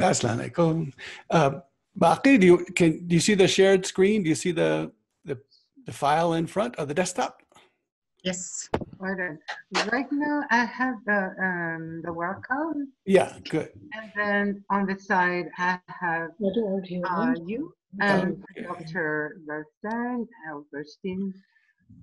Assalamualaikum. 0.00 0.92
Uh, 1.30 1.60
Baqi, 1.98 2.40
do 2.40 2.46
you 2.46 2.56
can 2.74 3.06
do 3.06 3.14
you 3.14 3.20
see 3.20 3.34
the 3.34 3.46
shared 3.48 3.84
screen? 3.84 4.22
Do 4.22 4.28
you 4.28 4.34
see 4.34 4.52
the 4.52 4.90
the, 5.24 5.36
the 5.86 5.92
file 5.92 6.34
in 6.34 6.46
front 6.46 6.76
of 6.76 6.88
the 6.88 6.94
desktop? 6.94 7.42
Yes. 8.24 8.68
Right, 9.00 9.16
right 9.92 10.12
now 10.12 10.44
I 10.50 10.64
have 10.68 10.96
the 11.06 11.32
um, 11.40 12.02
the 12.04 12.12
welcome, 12.12 12.92
Yeah, 13.06 13.32
good. 13.48 13.72
and 13.96 14.12
then 14.14 14.64
on 14.68 14.84
the 14.84 14.98
side 15.00 15.48
I 15.56 15.80
have 15.88 16.28
uh, 16.36 16.84
you 17.46 17.72
and 18.00 18.44
Okay. 18.52 18.62
Dr. 18.68 19.40
Bernstein, 19.48 20.28
Alberstein, 20.52 21.32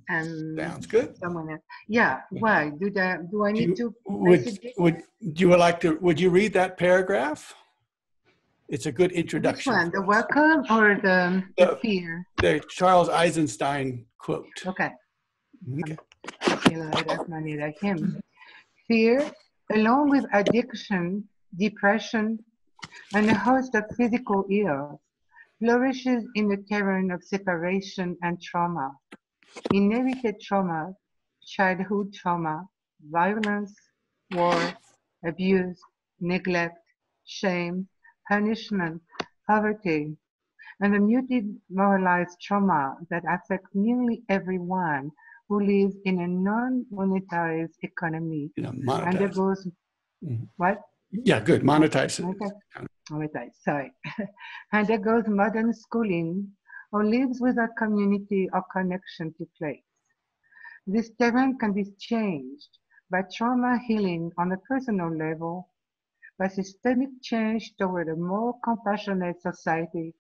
and 0.10 0.58
Sounds 0.60 0.86
good. 0.88 1.16
someone 1.18 1.50
else. 1.52 1.62
Yeah. 1.88 2.22
Why 2.32 2.72
do 2.82 2.90
that? 2.98 3.30
Do 3.30 3.46
I 3.46 3.54
Do 3.54 3.62
you- 3.62 3.68
need 3.68 3.78
to? 3.78 3.94
Would 4.10 4.42
message 4.42 4.60
it? 4.64 4.74
would 4.78 5.04
you 5.22 5.56
like 5.56 5.80
to? 5.82 5.98
Would 6.02 6.20
you 6.20 6.30
read 6.32 6.52
that 6.54 6.78
paragraph? 6.78 7.54
It's 8.70 8.86
a 8.86 8.92
good 8.92 9.12
Which 9.12 9.20
introduction. 9.20 9.74
one? 9.74 9.92
The 9.92 10.02
welcome 10.02 10.66
or 10.70 11.00
the, 11.02 11.44
the 11.58 11.80
fear? 11.82 12.28
The 12.42 12.62
Charles 12.70 13.08
Eisenstein 13.08 14.06
quote. 14.18 14.46
Okay. 14.66 14.92
Okay. 15.80 15.96
Bismillahirrahmanirrahim. 16.42 18.20
Fear, 18.88 19.32
along 19.74 20.10
with 20.10 20.26
addiction, 20.34 21.24
depression, 21.58 22.40
and 23.14 23.30
a 23.30 23.36
host 23.36 23.74
of 23.76 23.86
physical 23.96 24.46
ills, 24.52 25.00
flourishes 25.60 26.26
in 26.36 26.50
the 26.50 26.58
terrain 26.70 27.10
of 27.12 27.24
separation 27.24 28.18
and 28.22 28.42
trauma. 28.42 28.92
Inherited 29.74 30.42
trauma, 30.42 30.94
childhood 31.46 32.14
trauma, 32.14 32.64
violence, 33.10 33.74
war, 34.32 34.60
abuse, 35.26 35.80
neglect, 36.20 36.78
shame, 37.26 37.88
punishment, 38.30 39.02
poverty, 39.48 40.16
and 40.82 40.94
the 40.94 41.00
muted 41.00 41.46
moralized 41.70 42.40
trauma 42.42 42.98
that 43.10 43.24
affects 43.30 43.70
nearly 43.74 44.24
everyone 44.30 45.12
who 45.48 45.64
lives 45.64 45.96
in 46.06 46.20
a 46.20 46.28
non-monetized 46.28 47.78
economy 47.84 48.52
You 48.56 48.64
know, 48.64 48.72
undergoes 49.12 49.68
Mhm. 50.24 50.48
what? 50.58 50.82
Yeah, 51.12 51.40
good. 51.40 51.62
Monetize. 51.64 52.20
Monetize. 52.20 52.54
Monetize, 53.10 53.56
sorry. 53.62 53.92
undergoes 54.74 55.28
modern 55.28 55.74
schooling 55.74 56.52
or 56.92 57.06
lives 57.06 57.40
without 57.40 57.76
community 57.78 58.50
or 58.54 58.64
connection 58.74 59.34
to 59.38 59.46
place. 59.58 59.84
This 60.86 61.10
terrain 61.20 61.58
can 61.58 61.74
be 61.74 61.86
changed 62.00 62.80
by 63.10 63.24
trauma 63.36 63.80
healing 63.88 64.32
on 64.38 64.52
a 64.52 64.58
personal 64.58 65.10
level, 65.16 65.70
by 66.38 66.48
systemic 66.48 67.10
change 67.22 67.76
toward 67.78 68.10
a 68.10 68.16
more 68.16 68.54
compassionate 68.64 69.42
society, 69.42 70.14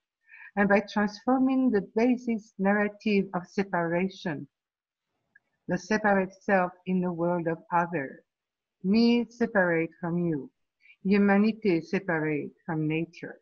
and 0.56 0.68
by 0.70 0.82
transforming 0.82 1.70
the 1.70 1.82
basis 1.96 2.54
narrative 2.58 3.26
of 3.34 3.48
separation 3.48 4.48
the 5.68 5.78
separate 5.78 6.34
self 6.34 6.72
in 6.86 7.02
the 7.02 7.12
world 7.12 7.48
of 7.48 7.58
other. 7.74 8.24
Me 8.84 9.26
separate 9.30 9.90
from 10.00 10.18
you. 10.18 10.50
Humanity 11.04 11.82
separate 11.82 12.52
from 12.66 12.88
nature. 12.88 13.40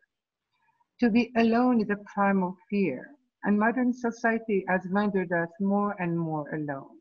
To 1.00 1.10
be 1.10 1.32
alone 1.36 1.80
is 1.80 1.90
a 1.90 2.02
primal 2.14 2.56
fear, 2.68 3.10
and 3.44 3.58
modern 3.58 3.92
society 3.92 4.64
has 4.68 4.80
rendered 4.90 5.30
us 5.32 5.50
more 5.60 5.94
and 6.00 6.18
more 6.18 6.48
alone. 6.52 6.98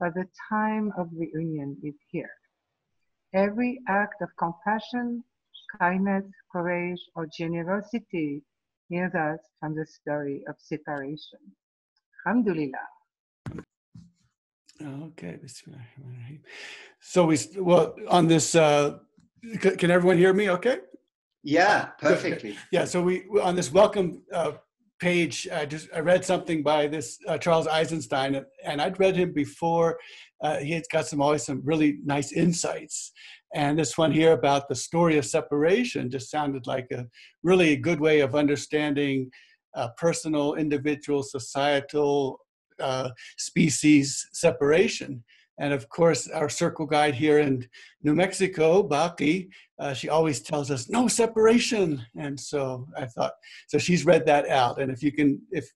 But 0.00 0.14
the 0.14 0.26
time 0.48 0.92
of 0.96 1.10
reunion 1.12 1.76
is 1.82 1.96
here. 2.10 2.30
Every 3.34 3.80
act 3.88 4.22
of 4.22 4.28
compassion, 4.38 5.22
kindness, 5.78 6.24
courage, 6.50 7.00
or 7.14 7.26
generosity 7.26 8.42
heals 8.88 9.14
us 9.14 9.40
from 9.58 9.74
the 9.74 9.84
story 9.84 10.44
of 10.48 10.54
separation. 10.58 11.40
Alhamdulillah. 12.26 12.86
Okay. 14.82 15.38
So 17.00 17.26
we 17.26 17.38
well 17.56 17.94
on 18.08 18.28
this. 18.28 18.54
Uh, 18.54 18.98
c- 19.62 19.76
can 19.76 19.90
everyone 19.90 20.18
hear 20.18 20.32
me? 20.32 20.50
Okay. 20.50 20.78
Yeah, 21.42 21.86
perfectly. 21.98 22.56
Yeah, 22.72 22.84
so 22.84 23.02
we 23.02 23.24
on 23.42 23.54
this 23.56 23.72
welcome 23.72 24.22
uh, 24.32 24.52
page, 25.00 25.48
I 25.52 25.66
just 25.66 25.88
I 25.94 26.00
read 26.00 26.24
something 26.24 26.62
by 26.62 26.86
this 26.86 27.18
uh, 27.28 27.38
Charles 27.38 27.66
Eisenstein, 27.66 28.44
and- 28.64 28.80
I'd 28.82 28.98
read 28.98 29.16
him 29.16 29.32
before. 29.32 29.98
Uh, 30.42 30.58
he 30.58 30.72
had 30.72 30.84
got 30.92 31.06
some 31.06 31.20
always 31.22 31.44
some 31.44 31.62
really 31.64 31.98
nice 32.04 32.32
insights, 32.32 33.12
and 33.54 33.78
this 33.78 33.96
one 33.96 34.12
here 34.12 34.32
about 34.32 34.68
the 34.68 34.74
story 34.74 35.16
of 35.18 35.24
separation 35.24 36.10
just 36.10 36.30
sounded 36.30 36.66
like 36.66 36.88
a 36.92 37.06
really 37.42 37.76
good 37.76 38.00
way 38.00 38.20
of 38.20 38.34
understanding 38.34 39.30
uh, 39.74 39.88
personal, 39.96 40.54
individual, 40.54 41.22
societal, 41.22 42.40
uh, 42.80 43.10
species 43.38 44.26
separation. 44.32 45.22
And 45.58 45.72
of 45.72 45.88
course, 45.88 46.28
our 46.28 46.48
circle 46.48 46.86
guide 46.86 47.14
here 47.14 47.38
in 47.38 47.66
New 48.02 48.14
Mexico, 48.14 48.86
Baki, 48.86 49.48
uh, 49.78 49.94
she 49.94 50.08
always 50.08 50.40
tells 50.40 50.70
us 50.70 50.88
no 50.88 51.08
separation. 51.08 52.04
And 52.16 52.38
so 52.38 52.86
i 52.96 53.06
thought 53.06 53.32
so 53.66 53.78
she's 53.78 54.04
read 54.04 54.26
that 54.26 54.48
out. 54.48 54.80
And 54.80 54.90
if 54.90 55.02
you 55.02 55.12
can 55.12 55.40
if 55.50 55.70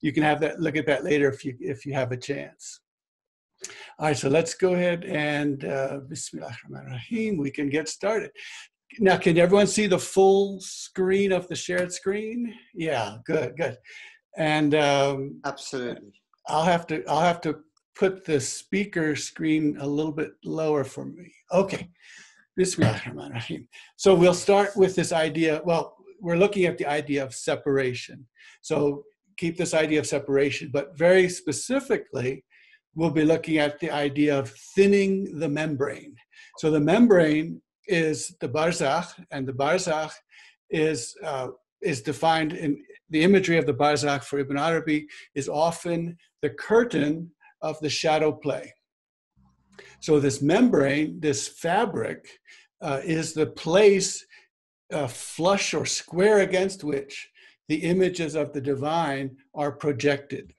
you 0.00 0.12
can 0.12 0.22
have 0.22 0.40
that 0.40 0.60
look 0.60 0.76
at 0.76 0.86
that 0.86 1.04
later 1.04 1.28
if 1.28 1.44
you 1.44 1.56
if 1.60 1.84
you 1.84 1.94
have 1.94 2.12
a 2.12 2.16
chance. 2.16 2.80
All 3.98 4.06
right 4.06 4.16
so 4.16 4.28
let's 4.28 4.54
go 4.54 4.74
ahead 4.74 5.04
and 5.04 5.64
uh, 5.64 6.00
Bismillahirrahmanirrahim, 6.08 7.38
we 7.38 7.50
can 7.50 7.68
get 7.68 7.88
started. 7.88 8.30
Now 9.00 9.16
can 9.16 9.36
everyone 9.36 9.66
see 9.66 9.86
the 9.86 9.98
full 9.98 10.60
screen 10.60 11.32
of 11.32 11.48
the 11.48 11.56
shared 11.56 11.92
screen? 11.92 12.54
Yeah 12.74 13.18
good 13.24 13.56
good. 13.56 13.76
And 14.36 14.76
um, 14.76 15.40
Absolutely. 15.44 16.12
I'll 16.46 16.64
have 16.64 16.86
to 16.86 17.04
I'll 17.08 17.20
have 17.20 17.40
to 17.42 17.58
put 17.98 18.24
the 18.24 18.40
speaker 18.40 19.16
screen 19.16 19.76
a 19.80 19.86
little 19.86 20.12
bit 20.12 20.32
lower 20.44 20.84
for 20.84 21.04
me. 21.04 21.32
Okay. 21.52 21.90
So 23.96 24.14
we'll 24.14 24.34
start 24.34 24.76
with 24.76 24.96
this 24.96 25.12
idea. 25.12 25.60
Well, 25.64 25.96
we're 26.20 26.36
looking 26.36 26.64
at 26.64 26.78
the 26.78 26.86
idea 26.86 27.22
of 27.22 27.34
separation. 27.34 28.26
So 28.62 29.04
keep 29.36 29.56
this 29.56 29.74
idea 29.74 30.00
of 30.00 30.06
separation, 30.06 30.70
but 30.72 30.98
very 30.98 31.28
specifically, 31.28 32.44
we'll 32.94 33.10
be 33.10 33.24
looking 33.24 33.58
at 33.58 33.78
the 33.78 33.90
idea 33.90 34.36
of 34.36 34.50
thinning 34.74 35.38
the 35.38 35.48
membrane. 35.48 36.16
So 36.58 36.70
the 36.70 36.80
membrane 36.80 37.62
is 37.86 38.34
the 38.40 38.48
barzakh, 38.48 39.08
and 39.30 39.46
the 39.46 39.52
barzakh 39.52 40.12
is 40.70 41.14
uh, 41.24 41.48
is 41.80 42.02
defined 42.02 42.52
in 42.52 42.82
the 43.10 43.22
imagery 43.22 43.56
of 43.56 43.66
the 43.66 43.74
barzakh 43.74 44.24
for 44.24 44.40
Ibn 44.40 44.58
Arabi 44.58 45.06
is 45.36 45.48
often 45.48 46.16
the 46.42 46.50
curtain 46.50 47.30
of 47.60 47.78
the 47.80 47.90
shadow 47.90 48.32
play. 48.32 48.74
So 50.00 50.20
this 50.20 50.40
membrane, 50.42 51.20
this 51.20 51.48
fabric, 51.48 52.28
uh, 52.80 53.00
is 53.04 53.32
the 53.32 53.46
place 53.46 54.24
uh, 54.92 55.06
flush 55.06 55.74
or 55.74 55.84
square 55.84 56.40
against 56.40 56.84
which 56.84 57.30
the 57.68 57.76
images 57.76 58.34
of 58.34 58.52
the 58.52 58.60
divine 58.60 59.36
are 59.54 59.72
projected. 59.72 60.54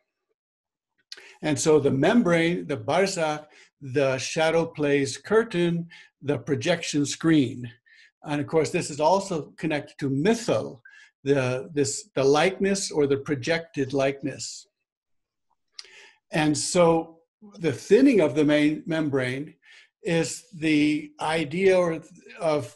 And 1.42 1.58
so 1.58 1.80
the 1.80 1.92
membrane, 1.92 2.68
the 2.68 2.78
barzakh, 2.78 3.46
the 3.82 4.18
shadow 4.18 4.66
plays 4.66 5.18
curtain, 5.18 5.88
the 6.22 6.38
projection 6.38 7.06
screen. 7.06 7.72
And 8.24 8.42
of 8.42 8.48
course, 8.48 8.72
this 8.72 8.90
is 8.90 9.00
also 9.00 9.54
connected 9.58 9.98
to 10.00 10.10
mythal, 10.10 10.82
the, 11.24 11.70
this, 11.74 12.10
the 12.14 12.24
likeness 12.24 12.92
or 12.92 13.08
the 13.08 13.18
projected 13.18 13.94
likeness. 13.94 14.68
And 16.32 16.58
so 16.58 17.20
the 17.60 17.72
thinning 17.72 18.20
of 18.22 18.36
the 18.36 18.44
main 18.44 18.84
membrane 18.86 19.56
is 20.04 20.46
the 20.54 21.12
idea 21.20 22.02
of 22.40 22.76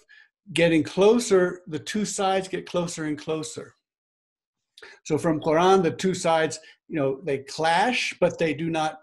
getting 0.52 0.84
closer, 0.84 1.62
the 1.68 1.80
two 1.80 2.06
sides 2.06 2.48
get 2.48 2.66
closer 2.66 3.06
and 3.06 3.18
closer. 3.18 3.76
So 5.06 5.18
from 5.18 5.40
Quran, 5.40 5.84
the 5.84 5.92
two 5.92 6.14
sides, 6.14 6.60
you 6.90 6.98
know, 6.98 7.22
they 7.24 7.40
clash, 7.40 8.14
but 8.20 8.38
they 8.38 8.54
do 8.54 8.70
not, 8.70 9.00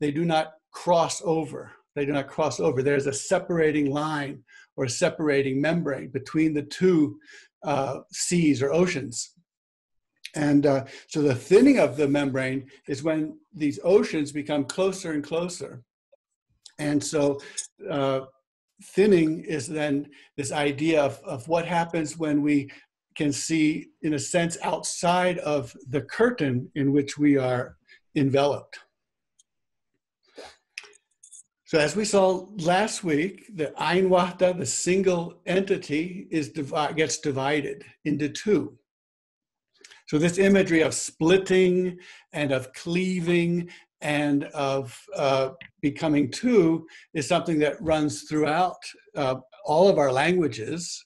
they 0.00 0.12
do 0.12 0.24
not 0.24 0.54
cross 0.70 1.20
over. 1.24 1.72
They 1.96 2.04
do 2.04 2.12
not 2.12 2.28
cross 2.28 2.60
over. 2.60 2.82
There's 2.82 3.06
a 3.06 3.12
separating 3.12 3.90
line 3.90 4.42
or 4.76 4.88
separating 4.88 5.60
membrane 5.60 6.08
between 6.08 6.54
the 6.54 6.62
two 6.62 7.18
uh, 7.64 8.00
seas 8.12 8.62
or 8.62 8.72
oceans. 8.72 9.33
And 10.34 10.66
uh, 10.66 10.84
so 11.08 11.22
the 11.22 11.34
thinning 11.34 11.78
of 11.78 11.96
the 11.96 12.08
membrane 12.08 12.68
is 12.88 13.02
when 13.02 13.38
these 13.52 13.78
oceans 13.84 14.32
become 14.32 14.64
closer 14.64 15.12
and 15.12 15.22
closer. 15.22 15.82
And 16.78 17.02
so 17.02 17.40
uh, 17.88 18.22
thinning 18.82 19.44
is 19.44 19.66
then 19.66 20.08
this 20.36 20.50
idea 20.50 21.02
of, 21.02 21.20
of 21.24 21.46
what 21.46 21.66
happens 21.66 22.18
when 22.18 22.42
we 22.42 22.70
can 23.14 23.32
see, 23.32 23.90
in 24.02 24.14
a 24.14 24.18
sense, 24.18 24.58
outside 24.62 25.38
of 25.38 25.72
the 25.88 26.02
curtain 26.02 26.70
in 26.74 26.92
which 26.92 27.16
we 27.16 27.36
are 27.36 27.76
enveloped. 28.16 28.80
So 31.66 31.78
as 31.78 31.96
we 31.96 32.04
saw 32.04 32.46
last 32.58 33.02
week, 33.02 33.46
the 33.54 33.72
Ein 33.80 34.08
Wahda, 34.08 34.56
the 34.56 34.66
single 34.66 35.40
entity, 35.46 36.28
is 36.30 36.50
divi- 36.50 36.94
gets 36.94 37.18
divided 37.18 37.84
into 38.04 38.28
two. 38.28 38.78
So 40.14 40.20
this 40.20 40.38
imagery 40.38 40.82
of 40.82 40.94
splitting 40.94 41.98
and 42.32 42.52
of 42.52 42.72
cleaving 42.72 43.68
and 44.00 44.44
of 44.54 44.96
uh, 45.16 45.48
becoming 45.82 46.30
two 46.30 46.86
is 47.14 47.26
something 47.26 47.58
that 47.58 47.82
runs 47.82 48.22
throughout 48.22 48.76
uh, 49.16 49.34
all 49.64 49.88
of 49.88 49.98
our 49.98 50.12
languages. 50.12 51.04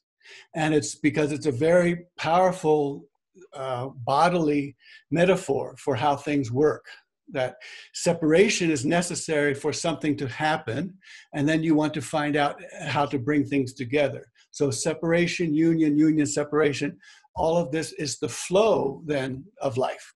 And 0.55 0.75
it's 0.75 0.95
because 0.95 1.33
it's 1.33 1.47
a 1.47 1.51
very 1.51 2.05
powerful 2.19 3.07
uh, 3.55 3.89
bodily 4.05 4.77
metaphor 5.11 5.75
for 5.79 5.97
how 5.97 6.15
things 6.15 6.53
work. 6.53 6.85
That 7.31 7.57
separation 7.95 8.71
is 8.71 8.85
necessary 8.85 9.55
for 9.55 9.73
something 9.73 10.19
to 10.19 10.29
happen, 10.29 10.99
and 11.33 11.49
then 11.49 11.63
you 11.63 11.75
want 11.75 11.95
to 11.95 12.03
find 12.03 12.37
out 12.37 12.61
how 12.83 13.07
to 13.07 13.19
bring 13.19 13.47
things 13.47 13.73
together. 13.73 14.27
So, 14.51 14.71
separation, 14.71 15.55
union, 15.55 15.99
union, 15.99 16.27
separation, 16.27 16.99
all 17.39 17.57
of 17.57 17.71
this 17.71 17.93
is 17.93 18.19
the 18.19 18.29
flow 18.29 19.03
then 19.07 19.45
of 19.61 19.77
life. 19.77 20.13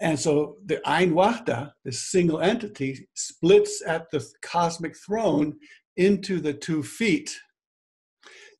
And 0.00 0.18
so 0.18 0.56
the 0.64 0.80
Ein 0.88 1.12
Wahda, 1.12 1.72
the 1.84 1.92
single 1.92 2.40
entity, 2.40 3.08
splits 3.14 3.82
at 3.84 4.10
the 4.10 4.24
cosmic 4.42 4.96
throne 4.96 5.58
into 5.96 6.40
the 6.40 6.52
two 6.52 6.82
feet. 6.82 7.36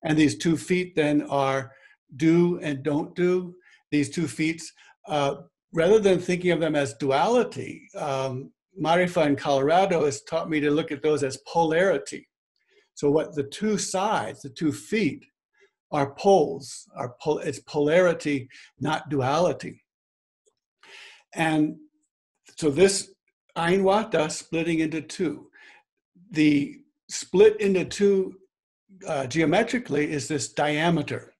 And 0.03 0.19
these 0.19 0.37
two 0.37 0.57
feet 0.57 0.97
then 0.97 1.23
are 1.23 1.73
do 2.17 2.59
and 2.61 2.83
don't 2.83 3.15
do. 3.15 3.55
These 3.91 4.11
two 4.11 4.27
feet, 4.27 4.63
uh, 5.07 5.37
rather 5.73 5.99
than 5.99 6.19
thinking 6.19 6.51
of 6.51 6.61
them 6.61 6.75
as 6.75 6.95
duality, 6.95 7.89
um, 7.97 8.53
Marifa 8.81 9.27
in 9.27 9.37
Colorado 9.37 10.05
has 10.05 10.23
taught 10.23 10.51
me 10.51 10.61
to 10.61 10.71
look 10.71 10.93
at 10.93 11.03
those 11.03 11.23
as 11.23 11.39
polarity. 11.47 12.29
So, 12.95 13.11
what 13.11 13.35
the 13.35 13.45
two 13.45 13.79
sides, 13.79 14.43
the 14.43 14.51
two 14.51 14.73
feet, 14.73 15.25
are 15.91 16.15
poles, 16.15 16.87
are 16.97 17.15
pol- 17.21 17.39
it's 17.39 17.61
polarity, 17.61 18.49
not 18.81 19.09
duality. 19.09 19.83
And 21.35 21.77
so 22.57 22.71
this 22.71 23.11
Ein 23.57 23.83
Wahda 23.83 24.31
splitting 24.31 24.81
into 24.81 25.01
two. 25.01 25.49
The 26.31 26.77
split 27.09 27.61
into 27.61 27.85
two 27.85 28.35
uh, 29.07 29.27
geometrically 29.27 30.11
is 30.11 30.29
this 30.29 30.53
diameter. 30.53 31.35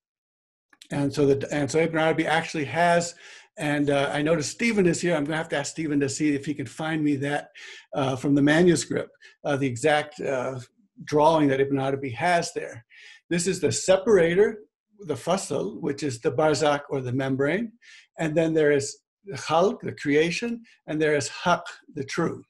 And 0.91 1.13
so 1.13 1.27
the 1.27 1.47
and 1.53 1.71
so 1.71 1.79
Ibn 1.79 1.99
Arabi 1.99 2.27
actually 2.27 2.65
has, 2.65 3.15
and 3.59 3.91
uh, 3.91 4.11
I 4.13 4.23
noticed 4.23 4.51
Stephen 4.51 4.87
is 4.87 5.01
here. 5.01 5.15
I'm 5.15 5.25
going 5.25 5.33
to 5.33 5.37
have 5.37 5.51
to 5.51 5.59
ask 5.59 5.73
Stephen 5.73 6.01
to 6.01 6.09
see 6.09 6.35
if 6.35 6.47
he 6.47 6.55
can 6.55 6.67
find 6.67 7.05
me 7.05 7.17
that 7.17 7.51
uh, 7.95 8.17
from 8.17 8.35
the 8.35 8.43
manuscript, 8.43 9.11
uh, 9.45 9.57
the 9.57 9.67
exact 9.67 10.21
uh, 10.21 10.59
drawing 11.05 11.49
that 11.49 11.61
Ibn 11.61 11.79
Arabi 11.79 12.11
has 12.11 12.53
there. 12.55 12.85
This 13.31 13.47
is 13.47 13.61
the 13.61 13.73
separator, 13.73 14.59
the 15.01 15.15
fasl, 15.15 15.81
which 15.81 16.03
is 16.03 16.21
the 16.21 16.33
barzak 16.33 16.83
or 16.91 17.01
the 17.01 17.13
membrane, 17.13 17.73
and 18.19 18.35
then 18.37 18.55
there 18.55 18.73
is 18.73 18.99
the 19.25 19.37
khalq, 19.37 19.81
the 19.81 19.93
creation, 19.93 20.63
and 20.87 21.01
there 21.01 21.15
is 21.15 21.29
haq, 21.29 21.65
the 21.95 22.05
true. 22.05 22.43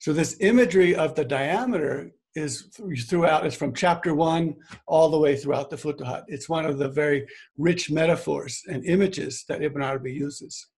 So 0.00 0.12
this 0.12 0.36
imagery 0.40 0.94
of 0.94 1.14
the 1.14 1.24
diameter 1.24 2.10
is 2.34 2.68
throughout, 3.08 3.44
it's 3.44 3.56
from 3.56 3.74
chapter 3.74 4.14
one 4.14 4.54
all 4.86 5.10
the 5.10 5.18
way 5.18 5.36
throughout 5.36 5.68
the 5.68 5.76
Futuhat. 5.76 6.24
It's 6.28 6.48
one 6.48 6.64
of 6.64 6.78
the 6.78 6.88
very 6.88 7.26
rich 7.58 7.90
metaphors 7.90 8.62
and 8.68 8.84
images 8.84 9.44
that 9.48 9.62
Ibn 9.62 9.82
Arabi 9.82 10.12
uses. 10.12 10.68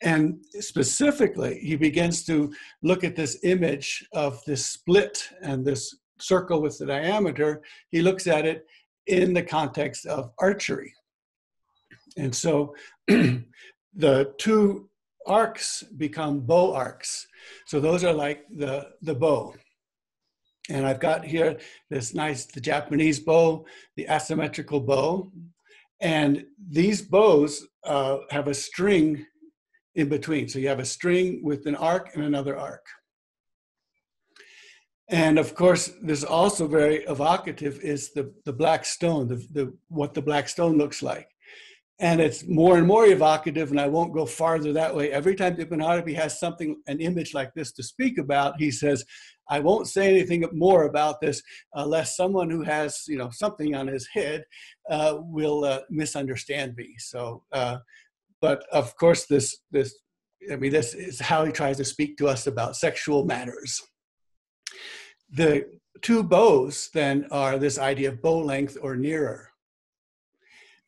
And 0.00 0.38
specifically, 0.60 1.58
he 1.58 1.74
begins 1.74 2.24
to 2.26 2.52
look 2.82 3.02
at 3.02 3.16
this 3.16 3.40
image 3.42 4.06
of 4.12 4.40
this 4.46 4.64
split 4.64 5.28
and 5.42 5.66
this 5.66 5.94
circle 6.20 6.60
with 6.60 6.78
the 6.78 6.86
diameter. 6.86 7.62
He 7.90 8.02
looks 8.02 8.26
at 8.26 8.46
it 8.46 8.66
in 9.06 9.32
the 9.32 9.42
context 9.42 10.06
of 10.06 10.32
archery. 10.38 10.92
And 12.16 12.34
so 12.34 12.74
the 13.06 14.34
two 14.38 14.88
arcs 15.26 15.82
become 15.96 16.40
bow 16.40 16.74
arcs. 16.74 17.26
So 17.66 17.80
those 17.80 18.04
are 18.04 18.12
like 18.12 18.44
the, 18.54 18.90
the 19.02 19.14
bow. 19.14 19.54
And 20.70 20.86
I've 20.86 21.00
got 21.00 21.24
here 21.24 21.58
this 21.88 22.14
nice, 22.14 22.44
the 22.46 22.60
Japanese 22.60 23.20
bow, 23.20 23.64
the 23.96 24.06
asymmetrical 24.08 24.80
bow. 24.80 25.32
And 26.00 26.44
these 26.70 27.02
bows 27.02 27.66
uh, 27.84 28.18
have 28.30 28.48
a 28.48 28.54
string 28.54 29.26
in 29.94 30.08
between. 30.08 30.48
So 30.48 30.58
you 30.58 30.68
have 30.68 30.78
a 30.78 30.84
string 30.84 31.40
with 31.42 31.66
an 31.66 31.74
arc 31.74 32.14
and 32.14 32.24
another 32.24 32.56
arc. 32.56 32.84
And 35.10 35.38
of 35.38 35.54
course, 35.54 35.92
this 36.02 36.22
also 36.22 36.66
very 36.66 37.04
evocative 37.04 37.80
is 37.80 38.12
the, 38.12 38.32
the 38.44 38.52
black 38.52 38.84
stone, 38.84 39.28
the, 39.28 39.36
the, 39.52 39.72
what 39.88 40.12
the 40.12 40.22
black 40.22 40.48
stone 40.48 40.76
looks 40.76 41.02
like. 41.02 41.28
And 42.00 42.20
it's 42.20 42.46
more 42.46 42.78
and 42.78 42.86
more 42.86 43.06
evocative, 43.06 43.70
and 43.70 43.80
I 43.80 43.88
won't 43.88 44.14
go 44.14 44.24
farther 44.24 44.72
that 44.72 44.94
way. 44.94 45.10
Every 45.10 45.34
time 45.34 45.58
Ibn 45.58 45.80
has 45.80 46.38
something, 46.38 46.76
an 46.86 47.00
image 47.00 47.34
like 47.34 47.52
this 47.54 47.72
to 47.72 47.82
speak 47.82 48.18
about, 48.18 48.60
he 48.60 48.70
says, 48.70 49.04
I 49.50 49.58
won't 49.60 49.88
say 49.88 50.08
anything 50.08 50.44
more 50.52 50.84
about 50.84 51.20
this 51.20 51.42
unless 51.74 52.14
someone 52.14 52.50
who 52.50 52.62
has, 52.62 53.02
you 53.08 53.16
know, 53.16 53.30
something 53.32 53.74
on 53.74 53.88
his 53.88 54.06
head 54.12 54.44
uh, 54.90 55.16
will 55.18 55.64
uh, 55.64 55.80
misunderstand 55.90 56.76
me. 56.76 56.94
So, 56.98 57.42
uh, 57.52 57.78
but 58.40 58.64
of 58.70 58.94
course, 58.96 59.24
this, 59.26 59.56
this, 59.72 59.98
I 60.52 60.56
mean, 60.56 60.70
this 60.70 60.94
is 60.94 61.18
how 61.18 61.44
he 61.44 61.50
tries 61.50 61.78
to 61.78 61.84
speak 61.84 62.16
to 62.18 62.28
us 62.28 62.46
about 62.46 62.76
sexual 62.76 63.24
matters. 63.24 63.82
The 65.30 65.68
two 66.02 66.22
bows 66.22 66.90
then 66.94 67.26
are 67.30 67.58
this 67.58 67.78
idea 67.78 68.08
of 68.10 68.22
bow 68.22 68.38
length 68.38 68.76
or 68.80 68.96
nearer. 68.96 69.50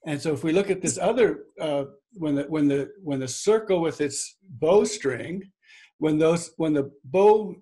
And 0.07 0.21
so 0.21 0.33
if 0.33 0.43
we 0.43 0.53
look 0.53 0.71
at 0.71 0.81
this 0.81 0.99
other, 0.99 1.45
uh, 1.61 1.85
when 2.15 2.35
the 2.35 2.45
when 2.45 2.69
the 2.69 2.91
when 3.03 3.21
the 3.21 3.29
circle 3.29 3.81
with 3.81 4.01
its 4.01 4.37
bowstring, 4.59 5.51
when 5.99 6.19
those 6.19 6.53
when 6.57 6.73
the 6.73 6.91
bow 7.05 7.55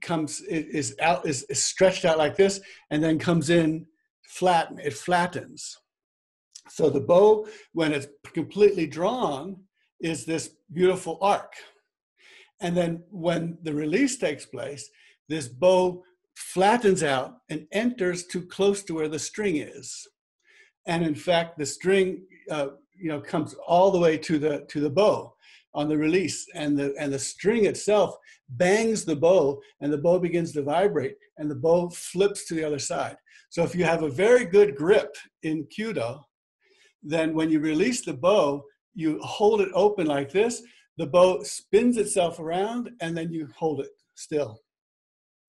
comes 0.00 0.40
is 0.42 0.94
out 1.00 1.26
is, 1.26 1.42
is 1.44 1.62
stretched 1.62 2.04
out 2.04 2.18
like 2.18 2.36
this 2.36 2.60
and 2.90 3.02
then 3.02 3.18
comes 3.18 3.50
in 3.50 3.86
flat, 4.28 4.72
it 4.82 4.94
flattens. 4.94 5.76
So 6.68 6.88
the 6.88 7.00
bow, 7.00 7.48
when 7.72 7.92
it's 7.92 8.06
completely 8.32 8.86
drawn, 8.86 9.56
is 10.00 10.24
this 10.24 10.50
beautiful 10.72 11.18
arc. 11.20 11.52
And 12.60 12.76
then 12.76 13.02
when 13.10 13.58
the 13.62 13.74
release 13.74 14.18
takes 14.18 14.46
place, 14.46 14.88
this 15.28 15.48
bow 15.48 16.04
flattens 16.40 17.02
out 17.02 17.36
and 17.50 17.66
enters 17.70 18.26
too 18.26 18.40
close 18.40 18.82
to 18.82 18.94
where 18.94 19.08
the 19.08 19.18
string 19.18 19.56
is. 19.56 20.08
And 20.86 21.04
in 21.04 21.14
fact 21.14 21.58
the 21.58 21.66
string 21.66 22.22
uh, 22.50 22.68
you 22.96 23.08
know 23.08 23.20
comes 23.20 23.54
all 23.66 23.90
the 23.90 23.98
way 23.98 24.16
to 24.18 24.38
the 24.38 24.64
to 24.68 24.80
the 24.80 24.90
bow 24.90 25.34
on 25.74 25.88
the 25.88 25.96
release 25.96 26.46
and 26.54 26.76
the 26.78 26.94
and 26.98 27.12
the 27.12 27.18
string 27.18 27.66
itself 27.66 28.16
bangs 28.48 29.04
the 29.04 29.14
bow 29.14 29.60
and 29.80 29.92
the 29.92 29.98
bow 29.98 30.18
begins 30.18 30.52
to 30.52 30.62
vibrate 30.62 31.16
and 31.36 31.50
the 31.50 31.54
bow 31.54 31.90
flips 31.90 32.46
to 32.46 32.54
the 32.54 32.64
other 32.64 32.78
side. 32.78 33.16
So 33.50 33.62
if 33.62 33.74
you 33.74 33.84
have 33.84 34.02
a 34.02 34.10
very 34.10 34.44
good 34.46 34.74
grip 34.74 35.14
in 35.42 35.66
Kyudo, 35.66 36.22
then 37.02 37.34
when 37.34 37.50
you 37.50 37.60
release 37.60 38.02
the 38.02 38.14
bow 38.14 38.64
you 38.94 39.20
hold 39.20 39.60
it 39.60 39.68
open 39.74 40.06
like 40.06 40.32
this 40.32 40.62
the 40.96 41.06
bow 41.06 41.42
spins 41.42 41.98
itself 41.98 42.40
around 42.40 42.90
and 43.02 43.16
then 43.16 43.30
you 43.30 43.48
hold 43.56 43.80
it 43.80 43.90
still 44.14 44.58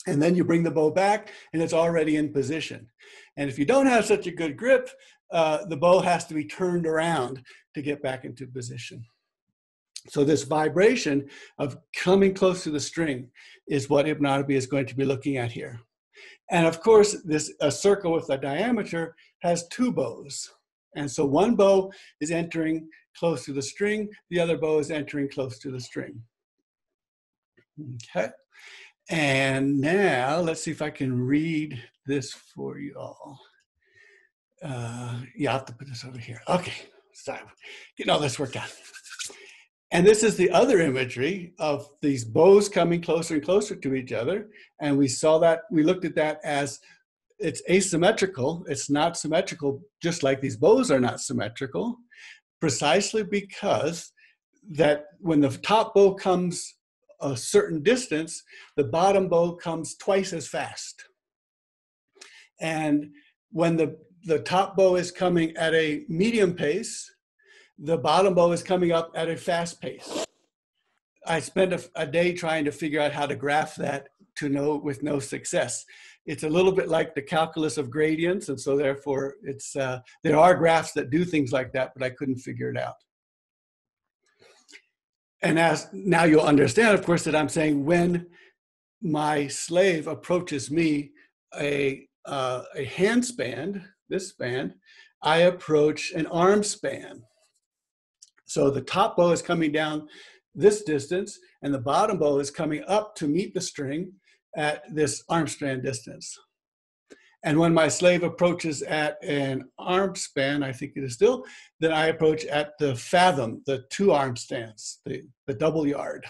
and 0.07 0.21
then 0.21 0.35
you 0.35 0.43
bring 0.43 0.63
the 0.63 0.71
bow 0.71 0.91
back 0.91 1.31
and 1.53 1.61
it's 1.61 1.73
already 1.73 2.15
in 2.15 2.31
position 2.33 2.87
and 3.37 3.49
if 3.49 3.59
you 3.59 3.65
don't 3.65 3.87
have 3.87 4.05
such 4.05 4.27
a 4.27 4.31
good 4.31 4.57
grip 4.57 4.89
uh, 5.31 5.65
the 5.65 5.77
bow 5.77 5.99
has 5.99 6.25
to 6.25 6.33
be 6.33 6.45
turned 6.45 6.85
around 6.85 7.41
to 7.73 7.81
get 7.81 8.01
back 8.01 8.25
into 8.25 8.45
position. 8.47 9.03
So 10.09 10.23
this 10.23 10.43
vibration 10.43 11.29
of 11.57 11.77
coming 11.95 12.33
close 12.33 12.63
to 12.63 12.71
the 12.71 12.79
string 12.79 13.29
is 13.67 13.89
what 13.89 14.07
Ibn 14.07 14.45
is 14.49 14.67
going 14.67 14.87
to 14.87 14.95
be 14.95 15.05
looking 15.05 15.37
at 15.37 15.51
here. 15.51 15.79
And 16.49 16.65
of 16.65 16.81
course, 16.81 17.21
this 17.23 17.53
a 17.61 17.71
circle 17.71 18.11
with 18.11 18.29
a 18.29 18.37
diameter 18.37 19.15
has 19.39 19.67
two 19.67 19.91
bows. 19.91 20.51
And 20.95 21.09
so 21.09 21.23
one 21.23 21.55
bow 21.55 21.91
is 22.19 22.31
entering 22.31 22.89
close 23.17 23.45
to 23.45 23.53
the 23.53 23.61
string, 23.61 24.09
the 24.29 24.39
other 24.39 24.57
bow 24.57 24.79
is 24.79 24.91
entering 24.91 25.29
close 25.29 25.59
to 25.59 25.71
the 25.71 25.79
string. 25.79 26.21
Okay. 28.15 28.29
And 29.11 29.79
now 29.79 30.39
let's 30.39 30.63
see 30.63 30.71
if 30.71 30.81
I 30.81 30.89
can 30.89 31.21
read 31.21 31.81
this 32.05 32.33
for 32.33 32.79
you 32.79 32.95
all 32.97 33.39
uh, 34.63 35.19
I 35.47 35.51
have 35.51 35.65
to 35.65 35.73
put 35.73 35.87
this 35.87 36.05
over 36.05 36.17
here. 36.17 36.41
Okay, 36.47 36.73
so 37.13 37.35
getting 37.97 38.11
all 38.11 38.19
this 38.19 38.39
worked 38.39 38.55
out. 38.55 38.71
And 39.91 40.05
this 40.05 40.23
is 40.23 40.37
the 40.37 40.51
other 40.51 40.79
imagery 40.79 41.53
of 41.59 41.89
these 42.01 42.23
bows 42.23 42.69
coming 42.69 43.01
closer 43.01 43.35
and 43.35 43.43
closer 43.43 43.75
to 43.75 43.93
each 43.93 44.13
other. 44.13 44.47
And 44.79 44.97
we 44.97 45.07
saw 45.07 45.37
that, 45.39 45.61
we 45.69 45.83
looked 45.83 46.05
at 46.05 46.15
that 46.15 46.39
as 46.43 46.79
it's 47.39 47.61
asymmetrical. 47.69 48.63
It's 48.69 48.89
not 48.89 49.17
symmetrical, 49.17 49.81
just 50.01 50.23
like 50.23 50.39
these 50.39 50.55
bows 50.55 50.91
are 50.91 50.99
not 50.99 51.19
symmetrical, 51.19 51.97
precisely 52.61 53.23
because 53.23 54.13
that 54.69 55.05
when 55.19 55.41
the 55.41 55.49
top 55.49 55.93
bow 55.93 56.13
comes 56.13 56.75
a 57.21 57.35
certain 57.37 57.83
distance, 57.83 58.43
the 58.75 58.83
bottom 58.83 59.27
bow 59.27 59.55
comes 59.55 59.95
twice 59.95 60.33
as 60.33 60.47
fast. 60.47 61.03
And 62.59 63.11
when 63.51 63.75
the, 63.75 63.97
the 64.23 64.39
top 64.39 64.75
bow 64.75 64.95
is 64.95 65.11
coming 65.11 65.55
at 65.57 65.73
a 65.73 66.03
medium 66.07 66.53
pace, 66.53 67.11
the 67.77 67.97
bottom 67.97 68.35
bow 68.35 68.51
is 68.51 68.61
coming 68.61 68.91
up 68.91 69.11
at 69.15 69.29
a 69.29 69.35
fast 69.35 69.81
pace. 69.81 70.25
I 71.25 71.39
spent 71.39 71.73
a, 71.73 71.83
a, 71.95 72.05
day 72.05 72.33
trying 72.33 72.65
to 72.65 72.71
figure 72.71 72.99
out 72.99 73.11
how 73.11 73.25
to 73.25 73.35
graph 73.35 73.75
that 73.75 74.09
to 74.37 74.49
know 74.49 74.75
with 74.75 75.03
no 75.03 75.19
success. 75.19 75.85
It's 76.25 76.43
a 76.43 76.49
little 76.49 76.71
bit 76.71 76.89
like 76.89 77.13
the 77.13 77.21
calculus 77.21 77.77
of 77.77 77.89
gradients, 77.89 78.49
and 78.49 78.59
so 78.59 78.77
therefore 78.77 79.35
it's 79.43 79.75
uh, 79.75 79.99
there 80.23 80.37
are 80.37 80.55
graphs 80.55 80.93
that 80.93 81.09
do 81.09 81.25
things 81.25 81.51
like 81.51 81.73
that, 81.73 81.91
but 81.95 82.03
I 82.03 82.11
couldn't 82.11 82.37
figure 82.37 82.69
it 82.69 82.77
out. 82.77 82.95
And 85.41 85.57
as 85.59 85.87
now 85.91 86.23
you'll 86.23 86.41
understand, 86.41 86.97
of 86.97 87.05
course, 87.05 87.23
that 87.23 87.35
I'm 87.35 87.49
saying 87.49 87.83
when 87.83 88.27
my 89.01 89.47
slave 89.47 90.07
approaches 90.07 90.69
me 90.69 91.11
a 91.59 92.07
uh, 92.25 92.63
a 92.75 92.85
hand 92.85 93.25
span, 93.25 93.83
this 94.09 94.29
span, 94.29 94.75
I 95.23 95.37
approach 95.37 96.11
an 96.11 96.27
arm 96.27 96.63
span. 96.63 97.23
So 98.45 98.69
the 98.69 98.81
top 98.81 99.17
bow 99.17 99.31
is 99.31 99.41
coming 99.41 99.71
down 99.71 100.07
this 100.53 100.83
distance, 100.83 101.39
and 101.63 101.73
the 101.73 101.79
bottom 101.79 102.19
bow 102.19 102.39
is 102.39 102.51
coming 102.51 102.83
up 102.87 103.15
to 103.15 103.27
meet 103.27 103.53
the 103.53 103.61
string 103.61 104.11
at 104.55 104.83
this 104.93 105.23
arm 105.29 105.47
strand 105.47 105.81
distance. 105.81 106.37
And 107.43 107.57
when 107.57 107.73
my 107.73 107.87
slave 107.87 108.23
approaches 108.23 108.83
at 108.83 109.17
an 109.23 109.69
arm 109.79 110.15
span, 110.15 110.61
I 110.61 110.71
think 110.71 110.93
it 110.95 111.03
is 111.03 111.13
still, 111.13 111.45
then 111.79 111.91
I 111.91 112.07
approach 112.07 112.45
at 112.45 112.77
the 112.77 112.95
fathom, 112.95 113.63
the 113.65 113.83
two 113.89 114.11
arm 114.11 114.35
stance, 114.35 114.99
the, 115.05 115.23
the 115.47 115.55
double 115.55 115.87
yard. 115.87 116.25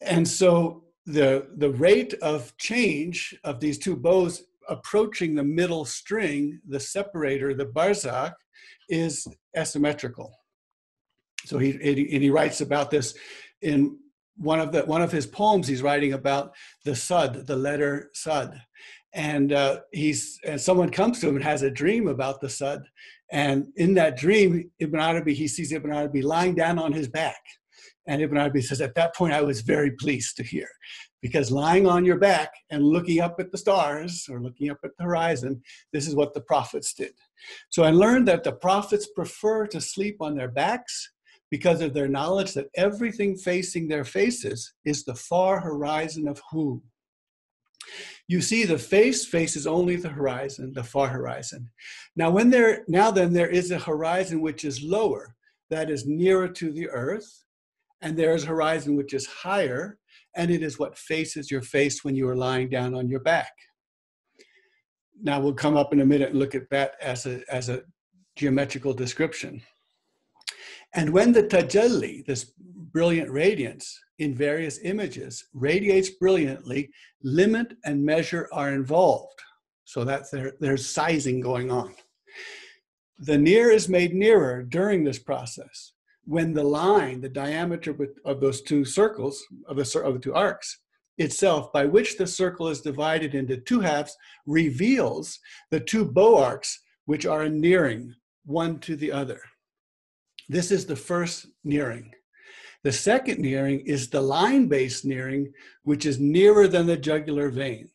And 0.00 0.26
so 0.26 0.84
the, 1.04 1.48
the 1.56 1.70
rate 1.70 2.14
of 2.14 2.56
change 2.58 3.36
of 3.42 3.58
these 3.58 3.78
two 3.78 3.96
bows 3.96 4.44
approaching 4.68 5.34
the 5.34 5.44
middle 5.44 5.84
string, 5.84 6.60
the 6.68 6.80
separator, 6.80 7.54
the 7.54 7.66
barzak, 7.66 8.34
is 8.88 9.26
asymmetrical. 9.56 10.32
So 11.44 11.58
he, 11.58 11.72
and 11.72 12.22
he 12.22 12.30
writes 12.30 12.60
about 12.60 12.90
this 12.90 13.14
in 13.62 13.98
one 14.36 14.60
of 14.60 14.72
the 14.72 14.82
one 14.82 15.02
of 15.02 15.12
his 15.12 15.26
poems. 15.26 15.66
He's 15.66 15.82
writing 15.82 16.12
about 16.12 16.54
the 16.84 16.94
sud, 16.94 17.46
the 17.46 17.56
letter 17.56 18.10
sud, 18.12 18.60
and 19.16 19.52
uh, 19.52 19.80
he's 19.92 20.38
and 20.44 20.60
someone 20.60 20.90
comes 20.90 21.18
to 21.18 21.28
him 21.28 21.36
and 21.36 21.44
has 21.44 21.62
a 21.62 21.70
dream 21.70 22.06
about 22.06 22.40
the 22.40 22.50
sud, 22.50 22.84
and 23.32 23.66
in 23.76 23.94
that 23.94 24.16
dream, 24.16 24.70
Ibn 24.78 25.00
Arabi 25.00 25.34
he 25.34 25.48
sees 25.48 25.72
Ibn 25.72 25.92
Arabi 25.92 26.22
lying 26.22 26.54
down 26.54 26.78
on 26.78 26.92
his 26.92 27.08
back, 27.08 27.42
and 28.06 28.22
Ibn 28.22 28.36
Arabi 28.36 28.62
says, 28.62 28.80
at 28.80 28.94
that 28.94 29.16
point, 29.16 29.32
I 29.32 29.42
was 29.42 29.62
very 29.62 29.92
pleased 29.92 30.36
to 30.36 30.44
hear, 30.44 30.68
because 31.22 31.50
lying 31.50 31.86
on 31.88 32.04
your 32.04 32.18
back 32.18 32.50
and 32.70 32.84
looking 32.84 33.20
up 33.20 33.40
at 33.40 33.50
the 33.50 33.58
stars 33.58 34.28
or 34.30 34.40
looking 34.40 34.70
up 34.70 34.78
at 34.84 34.90
the 34.96 35.04
horizon, 35.04 35.62
this 35.92 36.06
is 36.06 36.14
what 36.14 36.34
the 36.34 36.42
prophets 36.42 36.92
did. 36.92 37.14
So 37.70 37.82
I 37.84 37.90
learned 37.90 38.28
that 38.28 38.44
the 38.44 38.52
prophets 38.52 39.08
prefer 39.16 39.66
to 39.68 39.80
sleep 39.80 40.18
on 40.20 40.36
their 40.36 40.48
backs 40.48 41.10
because 41.50 41.80
of 41.80 41.94
their 41.94 42.08
knowledge 42.08 42.52
that 42.54 42.68
everything 42.74 43.36
facing 43.36 43.88
their 43.88 44.04
faces 44.04 44.74
is 44.84 45.04
the 45.04 45.14
far 45.14 45.60
horizon 45.60 46.28
of 46.28 46.40
who. 46.50 46.82
You 48.28 48.40
see, 48.40 48.64
the 48.64 48.78
face 48.78 49.24
faces 49.24 49.66
only 49.66 49.96
the 49.96 50.08
horizon, 50.08 50.72
the 50.72 50.82
far 50.82 51.08
horizon. 51.08 51.70
Now, 52.16 52.30
when 52.30 52.50
there, 52.50 52.84
now 52.88 53.10
then, 53.10 53.32
there 53.32 53.48
is 53.48 53.70
a 53.70 53.78
horizon 53.78 54.40
which 54.40 54.64
is 54.64 54.82
lower, 54.82 55.34
that 55.70 55.90
is 55.90 56.06
nearer 56.06 56.48
to 56.48 56.72
the 56.72 56.88
earth, 56.90 57.44
and 58.02 58.16
there 58.16 58.34
is 58.34 58.44
a 58.44 58.48
horizon 58.48 58.96
which 58.96 59.14
is 59.14 59.26
higher, 59.26 59.98
and 60.36 60.50
it 60.50 60.62
is 60.62 60.78
what 60.78 60.98
faces 60.98 61.50
your 61.50 61.62
face 61.62 62.04
when 62.04 62.16
you 62.16 62.28
are 62.28 62.36
lying 62.36 62.68
down 62.68 62.94
on 62.94 63.08
your 63.08 63.20
back. 63.20 63.52
Now, 65.22 65.40
we'll 65.40 65.54
come 65.54 65.76
up 65.76 65.92
in 65.92 66.00
a 66.00 66.06
minute 66.06 66.30
and 66.30 66.38
look 66.38 66.54
at 66.54 66.68
that 66.70 66.94
as 67.00 67.26
a, 67.26 67.42
as 67.50 67.68
a 67.68 67.82
geometrical 68.34 68.92
description. 68.92 69.62
And 70.94 71.10
when 71.10 71.32
the 71.32 71.44
tajalli, 71.44 72.24
this 72.26 72.52
brilliant 72.58 73.30
radiance 73.30 73.98
in 74.18 74.34
various 74.34 74.78
images, 74.82 75.44
radiates 75.52 76.10
brilliantly, 76.10 76.90
limit 77.22 77.76
and 77.84 78.04
measure 78.04 78.48
are 78.52 78.72
involved. 78.72 79.40
So 79.84 80.04
that 80.04 80.30
there, 80.32 80.54
there's 80.58 80.88
sizing 80.88 81.40
going 81.40 81.70
on. 81.70 81.94
The 83.18 83.38
near 83.38 83.70
is 83.70 83.88
made 83.88 84.14
nearer 84.14 84.62
during 84.62 85.04
this 85.04 85.18
process 85.18 85.92
when 86.24 86.52
the 86.52 86.64
line, 86.64 87.20
the 87.20 87.28
diameter 87.28 87.96
of 88.24 88.40
those 88.40 88.62
two 88.62 88.84
circles, 88.84 89.42
of 89.68 89.76
the, 89.76 90.00
of 90.00 90.14
the 90.14 90.20
two 90.20 90.34
arcs, 90.34 90.80
itself, 91.18 91.72
by 91.72 91.86
which 91.86 92.18
the 92.18 92.26
circle 92.26 92.68
is 92.68 92.80
divided 92.80 93.34
into 93.34 93.56
two 93.56 93.80
halves, 93.80 94.16
reveals 94.44 95.38
the 95.70 95.80
two 95.80 96.04
bow 96.04 96.36
arcs 96.36 96.80
which 97.06 97.24
are 97.24 97.48
nearing 97.48 98.14
one 98.44 98.78
to 98.80 98.96
the 98.96 99.10
other. 99.12 99.40
This 100.48 100.70
is 100.70 100.84
the 100.84 100.96
first 100.96 101.46
nearing. 101.64 102.12
The 102.84 102.92
second 102.92 103.40
nearing 103.40 103.80
is 103.80 104.08
the 104.08 104.20
line 104.20 104.68
based 104.68 105.04
nearing, 105.04 105.52
which 105.82 106.06
is 106.06 106.18
nearer 106.20 106.68
than 106.68 106.86
the 106.86 106.96
jugular 106.96 107.48
vein. 107.48 107.90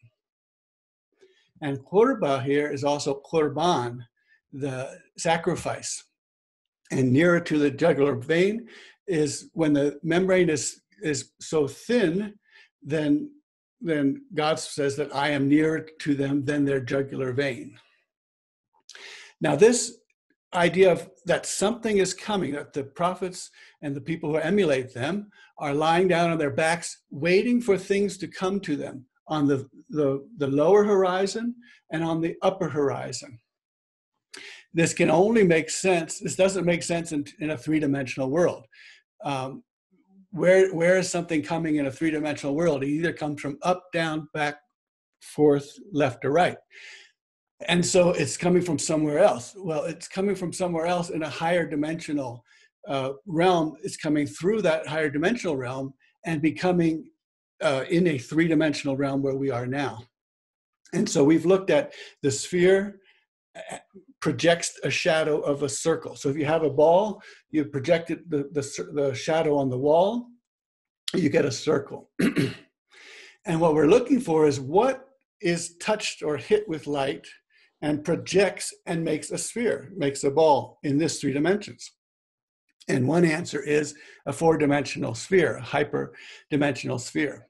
And 1.61 1.79
qurba 1.79 2.43
here 2.43 2.71
is 2.71 2.83
also 2.83 3.21
qurban, 3.31 3.99
the 4.51 4.99
sacrifice 5.17 6.03
and 6.91 7.11
nearer 7.11 7.39
to 7.39 7.57
the 7.57 7.71
jugular 7.71 8.15
vein 8.15 8.67
is 9.07 9.49
when 9.53 9.73
the 9.73 9.99
membrane 10.03 10.49
is 10.49 10.81
is 11.01 11.31
so 11.39 11.67
thin 11.67 12.33
then 12.83 13.31
then 13.79 14.21
god 14.35 14.59
says 14.59 14.95
that 14.95 15.13
i 15.15 15.29
am 15.29 15.47
nearer 15.47 15.87
to 15.99 16.13
them 16.13 16.43
than 16.43 16.65
their 16.65 16.81
jugular 16.81 17.31
vein 17.31 17.77
now 19.39 19.55
this 19.55 19.97
idea 20.53 20.91
of 20.91 21.09
that 21.25 21.45
something 21.45 21.97
is 21.97 22.13
coming 22.13 22.51
that 22.53 22.73
the 22.73 22.83
prophets 22.83 23.49
and 23.81 23.95
the 23.95 24.01
people 24.01 24.31
who 24.31 24.37
emulate 24.37 24.93
them 24.93 25.29
are 25.57 25.73
lying 25.73 26.07
down 26.07 26.29
on 26.31 26.37
their 26.37 26.51
backs 26.51 27.03
waiting 27.09 27.61
for 27.61 27.77
things 27.77 28.17
to 28.17 28.27
come 28.27 28.59
to 28.59 28.75
them 28.75 29.05
on 29.27 29.47
the, 29.47 29.69
the, 29.89 30.27
the 30.37 30.47
lower 30.47 30.83
horizon 30.83 31.55
and 31.91 32.03
on 32.03 32.19
the 32.19 32.35
upper 32.41 32.67
horizon 32.67 33.39
this 34.73 34.93
can 34.93 35.09
only 35.09 35.43
make 35.43 35.69
sense, 35.69 36.19
this 36.19 36.35
doesn't 36.35 36.65
make 36.65 36.83
sense 36.83 37.11
in, 37.11 37.25
in 37.39 37.51
a 37.51 37.57
three-dimensional 37.57 38.29
world. 38.29 38.65
Um, 39.23 39.63
where, 40.31 40.73
where 40.73 40.97
is 40.97 41.09
something 41.09 41.41
coming 41.41 41.75
in 41.75 41.87
a 41.87 41.91
three-dimensional 41.91 42.55
world? 42.55 42.83
It 42.83 42.87
either 42.89 43.11
comes 43.11 43.41
from 43.41 43.57
up, 43.63 43.83
down, 43.91 44.29
back, 44.33 44.55
forth, 45.21 45.69
left, 45.91 46.23
or 46.23 46.31
right. 46.31 46.57
And 47.67 47.85
so 47.85 48.09
it's 48.09 48.37
coming 48.37 48.61
from 48.61 48.79
somewhere 48.79 49.19
else. 49.19 49.55
Well, 49.57 49.83
it's 49.85 50.07
coming 50.07 50.35
from 50.35 50.53
somewhere 50.53 50.85
else 50.85 51.09
in 51.09 51.23
a 51.23 51.29
higher 51.29 51.67
dimensional 51.67 52.43
uh, 52.87 53.11
realm. 53.25 53.75
It's 53.83 53.97
coming 53.97 54.25
through 54.25 54.61
that 54.63 54.87
higher 54.87 55.09
dimensional 55.09 55.57
realm 55.57 55.93
and 56.25 56.41
becoming 56.41 57.09
uh, 57.61 57.85
in 57.89 58.07
a 58.07 58.17
three-dimensional 58.17 58.97
realm 58.97 59.21
where 59.21 59.35
we 59.35 59.51
are 59.51 59.67
now. 59.67 60.03
And 60.93 61.07
so 61.07 61.23
we've 61.23 61.45
looked 61.45 61.69
at 61.69 61.93
the 62.21 62.31
sphere 62.31 62.99
projects 64.21 64.79
a 64.83 64.89
shadow 64.89 65.39
of 65.41 65.63
a 65.63 65.69
circle. 65.69 66.15
So 66.15 66.29
if 66.29 66.37
you 66.37 66.45
have 66.45 66.63
a 66.63 66.69
ball, 66.69 67.21
you 67.49 67.65
project 67.65 68.11
it, 68.11 68.29
the, 68.29 68.49
the, 68.51 68.91
the 68.93 69.13
shadow 69.13 69.57
on 69.57 69.69
the 69.69 69.77
wall, 69.77 70.27
you 71.13 71.29
get 71.29 71.45
a 71.45 71.51
circle. 71.51 72.09
and 73.45 73.59
what 73.59 73.73
we're 73.73 73.87
looking 73.87 74.19
for 74.19 74.47
is 74.47 74.59
what 74.59 75.09
is 75.41 75.75
touched 75.77 76.23
or 76.23 76.37
hit 76.37 76.67
with 76.69 76.87
light 76.87 77.27
and 77.81 78.03
projects 78.03 78.73
and 78.85 79.03
makes 79.03 79.31
a 79.31 79.37
sphere, 79.37 79.91
makes 79.95 80.23
a 80.23 80.31
ball 80.31 80.79
in 80.83 80.97
this 80.97 81.19
three 81.19 81.33
dimensions. 81.33 81.91
And 82.87 83.07
one 83.07 83.25
answer 83.25 83.61
is 83.61 83.95
a 84.25 84.33
four 84.33 84.57
dimensional 84.57 85.15
sphere, 85.15 85.57
a 85.57 85.61
hyper 85.61 86.13
dimensional 86.49 86.99
sphere. 86.99 87.47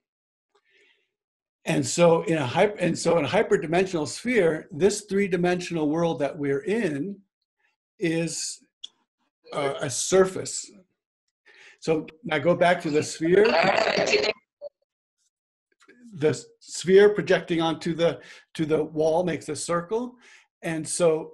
And 1.64 1.86
so 1.86 2.22
in 2.22 2.38
a 2.38 2.46
hyper, 2.46 2.76
and 2.78 2.98
so 2.98 3.18
in 3.18 3.24
a 3.24 3.28
hyperdimensional 3.28 4.08
sphere, 4.08 4.68
this 4.72 5.02
three-dimensional 5.02 5.88
world 5.88 6.18
that 6.18 6.36
we're 6.36 6.64
in 6.64 7.16
is 8.00 8.62
a 9.52 9.88
surface. 9.88 10.70
So 11.78 12.06
now 12.24 12.38
go 12.38 12.56
back 12.56 12.80
to 12.82 12.90
the 12.90 13.02
sphere. 13.02 13.46
The 16.14 16.44
sphere 16.60 17.10
projecting 17.10 17.60
onto 17.60 17.94
the 17.94 18.20
to 18.54 18.66
the 18.66 18.84
wall 18.84 19.24
makes 19.24 19.48
a 19.48 19.56
circle, 19.56 20.16
and 20.62 20.86
so 20.86 21.32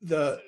the 0.00 0.40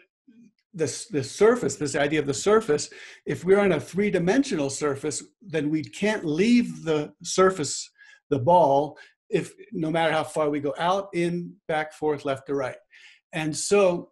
this 0.72 1.06
the 1.06 1.22
surface, 1.22 1.76
this 1.76 1.96
idea 1.96 2.20
of 2.20 2.26
the 2.26 2.34
surface, 2.34 2.90
if 3.26 3.44
we're 3.44 3.60
on 3.60 3.72
a 3.72 3.80
three-dimensional 3.80 4.70
surface, 4.70 5.22
then 5.40 5.70
we 5.70 5.82
can't 5.82 6.24
leave 6.24 6.84
the 6.84 7.12
surface, 7.22 7.90
the 8.30 8.38
ball, 8.38 8.98
if 9.30 9.52
no 9.72 9.90
matter 9.90 10.12
how 10.12 10.24
far 10.24 10.50
we 10.50 10.60
go 10.60 10.74
out, 10.78 11.08
in, 11.14 11.54
back, 11.68 11.92
forth, 11.92 12.24
left 12.24 12.46
to 12.46 12.54
right. 12.54 12.76
And 13.32 13.56
so 13.56 14.10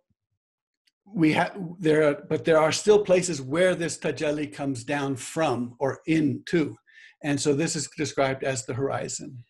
we 1.05 1.33
have 1.33 1.57
there 1.79 2.09
are, 2.09 2.23
but 2.29 2.45
there 2.45 2.59
are 2.59 2.73
still 2.73 3.05
places 3.05 3.43
where 3.43 3.75
this 3.75 3.99
tajalli 3.99 4.53
comes 4.53 4.85
down 4.85 5.17
from 5.17 5.75
or 5.79 6.01
into. 6.07 6.77
And 7.25 7.41
so 7.41 7.55
this 7.55 7.77
is 7.77 7.89
described 7.97 8.45
as 8.45 8.65
the 8.65 8.75
horizon. 8.75 9.45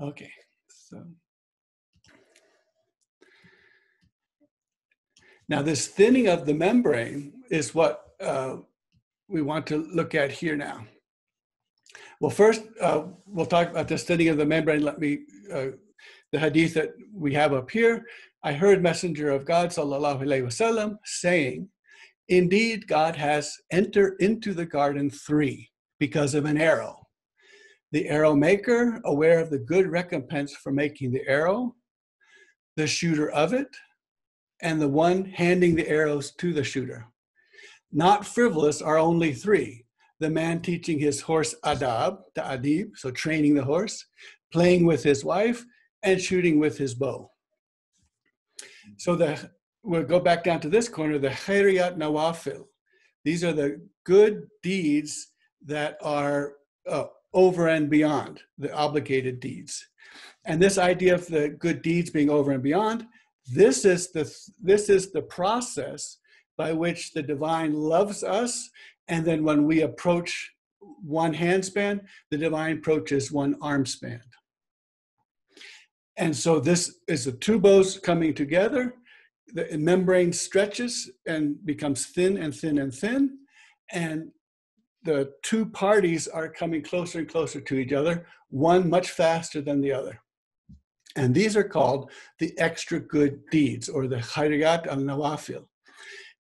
Okay, 0.00 0.30
so. 0.68 1.02
Now, 5.48 5.62
this 5.62 5.88
thinning 5.88 6.28
of 6.28 6.46
the 6.46 6.54
membrane 6.54 7.32
is 7.50 7.74
what 7.74 8.04
uh, 8.20 8.58
we 9.28 9.42
want 9.42 9.66
to 9.68 9.88
look 9.92 10.14
at 10.14 10.30
here 10.30 10.56
now. 10.56 10.86
Well, 12.20 12.30
first, 12.30 12.62
uh, 12.80 13.04
we'll 13.26 13.46
talk 13.46 13.70
about 13.70 13.88
the 13.88 13.98
thinning 13.98 14.28
of 14.28 14.36
the 14.36 14.46
membrane. 14.46 14.82
Let 14.82 15.00
me, 15.00 15.20
uh, 15.52 15.68
the 16.32 16.38
hadith 16.38 16.74
that 16.74 16.90
we 17.12 17.32
have 17.34 17.52
up 17.52 17.70
here. 17.70 18.04
I 18.44 18.52
heard 18.52 18.82
Messenger 18.82 19.30
of 19.30 19.44
God, 19.44 19.70
sallallahu 19.70 20.22
alaihi 20.22 20.44
wasallam, 20.44 20.98
saying, 21.04 21.68
Indeed, 22.28 22.86
God 22.86 23.16
has 23.16 23.56
entered 23.72 24.16
into 24.20 24.52
the 24.52 24.66
garden 24.66 25.10
three 25.10 25.70
because 25.98 26.34
of 26.34 26.44
an 26.44 26.58
arrow. 26.58 26.97
The 27.92 28.08
arrow 28.08 28.34
maker, 28.34 29.00
aware 29.04 29.40
of 29.40 29.50
the 29.50 29.58
good 29.58 29.86
recompense 29.86 30.54
for 30.54 30.72
making 30.72 31.12
the 31.12 31.26
arrow, 31.26 31.74
the 32.76 32.86
shooter 32.86 33.30
of 33.30 33.52
it, 33.52 33.74
and 34.60 34.80
the 34.80 34.88
one 34.88 35.24
handing 35.24 35.74
the 35.74 35.88
arrows 35.88 36.32
to 36.32 36.52
the 36.52 36.64
shooter. 36.64 37.06
Not 37.92 38.26
frivolous 38.26 38.82
are 38.82 38.98
only 38.98 39.32
three 39.32 39.84
the 40.20 40.30
man 40.30 40.60
teaching 40.60 40.98
his 40.98 41.20
horse 41.20 41.54
adab, 41.64 42.18
to 42.34 42.40
adib, 42.40 42.96
so 42.96 43.10
training 43.10 43.54
the 43.54 43.64
horse, 43.64 44.04
playing 44.52 44.84
with 44.84 45.02
his 45.02 45.24
wife, 45.24 45.64
and 46.02 46.20
shooting 46.20 46.58
with 46.58 46.76
his 46.76 46.94
bow. 46.94 47.30
So 48.96 49.14
the 49.14 49.50
we'll 49.82 50.02
go 50.02 50.20
back 50.20 50.44
down 50.44 50.60
to 50.60 50.68
this 50.68 50.88
corner, 50.88 51.18
the 51.18 51.28
khairiyat 51.28 51.96
nawafil. 51.96 52.64
These 53.24 53.44
are 53.44 53.52
the 53.52 53.80
good 54.04 54.46
deeds 54.62 55.28
that 55.66 55.98
are 56.02 56.54
uh, 56.88 57.06
over 57.38 57.68
and 57.68 57.88
beyond 57.88 58.34
the 58.58 58.72
obligated 58.74 59.36
deeds. 59.40 59.74
And 60.44 60.60
this 60.60 60.78
idea 60.78 61.14
of 61.14 61.26
the 61.26 61.44
good 61.50 61.80
deeds 61.82 62.10
being 62.10 62.30
over 62.30 62.50
and 62.52 62.62
beyond, 62.62 63.06
this 63.60 63.84
is 63.84 64.12
the 64.12 64.24
this 64.70 64.88
is 64.88 65.12
the 65.12 65.22
process 65.22 66.18
by 66.56 66.72
which 66.72 67.12
the 67.12 67.22
divine 67.22 67.72
loves 67.94 68.22
us. 68.22 68.52
And 69.08 69.24
then 69.24 69.44
when 69.44 69.60
we 69.64 69.82
approach 69.82 70.30
one 71.20 71.34
hand 71.34 71.64
span 71.64 72.00
the 72.30 72.36
divine 72.36 72.78
approaches 72.78 73.30
one 73.30 73.54
arm 73.60 73.84
span 73.86 74.20
and 76.18 76.36
so 76.36 76.58
this 76.58 76.98
is 77.06 77.24
the 77.24 77.32
two 77.32 77.60
bows 77.60 77.98
coming 77.98 78.34
together. 78.34 78.96
The 79.54 79.78
membrane 79.78 80.32
stretches 80.32 81.10
and 81.26 81.64
becomes 81.64 82.06
thin 82.06 82.36
and 82.36 82.54
thin 82.54 82.78
and 82.78 82.92
thin. 82.92 83.38
And 83.92 84.32
the 85.08 85.18
two 85.42 85.64
parties 85.84 86.22
are 86.28 86.48
coming 86.60 86.82
closer 86.90 87.18
and 87.20 87.28
closer 87.34 87.60
to 87.60 87.74
each 87.82 87.94
other 88.00 88.14
one 88.50 88.82
much 88.96 89.08
faster 89.22 89.60
than 89.68 89.80
the 89.80 89.92
other 90.00 90.16
and 91.18 91.34
these 91.34 91.56
are 91.56 91.64
called 91.64 92.10
the 92.38 92.56
extra 92.58 93.00
good 93.00 93.40
deeds 93.50 93.88
or 93.88 94.06
the 94.06 94.16
khairiyat 94.16 94.86
al 94.86 94.98
nawafil. 94.98 95.64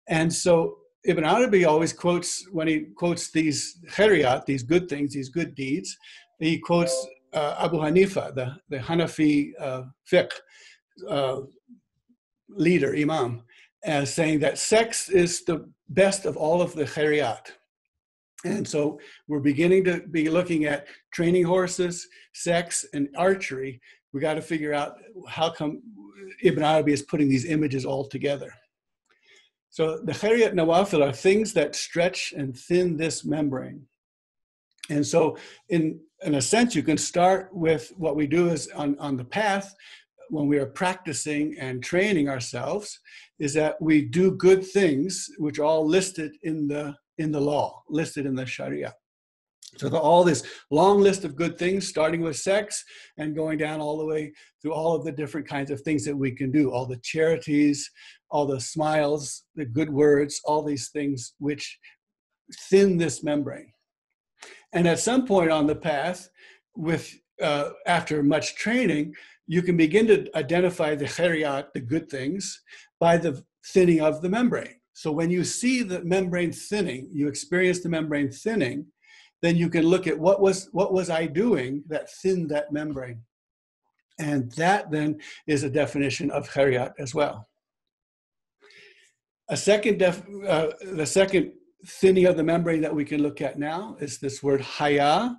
And 0.07 0.31
so 0.31 0.77
Ibn 1.05 1.23
Arabi 1.23 1.65
always 1.65 1.93
quotes, 1.93 2.47
when 2.51 2.67
he 2.67 2.77
quotes 2.95 3.31
these 3.31 3.79
khairiyat, 3.89 4.45
these 4.45 4.63
good 4.63 4.87
things, 4.87 5.13
these 5.13 5.29
good 5.29 5.55
deeds, 5.55 5.97
he 6.39 6.59
quotes 6.59 6.95
uh, 7.33 7.55
Abu 7.59 7.77
Hanifa, 7.77 8.35
the, 8.35 8.55
the 8.69 8.77
Hanafi 8.77 9.51
uh, 9.59 9.83
fiqh 10.11 10.31
uh, 11.09 11.41
leader, 12.49 12.95
imam, 12.95 13.43
as 13.83 14.13
saying 14.13 14.39
that 14.39 14.57
sex 14.57 15.09
is 15.09 15.43
the 15.45 15.69
best 15.89 16.25
of 16.25 16.37
all 16.37 16.61
of 16.61 16.73
the 16.73 16.83
khairiyat. 16.83 17.45
And 18.47 18.67
so 18.67 18.99
we're 19.27 19.39
beginning 19.39 19.83
to 19.85 20.01
be 20.11 20.29
looking 20.29 20.65
at 20.65 20.87
training 21.11 21.45
horses, 21.45 22.07
sex, 22.33 22.85
and 22.93 23.09
archery 23.17 23.81
we 24.13 24.21
got 24.21 24.35
to 24.35 24.41
figure 24.41 24.73
out 24.73 24.97
how 25.27 25.49
come 25.49 25.81
Ibn 26.41 26.63
Arabi 26.63 26.93
is 26.93 27.01
putting 27.01 27.29
these 27.29 27.45
images 27.45 27.85
all 27.85 28.07
together. 28.07 28.51
So 29.69 29.99
the 29.99 30.11
khairiyat 30.11 30.53
nawafil 30.53 31.07
are 31.07 31.13
things 31.13 31.53
that 31.53 31.75
stretch 31.75 32.33
and 32.35 32.57
thin 32.57 32.97
this 32.97 33.25
membrane. 33.25 33.85
And 34.89 35.05
so 35.05 35.37
in, 35.69 35.99
in 36.23 36.35
a 36.35 36.41
sense, 36.41 36.73
you 36.73 36.83
can 36.83 36.97
start 36.97 37.49
with 37.53 37.91
what 37.97 38.15
we 38.15 38.25
do 38.25 38.49
is 38.49 38.69
on, 38.69 38.97
on 38.97 39.17
the 39.17 39.25
path 39.25 39.75
when 40.29 40.47
we 40.47 40.57
are 40.57 40.65
practicing 40.65 41.55
and 41.59 41.83
training 41.83 42.27
ourselves 42.27 42.99
is 43.39 43.53
that 43.53 43.79
we 43.81 44.01
do 44.01 44.31
good 44.31 44.65
things 44.65 45.29
which 45.37 45.59
are 45.59 45.63
all 45.63 45.85
listed 45.85 46.35
in 46.43 46.67
the 46.67 46.95
in 47.17 47.31
the 47.31 47.39
law 47.39 47.83
listed 47.89 48.25
in 48.25 48.35
the 48.35 48.45
sharia 48.45 48.93
so 49.75 49.89
the, 49.89 49.97
all 49.97 50.23
this 50.23 50.43
long 50.71 51.01
list 51.01 51.23
of 51.23 51.35
good 51.35 51.57
things, 51.57 51.87
starting 51.87 52.21
with 52.21 52.37
sex 52.37 52.83
and 53.17 53.35
going 53.35 53.57
down 53.57 53.79
all 53.79 53.97
the 53.97 54.05
way 54.05 54.33
through 54.61 54.73
all 54.73 54.95
of 54.95 55.03
the 55.03 55.11
different 55.11 55.47
kinds 55.47 55.71
of 55.71 55.81
things 55.81 56.05
that 56.05 56.15
we 56.15 56.31
can 56.31 56.51
do, 56.51 56.71
all 56.71 56.85
the 56.85 56.99
charities, 57.03 57.89
all 58.31 58.45
the 58.45 58.59
smiles, 58.59 59.43
the 59.55 59.65
good 59.65 59.91
words, 59.91 60.41
all 60.45 60.63
these 60.63 60.89
things 60.89 61.33
which 61.39 61.77
thin 62.69 62.97
this 62.97 63.23
membrane. 63.23 63.71
And 64.73 64.87
at 64.87 64.99
some 64.99 65.25
point 65.25 65.51
on 65.51 65.67
the 65.67 65.75
path, 65.75 66.29
with 66.75 67.13
uh, 67.41 67.69
after 67.85 68.23
much 68.23 68.55
training, 68.55 69.13
you 69.47 69.61
can 69.61 69.77
begin 69.77 70.07
to 70.07 70.27
identify 70.35 70.95
the 70.95 71.05
khairiyat, 71.05 71.73
the 71.73 71.81
good 71.81 72.09
things, 72.09 72.61
by 72.99 73.17
the 73.17 73.43
thinning 73.73 74.01
of 74.01 74.21
the 74.21 74.29
membrane. 74.29 74.76
So 74.97 75.11
when 75.11 75.29
you 75.29 75.43
see 75.43 75.83
the 75.83 76.03
membrane 76.03 76.51
thinning, 76.51 77.07
you 77.13 77.27
experience 77.27 77.81
the 77.81 77.89
membrane 77.89 78.31
thinning, 78.31 78.87
then 79.43 79.55
you 79.55 79.69
can 79.69 79.85
look 79.85 80.07
at 80.07 80.17
what 80.17 80.41
was 80.41 80.69
what 80.71 80.91
was 80.91 81.11
I 81.11 81.27
doing 81.27 81.83
that 81.87 82.09
thinned 82.09 82.49
that 82.49 82.71
membrane. 82.71 83.21
And 84.17 84.51
that 84.53 84.89
then 84.89 85.19
is 85.45 85.61
a 85.61 85.69
definition 85.69 86.31
of 86.31 86.49
khairiyat 86.49 86.93
as 86.97 87.13
well. 87.13 87.47
A 89.49 89.55
second, 89.55 89.99
def, 89.99 90.23
uh, 90.47 90.71
the 90.81 91.05
second 91.05 91.51
thinning 91.85 92.25
of 92.25 92.35
the 92.35 92.43
membrane 92.43 92.81
that 92.81 92.95
we 92.95 93.05
can 93.05 93.21
look 93.21 93.39
at 93.39 93.59
now 93.59 93.97
is 93.99 94.17
this 94.17 94.41
word 94.41 94.61
haya. 94.61 95.37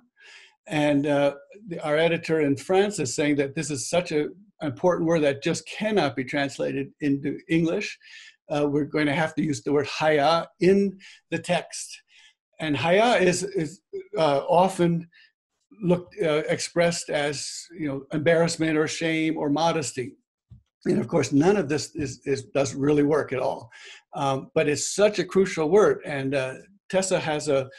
And 0.67 1.05
uh, 1.05 1.33
the, 1.67 1.83
our 1.83 1.97
editor 1.97 2.39
in 2.39 2.55
France 2.55 2.97
is 2.97 3.13
saying 3.13 3.35
that 3.35 3.55
this 3.55 3.71
is 3.71 3.89
such 3.89 4.13
an 4.13 4.33
important 4.61 5.05
word 5.05 5.23
that 5.23 5.43
just 5.43 5.67
cannot 5.67 6.15
be 6.15 6.23
translated 6.23 6.93
into 7.01 7.37
English. 7.49 7.99
Uh, 8.49 8.67
we're 8.67 8.85
going 8.85 9.05
to 9.05 9.13
have 9.13 9.35
to 9.35 9.43
use 9.43 9.61
the 9.61 9.71
word 9.71 9.87
haya 9.87 10.47
in 10.59 10.97
the 11.31 11.39
text. 11.39 12.01
And 12.59 12.75
haya 12.75 13.17
is 13.19 13.43
is 13.43 13.81
uh, 14.17 14.39
often 14.49 15.07
looked 15.81 16.15
uh, 16.21 16.43
expressed 16.49 17.09
as 17.09 17.47
you 17.77 17.87
know 17.87 18.03
embarrassment 18.13 18.77
or 18.77 18.87
shame 18.87 19.37
or 19.37 19.49
modesty. 19.49 20.15
And 20.85 20.99
of 20.99 21.07
course 21.07 21.31
none 21.31 21.57
of 21.57 21.69
this 21.69 21.95
is, 21.95 22.21
is 22.25 22.43
doesn't 22.45 22.79
really 22.79 23.03
work 23.03 23.33
at 23.33 23.39
all. 23.39 23.69
Um, 24.13 24.49
but 24.55 24.67
it's 24.67 24.93
such 24.95 25.19
a 25.19 25.25
crucial 25.25 25.69
word. 25.69 26.01
And 26.05 26.35
uh, 26.35 26.55
tessa 26.89 27.19
has 27.19 27.47
a 27.47 27.69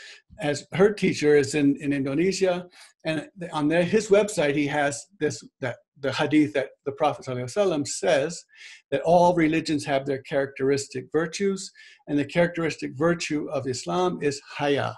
as 0.41 0.67
her 0.73 0.93
teacher 0.93 1.37
is 1.37 1.55
in, 1.55 1.77
in 1.77 1.93
indonesia. 1.93 2.67
And 3.05 3.29
on 3.53 3.69
his 3.71 4.09
website 4.09 4.55
he 4.55 4.67
has 4.69 5.07
this 5.19 5.45
that 5.61 5.77
the 6.01 6.13
hadith 6.13 6.53
that 6.55 6.71
the 6.85 6.93
Prophet 6.93 7.27
ﷺ 7.27 7.87
says 7.87 8.45
that 8.91 9.03
all 9.03 9.35
religions 9.35 9.85
have 9.85 10.07
their 10.07 10.23
characteristic 10.23 11.07
virtues, 11.13 11.71
and 12.09 12.19
the 12.19 12.25
characteristic 12.25 12.93
virtue 12.97 13.49
of 13.51 13.67
Islam 13.67 14.19
is 14.23 14.41
haya. 14.57 14.95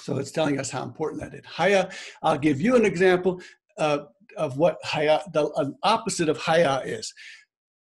So 0.00 0.18
it's 0.18 0.32
telling 0.32 0.60
us 0.60 0.70
how 0.70 0.82
important 0.82 1.22
that 1.22 1.34
is. 1.34 1.44
Haya, 1.46 1.90
I'll 2.22 2.38
give 2.38 2.60
you 2.60 2.76
an 2.76 2.84
example 2.84 3.40
uh, 3.78 4.00
of 4.36 4.58
what 4.58 4.76
haya, 4.84 5.20
the 5.32 5.46
uh, 5.48 5.70
opposite 5.82 6.28
of 6.28 6.38
haya 6.38 6.82
is. 6.84 7.12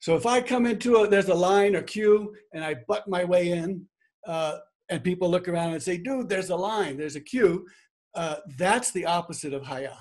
So 0.00 0.16
if 0.16 0.26
I 0.26 0.40
come 0.40 0.66
into 0.66 0.96
a, 0.96 1.08
there's 1.08 1.28
a 1.28 1.34
line 1.34 1.76
or 1.76 1.82
queue, 1.82 2.34
and 2.54 2.64
I 2.64 2.76
butt 2.88 3.08
my 3.08 3.24
way 3.24 3.52
in, 3.52 3.86
uh, 4.26 4.58
and 4.88 5.04
people 5.04 5.30
look 5.30 5.48
around 5.48 5.72
and 5.72 5.82
say, 5.82 5.98
dude, 5.98 6.28
there's 6.28 6.50
a 6.50 6.56
line, 6.56 6.96
there's 6.96 7.16
a 7.16 7.20
queue, 7.20 7.66
uh, 8.14 8.36
that's 8.58 8.90
the 8.92 9.06
opposite 9.06 9.52
of 9.52 9.62
haya 9.62 9.94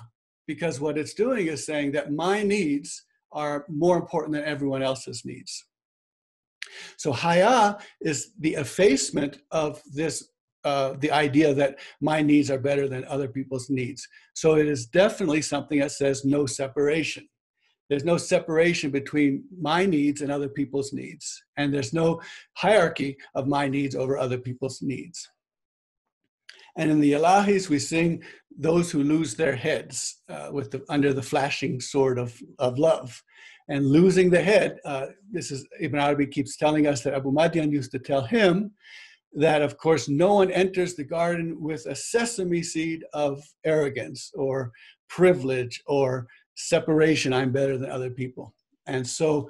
because 0.54 0.80
what 0.80 0.98
it's 0.98 1.14
doing 1.14 1.46
is 1.46 1.64
saying 1.64 1.92
that 1.92 2.12
my 2.12 2.42
needs 2.42 3.04
are 3.30 3.64
more 3.68 3.96
important 3.96 4.32
than 4.34 4.42
everyone 4.42 4.82
else's 4.82 5.24
needs. 5.24 5.64
So 6.96 7.12
haya 7.12 7.78
is 8.00 8.32
the 8.40 8.54
effacement 8.54 9.42
of 9.52 9.80
this, 9.94 10.16
uh, 10.64 10.94
the 10.98 11.12
idea 11.12 11.54
that 11.54 11.78
my 12.00 12.20
needs 12.20 12.50
are 12.50 12.58
better 12.58 12.88
than 12.88 13.04
other 13.04 13.28
people's 13.28 13.70
needs. 13.70 14.02
So 14.34 14.56
it 14.56 14.66
is 14.66 14.86
definitely 14.86 15.42
something 15.42 15.78
that 15.78 15.92
says 15.92 16.24
no 16.24 16.46
separation. 16.46 17.28
There's 17.88 18.10
no 18.12 18.16
separation 18.16 18.90
between 18.90 19.44
my 19.56 19.86
needs 19.86 20.20
and 20.20 20.32
other 20.32 20.48
people's 20.48 20.92
needs. 20.92 21.26
And 21.58 21.72
there's 21.72 21.92
no 21.92 22.20
hierarchy 22.54 23.16
of 23.36 23.46
my 23.46 23.68
needs 23.68 23.94
over 23.94 24.18
other 24.18 24.38
people's 24.38 24.82
needs. 24.82 25.28
And 26.76 26.90
in 26.90 27.00
the 27.00 27.12
Ilahis, 27.12 27.68
we 27.68 27.78
sing 27.78 28.22
those 28.58 28.90
who 28.90 29.02
lose 29.02 29.34
their 29.34 29.54
heads 29.54 30.22
uh, 30.28 30.48
with 30.52 30.70
the, 30.70 30.84
under 30.88 31.12
the 31.12 31.22
flashing 31.22 31.80
sword 31.80 32.18
of, 32.18 32.38
of 32.58 32.78
love. 32.78 33.22
And 33.68 33.86
losing 33.86 34.30
the 34.30 34.42
head, 34.42 34.78
uh, 34.84 35.06
this 35.30 35.50
is 35.50 35.66
Ibn 35.80 36.00
Arabi 36.00 36.26
keeps 36.26 36.56
telling 36.56 36.86
us 36.86 37.02
that 37.02 37.14
Abu 37.14 37.30
Madian 37.30 37.70
used 37.70 37.92
to 37.92 38.00
tell 38.00 38.22
him 38.22 38.72
that, 39.32 39.62
of 39.62 39.78
course, 39.78 40.08
no 40.08 40.34
one 40.34 40.50
enters 40.50 40.94
the 40.94 41.04
garden 41.04 41.60
with 41.60 41.86
a 41.86 41.94
sesame 41.94 42.62
seed 42.62 43.04
of 43.12 43.40
arrogance 43.64 44.32
or 44.34 44.72
privilege 45.08 45.80
or 45.86 46.26
separation. 46.56 47.32
I'm 47.32 47.52
better 47.52 47.78
than 47.78 47.90
other 47.90 48.10
people. 48.10 48.54
And 48.86 49.06
so, 49.06 49.48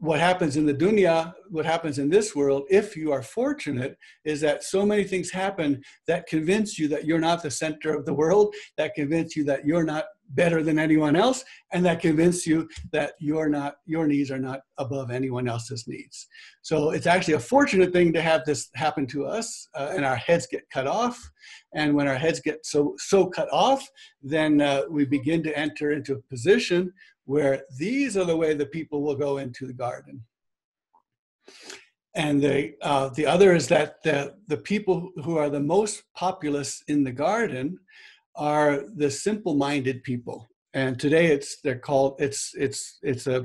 what 0.00 0.20
happens 0.20 0.56
in 0.56 0.64
the 0.64 0.74
dunya, 0.74 1.32
what 1.50 1.66
happens 1.66 1.98
in 1.98 2.08
this 2.08 2.34
world, 2.34 2.64
if 2.70 2.96
you 2.96 3.10
are 3.10 3.22
fortunate, 3.22 3.96
is 4.24 4.40
that 4.40 4.62
so 4.62 4.86
many 4.86 5.02
things 5.02 5.30
happen 5.30 5.82
that 6.06 6.26
convince 6.26 6.78
you 6.78 6.86
that 6.88 7.04
you're 7.04 7.18
not 7.18 7.42
the 7.42 7.50
center 7.50 7.94
of 7.94 8.04
the 8.06 8.14
world, 8.14 8.54
that 8.76 8.94
convince 8.94 9.34
you 9.34 9.44
that 9.44 9.64
you're 9.64 9.84
not 9.84 10.04
better 10.30 10.62
than 10.62 10.78
anyone 10.78 11.16
else 11.16 11.42
and 11.72 11.84
that 11.84 12.00
convince 12.00 12.46
you 12.46 12.68
that 12.92 13.14
you're 13.18 13.48
not 13.48 13.76
your 13.86 14.06
needs 14.06 14.30
are 14.30 14.38
not 14.38 14.60
above 14.76 15.10
anyone 15.10 15.48
else's 15.48 15.88
needs. 15.88 16.26
So 16.60 16.90
it's 16.90 17.06
actually 17.06 17.34
a 17.34 17.40
fortunate 17.40 17.92
thing 17.92 18.12
to 18.12 18.20
have 18.20 18.44
this 18.44 18.68
happen 18.74 19.06
to 19.08 19.24
us 19.24 19.68
uh, 19.74 19.92
and 19.96 20.04
our 20.04 20.16
heads 20.16 20.46
get 20.46 20.68
cut 20.70 20.86
off. 20.86 21.18
And 21.74 21.94
when 21.94 22.06
our 22.06 22.14
heads 22.14 22.40
get 22.40 22.64
so 22.66 22.94
so 22.98 23.26
cut 23.26 23.48
off 23.50 23.88
then 24.22 24.60
uh, 24.60 24.82
we 24.90 25.06
begin 25.06 25.42
to 25.44 25.58
enter 25.58 25.92
into 25.92 26.14
a 26.14 26.22
position 26.28 26.92
where 27.28 27.62
these 27.76 28.16
are 28.16 28.24
the 28.24 28.36
way 28.36 28.54
the 28.54 28.64
people 28.64 29.02
will 29.02 29.14
go 29.14 29.36
into 29.36 29.66
the 29.66 29.72
garden. 29.74 30.24
And 32.14 32.42
the 32.42 32.72
uh, 32.80 33.10
the 33.10 33.26
other 33.26 33.54
is 33.54 33.68
that 33.68 34.02
the 34.02 34.34
the 34.46 34.56
people 34.56 35.10
who 35.22 35.36
are 35.36 35.50
the 35.50 35.60
most 35.60 36.04
populous 36.16 36.82
in 36.88 37.04
the 37.04 37.12
garden 37.12 37.78
are 38.34 38.84
the 38.96 39.10
simple-minded 39.10 40.02
people. 40.04 40.48
And 40.72 40.98
today 40.98 41.26
it's 41.26 41.60
they're 41.60 41.78
called 41.78 42.16
it's 42.18 42.54
it's 42.54 42.98
it's 43.02 43.26
a 43.26 43.44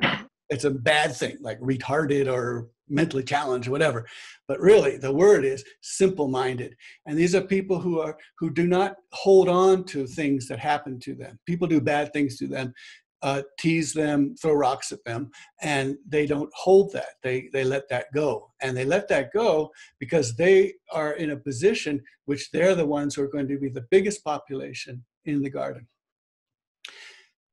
it's 0.50 0.64
a 0.64 0.72
bad 0.72 1.14
thing 1.14 1.36
like 1.42 1.60
retarded 1.60 2.32
or 2.32 2.70
mentally 2.88 3.24
challenged 3.24 3.68
or 3.68 3.72
whatever. 3.72 4.08
But 4.48 4.62
really 4.62 4.96
the 4.98 5.14
word 5.14 5.44
is 5.44 5.66
simple-minded. 5.82 6.74
And 7.06 7.18
these 7.18 7.36
are 7.36 7.42
people 7.42 7.80
who 7.80 8.00
are 8.00 8.16
who 8.40 8.50
do 8.50 8.66
not 8.66 8.96
hold 9.12 9.50
on 9.50 9.84
to 9.86 10.08
things 10.08 10.48
that 10.48 10.60
happen 10.60 11.00
to 11.02 11.16
them. 11.16 11.38
People 11.46 11.68
do 11.68 11.82
bad 11.82 12.14
things 12.14 12.38
to 12.38 12.48
them 12.48 12.74
uh, 13.24 13.42
tease 13.58 13.94
them, 13.94 14.36
throw 14.40 14.54
rocks 14.54 14.92
at 14.92 15.04
them, 15.06 15.32
and 15.62 15.98
they 16.08 16.28
don't 16.28 16.52
hold 16.54 16.92
that. 16.94 17.16
They 17.24 17.50
they 17.54 17.64
let 17.64 17.90
that 17.90 18.08
go, 18.14 18.52
and 18.62 18.78
they 18.78 18.86
let 18.86 19.08
that 19.08 19.34
go 19.34 19.72
because 20.00 20.36
they 20.36 20.74
are 20.92 21.14
in 21.14 21.32
a 21.32 21.38
position 21.38 22.02
which 22.26 22.52
they're 22.52 22.76
the 22.76 22.86
ones 22.86 23.16
who 23.16 23.24
are 23.24 23.30
going 23.30 23.48
to 23.48 23.58
be 23.58 23.70
the 23.70 23.88
biggest 23.90 24.24
population 24.24 25.04
in 25.26 25.42
the 25.42 25.50
garden. 25.50 25.88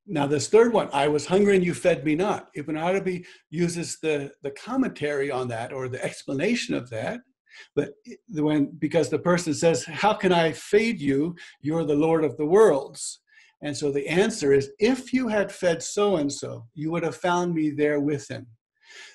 Now, 0.07 0.27
this 0.27 0.49
third 0.49 0.73
one, 0.73 0.89
I 0.93 1.07
was 1.07 1.27
hungry 1.27 1.55
and 1.55 1.65
you 1.65 1.73
fed 1.73 2.05
me 2.05 2.17
not. 2.17 2.49
Ibn 2.57 2.77
Arabi 2.77 3.25
uses 3.51 3.99
the, 4.03 4.33
the 4.43 4.51
commentary 4.51 5.31
on 5.31 5.47
that 5.49 5.73
or 5.73 5.89
the 5.89 6.05
explanation 6.05 6.75
of 6.75 6.91
that. 6.91 7.21
But 7.77 7.93
when 8.29 8.73
because 8.79 9.09
the 9.09 9.19
person 9.19 9.55
says, 9.55 9.85
How 9.85 10.15
can 10.15 10.33
I 10.33 10.53
feed 10.53 11.01
you? 11.01 11.37
You're 11.61 11.85
the 11.85 11.95
Lord 11.95 12.25
of 12.25 12.37
the 12.37 12.47
worlds. 12.47 13.21
And 13.63 13.77
so 13.77 13.93
the 13.93 14.09
answer 14.09 14.53
is 14.53 14.71
if 14.79 15.13
you 15.13 15.29
had 15.29 15.53
fed 15.53 15.83
so 15.83 16.17
and 16.17 16.33
so, 16.33 16.67
you 16.75 16.91
would 16.91 17.03
have 17.03 17.17
found 17.17 17.55
me 17.55 17.71
there 17.71 18.01
with 18.01 18.29
him. 18.31 18.47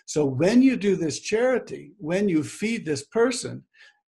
So 0.05 0.25
when 0.25 0.61
you 0.61 0.77
do 0.77 0.95
this 0.95 1.19
charity, 1.19 1.93
when 1.97 2.29
you 2.29 2.43
feed 2.43 2.85
this 2.85 3.03
person, 3.05 3.63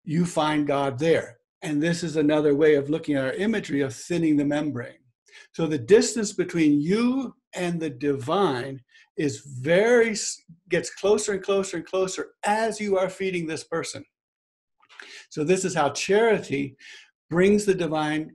you 0.05 0.27
find 0.27 0.67
God 0.67 0.99
there. 0.99 1.39
And 1.63 1.83
this 1.83 2.03
is 2.05 2.17
another 2.17 2.55
way 2.55 2.75
of 2.75 2.91
looking 2.91 3.17
at 3.17 3.25
our 3.25 3.33
imagery 3.33 3.81
of 3.81 3.95
thinning 3.95 4.37
the 4.37 4.45
membrane. 4.45 4.99
So 5.53 5.67
the 5.67 5.79
distance 5.79 6.33
between 6.33 6.81
you 6.81 7.35
and 7.55 7.81
the 7.81 7.91
divine 7.91 8.81
is 9.17 9.41
very 9.61 10.15
gets 10.69 10.95
closer 10.95 11.33
and 11.33 11.43
closer 11.43 11.79
and 11.79 11.87
closer 11.87 12.33
as 12.45 12.79
you 12.79 12.99
are 12.99 13.09
feeding 13.09 13.47
this 13.47 13.65
person. 13.65 14.05
So 15.31 15.45
this 15.45 15.65
is 15.65 15.75
how 15.75 15.91
charity 15.91 16.77
brings 17.31 17.65
the 17.65 17.75
divine 17.75 18.33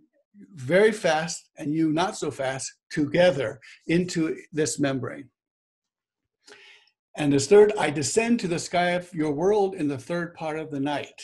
very 0.55 0.91
fast 0.91 1.49
and 1.57 1.73
you 1.73 1.91
not 1.91 2.17
so 2.17 2.31
fast 2.31 2.71
together 2.89 3.59
into 3.87 4.35
this 4.51 4.79
membrane. 4.79 5.29
And 7.17 7.33
this 7.33 7.47
third, 7.47 7.73
I 7.77 7.89
descend 7.89 8.39
to 8.39 8.47
the 8.47 8.59
sky 8.59 8.91
of 8.91 9.13
your 9.13 9.31
world 9.31 9.75
in 9.75 9.87
the 9.87 9.97
third 9.97 10.33
part 10.33 10.57
of 10.57 10.71
the 10.71 10.79
night. 10.79 11.21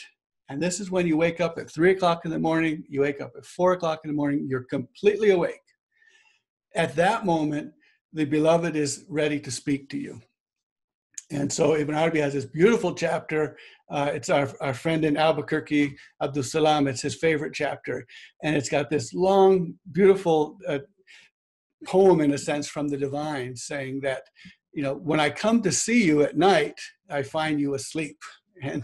And 0.49 0.61
this 0.61 0.79
is 0.79 0.91
when 0.91 1.07
you 1.07 1.17
wake 1.17 1.41
up 1.41 1.57
at 1.57 1.71
three 1.71 1.91
o'clock 1.91 2.25
in 2.25 2.31
the 2.31 2.39
morning, 2.39 2.83
you 2.89 3.01
wake 3.01 3.21
up 3.21 3.31
at 3.37 3.45
four 3.45 3.73
o'clock 3.73 4.01
in 4.03 4.09
the 4.09 4.15
morning, 4.15 4.47
you're 4.49 4.63
completely 4.63 5.31
awake. 5.31 5.61
At 6.75 6.95
that 6.95 7.25
moment, 7.25 7.73
the 8.13 8.25
beloved 8.25 8.75
is 8.75 9.05
ready 9.09 9.39
to 9.41 9.51
speak 9.51 9.89
to 9.89 9.97
you. 9.97 10.21
And 11.29 11.51
so 11.51 11.75
Ibn 11.75 11.93
Arabi 11.93 12.19
has 12.19 12.33
this 12.33 12.45
beautiful 12.45 12.93
chapter. 12.93 13.57
Uh, 13.91 14.11
it's 14.13 14.29
our, 14.29 14.49
our 14.61 14.73
friend 14.73 15.03
in 15.03 15.17
Albuquerque, 15.17 15.97
Abdul 16.21 16.43
Salam. 16.43 16.87
It's 16.87 17.01
his 17.01 17.15
favorite 17.15 17.53
chapter. 17.53 18.05
And 18.43 18.55
it's 18.55 18.69
got 18.69 18.89
this 18.89 19.13
long, 19.13 19.73
beautiful 19.91 20.57
uh, 20.67 20.79
poem, 21.85 22.21
in 22.21 22.33
a 22.33 22.37
sense, 22.37 22.67
from 22.69 22.87
the 22.87 22.97
divine 22.97 23.55
saying 23.55 24.01
that, 24.01 24.23
you 24.73 24.83
know, 24.83 24.95
when 24.95 25.19
I 25.19 25.29
come 25.29 25.61
to 25.63 25.71
see 25.71 26.03
you 26.03 26.23
at 26.23 26.37
night, 26.37 26.79
I 27.09 27.23
find 27.23 27.59
you 27.59 27.75
asleep. 27.75 28.17
And, 28.63 28.83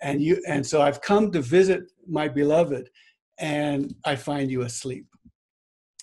and, 0.00 0.22
you, 0.22 0.42
and 0.48 0.66
so 0.66 0.80
I've 0.80 1.02
come 1.02 1.30
to 1.32 1.42
visit 1.42 1.82
my 2.08 2.28
beloved, 2.28 2.88
and 3.38 3.94
I 4.06 4.16
find 4.16 4.50
you 4.50 4.62
asleep. 4.62 5.04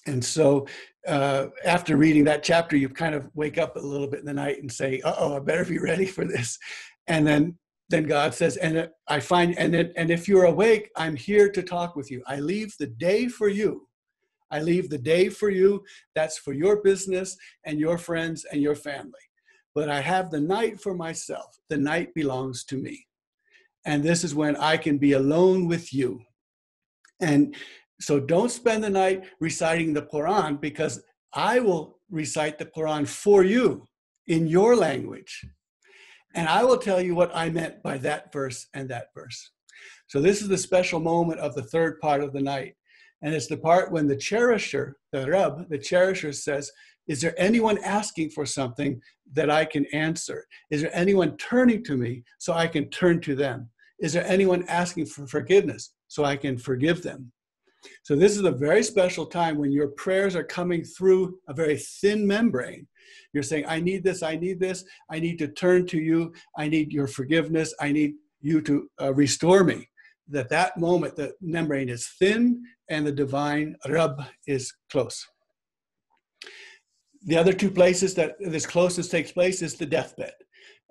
And 0.09 0.25
so 0.25 0.67
uh, 1.07 1.47
after 1.63 1.95
reading 1.95 2.23
that 2.25 2.43
chapter, 2.43 2.75
you 2.75 2.89
kind 2.89 3.13
of 3.13 3.29
wake 3.35 3.57
up 3.57 3.75
a 3.75 3.79
little 3.79 4.07
bit 4.07 4.19
in 4.19 4.25
the 4.25 4.33
night 4.33 4.59
and 4.59 4.71
say, 4.71 5.01
uh 5.01 5.13
"Oh, 5.17 5.35
I 5.35 5.39
better 5.39 5.65
be 5.65 5.77
ready 5.91 6.05
for 6.05 6.25
this." 6.25 6.57
And 7.07 7.25
then, 7.25 7.57
then 7.89 8.03
God 8.03 8.33
says, 8.33 8.57
"And 8.57 8.89
I 9.07 9.19
find, 9.19 9.57
and 9.57 9.73
then, 9.73 9.93
and 9.95 10.09
if 10.09 10.27
you're 10.27 10.45
awake, 10.45 10.89
I'm 10.95 11.15
here 11.15 11.49
to 11.51 11.61
talk 11.63 11.95
with 11.95 12.09
you. 12.11 12.23
I 12.27 12.39
leave 12.39 12.73
the 12.79 12.87
day 12.87 13.27
for 13.27 13.49
you. 13.49 13.87
I 14.51 14.61
leave 14.61 14.89
the 14.89 14.97
day 14.97 15.29
for 15.29 15.51
you. 15.51 15.83
That's 16.15 16.39
for 16.39 16.53
your 16.53 16.81
business 16.81 17.37
and 17.65 17.79
your 17.79 17.99
friends 17.99 18.45
and 18.51 18.61
your 18.61 18.75
family. 18.75 19.25
But 19.75 19.89
I 19.89 20.01
have 20.01 20.31
the 20.31 20.41
night 20.41 20.81
for 20.81 20.95
myself. 20.95 21.55
The 21.69 21.77
night 21.77 22.09
belongs 22.15 22.65
to 22.65 22.77
me, 22.77 23.05
and 23.85 24.03
this 24.03 24.23
is 24.23 24.33
when 24.33 24.55
I 24.55 24.75
can 24.77 24.97
be 24.97 25.11
alone 25.13 25.67
with 25.67 25.93
you." 25.93 26.21
And 27.21 27.55
so 27.99 28.19
don't 28.19 28.51
spend 28.51 28.83
the 28.83 28.89
night 28.89 29.25
reciting 29.39 29.93
the 29.93 30.03
Quran 30.03 30.59
because 30.59 31.01
I 31.33 31.59
will 31.59 31.99
recite 32.09 32.57
the 32.57 32.65
Quran 32.65 33.07
for 33.07 33.43
you 33.43 33.87
in 34.27 34.47
your 34.47 34.75
language. 34.75 35.45
And 36.35 36.47
I 36.47 36.63
will 36.63 36.77
tell 36.77 37.01
you 37.01 37.15
what 37.15 37.35
I 37.35 37.49
meant 37.49 37.81
by 37.83 37.97
that 37.99 38.31
verse 38.31 38.67
and 38.73 38.89
that 38.89 39.07
verse. 39.13 39.51
So 40.07 40.21
this 40.21 40.41
is 40.41 40.47
the 40.47 40.57
special 40.57 40.99
moment 40.99 41.39
of 41.39 41.55
the 41.55 41.63
third 41.63 41.99
part 41.99 42.21
of 42.21 42.33
the 42.33 42.41
night. 42.41 42.75
And 43.21 43.33
it's 43.33 43.47
the 43.47 43.57
part 43.57 43.91
when 43.91 44.07
the 44.07 44.15
cherisher, 44.15 44.93
the 45.11 45.29
Rab, 45.29 45.67
the 45.69 45.77
cherisher 45.77 46.31
says, 46.31 46.71
Is 47.07 47.21
there 47.21 47.35
anyone 47.37 47.77
asking 47.83 48.29
for 48.29 48.45
something 48.45 49.01
that 49.33 49.49
I 49.49 49.65
can 49.65 49.85
answer? 49.87 50.45
Is 50.71 50.81
there 50.81 50.95
anyone 50.95 51.35
turning 51.37 51.83
to 51.85 51.97
me 51.97 52.23
so 52.37 52.53
I 52.53 52.67
can 52.67 52.89
turn 52.89 53.19
to 53.21 53.35
them? 53.35 53.69
Is 53.99 54.13
there 54.13 54.25
anyone 54.25 54.63
asking 54.67 55.07
for 55.07 55.27
forgiveness 55.27 55.93
so 56.07 56.23
I 56.23 56.37
can 56.37 56.57
forgive 56.57 57.03
them? 57.03 57.31
So 58.03 58.15
this 58.15 58.35
is 58.37 58.43
a 58.43 58.51
very 58.51 58.83
special 58.83 59.25
time 59.25 59.57
when 59.57 59.71
your 59.71 59.89
prayers 59.89 60.35
are 60.35 60.43
coming 60.43 60.83
through 60.83 61.39
a 61.47 61.53
very 61.53 61.77
thin 61.77 62.25
membrane. 62.25 62.87
You're 63.33 63.43
saying, 63.43 63.65
I 63.67 63.79
need 63.79 64.03
this, 64.03 64.23
I 64.23 64.35
need 64.35 64.59
this, 64.59 64.83
I 65.09 65.19
need 65.19 65.37
to 65.39 65.47
turn 65.47 65.85
to 65.87 65.99
you, 65.99 66.33
I 66.57 66.67
need 66.67 66.91
your 66.91 67.07
forgiveness, 67.07 67.73
I 67.79 67.91
need 67.91 68.15
you 68.41 68.61
to 68.61 68.89
uh, 69.01 69.13
restore 69.13 69.63
me. 69.63 69.89
That 70.27 70.49
that 70.49 70.77
moment, 70.77 71.15
the 71.15 71.33
membrane 71.41 71.89
is 71.89 72.07
thin 72.19 72.61
and 72.89 73.05
the 73.05 73.11
divine 73.11 73.75
Rab 73.87 74.23
is 74.47 74.73
close. 74.91 75.25
The 77.25 77.37
other 77.37 77.53
two 77.53 77.71
places 77.71 78.13
that 78.15 78.35
this 78.39 78.65
closeness 78.65 79.09
takes 79.09 79.31
place 79.31 79.61
is 79.61 79.75
the 79.75 79.85
deathbed. 79.85 80.33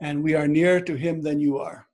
And 0.01 0.23
we 0.23 0.35
are 0.35 0.47
nearer 0.47 0.81
to 0.81 0.95
him 0.95 1.23
than 1.23 1.41
you 1.41 1.59
are. 1.59 1.88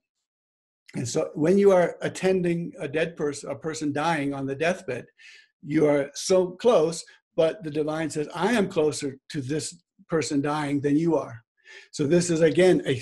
And 0.95 1.07
so 1.07 1.29
when 1.33 1.57
you 1.57 1.71
are 1.71 1.97
attending 2.01 2.73
a 2.79 2.87
dead 2.87 3.17
person, 3.17 3.49
a 3.49 3.55
person 3.55 3.91
dying 3.91 4.33
on 4.33 4.45
the 4.45 4.55
deathbed, 4.55 5.05
you 5.61 5.87
are 5.87 6.09
so 6.13 6.51
close, 6.51 7.03
but 7.35 7.63
the 7.63 7.71
divine 7.71 8.09
says, 8.09 8.29
I 8.33 8.53
am 8.53 8.69
closer 8.69 9.17
to 9.29 9.41
this 9.41 9.83
person 10.09 10.41
dying 10.41 10.79
than 10.79 10.95
you 10.95 11.17
are. 11.17 11.43
So 11.91 12.07
this 12.07 12.29
is 12.29 12.41
again 12.41 12.81
a 12.85 13.01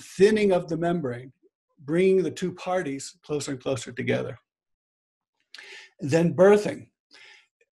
thinning 0.00 0.52
of 0.52 0.68
the 0.68 0.76
membrane, 0.76 1.32
bringing 1.84 2.22
the 2.22 2.30
two 2.30 2.52
parties 2.52 3.16
closer 3.22 3.52
and 3.52 3.62
closer 3.62 3.92
together. 3.92 4.38
Then 6.00 6.34
birthing. 6.34 6.88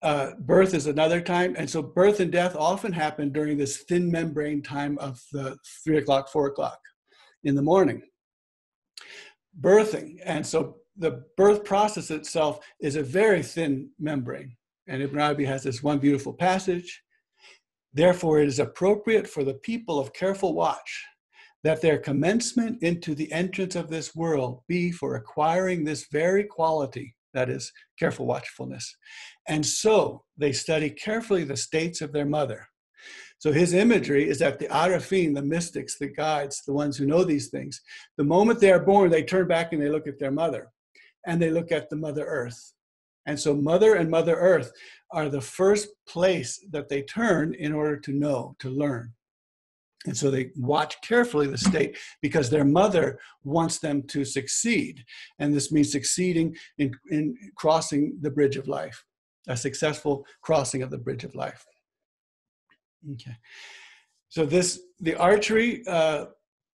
Uh, 0.03 0.31
birth 0.39 0.75
is 0.75 0.85
another 0.85 1.19
time, 1.19 1.55
and 1.57 1.67
so 1.67 1.81
birth 1.81 2.19
and 2.19 2.31
death 2.31 2.55
often 2.55 2.93
happen 2.93 3.31
during 3.31 3.57
this 3.57 3.77
thin 3.89 4.11
membrane 4.11 4.61
time 4.61 4.97
of 4.99 5.19
the 5.31 5.57
three 5.83 5.97
o'clock, 5.97 6.29
four 6.29 6.47
o'clock 6.47 6.79
in 7.43 7.55
the 7.55 7.61
morning 7.61 8.03
birthing. 9.59 10.19
And 10.23 10.45
so 10.45 10.77
the 10.97 11.23
birth 11.35 11.63
process 11.63 12.11
itself 12.11 12.59
is 12.79 12.95
a 12.95 13.03
very 13.03 13.43
thin 13.43 13.89
membrane. 13.99 14.55
And 14.87 15.01
Ibn 15.01 15.19
Arabi 15.19 15.45
has 15.45 15.63
this 15.63 15.83
one 15.83 15.99
beautiful 15.99 16.33
passage. 16.33 17.03
Therefore, 17.93 18.41
it 18.41 18.47
is 18.47 18.59
appropriate 18.59 19.27
for 19.27 19.43
the 19.43 19.55
people 19.55 19.99
of 19.99 20.13
careful 20.13 20.53
watch 20.53 21.03
that 21.63 21.81
their 21.81 21.97
commencement 21.97 22.81
into 22.83 23.15
the 23.15 23.31
entrance 23.31 23.75
of 23.75 23.89
this 23.89 24.15
world 24.15 24.61
be 24.67 24.91
for 24.91 25.15
acquiring 25.15 25.83
this 25.83 26.07
very 26.11 26.43
quality, 26.43 27.15
that 27.33 27.49
is, 27.49 27.71
careful 27.99 28.25
watchfulness. 28.25 28.95
And 29.47 29.65
so 29.65 30.23
they 30.37 30.51
study 30.51 30.89
carefully 30.89 31.43
the 31.43 31.57
states 31.57 32.01
of 32.01 32.13
their 32.13 32.25
mother. 32.25 32.67
So 33.39 33.51
his 33.51 33.73
imagery 33.73 34.27
is 34.27 34.39
that 34.39 34.57
the 34.57 34.67
Arafin, 34.67 35.35
the 35.35 35.41
mystics, 35.41 35.97
the 35.97 36.07
guides, 36.07 36.63
the 36.65 36.73
ones 36.73 36.97
who 36.97 37.05
know 37.05 37.23
these 37.23 37.49
things, 37.49 37.81
the 38.17 38.23
moment 38.23 38.59
they 38.59 38.71
are 38.71 38.79
born, 38.79 39.11
they 39.11 39.23
turn 39.23 39.47
back 39.47 39.73
and 39.73 39.81
they 39.81 39.89
look 39.89 40.07
at 40.07 40.19
their 40.19 40.31
mother 40.31 40.71
and 41.27 41.41
they 41.41 41.51
look 41.51 41.71
at 41.71 41.89
the 41.89 41.95
Mother 41.95 42.25
Earth. 42.25 42.73
And 43.27 43.39
so 43.39 43.53
Mother 43.53 43.95
and 43.95 44.09
Mother 44.09 44.35
Earth 44.35 44.71
are 45.11 45.29
the 45.29 45.41
first 45.41 45.89
place 46.07 46.63
that 46.71 46.89
they 46.89 47.03
turn 47.03 47.53
in 47.53 47.73
order 47.73 47.97
to 47.97 48.11
know, 48.13 48.55
to 48.59 48.69
learn. 48.69 49.13
And 50.05 50.15
so 50.15 50.31
they 50.31 50.51
watch 50.55 50.95
carefully 51.01 51.47
the 51.47 51.57
state 51.57 51.97
because 52.21 52.49
their 52.49 52.63
mother 52.63 53.19
wants 53.43 53.79
them 53.79 54.03
to 54.03 54.23
succeed. 54.23 55.03
And 55.39 55.53
this 55.53 55.71
means 55.71 55.91
succeeding 55.91 56.55
in, 56.77 56.93
in 57.09 57.35
crossing 57.55 58.17
the 58.21 58.31
bridge 58.31 58.55
of 58.55 58.69
life, 58.69 59.03
a 59.47 59.57
successful 59.57 60.25
crossing 60.41 60.81
of 60.81 60.91
the 60.91 60.97
bridge 60.97 61.25
of 61.25 61.35
life. 61.35 61.65
Okay. 63.13 63.35
So 64.29 64.45
this, 64.45 64.81
the 64.99 65.15
archery 65.15 65.83
uh, 65.87 66.25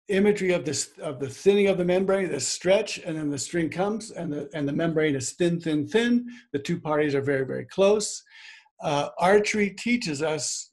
imagery 0.09 0.51
of 0.51 0.65
this 0.65 0.91
of 1.01 1.19
the 1.19 1.29
thinning 1.29 1.67
of 1.67 1.77
the 1.77 1.86
membrane, 1.86 2.29
the 2.29 2.39
stretch, 2.39 2.97
and 2.99 3.17
then 3.17 3.29
the 3.29 3.38
string 3.38 3.69
comes, 3.69 4.12
and 4.12 4.31
the 4.31 4.49
and 4.53 4.67
the 4.67 4.73
membrane 4.73 5.15
is 5.15 5.31
thin, 5.33 5.59
thin, 5.59 5.88
thin. 5.88 6.25
The 6.51 6.59
two 6.59 6.79
parties 6.79 7.15
are 7.15 7.21
very, 7.21 7.45
very 7.45 7.65
close. 7.65 8.21
Uh, 8.81 9.09
archery 9.19 9.69
teaches 9.69 10.21
us 10.21 10.69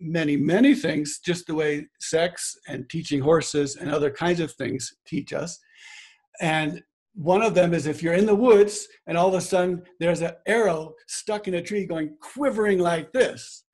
many, 0.00 0.36
many 0.36 0.74
things, 0.74 1.20
just 1.24 1.46
the 1.46 1.54
way 1.54 1.86
sex 2.00 2.56
and 2.68 2.88
teaching 2.90 3.20
horses 3.20 3.76
and 3.76 3.90
other 3.90 4.10
kinds 4.10 4.40
of 4.40 4.52
things 4.52 4.94
teach 5.06 5.32
us. 5.32 5.58
And 6.40 6.82
one 7.14 7.40
of 7.40 7.54
them 7.54 7.72
is 7.72 7.86
if 7.86 8.02
you're 8.02 8.14
in 8.14 8.26
the 8.26 8.34
woods 8.34 8.86
and 9.06 9.16
all 9.16 9.28
of 9.28 9.34
a 9.34 9.40
sudden 9.40 9.82
there's 10.00 10.20
an 10.20 10.32
arrow 10.46 10.92
stuck 11.06 11.48
in 11.48 11.54
a 11.54 11.62
tree 11.62 11.86
going 11.86 12.14
quivering 12.20 12.78
like 12.78 13.10
this 13.12 13.64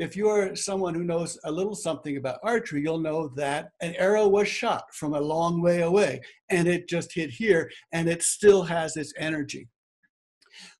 if 0.00 0.16
you're 0.16 0.56
someone 0.56 0.94
who 0.94 1.04
knows 1.04 1.38
a 1.44 1.52
little 1.52 1.74
something 1.74 2.16
about 2.16 2.40
archery, 2.42 2.80
you'll 2.80 2.98
know 2.98 3.28
that 3.36 3.72
an 3.82 3.94
arrow 3.96 4.26
was 4.26 4.48
shot 4.48 4.84
from 4.94 5.12
a 5.12 5.20
long 5.20 5.60
way 5.60 5.82
away 5.82 6.22
and 6.48 6.66
it 6.66 6.88
just 6.88 7.14
hit 7.14 7.28
here 7.28 7.70
and 7.92 8.08
it 8.08 8.22
still 8.22 8.62
has 8.62 8.96
its 8.96 9.12
energy. 9.18 9.68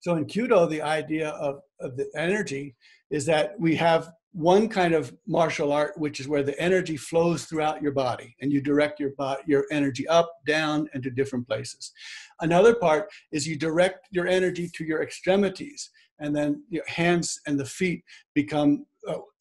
So 0.00 0.16
in 0.16 0.24
Kyudo, 0.24 0.68
the 0.70 0.80
idea 0.80 1.30
of, 1.30 1.61
of 1.80 1.98
the 1.98 2.11
energy 2.16 2.74
is 3.11 3.26
that 3.26 3.61
we 3.61 3.76
have 3.76 4.11
one 4.33 4.68
kind 4.68 4.94
of 4.94 5.14
martial 5.26 5.70
art, 5.70 5.98
which 5.98 6.18
is 6.18 6.28
where 6.28 6.42
the 6.42 6.59
energy 6.59 6.96
flows 6.96 7.44
throughout 7.44 7.83
your 7.83 7.92
body 7.92 8.35
and 8.40 8.50
you 8.50 8.62
direct 8.62 9.00
your, 9.00 9.12
your 9.46 9.66
energy 9.70 10.09
up, 10.09 10.33
down, 10.46 10.88
and 10.94 11.02
to 11.02 11.11
different 11.11 11.46
places. 11.46 11.92
Another 12.40 12.74
part 12.74 13.11
is 13.33 13.46
you 13.46 13.59
direct 13.59 14.06
your 14.12 14.26
energy 14.26 14.70
to 14.76 14.85
your 14.85 15.02
extremities 15.02 15.90
and 16.20 16.35
then 16.35 16.62
your 16.70 16.85
hands 16.87 17.40
and 17.46 17.59
the 17.59 17.64
feet 17.64 18.02
become 18.35 18.87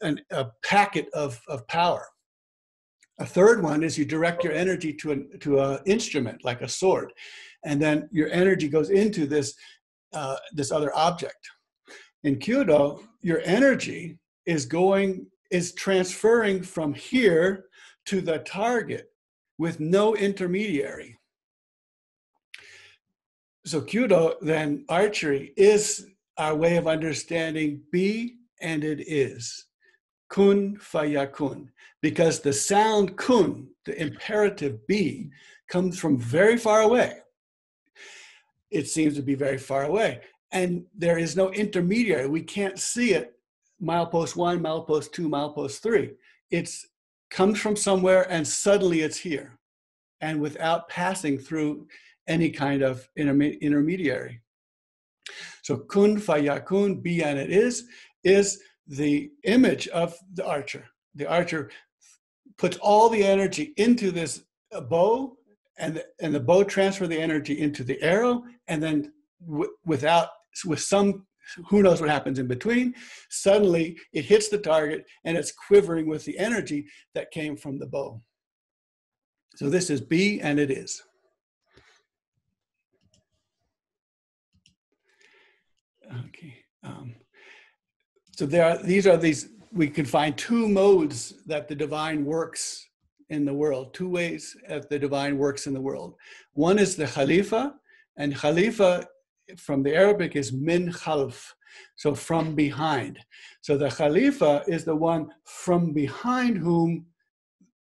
an, 0.02 0.19
a 0.32 0.48
packet 0.63 1.08
of, 1.13 1.39
of 1.48 1.67
power. 1.67 2.06
A 3.19 3.26
third 3.26 3.62
one 3.62 3.84
is 3.84 3.98
you 3.98 4.06
direct 4.06 4.43
your 4.43 4.54
energy 4.54 4.93
to 4.93 5.12
an 5.12 5.30
to 5.41 5.60
an 5.60 5.80
instrument 5.86 6.45
like 6.45 6.62
a 6.62 6.69
sword, 6.69 7.12
and 7.65 7.82
then 7.82 8.08
your 8.13 8.30
energy 8.30 8.69
goes 8.69 8.89
into 8.89 9.28
this 9.28 9.54
uh, 10.13 10.38
this 10.54 10.72
other 10.72 10.95
object. 10.95 11.50
In 12.24 12.38
Kyudo, 12.38 13.04
your 13.22 13.41
energy 13.43 14.17
is 14.45 14.65
going 14.65 15.28
is 15.52 15.74
transferring 15.74 16.63
from 16.63 16.93
here 16.93 17.65
to 18.06 18.22
the 18.22 18.39
target 18.39 19.12
with 19.58 19.80
no 19.82 20.15
intermediary. 20.15 21.17
So 23.65 23.82
Kyudo, 23.82 24.36
then 24.41 24.86
archery, 24.88 25.54
is 25.58 26.08
our 26.38 26.56
way 26.56 26.78
of 26.78 26.88
understanding 26.88 27.82
be 27.91 28.38
and 28.62 28.84
it 28.84 29.02
is. 29.08 29.65
Kun 30.30 30.78
fayakun. 30.78 31.69
Because 32.02 32.39
the 32.39 32.54
sound 32.54 33.17
kun, 33.17 33.67
the 33.86 34.00
imperative 34.02 34.86
be, 34.88 35.30
comes 35.69 36.00
from 36.00 36.17
very 36.17 36.58
far 36.58 36.82
away. 36.82 37.17
It 38.72 38.88
seems 38.88 39.15
to 39.15 39.22
be 39.22 39.36
very 39.36 39.58
far 39.58 39.84
away. 39.84 40.22
And 40.52 40.86
there 40.95 41.17
is 41.17 41.36
no 41.36 41.52
intermediary. 41.52 42.28
We 42.28 42.41
can't 42.41 42.80
see 42.80 43.13
it 43.13 43.39
milepost 43.82 44.36
one, 44.36 44.60
milepost 44.60 45.12
two, 45.12 45.30
milepost 45.30 45.82
three. 45.82 46.12
It's 46.52 46.86
comes 47.30 47.60
from 47.60 47.76
somewhere 47.76 48.30
and 48.32 48.48
suddenly 48.48 49.02
it's 49.02 49.17
here. 49.17 49.60
And 50.22 50.41
without 50.41 50.89
passing 50.89 51.38
through 51.38 51.88
any 52.28 52.50
kind 52.50 52.82
of 52.82 53.08
intermediary. 53.15 54.41
So 55.62 55.78
kun 55.78 56.19
fayakun, 56.19 57.02
be 57.02 57.24
and 57.24 57.38
it 57.38 57.52
is, 57.52 57.86
is 58.23 58.62
the 58.88 59.32
image 59.43 59.88
of 59.89 60.15
the 60.34 60.45
archer. 60.45 60.86
The 61.15 61.27
archer 61.27 61.69
puts 62.58 62.77
all 62.77 63.10
the 63.10 63.23
energy 63.23 63.73
into 63.77 64.12
this 64.12 64.43
bow, 64.89 65.36
and 65.77 65.95
the, 65.95 66.05
and 66.21 66.34
the 66.34 66.39
bow 66.39 66.63
transfer 66.63 67.08
the 67.08 67.19
energy 67.19 67.60
into 67.60 67.84
the 67.84 68.01
arrow, 68.01 68.43
and 68.67 68.82
then 68.84 69.13
w- 69.45 69.71
without 69.86 70.29
with 70.65 70.82
some 70.82 71.25
who 71.69 71.82
knows 71.82 71.99
what 71.99 72.10
happens 72.10 72.38
in 72.38 72.47
between, 72.47 72.93
suddenly 73.29 73.97
it 74.13 74.25
hits 74.25 74.49
the 74.49 74.58
target 74.58 75.05
and 75.25 75.38
it's 75.38 75.51
quivering 75.51 76.08
with 76.08 76.23
the 76.25 76.38
energy 76.38 76.86
that 77.15 77.32
came 77.32 77.58
from 77.58 77.79
the 77.79 77.88
bow. 77.88 78.21
So 79.55 79.69
this 79.69 79.89
is 79.89 79.99
be, 79.99 80.39
and 80.41 80.60
it 80.60 80.71
is. 80.71 81.01
Okay. 86.27 86.55
Um, 86.84 87.15
so 88.39 88.45
there 88.45 88.63
are, 88.63 88.78
these 88.78 89.06
are 89.06 89.17
these, 89.17 89.49
we 89.73 89.89
can 89.89 90.06
find 90.06 90.38
two 90.38 90.69
modes 90.69 91.34
that 91.45 91.67
the 91.67 91.75
divine 91.75 92.23
works 92.23 92.88
in 93.28 93.43
the 93.43 93.54
world, 93.54 93.93
two 93.93 94.08
ways 94.08 94.56
that 94.69 94.89
the 94.89 94.97
divine 94.97 95.38
works 95.38 95.67
in 95.67 95.73
the 95.73 95.82
world. 95.82 96.15
One 96.54 96.80
is 96.80 96.95
the 96.95 97.06
Khalifa, 97.06 97.75
and 98.15 98.34
Khalifa 98.34 99.06
from 99.58 99.84
the 99.84 99.93
Arabic 99.93 100.38
is 100.38 100.54
min 100.54 100.89
khalf, 100.89 101.52
so 101.97 102.15
from 102.15 102.56
behind. 102.56 103.19
So 103.60 103.78
the 103.78 103.89
Khalifa 103.89 104.63
is 104.69 104.86
the 104.86 104.95
one 104.95 105.28
from 105.43 105.91
behind 105.91 106.58
whom 106.58 107.08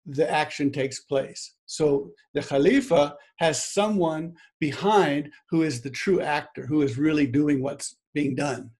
the 0.08 0.28
action 0.28 0.72
takes 0.72 1.02
place. 1.02 1.54
So 1.68 2.10
the 2.34 2.42
Khalifa 2.42 3.16
has 3.36 3.64
someone 3.64 4.34
behind 4.60 5.30
who 5.52 5.62
is 5.62 5.82
the 5.82 5.92
true 5.92 6.20
actor, 6.20 6.66
who 6.66 6.82
is 6.82 6.98
really 6.98 7.28
doing 7.28 7.62
what's 7.62 7.98
being 8.16 8.34
done. 8.34 8.72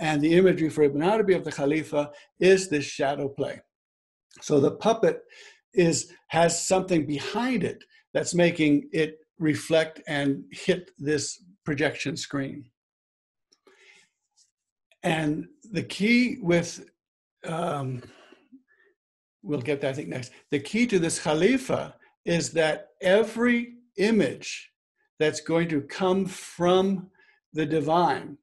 And 0.00 0.20
the 0.20 0.34
imagery 0.34 0.68
for 0.68 0.82
Ibn 0.82 1.02
Arabi 1.02 1.34
of 1.34 1.44
the 1.44 1.52
Khalifa 1.52 2.10
is 2.40 2.68
this 2.68 2.84
shadow 2.84 3.28
play. 3.28 3.60
So 4.40 4.58
the 4.60 4.72
puppet 4.72 5.22
is 5.74 6.12
has 6.28 6.66
something 6.66 7.06
behind 7.06 7.64
it 7.64 7.84
that's 8.14 8.34
making 8.34 8.88
it 8.92 9.18
reflect 9.38 10.00
and 10.06 10.44
hit 10.50 10.90
this 10.98 11.42
projection 11.64 12.16
screen. 12.16 12.64
And 15.02 15.48
the 15.70 15.82
key 15.82 16.38
with, 16.40 16.88
um, 17.44 18.02
we'll 19.42 19.60
get 19.60 19.80
that 19.80 19.90
I 19.90 19.92
think 19.94 20.08
next. 20.08 20.32
The 20.50 20.60
key 20.60 20.86
to 20.86 20.98
this 20.98 21.18
Khalifa 21.18 21.96
is 22.24 22.50
that 22.52 22.88
every 23.00 23.74
image 23.96 24.70
that's 25.18 25.40
going 25.40 25.68
to 25.68 25.80
come 25.82 26.26
from 26.26 27.10
the 27.52 27.66
divine 27.66 28.38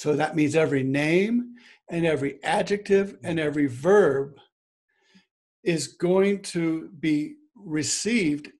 so 0.00 0.16
that 0.16 0.34
means 0.34 0.56
every 0.56 0.82
name 0.82 1.56
and 1.90 2.06
every 2.06 2.42
adjective 2.42 3.18
and 3.22 3.38
every 3.38 3.66
verb 3.66 4.34
is 5.62 5.88
going 5.88 6.40
to 6.40 6.88
be 7.00 7.34
received 7.54 8.50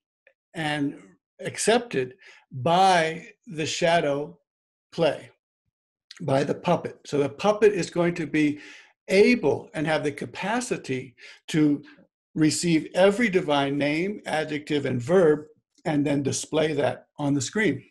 and 0.53 0.99
accepted 1.39 2.13
by 2.51 3.25
the 3.47 3.65
shadow 3.65 4.37
play, 4.91 5.31
by 6.21 6.43
the 6.43 6.53
puppet. 6.53 6.99
So 7.07 7.17
the 7.17 7.29
puppet 7.29 7.73
is 7.73 7.89
going 7.89 8.13
to 8.15 8.27
be 8.27 8.59
able 9.07 9.71
and 9.73 9.87
have 9.87 10.03
the 10.03 10.11
capacity 10.11 11.15
to 11.47 11.81
receive 12.35 12.87
every 12.93 13.29
divine 13.29 13.79
name, 13.79 14.21
adjective, 14.27 14.85
and 14.85 15.01
verb, 15.01 15.45
and 15.85 16.05
then 16.05 16.21
display 16.21 16.73
that 16.73 17.07
on 17.17 17.33
the 17.33 17.41
screen. 17.41 17.83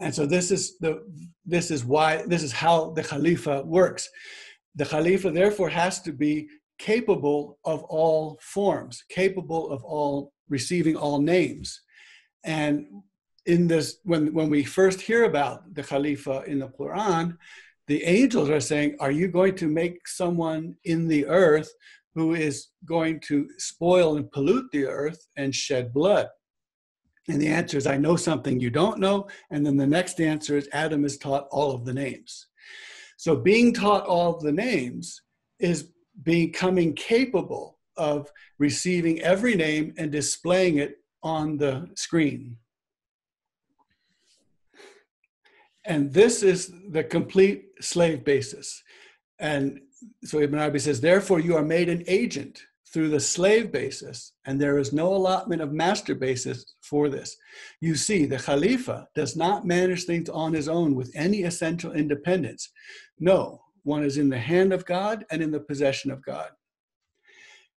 And 0.00 0.14
so 0.14 0.26
this 0.26 0.50
is 0.50 0.78
the 0.78 1.02
this 1.44 1.70
is 1.70 1.84
why 1.84 2.22
this 2.26 2.42
is 2.42 2.52
how 2.52 2.90
the 2.90 3.02
Khalifa 3.02 3.62
works. 3.62 4.08
The 4.74 4.84
Khalifa 4.84 5.30
therefore 5.30 5.70
has 5.70 6.02
to 6.02 6.12
be 6.12 6.48
capable 6.78 7.58
of 7.64 7.82
all 7.84 8.38
forms, 8.42 9.02
capable 9.08 9.70
of 9.70 9.82
all 9.84 10.32
receiving 10.48 10.96
all 10.96 11.20
names. 11.20 11.80
And 12.44 12.86
in 13.46 13.66
this, 13.66 13.98
when 14.04 14.34
when 14.34 14.50
we 14.50 14.64
first 14.64 15.00
hear 15.00 15.24
about 15.24 15.74
the 15.74 15.82
Khalifa 15.82 16.42
in 16.46 16.58
the 16.58 16.68
Quran, 16.68 17.36
the 17.86 18.02
angels 18.04 18.50
are 18.50 18.60
saying, 18.60 18.96
Are 19.00 19.10
you 19.10 19.28
going 19.28 19.54
to 19.56 19.68
make 19.68 20.06
someone 20.08 20.76
in 20.84 21.08
the 21.08 21.26
earth 21.26 21.70
who 22.14 22.34
is 22.34 22.68
going 22.84 23.20
to 23.20 23.48
spoil 23.58 24.16
and 24.16 24.30
pollute 24.32 24.70
the 24.72 24.86
earth 24.86 25.26
and 25.36 25.54
shed 25.54 25.92
blood? 25.92 26.28
And 27.28 27.40
the 27.40 27.48
answer 27.48 27.76
is, 27.76 27.86
I 27.86 27.96
know 27.96 28.16
something 28.16 28.60
you 28.60 28.70
don't 28.70 28.98
know. 28.98 29.28
And 29.50 29.66
then 29.66 29.76
the 29.76 29.86
next 29.86 30.20
answer 30.20 30.56
is, 30.56 30.68
Adam 30.72 31.04
is 31.04 31.18
taught 31.18 31.48
all 31.50 31.72
of 31.72 31.84
the 31.84 31.92
names. 31.92 32.46
So 33.16 33.34
being 33.36 33.72
taught 33.72 34.06
all 34.06 34.36
of 34.36 34.42
the 34.42 34.52
names 34.52 35.22
is 35.58 35.88
becoming 36.22 36.94
capable 36.94 37.78
of 37.96 38.30
receiving 38.58 39.20
every 39.22 39.54
name 39.54 39.94
and 39.96 40.12
displaying 40.12 40.78
it 40.78 40.98
on 41.22 41.56
the 41.56 41.88
screen. 41.96 42.56
And 45.84 46.12
this 46.12 46.42
is 46.42 46.72
the 46.90 47.04
complete 47.04 47.66
slave 47.80 48.24
basis. 48.24 48.82
And 49.38 49.80
so 50.24 50.40
Ibn 50.40 50.58
Arabi 50.58 50.78
says, 50.78 51.00
therefore, 51.00 51.40
you 51.40 51.56
are 51.56 51.64
made 51.64 51.88
an 51.88 52.04
agent 52.06 52.62
through 52.92 53.08
the 53.08 53.20
slave 53.20 53.72
basis, 53.72 54.32
and 54.44 54.60
there 54.60 54.78
is 54.78 54.92
no 54.92 55.12
allotment 55.14 55.60
of 55.60 55.72
master 55.72 56.14
basis 56.14 56.64
for 56.80 57.08
this. 57.08 57.36
You 57.80 57.94
see, 57.94 58.26
the 58.26 58.38
Khalifa 58.38 59.08
does 59.14 59.36
not 59.36 59.66
manage 59.66 60.04
things 60.04 60.28
on 60.28 60.52
his 60.52 60.68
own 60.68 60.94
with 60.94 61.10
any 61.14 61.42
essential 61.42 61.92
independence. 61.92 62.70
No, 63.18 63.60
one 63.82 64.04
is 64.04 64.18
in 64.18 64.28
the 64.28 64.38
hand 64.38 64.72
of 64.72 64.84
God 64.84 65.24
and 65.30 65.42
in 65.42 65.50
the 65.50 65.60
possession 65.60 66.10
of 66.10 66.24
God. 66.24 66.50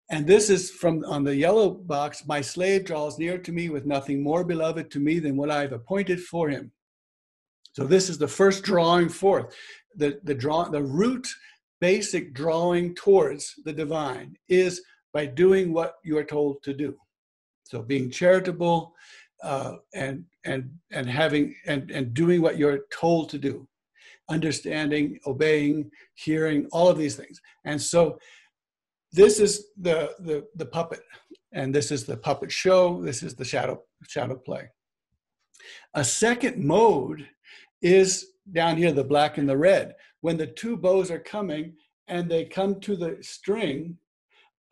And 0.10 0.26
this 0.26 0.50
is 0.50 0.72
from 0.72 1.04
on 1.06 1.24
the 1.24 1.36
yellow 1.36 1.70
box 1.70 2.26
My 2.26 2.39
slave 2.39 2.86
draws 2.86 3.20
near 3.20 3.38
to 3.38 3.52
me 3.52 3.70
with 3.70 3.86
nothing 3.86 4.24
more 4.24 4.43
beloved 4.43 4.89
to 4.91 5.00
me 5.00 5.20
than 5.20 5.36
what 5.36 5.52
I 5.52 5.62
have 5.62 5.74
appointed 5.74 6.22
for 6.22 6.50
him. 6.50 6.72
So 7.74 7.84
this 7.84 8.10
is 8.10 8.17
the 8.17 8.28
first 8.28 8.63
drawing 8.63 9.10
forth. 9.10 9.54
The, 9.96 10.20
the, 10.24 10.34
draw, 10.34 10.70
the 10.70 10.82
root 10.82 11.28
basic 11.82 12.34
drawing 12.34 12.96
towards 12.96 13.54
the 13.65 13.74
divine 13.74 14.38
is 14.48 14.82
by 15.17 15.25
doing 15.25 15.73
what 15.73 15.95
you 16.03 16.15
are 16.15 16.23
told 16.23 16.62
to 16.62 16.73
do. 16.75 16.95
So 17.63 17.82
being 17.82 18.12
charitable 18.12 18.93
uh, 19.41 19.77
and, 19.95 20.23
and, 20.45 20.69
and 20.91 21.10
having 21.10 21.56
and, 21.65 21.89
and 21.89 22.13
doing 22.13 22.39
what 22.39 22.60
you're 22.60 22.82
told 22.91 23.30
to 23.32 23.39
do 23.39 23.67
understanding, 24.30 25.19
obeying, 25.25 25.89
hearing, 26.13 26.67
all 26.71 26.88
of 26.88 26.99
these 26.99 27.15
things. 27.15 27.41
And 27.65 27.82
so 27.82 28.19
this 29.12 29.39
is 29.39 29.69
the, 29.88 30.13
the, 30.19 30.45
the 30.56 30.67
puppet, 30.67 31.01
and 31.51 31.73
this 31.73 31.89
is 31.91 32.03
the 32.06 32.17
puppet 32.17 32.51
show, 32.51 33.01
this 33.01 33.23
is 33.23 33.34
the 33.34 33.45
shadow, 33.45 33.82
shadow 34.08 34.36
play. 34.36 34.69
A 35.95 36.03
second 36.03 36.63
mode 36.63 37.27
is 37.82 38.10
down 38.51 38.77
here, 38.77 38.91
the 38.91 39.03
black 39.03 39.39
and 39.39 39.49
the 39.49 39.58
red. 39.58 39.95
When 40.21 40.38
the 40.38 40.51
two 40.62 40.77
bows 40.77 41.10
are 41.10 41.32
coming 41.36 41.73
and 42.08 42.30
they 42.30 42.45
come 42.45 42.80
to 42.82 42.95
the 42.95 43.17
string, 43.21 43.97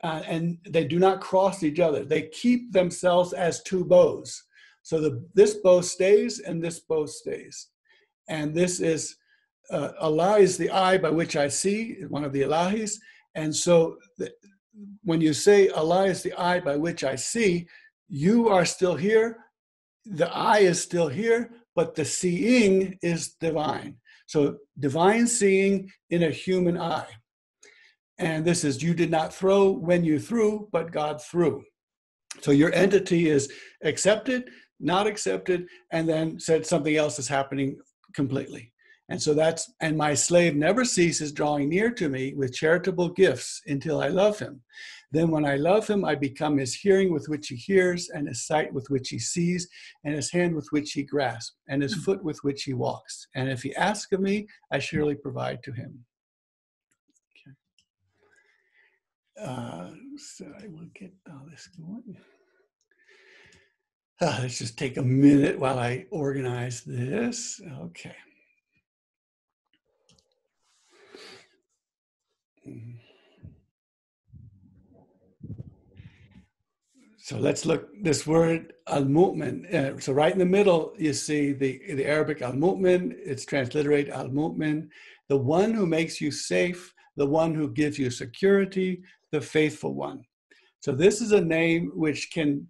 uh, 0.05 0.21
and 0.27 0.59
they 0.69 0.85
do 0.85 0.99
not 0.99 1.19
cross 1.19 1.63
each 1.63 1.79
other. 1.79 2.05
They 2.05 2.23
keep 2.43 2.71
themselves 2.71 3.33
as 3.33 3.63
two 3.63 3.83
bows. 3.83 4.29
So 4.83 5.01
the, 5.01 5.25
this 5.33 5.55
bow 5.55 5.81
stays 5.81 6.39
and 6.39 6.63
this 6.63 6.79
bow 6.79 7.07
stays. 7.07 7.69
And 8.29 8.53
this 8.53 8.79
is 8.79 9.15
uh, 9.71 9.93
Allah 9.99 10.37
is 10.37 10.57
the 10.57 10.69
eye 10.69 10.99
by 10.99 11.09
which 11.09 11.35
I 11.35 11.47
see, 11.47 12.03
one 12.07 12.23
of 12.23 12.33
the 12.33 12.43
Ilahis. 12.43 12.99
And 13.33 13.53
so 13.55 13.97
when 15.03 15.21
you 15.21 15.33
say 15.33 15.69
Allah 15.69 16.05
is 16.05 16.21
the 16.21 16.39
eye 16.39 16.59
by 16.59 16.75
which 16.75 17.03
I 17.03 17.15
see, 17.15 17.67
you 18.07 18.49
are 18.49 18.65
still 18.65 18.95
here, 18.95 19.37
the 20.05 20.31
eye 20.31 20.59
is 20.59 20.79
still 20.79 21.07
here, 21.07 21.49
but 21.75 21.95
the 21.95 22.05
seeing 22.05 22.99
is 23.01 23.33
divine. 23.41 23.97
So 24.27 24.57
divine 24.77 25.25
seeing 25.25 25.89
in 26.11 26.21
a 26.21 26.29
human 26.29 26.77
eye. 26.79 27.07
And 28.17 28.45
this 28.45 28.63
is 28.63 28.81
you 28.81 28.93
did 28.93 29.11
not 29.11 29.33
throw 29.33 29.69
when 29.71 30.03
you 30.03 30.19
threw, 30.19 30.69
but 30.71 30.91
God 30.91 31.21
threw. 31.21 31.63
So 32.41 32.51
your 32.51 32.73
entity 32.73 33.29
is 33.29 33.51
accepted, 33.83 34.49
not 34.79 35.07
accepted, 35.07 35.67
and 35.91 36.07
then 36.07 36.39
said 36.39 36.65
something 36.65 36.95
else 36.95 37.19
is 37.19 37.27
happening 37.27 37.77
completely. 38.13 38.71
And 39.09 39.21
so 39.21 39.33
that's, 39.33 39.71
and 39.81 39.97
my 39.97 40.13
slave 40.15 40.55
never 40.55 40.83
ceases 40.83 41.31
drawing 41.31 41.69
near 41.69 41.91
to 41.91 42.09
me 42.09 42.33
with 42.33 42.55
charitable 42.55 43.09
gifts 43.09 43.61
until 43.67 44.01
I 44.01 44.07
love 44.07 44.39
him. 44.39 44.61
Then 45.11 45.29
when 45.29 45.45
I 45.45 45.55
love 45.55 45.87
him, 45.87 46.03
I 46.03 46.15
become 46.15 46.57
his 46.57 46.73
hearing 46.73 47.13
with 47.13 47.29
which 47.29 47.47
he 47.47 47.55
hears, 47.55 48.09
and 48.09 48.27
his 48.27 48.45
sight 48.45 48.73
with 48.73 48.89
which 48.89 49.09
he 49.09 49.19
sees, 49.19 49.67
and 50.03 50.15
his 50.15 50.31
hand 50.31 50.55
with 50.55 50.67
which 50.71 50.91
he 50.93 51.03
grasps, 51.03 51.55
and 51.69 51.83
his 51.83 51.93
hmm. 51.93 52.01
foot 52.01 52.23
with 52.23 52.39
which 52.43 52.63
he 52.63 52.73
walks. 52.73 53.27
And 53.35 53.47
if 53.47 53.61
he 53.61 53.75
asks 53.75 54.11
of 54.11 54.19
me, 54.19 54.47
I 54.71 54.79
surely 54.79 55.15
provide 55.15 55.61
to 55.63 55.71
him. 55.71 56.03
Okay. 57.31 57.55
Uh, 59.41 59.89
so 60.17 60.45
I 60.61 60.67
will 60.67 60.87
get 60.93 61.13
all 61.29 61.45
this 61.49 61.67
going. 61.77 62.17
Uh, 64.21 64.39
let's 64.41 64.59
just 64.59 64.77
take 64.77 64.95
a 64.95 65.01
minute 65.01 65.59
while 65.59 65.77
I 65.77 66.05
organize 66.09 66.83
this. 66.83 67.61
Okay. 67.81 68.15
So 77.17 77.37
let's 77.37 77.65
look 77.65 77.89
this 78.01 78.25
word 78.25 78.73
al-mu'min. 78.87 79.73
Uh, 79.73 79.99
so 79.99 80.13
right 80.13 80.31
in 80.31 80.39
the 80.39 80.45
middle, 80.45 80.93
you 80.97 81.11
see 81.11 81.53
the, 81.53 81.81
the 81.95 82.05
Arabic 82.05 82.41
al-mu'min. 82.41 83.15
It's 83.17 83.45
transliterated 83.45 84.13
al-mu'min, 84.13 84.89
the 85.27 85.37
one 85.37 85.73
who 85.73 85.85
makes 85.87 86.21
you 86.21 86.31
safe, 86.31 86.93
the 87.15 87.25
one 87.25 87.53
who 87.53 87.71
gives 87.71 87.97
you 87.97 88.09
security, 88.09 89.01
the 89.31 89.41
faithful 89.41 89.93
one. 89.93 90.23
So 90.79 90.91
this 90.91 91.21
is 91.21 91.31
a 91.31 91.41
name 91.41 91.91
which 91.95 92.31
can 92.31 92.67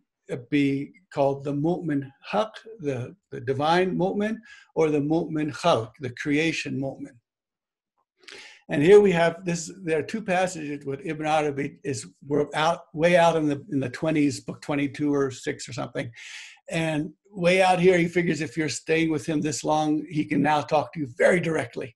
be 0.50 0.92
called 1.14 1.44
the 1.44 1.54
mu'min 1.54 2.10
haq, 2.32 2.52
the, 2.80 3.16
the 3.32 3.42
divine 3.42 3.96
mu'min, 3.96 4.38
or 4.76 4.90
the 4.90 5.02
mu'min 5.02 5.52
khalq, 5.52 5.92
the 6.00 6.12
creation 6.12 6.80
mu'min. 6.80 7.16
And 8.70 8.82
here 8.82 9.00
we 9.00 9.12
have 9.12 9.46
this. 9.46 9.72
There 9.84 10.00
are 10.00 10.04
two 10.04 10.24
passages 10.24 10.86
with 10.86 11.06
Ibn 11.06 11.28
Arabi 11.28 11.78
is 11.84 12.08
we're 12.28 12.48
out 12.56 12.86
way 12.96 13.16
out 13.16 13.36
in 13.36 13.48
the 13.48 13.64
in 13.72 13.80
the 13.80 13.90
twenties, 13.90 14.40
book 14.40 14.60
twenty 14.62 14.90
two 14.90 15.14
or 15.14 15.30
six 15.30 15.70
or 15.70 15.74
something, 15.74 16.12
and 16.70 17.12
way 17.30 17.62
out 17.62 17.80
here 17.80 17.98
he 18.00 18.08
figures 18.08 18.42
if 18.42 18.58
you're 18.58 18.70
staying 18.70 19.12
with 19.12 19.26
him 19.26 19.40
this 19.40 19.64
long, 19.64 20.04
he 20.10 20.26
can 20.26 20.42
now 20.42 20.62
talk 20.62 20.92
to 20.94 21.00
you 21.00 21.08
very 21.16 21.40
directly. 21.40 21.96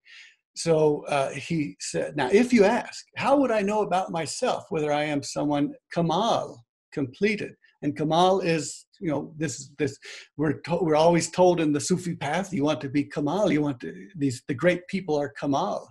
So 0.60 1.06
uh, 1.08 1.30
he 1.32 1.78
said, 1.80 2.18
"Now, 2.18 2.30
if 2.32 2.52
you 2.52 2.66
ask, 2.66 3.06
how 3.16 3.38
would 3.40 3.52
I 3.52 3.62
know 3.62 3.82
about 3.82 4.12
myself 4.12 4.66
whether 4.70 4.92
I 4.92 5.04
am 5.04 5.24
someone 5.24 5.74
kamal, 5.94 6.66
completed?" 6.92 7.56
And 7.82 7.96
kamal 7.96 8.42
is 8.42 8.86
you 9.00 9.10
know 9.10 9.34
this 9.38 9.72
this 9.78 9.98
we're 10.36 10.60
to, 10.66 10.80
we're 10.82 11.04
always 11.08 11.32
told 11.32 11.62
in 11.62 11.72
the 11.72 11.80
Sufi 11.80 12.16
path 12.16 12.52
you 12.52 12.66
want 12.66 12.82
to 12.82 12.90
be 12.90 13.06
kamal 13.06 13.50
you 13.50 13.62
want 13.62 13.80
to 13.80 14.10
these 14.18 14.44
the 14.50 14.54
great 14.54 14.86
people 14.90 15.16
are 15.16 15.30
kamal 15.30 15.90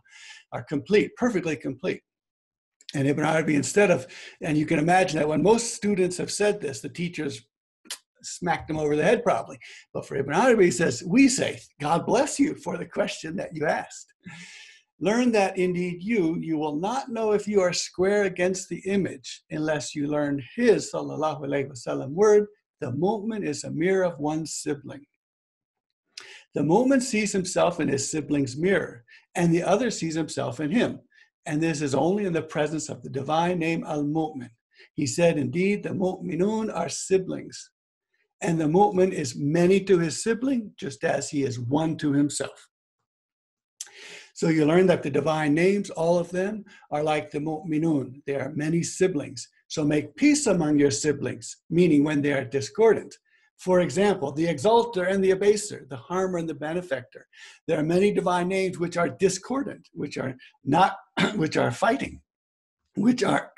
are 0.52 0.62
complete, 0.62 1.14
perfectly 1.16 1.57
complete. 1.57 2.02
And 2.94 3.07
Ibn 3.07 3.24
Arabi, 3.24 3.54
instead 3.54 3.90
of, 3.90 4.07
and 4.40 4.57
you 4.57 4.64
can 4.64 4.78
imagine 4.78 5.18
that 5.18 5.28
when 5.28 5.42
most 5.42 5.74
students 5.74 6.16
have 6.16 6.31
said 6.31 6.61
this, 6.61 6.81
the 6.81 6.88
teachers 6.88 7.42
smacked 8.22 8.70
him 8.70 8.78
over 8.78 8.96
the 8.96 9.02
head 9.02 9.22
probably. 9.22 9.59
But 9.92 10.07
for 10.07 10.16
Ibn 10.16 10.35
Arabi, 10.35 10.66
he 10.66 10.70
says, 10.70 11.02
we 11.07 11.28
say, 11.28 11.61
God 11.81 12.07
bless 12.07 12.38
you 12.38 12.54
for 12.54 12.76
the 12.76 12.87
question 12.87 13.37
that 13.37 13.54
you 13.54 13.66
asked. 13.66 14.12
Learn 15.00 15.31
that 15.33 15.57
indeed 15.57 16.02
you, 16.02 16.37
you 16.40 16.59
will 16.59 16.74
not 16.74 17.09
know 17.09 17.33
if 17.33 17.46
you 17.46 17.61
are 17.61 17.72
square 17.72 18.24
against 18.24 18.68
the 18.68 18.81
image 18.81 19.42
unless 19.50 19.94
you 19.94 20.09
learn 20.09 20.42
his, 20.57 20.90
sallallahu 20.92 21.42
alayhi 21.42 21.70
wasallam, 21.70 22.11
word, 22.11 22.46
the 22.81 22.90
mu'min 22.92 23.44
is 23.44 23.62
a 23.62 23.70
mirror 23.70 24.04
of 24.04 24.18
one 24.18 24.44
sibling. 24.44 25.04
The 26.54 26.62
mu'min 26.62 27.00
sees 27.00 27.33
himself 27.33 27.78
in 27.78 27.88
his 27.88 28.11
sibling's 28.11 28.57
mirror, 28.57 29.04
and 29.37 29.54
the 29.54 29.62
other 29.62 29.90
sees 29.90 30.14
himself 30.14 30.59
in 30.59 30.72
him. 30.72 30.98
And 31.46 31.62
this 31.62 31.81
is 31.81 31.94
only 31.94 32.24
in 32.24 32.33
the 32.33 32.42
presence 32.42 32.88
of 32.88 33.02
the 33.02 33.11
divine 33.11 33.59
name 33.59 33.85
Al 33.87 34.02
Mu'min. 34.02 34.50
He 34.94 35.07
said, 35.07 35.38
Indeed, 35.38 35.83
the 35.83 35.90
Mu'minun 35.90 36.74
are 36.74 36.88
siblings, 36.88 37.70
and 38.41 38.61
the 38.61 38.66
Mu'min 38.66 39.12
is 39.12 39.36
many 39.36 39.80
to 39.80 39.99
his 39.99 40.22
sibling, 40.22 40.72
just 40.76 41.05
as 41.05 41.30
he 41.30 41.43
is 41.43 41.59
one 41.59 41.97
to 41.97 42.12
himself. 42.12 42.68
So 44.34 44.49
you 44.49 44.66
learn 44.66 44.86
that 44.86 45.03
the 45.03 45.11
divine 45.11 45.55
names, 45.55 45.91
all 45.91 46.16
of 46.16 46.30
them, 46.30 46.64
are 46.93 47.03
like 47.03 47.30
the 47.30 47.41
Mu'minun. 47.41 48.22
They 48.26 48.36
are 48.36 48.53
many 48.55 48.84
siblings. 48.84 49.49
So 49.66 49.84
make 49.84 50.14
peace 50.14 50.47
among 50.47 50.78
your 50.78 50.93
siblings, 50.93 51.57
meaning 51.68 52.05
when 52.05 52.22
they 52.22 52.32
are 52.32 52.45
discordant. 52.45 53.16
For 53.59 53.80
example, 53.80 54.30
the 54.30 54.47
exalter 54.47 55.05
and 55.05 55.22
the 55.22 55.32
abaser, 55.32 55.89
the 55.89 55.97
harmer 55.97 56.39
and 56.39 56.49
the 56.49 56.55
benefactor. 56.55 57.26
There 57.66 57.80
are 57.80 57.82
many 57.82 58.12
divine 58.12 58.47
names 58.47 58.78
which 58.78 58.97
are 58.97 59.09
discordant, 59.09 59.89
which 59.93 60.16
are 60.16 60.36
not, 60.64 60.97
which 61.34 61.57
are 61.57 61.72
fighting, 61.72 62.20
which 62.95 63.24
are, 63.24 63.51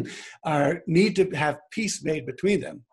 are 0.44 0.82
need 0.86 1.16
to 1.16 1.30
have 1.30 1.58
peace 1.70 2.04
made 2.04 2.26
between 2.26 2.60
them. 2.60 2.84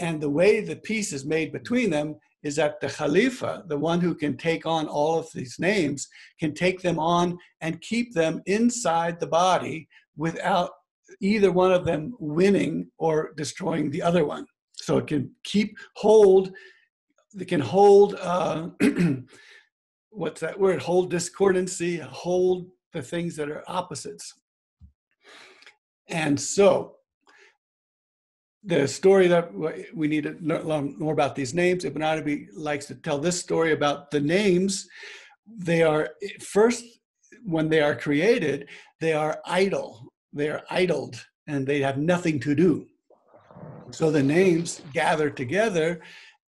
And 0.00 0.18
the 0.18 0.30
way 0.30 0.60
the 0.60 0.76
peace 0.76 1.12
is 1.12 1.26
made 1.26 1.52
between 1.52 1.90
them 1.90 2.16
is 2.42 2.56
that 2.56 2.80
the 2.80 2.88
Khalifa, 2.88 3.64
the 3.68 3.76
one 3.76 4.00
who 4.00 4.14
can 4.14 4.34
take 4.34 4.64
on 4.64 4.88
all 4.88 5.18
of 5.18 5.30
these 5.34 5.56
names, 5.58 6.08
can 6.40 6.54
take 6.54 6.80
them 6.80 6.98
on 6.98 7.38
and 7.60 7.82
keep 7.82 8.14
them 8.14 8.40
inside 8.46 9.20
the 9.20 9.26
body 9.26 9.86
without 10.16 10.70
either 11.20 11.52
one 11.52 11.70
of 11.70 11.84
them 11.84 12.14
winning 12.18 12.90
or 12.96 13.32
destroying 13.36 13.90
the 13.90 14.00
other 14.00 14.24
one. 14.24 14.46
So 14.72 14.96
it 14.96 15.06
can 15.06 15.30
keep 15.44 15.76
hold, 15.96 16.50
it 17.38 17.48
can 17.48 17.60
hold, 17.60 18.14
uh, 18.14 18.68
what's 20.10 20.40
that 20.40 20.58
word? 20.58 20.80
Hold 20.80 21.10
discordancy, 21.10 21.98
hold 21.98 22.68
the 22.94 23.02
things 23.02 23.36
that 23.36 23.50
are 23.50 23.64
opposites. 23.68 24.32
And 26.08 26.40
so 26.40 26.96
the 28.62 28.86
story 28.86 29.26
that 29.28 29.50
we 29.94 30.08
need 30.08 30.24
to 30.24 30.36
learn 30.40 30.94
more 30.98 31.12
about 31.12 31.34
these 31.34 31.54
names, 31.54 31.84
Ibn 31.84 32.02
Arabi 32.02 32.48
likes 32.54 32.86
to 32.86 32.94
tell 32.94 33.18
this 33.18 33.40
story 33.40 33.72
about 33.72 34.10
the 34.10 34.20
names. 34.20 34.86
They 35.46 35.82
are 35.82 36.10
first, 36.40 36.84
when 37.44 37.68
they 37.68 37.80
are 37.80 37.94
created, 37.94 38.68
they 39.00 39.14
are 39.14 39.40
idle. 39.46 40.12
They 40.32 40.50
are 40.50 40.62
idled 40.70 41.24
and 41.46 41.66
they 41.66 41.80
have 41.80 41.98
nothing 41.98 42.38
to 42.40 42.54
do. 42.54 42.86
So 43.92 44.10
the 44.10 44.22
names 44.22 44.82
gather 44.92 45.30
together, 45.30 46.00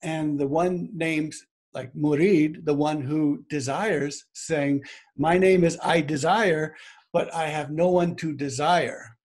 and 0.03 0.39
the 0.39 0.47
one 0.47 0.91
names 0.93 1.45
like 1.75 1.93
Murid, 1.95 2.65
the 2.65 2.75
one 2.75 3.01
who 3.01 3.45
desires, 3.49 4.27
saying, 4.33 4.85
My 5.17 5.39
name 5.39 5.65
is 5.65 5.79
I 5.83 6.03
desire, 6.03 6.77
but 7.13 7.35
I 7.35 7.47
have 7.49 7.71
no 7.71 7.89
one 7.89 8.15
to 8.17 8.33
desire. 8.33 9.17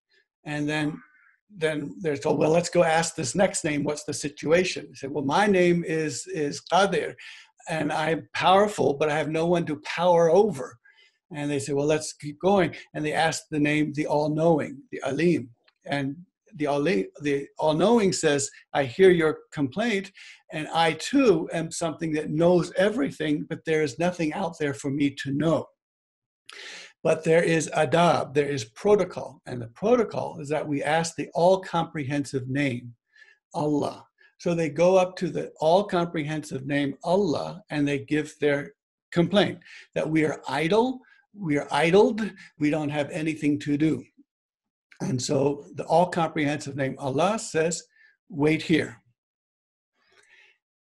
And 0.45 0.67
then 0.67 0.99
then 1.49 1.95
they're 1.99 2.17
told, 2.17 2.39
well 2.39 2.51
let's 2.51 2.69
go 2.69 2.83
ask 2.83 3.15
this 3.15 3.35
next 3.35 3.63
name 3.63 3.83
what's 3.83 4.03
the 4.03 4.13
situation? 4.13 4.87
He 4.89 4.95
said 4.95 5.11
well 5.11 5.23
my 5.23 5.47
name 5.47 5.83
is 5.85 6.27
is 6.27 6.61
qadir 6.71 7.15
and 7.69 7.91
i'm 7.91 8.29
powerful 8.33 8.93
but 8.93 9.09
i 9.09 9.17
have 9.17 9.29
no 9.29 9.45
one 9.45 9.65
to 9.65 9.81
power 9.81 10.29
over. 10.29 10.77
And 11.33 11.51
they 11.51 11.59
say 11.59 11.73
well 11.73 11.85
let's 11.85 12.13
keep 12.13 12.39
going. 12.39 12.75
And 12.93 13.05
they 13.05 13.13
ask 13.13 13.43
the 13.49 13.59
name 13.59 13.93
the 13.93 14.07
all-knowing 14.07 14.77
the 14.91 15.01
alim. 15.05 15.49
And 15.85 16.15
the 16.55 16.67
all 16.67 16.83
the 16.83 17.47
all-knowing 17.59 18.13
says 18.13 18.49
i 18.73 18.83
hear 18.83 19.11
your 19.11 19.39
complaint 19.51 20.11
and 20.51 20.67
i 20.69 20.93
too 20.93 21.49
am 21.53 21.71
something 21.71 22.11
that 22.13 22.29
knows 22.29 22.71
everything 22.77 23.45
but 23.49 23.59
there 23.65 23.83
is 23.83 23.99
nothing 23.99 24.33
out 24.33 24.57
there 24.59 24.73
for 24.73 24.89
me 24.89 25.09
to 25.09 25.31
know 25.33 25.65
but 27.03 27.23
there 27.23 27.43
is 27.43 27.69
adab, 27.75 28.33
there 28.33 28.49
is 28.49 28.65
protocol. 28.65 29.41
And 29.45 29.61
the 29.61 29.67
protocol 29.67 30.39
is 30.39 30.49
that 30.49 30.67
we 30.67 30.83
ask 30.83 31.15
the 31.15 31.29
all 31.33 31.59
comprehensive 31.59 32.49
name, 32.49 32.93
Allah. 33.53 34.05
So 34.39 34.53
they 34.53 34.69
go 34.69 34.97
up 34.97 35.15
to 35.17 35.29
the 35.29 35.51
all 35.59 35.83
comprehensive 35.83 36.65
name, 36.65 36.95
Allah, 37.03 37.63
and 37.69 37.87
they 37.87 37.99
give 37.99 38.35
their 38.39 38.73
complaint 39.11 39.59
that 39.95 40.09
we 40.09 40.25
are 40.25 40.41
idle, 40.47 40.99
we 41.33 41.57
are 41.57 41.67
idled, 41.71 42.29
we 42.59 42.69
don't 42.69 42.89
have 42.89 43.09
anything 43.11 43.59
to 43.59 43.77
do. 43.77 44.03
And 45.01 45.21
so 45.21 45.65
the 45.75 45.85
all 45.85 46.07
comprehensive 46.07 46.75
name, 46.75 46.95
Allah, 46.97 47.39
says, 47.39 47.83
wait 48.29 48.61
here. 48.61 49.01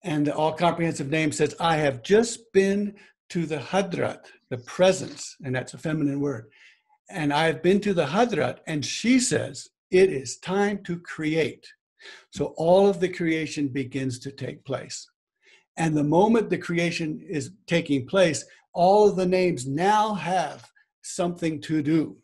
And 0.02 0.26
the 0.26 0.34
all 0.34 0.52
comprehensive 0.52 1.10
name 1.10 1.32
says, 1.32 1.54
I 1.58 1.76
have 1.78 2.02
just 2.02 2.52
been 2.52 2.94
to 3.30 3.46
the 3.46 3.58
Hadrat, 3.58 4.26
the 4.50 4.58
presence, 4.58 5.36
and 5.44 5.54
that's 5.54 5.74
a 5.74 5.78
feminine 5.78 6.20
word. 6.20 6.46
And 7.10 7.32
I've 7.32 7.62
been 7.62 7.80
to 7.80 7.94
the 7.94 8.06
Hadrat, 8.06 8.58
and 8.66 8.84
she 8.84 9.18
says, 9.18 9.68
it 9.90 10.10
is 10.10 10.38
time 10.38 10.82
to 10.84 10.98
create. 10.98 11.66
So 12.32 12.54
all 12.56 12.88
of 12.88 13.00
the 13.00 13.08
creation 13.08 13.68
begins 13.68 14.18
to 14.20 14.32
take 14.32 14.64
place. 14.64 15.08
And 15.76 15.96
the 15.96 16.04
moment 16.04 16.50
the 16.50 16.58
creation 16.58 17.20
is 17.28 17.52
taking 17.66 18.06
place, 18.06 18.44
all 18.72 19.08
of 19.08 19.16
the 19.16 19.26
names 19.26 19.66
now 19.66 20.14
have 20.14 20.68
something 21.02 21.60
to 21.62 21.82
do. 21.82 22.16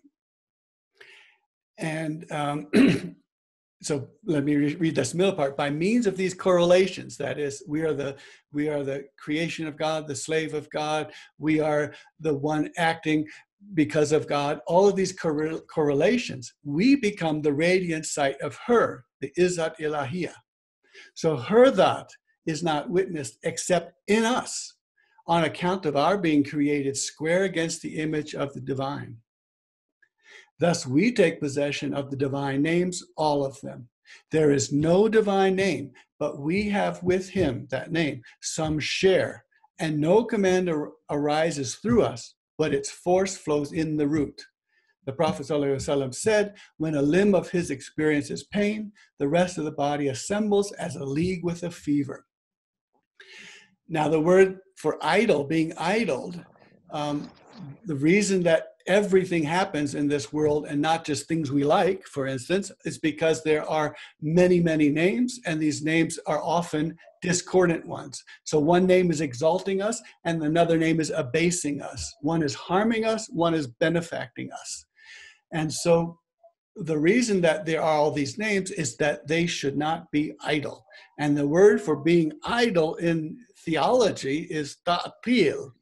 And 1.79 2.31
um, 2.31 2.69
so 3.83 4.09
let 4.27 4.45
me 4.45 4.57
re- 4.57 4.75
read 4.75 4.95
this 4.95 5.15
middle 5.15 5.33
part. 5.33 5.57
By 5.57 5.71
means 5.71 6.07
of 6.07 6.17
these 6.17 6.35
correlations 6.35 7.17
that 7.17 7.39
is 7.39 7.63
we 7.67 7.83
are 7.83 7.95
the 7.95 8.17
we 8.53 8.69
are 8.69 8.83
the 8.83 9.05
creation 9.19 9.67
of 9.67 9.77
god 9.77 10.07
the 10.07 10.15
slave 10.15 10.55
of 10.55 10.69
god 10.71 11.13
we 11.39 11.61
are 11.61 11.95
the 12.21 12.35
one 12.35 12.71
acting 12.77 13.27
because 13.75 14.13
of 14.13 14.27
god 14.27 14.61
all 14.67 14.89
of 14.89 14.97
these 14.97 15.13
cor- 15.13 15.61
correlations 15.73 16.55
we 16.65 16.97
become 16.97 17.41
the 17.41 17.53
radiant 17.53 18.05
sight 18.05 18.37
of 18.43 18.59
her 18.67 19.05
the 19.21 19.33
izat 19.39 19.79
ilahiyah. 19.79 20.35
So 21.15 21.37
her 21.37 21.71
that 21.71 22.09
is 22.47 22.63
not 22.63 22.91
witnessed 22.91 23.39
except 23.45 23.95
in 24.09 24.25
us 24.25 24.75
on 25.27 25.45
account 25.45 25.87
of 25.87 25.97
our 25.97 26.19
being 26.19 26.43
created 26.43 26.97
square 26.97 27.45
against 27.45 27.83
the 27.83 27.97
image 27.99 28.35
of 28.35 28.53
the 28.53 28.61
divine 28.61 29.17
Thus, 30.61 30.87
we 30.87 31.11
take 31.11 31.41
possession 31.41 31.95
of 31.95 32.11
the 32.11 32.17
divine 32.17 32.61
names, 32.61 33.03
all 33.17 33.45
of 33.45 33.59
them. 33.63 33.89
There 34.31 34.51
is 34.51 34.73
no 34.73 35.09
divine 35.09 35.57
name, 35.57 35.93
but 36.19 36.39
we 36.39 36.69
have 36.69 37.03
with 37.03 37.31
him, 37.31 37.67
that 37.71 37.91
name, 37.91 38.23
some 38.43 38.79
share. 38.79 39.45
And 39.79 39.99
no 39.99 40.23
command 40.23 40.69
ar- 40.69 40.93
arises 41.11 41.77
through 41.77 42.03
us, 42.03 42.35
but 42.59 42.75
its 42.75 42.91
force 42.91 43.39
flows 43.39 43.73
in 43.73 43.97
the 43.97 44.07
root. 44.07 44.39
The 45.07 45.15
Prophet 45.15 45.47
ﷺ 45.47 46.15
said, 46.15 46.55
When 46.77 46.97
a 46.97 47.03
limb 47.03 47.35
of 47.35 47.51
his 47.51 47.71
experiences 47.71 48.45
pain, 48.45 48.93
the 49.19 49.29
rest 49.29 49.57
of 49.57 49.65
the 49.65 49.73
body 49.73 50.09
assembles 50.09 50.73
as 50.73 50.97
a 50.97 51.05
league 51.05 51.43
with 51.43 51.63
a 51.63 51.71
fever. 51.71 52.27
Now, 53.89 54.09
the 54.09 54.21
word 54.21 54.59
for 54.77 54.99
idle, 55.01 55.45
being 55.45 55.73
idled, 55.79 56.45
um, 56.93 57.31
the 57.87 57.97
reason 57.97 58.43
that 58.43 58.70
everything 58.87 59.43
happens 59.43 59.95
in 59.95 60.09
this 60.09 60.33
world 60.33 60.67
and 60.67 60.81
not 60.81 61.05
just 61.05 61.27
things 61.27 61.51
we 61.51 61.65
like, 61.65 62.07
for 62.07 62.27
instance, 62.27 62.73
is 62.85 62.99
because 62.99 63.43
there 63.43 63.69
are 63.69 63.95
many, 64.21 64.61
many 64.61 64.89
names, 64.89 65.41
and 65.47 65.61
these 65.61 65.83
names 65.83 66.19
are 66.27 66.43
often 66.43 66.97
discordant 67.23 67.87
ones. 67.87 68.23
So 68.45 68.59
one 68.59 68.87
name 68.87 69.11
is 69.11 69.21
exalting 69.21 69.83
us, 69.83 70.01
and 70.25 70.43
another 70.43 70.79
name 70.79 71.01
is 71.01 71.11
abasing 71.15 71.83
us. 71.83 72.15
One 72.21 72.43
is 72.43 72.55
harming 72.55 73.05
us, 73.05 73.29
one 73.29 73.55
is 73.55 73.67
benefacting 73.67 74.51
us. 74.53 74.87
And 75.53 75.73
so 75.73 76.19
the 76.77 76.99
reason 76.99 77.41
that 77.43 77.67
there 77.67 77.83
are 77.83 77.99
all 77.99 78.11
these 78.11 78.39
names 78.39 78.71
is 78.71 78.97
that 78.97 79.27
they 79.27 79.47
should 79.47 79.77
not 79.77 80.11
be 80.11 80.33
idle. 80.43 80.87
And 81.19 81.37
the 81.37 81.47
word 81.47 81.81
for 81.81 81.97
being 81.97 82.33
idle 82.45 82.95
in 82.97 83.37
theology 83.59 84.47
is 84.51 84.79
ta'til, 84.87 85.75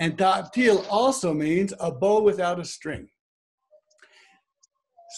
and 0.00 0.16
ta'til 0.18 0.84
also 0.90 1.32
means 1.32 1.72
a 1.80 1.90
bow 1.90 2.20
without 2.20 2.60
a 2.60 2.64
string. 2.64 3.08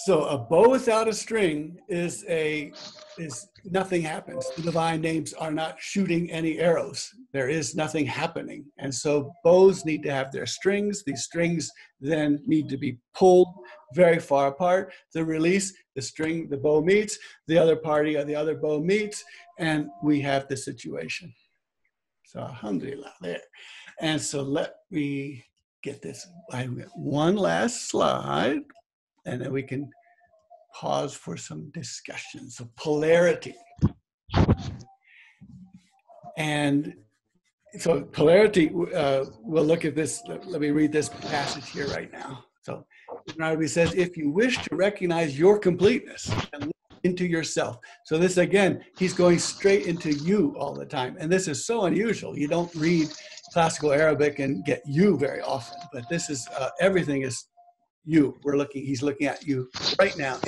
So 0.05 0.24
a 0.26 0.39
bow 0.39 0.68
without 0.68 1.09
a 1.09 1.12
string 1.12 1.79
is 1.89 2.24
a 2.29 2.72
is 3.18 3.49
nothing 3.64 4.03
happens. 4.03 4.49
The 4.55 4.62
divine 4.62 5.01
names 5.01 5.33
are 5.33 5.51
not 5.51 5.81
shooting 5.81 6.31
any 6.31 6.59
arrows. 6.59 7.11
There 7.33 7.49
is 7.49 7.74
nothing 7.74 8.07
happening. 8.07 8.64
And 8.79 8.95
so 8.95 9.33
bows 9.43 9.85
need 9.85 10.05
to 10.05 10.12
have 10.12 10.31
their 10.31 10.47
strings. 10.47 11.03
These 11.05 11.24
strings 11.24 11.70
then 12.01 12.41
need 12.47 12.68
to 12.68 12.76
be 12.76 12.99
pulled 13.14 13.49
very 13.95 14.20
far 14.20 14.47
apart. 14.49 14.93
The 15.14 15.24
release, 15.24 15.72
the 15.97 16.03
string, 16.03 16.49
the 16.49 16.59
bow 16.59 16.81
meets, 16.81 17.18
the 17.49 17.59
other 17.59 17.76
party 17.76 18.16
or 18.16 18.24
the 18.24 18.37
other 18.37 18.55
bow 18.55 18.81
meets, 18.81 19.24
and 19.59 19.89
we 20.03 20.20
have 20.20 20.47
the 20.47 20.57
situation. 20.57 21.35
So 22.24 22.41
alhamdulillah 22.41 23.14
there. 23.20 23.41
And 24.01 24.20
so 24.20 24.42
let 24.42 24.76
me 24.90 25.44
get 25.82 26.03
this. 26.03 26.26
I 26.53 26.64
one 26.94 27.36
last 27.36 27.88
slide, 27.88 28.62
and 29.26 29.40
then 29.40 29.53
we 29.53 29.62
can 29.62 29.90
pause 30.74 31.14
for 31.14 31.36
some 31.36 31.70
discussion. 31.70 32.51
So 32.51 32.68
polarity. 32.76 33.55
And 36.36 36.94
so 37.78 38.03
polarity, 38.03 38.70
uh, 38.94 39.24
we'll 39.40 39.64
look 39.64 39.84
at 39.84 39.96
this. 39.96 40.22
Let, 40.28 40.46
let, 40.46 40.61
me 40.61 40.70
read 40.70 40.92
this 40.92 41.09
passage 41.09 41.68
here 41.70 41.88
right 41.88 42.12
now. 42.12 42.44
So 42.62 42.86
Ibn 43.36 43.68
says, 43.68 43.94
if 43.94 44.16
you 44.16 44.30
wish 44.30 44.59
to 44.59 44.76
recognize 44.76 45.38
your 45.38 45.59
completeness 45.59 46.30
and 46.53 46.70
into 47.05 47.26
yourself. 47.26 47.78
So 48.05 48.18
this 48.18 48.36
again, 48.36 48.84
he's 48.99 49.12
going 49.12 49.38
straight 49.38 49.86
into 49.86 50.12
you 50.12 50.55
all 50.59 50.74
the 50.74 50.86
time. 50.86 51.16
And 51.18 51.30
this 51.30 51.49
is 51.49 51.64
so 51.64 51.84
unusual. 51.84 52.38
You 52.38 52.49
don't 52.49 52.74
read 52.74 53.09
classical 53.53 53.92
Arabic 53.92 54.38
and 54.38 54.64
get 54.64 54.82
you 54.86 55.16
very 55.16 55.40
often, 55.40 55.80
but 55.92 56.09
this 56.09 56.30
is 56.30 56.46
uh, 56.59 56.70
everything 56.80 57.22
is 57.22 57.46
you. 58.05 58.38
We're 58.42 58.57
looking, 58.57 58.84
he's 58.84 59.03
looking 59.03 59.26
at 59.26 59.46
you 59.46 59.68
right 59.99 60.16
now. 60.16 60.38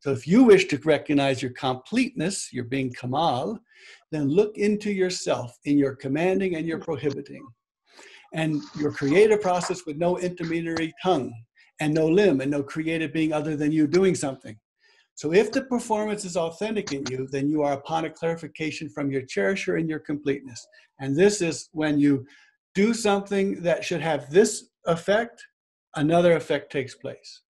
So 0.00 0.10
if 0.10 0.26
you 0.26 0.42
wish 0.44 0.66
to 0.66 0.78
recognize 0.78 1.40
your 1.42 1.52
completeness, 1.52 2.52
your 2.52 2.64
being 2.64 2.92
Kamal, 2.92 3.58
then 4.10 4.28
look 4.28 4.58
into 4.58 4.90
yourself 4.90 5.56
in 5.64 5.78
your 5.78 5.94
commanding 5.94 6.56
and 6.56 6.66
your 6.66 6.80
prohibiting. 6.80 7.46
And 8.34 8.60
your 8.78 8.92
creative 8.92 9.40
process 9.40 9.86
with 9.86 9.98
no 9.98 10.18
intermediary 10.18 10.92
tongue 11.02 11.32
and 11.80 11.92
no 11.94 12.06
limb 12.08 12.40
and 12.40 12.50
no 12.50 12.62
creative 12.62 13.12
being 13.12 13.32
other 13.32 13.56
than 13.56 13.70
you 13.70 13.86
doing 13.86 14.14
something. 14.14 14.56
So 15.22 15.32
if 15.32 15.52
the 15.52 15.62
performance 15.62 16.24
is 16.24 16.36
authentic 16.36 16.90
in 16.90 17.06
you, 17.08 17.28
then 17.30 17.48
you 17.48 17.62
are 17.62 17.74
upon 17.74 18.06
a 18.06 18.10
clarification 18.10 18.88
from 18.88 19.08
your 19.08 19.22
cherisher 19.22 19.76
and 19.76 19.88
your 19.88 20.00
completeness. 20.00 20.66
And 20.98 21.14
this 21.14 21.40
is 21.40 21.68
when 21.70 22.00
you 22.00 22.26
do 22.74 22.92
something 22.92 23.62
that 23.62 23.84
should 23.84 24.00
have 24.00 24.32
this 24.32 24.70
effect, 24.84 25.46
another 25.94 26.34
effect 26.34 26.72
takes 26.72 26.96
place. 26.96 27.42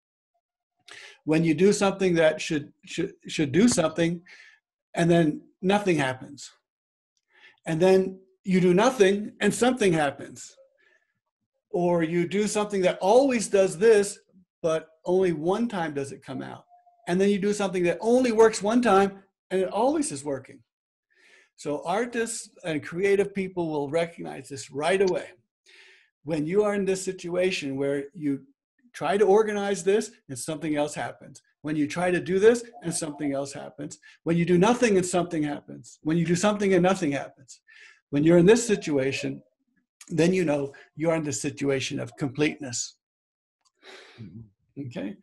when 1.25 1.45
you 1.45 1.55
do 1.55 1.73
something 1.73 2.13
that 2.17 2.35
should 2.47 2.67
should 2.93 3.13
should 3.35 3.53
do 3.53 3.67
something 3.69 4.21
and 4.99 5.07
then 5.13 5.27
nothing 5.75 5.97
happens 6.09 6.41
and 7.69 7.81
then 7.85 7.99
you 8.53 8.59
do 8.61 8.75
nothing 8.75 9.17
and 9.43 9.53
something 9.55 9.93
happens 10.05 10.39
or 11.71 11.95
you 12.03 12.21
do 12.39 12.45
something 12.57 12.83
that 12.87 12.99
always 13.13 13.47
does 13.59 13.79
this 13.87 14.07
but 14.67 14.83
only 15.15 15.33
one 15.55 15.67
time 15.77 15.93
does 15.95 16.11
it 16.17 16.29
come 16.31 16.43
out 16.43 16.65
and 17.09 17.21
then 17.21 17.29
you 17.29 17.39
do 17.39 17.53
something 17.53 17.83
that 17.83 17.99
only 18.01 18.33
works 18.33 18.63
one 18.63 18.83
time 18.83 19.23
and 19.51 19.61
it 19.61 19.69
always 19.69 20.13
is 20.13 20.25
working 20.25 20.61
so 21.57 21.83
artists 21.85 22.51
and 22.65 22.83
creative 22.83 23.35
people 23.35 23.71
will 23.71 23.89
recognize 23.91 24.49
this 24.49 24.71
right 24.71 25.01
away 25.01 25.29
when 26.25 26.47
you 26.47 26.63
are 26.63 26.75
in 26.75 26.85
this 26.85 27.05
situation 27.05 27.77
where 27.77 28.05
you 28.15 28.43
try 28.93 29.17
to 29.17 29.25
organize 29.25 29.83
this 29.83 30.11
and 30.29 30.39
something 30.39 30.77
else 30.77 30.95
happens. 30.95 31.43
When 31.63 31.77
you 31.77 31.87
try 31.87 32.11
to 32.11 32.21
do 32.21 32.39
this 32.39 32.65
and 32.83 32.95
something 32.95 33.33
else 33.33 33.53
happens. 33.53 33.99
When 34.25 34.37
you 34.37 34.45
do 34.45 34.59
nothing 34.59 34.97
and 34.97 35.07
something 35.07 35.43
happens. 35.43 35.99
When 36.03 36.17
you 36.17 36.27
do 36.27 36.37
something 36.37 36.75
and 36.75 36.83
nothing 36.83 37.13
happens. 37.13 37.61
When 38.11 38.25
you're 38.25 38.39
in 38.39 38.47
this 38.47 38.67
situation, 38.67 39.43
then 40.09 40.33
you 40.33 40.45
know 40.45 40.73
you're 40.97 41.15
in 41.15 41.25
the 41.25 41.33
situation 41.33 42.01
of 42.01 42.17
completeness. 42.17 42.97
Mm-hmm. 44.21 44.87
Okay? 44.87 45.17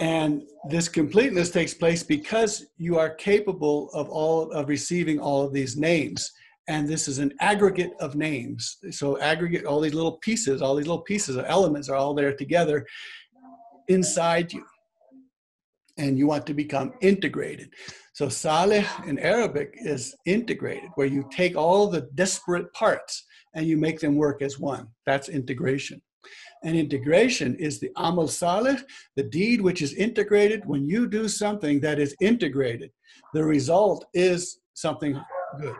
And 0.00 0.42
this 0.68 0.88
completeness 0.88 1.50
takes 1.50 1.74
place 1.74 2.02
because 2.02 2.66
you 2.78 2.98
are 2.98 3.10
capable 3.10 3.90
of 3.92 4.08
all 4.08 4.50
of 4.52 4.68
receiving 4.68 5.20
all 5.20 5.42
of 5.44 5.52
these 5.52 5.76
names 5.76 6.32
and 6.70 6.86
this 6.88 7.08
is 7.08 7.18
an 7.18 7.32
aggregate 7.40 7.94
of 7.98 8.14
names. 8.14 8.76
So 8.92 9.18
aggregate, 9.18 9.64
all 9.64 9.80
these 9.80 9.92
little 9.92 10.18
pieces, 10.18 10.62
all 10.62 10.76
these 10.76 10.86
little 10.86 11.02
pieces 11.02 11.34
of 11.34 11.44
elements 11.48 11.88
are 11.88 11.96
all 11.96 12.14
there 12.14 12.32
together 12.32 12.86
inside 13.88 14.52
you. 14.52 14.64
And 15.98 16.16
you 16.16 16.28
want 16.28 16.46
to 16.46 16.54
become 16.54 16.92
integrated. 17.00 17.74
So 18.12 18.28
salih 18.28 18.84
in 19.04 19.18
Arabic 19.18 19.74
is 19.74 20.14
integrated, 20.26 20.90
where 20.94 21.08
you 21.08 21.28
take 21.32 21.56
all 21.56 21.88
the 21.88 22.08
disparate 22.14 22.72
parts 22.72 23.24
and 23.54 23.66
you 23.66 23.76
make 23.76 23.98
them 23.98 24.14
work 24.14 24.40
as 24.40 24.60
one. 24.60 24.86
That's 25.06 25.28
integration. 25.28 26.00
And 26.62 26.76
integration 26.76 27.56
is 27.56 27.80
the 27.80 27.90
amal 27.96 28.28
salih, 28.28 28.78
the 29.16 29.22
deed 29.22 29.60
which 29.60 29.82
is 29.82 29.94
integrated. 29.94 30.66
When 30.66 30.86
you 30.86 31.08
do 31.08 31.28
something 31.28 31.80
that 31.80 31.98
is 31.98 32.14
integrated, 32.20 32.90
the 33.32 33.44
result 33.44 34.04
is 34.12 34.60
something 34.74 35.20
good. 35.58 35.76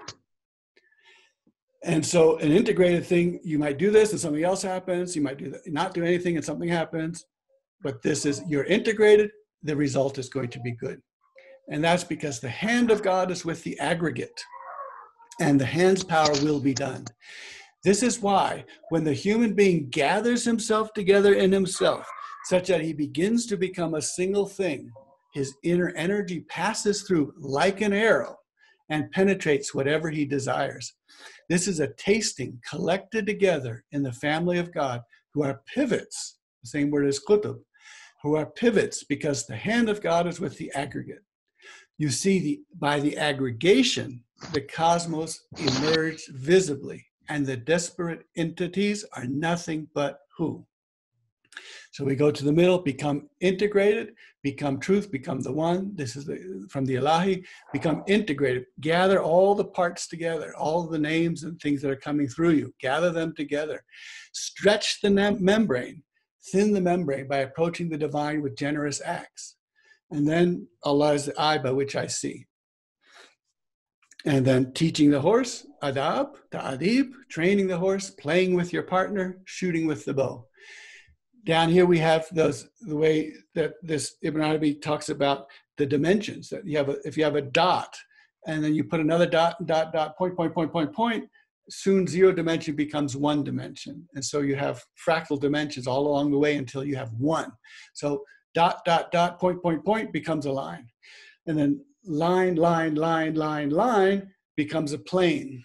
And 1.82 2.04
so 2.04 2.36
an 2.38 2.52
integrated 2.52 3.06
thing, 3.06 3.40
you 3.42 3.58
might 3.58 3.78
do 3.78 3.90
this 3.90 4.12
and 4.12 4.20
something 4.20 4.44
else 4.44 4.62
happens. 4.62 5.16
You 5.16 5.22
might 5.22 5.38
do 5.38 5.50
that, 5.50 5.60
not 5.66 5.94
do 5.94 6.04
anything 6.04 6.36
and 6.36 6.44
something 6.44 6.68
happens. 6.68 7.24
But 7.82 8.02
this 8.02 8.26
is, 8.26 8.42
you're 8.46 8.64
integrated, 8.64 9.30
the 9.62 9.76
result 9.76 10.18
is 10.18 10.28
going 10.28 10.48
to 10.50 10.60
be 10.60 10.72
good. 10.72 11.00
And 11.70 11.82
that's 11.82 12.04
because 12.04 12.40
the 12.40 12.50
hand 12.50 12.90
of 12.90 13.02
God 13.02 13.30
is 13.30 13.44
with 13.44 13.62
the 13.62 13.78
aggregate 13.78 14.42
and 15.40 15.58
the 15.58 15.66
hand's 15.66 16.04
power 16.04 16.32
will 16.42 16.60
be 16.60 16.74
done. 16.74 17.06
This 17.82 18.02
is 18.02 18.20
why 18.20 18.64
when 18.90 19.04
the 19.04 19.14
human 19.14 19.54
being 19.54 19.88
gathers 19.88 20.44
himself 20.44 20.92
together 20.92 21.34
in 21.34 21.50
himself, 21.50 22.06
such 22.44 22.68
that 22.68 22.82
he 22.82 22.92
begins 22.92 23.46
to 23.46 23.56
become 23.56 23.94
a 23.94 24.02
single 24.02 24.46
thing, 24.46 24.90
his 25.32 25.54
inner 25.62 25.90
energy 25.96 26.40
passes 26.48 27.02
through 27.02 27.32
like 27.38 27.80
an 27.80 27.92
arrow 27.92 28.36
and 28.90 29.10
penetrates 29.12 29.74
whatever 29.74 30.10
he 30.10 30.24
desires. 30.24 30.92
This 31.48 31.68
is 31.68 31.80
a 31.80 31.92
tasting 31.94 32.60
collected 32.68 33.26
together 33.26 33.84
in 33.92 34.02
the 34.02 34.12
family 34.12 34.58
of 34.58 34.74
God 34.74 35.00
who 35.32 35.42
are 35.42 35.62
pivots, 35.72 36.38
the 36.62 36.68
same 36.68 36.90
word 36.90 37.06
as 37.06 37.20
kutub, 37.20 37.60
who 38.22 38.36
are 38.36 38.46
pivots 38.46 39.04
because 39.04 39.46
the 39.46 39.56
hand 39.56 39.88
of 39.88 40.02
God 40.02 40.26
is 40.26 40.40
with 40.40 40.58
the 40.58 40.70
aggregate. 40.74 41.22
You 41.98 42.10
see, 42.10 42.40
the, 42.40 42.60
by 42.78 43.00
the 43.00 43.16
aggregation, 43.16 44.24
the 44.52 44.62
cosmos 44.62 45.40
emerged 45.58 46.24
visibly, 46.32 47.06
and 47.30 47.46
the 47.46 47.56
disparate 47.56 48.26
entities 48.36 49.04
are 49.14 49.24
nothing 49.24 49.88
but 49.94 50.20
who? 50.36 50.66
So 51.92 52.04
we 52.04 52.14
go 52.14 52.30
to 52.30 52.44
the 52.44 52.52
middle, 52.52 52.78
become 52.78 53.28
integrated, 53.40 54.14
become 54.42 54.78
truth, 54.78 55.10
become 55.10 55.40
the 55.40 55.52
one. 55.52 55.92
This 55.94 56.16
is 56.16 56.24
the, 56.24 56.66
from 56.68 56.84
the 56.84 56.96
Ilahi, 56.96 57.44
become 57.72 58.02
integrated. 58.06 58.66
Gather 58.80 59.22
all 59.22 59.54
the 59.54 59.64
parts 59.64 60.06
together, 60.06 60.54
all 60.56 60.86
the 60.86 60.98
names 60.98 61.42
and 61.44 61.60
things 61.60 61.82
that 61.82 61.90
are 61.90 61.96
coming 61.96 62.28
through 62.28 62.50
you. 62.50 62.74
Gather 62.80 63.10
them 63.10 63.34
together. 63.36 63.82
Stretch 64.32 65.00
the 65.00 65.10
membrane, 65.10 66.02
thin 66.52 66.72
the 66.72 66.80
membrane 66.80 67.28
by 67.28 67.38
approaching 67.38 67.88
the 67.88 67.98
divine 67.98 68.42
with 68.42 68.56
generous 68.56 69.00
acts. 69.04 69.56
And 70.10 70.28
then 70.28 70.66
Allah 70.82 71.14
is 71.14 71.26
the 71.26 71.40
eye 71.40 71.58
by 71.58 71.70
which 71.70 71.94
I 71.96 72.06
see. 72.06 72.46
And 74.26 74.44
then 74.44 74.72
teaching 74.72 75.10
the 75.10 75.20
horse, 75.20 75.66
adab, 75.82 76.34
ta'adib, 76.50 77.12
training 77.30 77.68
the 77.68 77.78
horse, 77.78 78.10
playing 78.10 78.54
with 78.54 78.72
your 78.72 78.82
partner, 78.82 79.40
shooting 79.46 79.86
with 79.86 80.04
the 80.04 80.14
bow. 80.14 80.46
Down 81.44 81.70
here 81.70 81.86
we 81.86 81.98
have 81.98 82.26
those 82.32 82.68
the 82.82 82.96
way 82.96 83.32
that 83.54 83.74
this 83.82 84.16
Ibn 84.22 84.42
Arabi 84.42 84.74
talks 84.74 85.08
about 85.08 85.46
the 85.78 85.86
dimensions 85.86 86.50
that 86.50 86.66
you 86.66 86.76
have 86.76 86.90
a, 86.90 86.96
if 87.04 87.16
you 87.16 87.24
have 87.24 87.36
a 87.36 87.42
dot 87.42 87.96
and 88.46 88.62
then 88.62 88.74
you 88.74 88.84
put 88.84 89.00
another 89.00 89.26
dot 89.26 89.56
dot 89.66 89.92
dot 89.92 90.18
point 90.18 90.36
point 90.36 90.52
point 90.52 90.70
point 90.70 90.92
point 90.92 91.24
soon 91.70 92.06
zero 92.06 92.32
dimension 92.32 92.74
becomes 92.76 93.16
one 93.16 93.42
dimension. 93.42 94.06
And 94.14 94.24
so 94.24 94.40
you 94.40 94.56
have 94.56 94.82
fractal 95.06 95.40
dimensions 95.40 95.86
all 95.86 96.06
along 96.06 96.30
the 96.30 96.38
way 96.38 96.56
until 96.56 96.84
you 96.84 96.96
have 96.96 97.12
one. 97.12 97.52
So 97.94 98.22
dot 98.54 98.84
dot 98.84 99.10
dot 99.10 99.38
point 99.38 99.62
point 99.62 99.82
point 99.82 100.12
becomes 100.12 100.44
a 100.44 100.52
line. 100.52 100.88
And 101.46 101.58
then 101.58 101.82
line 102.04 102.56
line 102.56 102.94
line 102.94 103.34
line 103.34 103.70
line 103.70 104.30
becomes 104.56 104.92
a 104.92 104.98
plane 104.98 105.62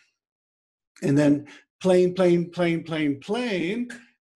and 1.01 1.17
then 1.17 1.45
plane 1.81 2.13
plane 2.13 2.49
plane 2.49 2.83
plane 2.83 3.19
plane 3.19 3.87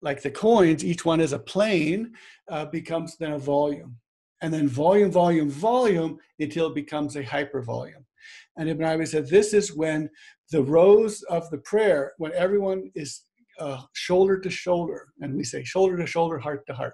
like 0.01 0.21
the 0.21 0.31
coins, 0.31 0.83
each 0.83 1.05
one 1.05 1.19
is 1.19 1.33
a 1.33 1.39
plane, 1.39 2.13
uh, 2.49 2.65
becomes 2.65 3.17
then 3.17 3.33
a 3.33 3.39
volume. 3.39 3.97
And 4.41 4.53
then 4.53 4.67
volume, 4.67 5.11
volume, 5.11 5.49
volume 5.49 6.17
until 6.39 6.67
it 6.67 6.75
becomes 6.75 7.15
a 7.15 7.23
hypervolume. 7.23 8.05
And 8.57 8.69
Ibn 8.69 8.85
Arabi 8.85 9.05
said 9.05 9.27
this 9.27 9.53
is 9.53 9.75
when 9.75 10.09
the 10.51 10.63
rows 10.63 11.21
of 11.23 11.49
the 11.49 11.57
prayer, 11.59 12.13
when 12.17 12.31
everyone 12.33 12.91
is 12.95 13.23
uh, 13.59 13.81
shoulder 13.93 14.39
to 14.39 14.49
shoulder, 14.49 15.09
and 15.19 15.35
we 15.35 15.43
say 15.43 15.63
shoulder 15.63 15.97
to 15.97 16.07
shoulder, 16.07 16.39
heart 16.39 16.65
to 16.67 16.73
heart. 16.73 16.93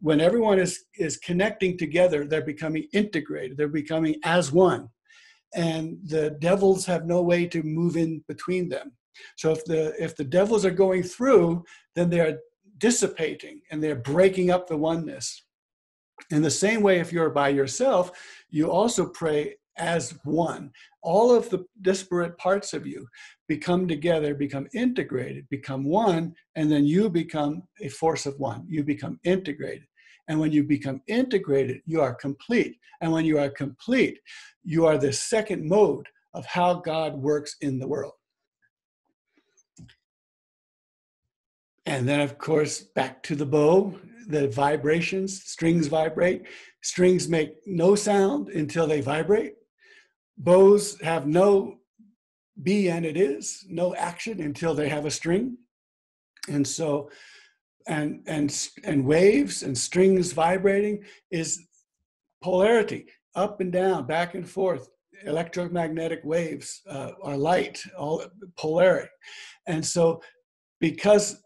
When 0.00 0.20
everyone 0.20 0.58
is, 0.58 0.84
is 0.98 1.16
connecting 1.16 1.78
together, 1.78 2.24
they're 2.24 2.42
becoming 2.42 2.86
integrated, 2.92 3.56
they're 3.56 3.68
becoming 3.68 4.16
as 4.24 4.52
one. 4.52 4.88
And 5.54 5.98
the 6.04 6.36
devils 6.40 6.84
have 6.86 7.06
no 7.06 7.22
way 7.22 7.46
to 7.46 7.62
move 7.62 7.96
in 7.96 8.22
between 8.28 8.68
them. 8.68 8.92
So 9.36 9.52
if 9.52 9.64
the 9.64 9.94
if 10.02 10.14
the 10.16 10.24
devils 10.24 10.64
are 10.66 10.70
going 10.70 11.02
through, 11.02 11.64
then 11.94 12.10
they're 12.10 12.38
dissipating 12.78 13.62
and 13.70 13.82
they're 13.82 13.96
breaking 13.96 14.50
up 14.50 14.66
the 14.66 14.76
oneness. 14.76 15.44
In 16.30 16.42
the 16.42 16.50
same 16.50 16.82
way, 16.82 17.00
if 17.00 17.12
you're 17.12 17.30
by 17.30 17.48
yourself, 17.50 18.10
you 18.50 18.70
also 18.70 19.08
pray 19.08 19.56
as 19.78 20.18
one. 20.24 20.70
All 21.02 21.34
of 21.34 21.48
the 21.50 21.64
disparate 21.82 22.36
parts 22.38 22.72
of 22.72 22.86
you 22.86 23.06
become 23.48 23.86
together, 23.86 24.34
become 24.34 24.66
integrated, 24.74 25.48
become 25.48 25.84
one, 25.84 26.34
and 26.54 26.70
then 26.70 26.84
you 26.84 27.08
become 27.08 27.62
a 27.80 27.88
force 27.88 28.26
of 28.26 28.38
one. 28.38 28.64
You 28.68 28.84
become 28.84 29.20
integrated. 29.24 29.86
And 30.28 30.40
when 30.40 30.52
you 30.52 30.64
become 30.64 31.02
integrated, 31.06 31.82
you 31.86 32.00
are 32.00 32.14
complete. 32.14 32.78
And 33.00 33.12
when 33.12 33.24
you 33.24 33.38
are 33.38 33.50
complete, 33.50 34.18
you 34.64 34.86
are 34.86 34.98
the 34.98 35.12
second 35.12 35.68
mode 35.68 36.08
of 36.34 36.44
how 36.46 36.74
God 36.74 37.14
works 37.14 37.56
in 37.60 37.78
the 37.78 37.86
world. 37.86 38.12
And 41.86 42.08
then, 42.08 42.20
of 42.20 42.36
course, 42.38 42.80
back 42.80 43.22
to 43.24 43.36
the 43.36 43.46
bow, 43.46 43.94
the 44.26 44.48
vibrations, 44.48 45.44
strings 45.44 45.86
vibrate. 45.86 46.42
Strings 46.82 47.28
make 47.28 47.54
no 47.64 47.94
sound 47.94 48.48
until 48.48 48.88
they 48.88 49.00
vibrate. 49.00 49.54
Bows 50.38 51.00
have 51.00 51.26
no 51.26 51.78
be 52.62 52.88
and 52.88 53.04
it 53.04 53.16
is, 53.16 53.64
no 53.68 53.94
action 53.94 54.40
until 54.40 54.74
they 54.74 54.88
have 54.88 55.04
a 55.04 55.10
string. 55.10 55.58
And 56.48 56.66
so, 56.66 57.10
and 57.86 58.22
and 58.26 58.68
and 58.84 59.04
waves 59.04 59.62
and 59.62 59.76
strings 59.76 60.32
vibrating 60.32 61.04
is 61.30 61.60
polarity, 62.42 63.06
up 63.34 63.60
and 63.60 63.72
down, 63.72 64.06
back 64.06 64.34
and 64.34 64.48
forth. 64.48 64.88
Electromagnetic 65.24 66.20
waves 66.24 66.82
uh, 66.88 67.12
are 67.22 67.36
light, 67.36 67.82
all 67.98 68.22
polarity. 68.56 69.08
And 69.66 69.84
so, 69.84 70.20
because 70.80 71.42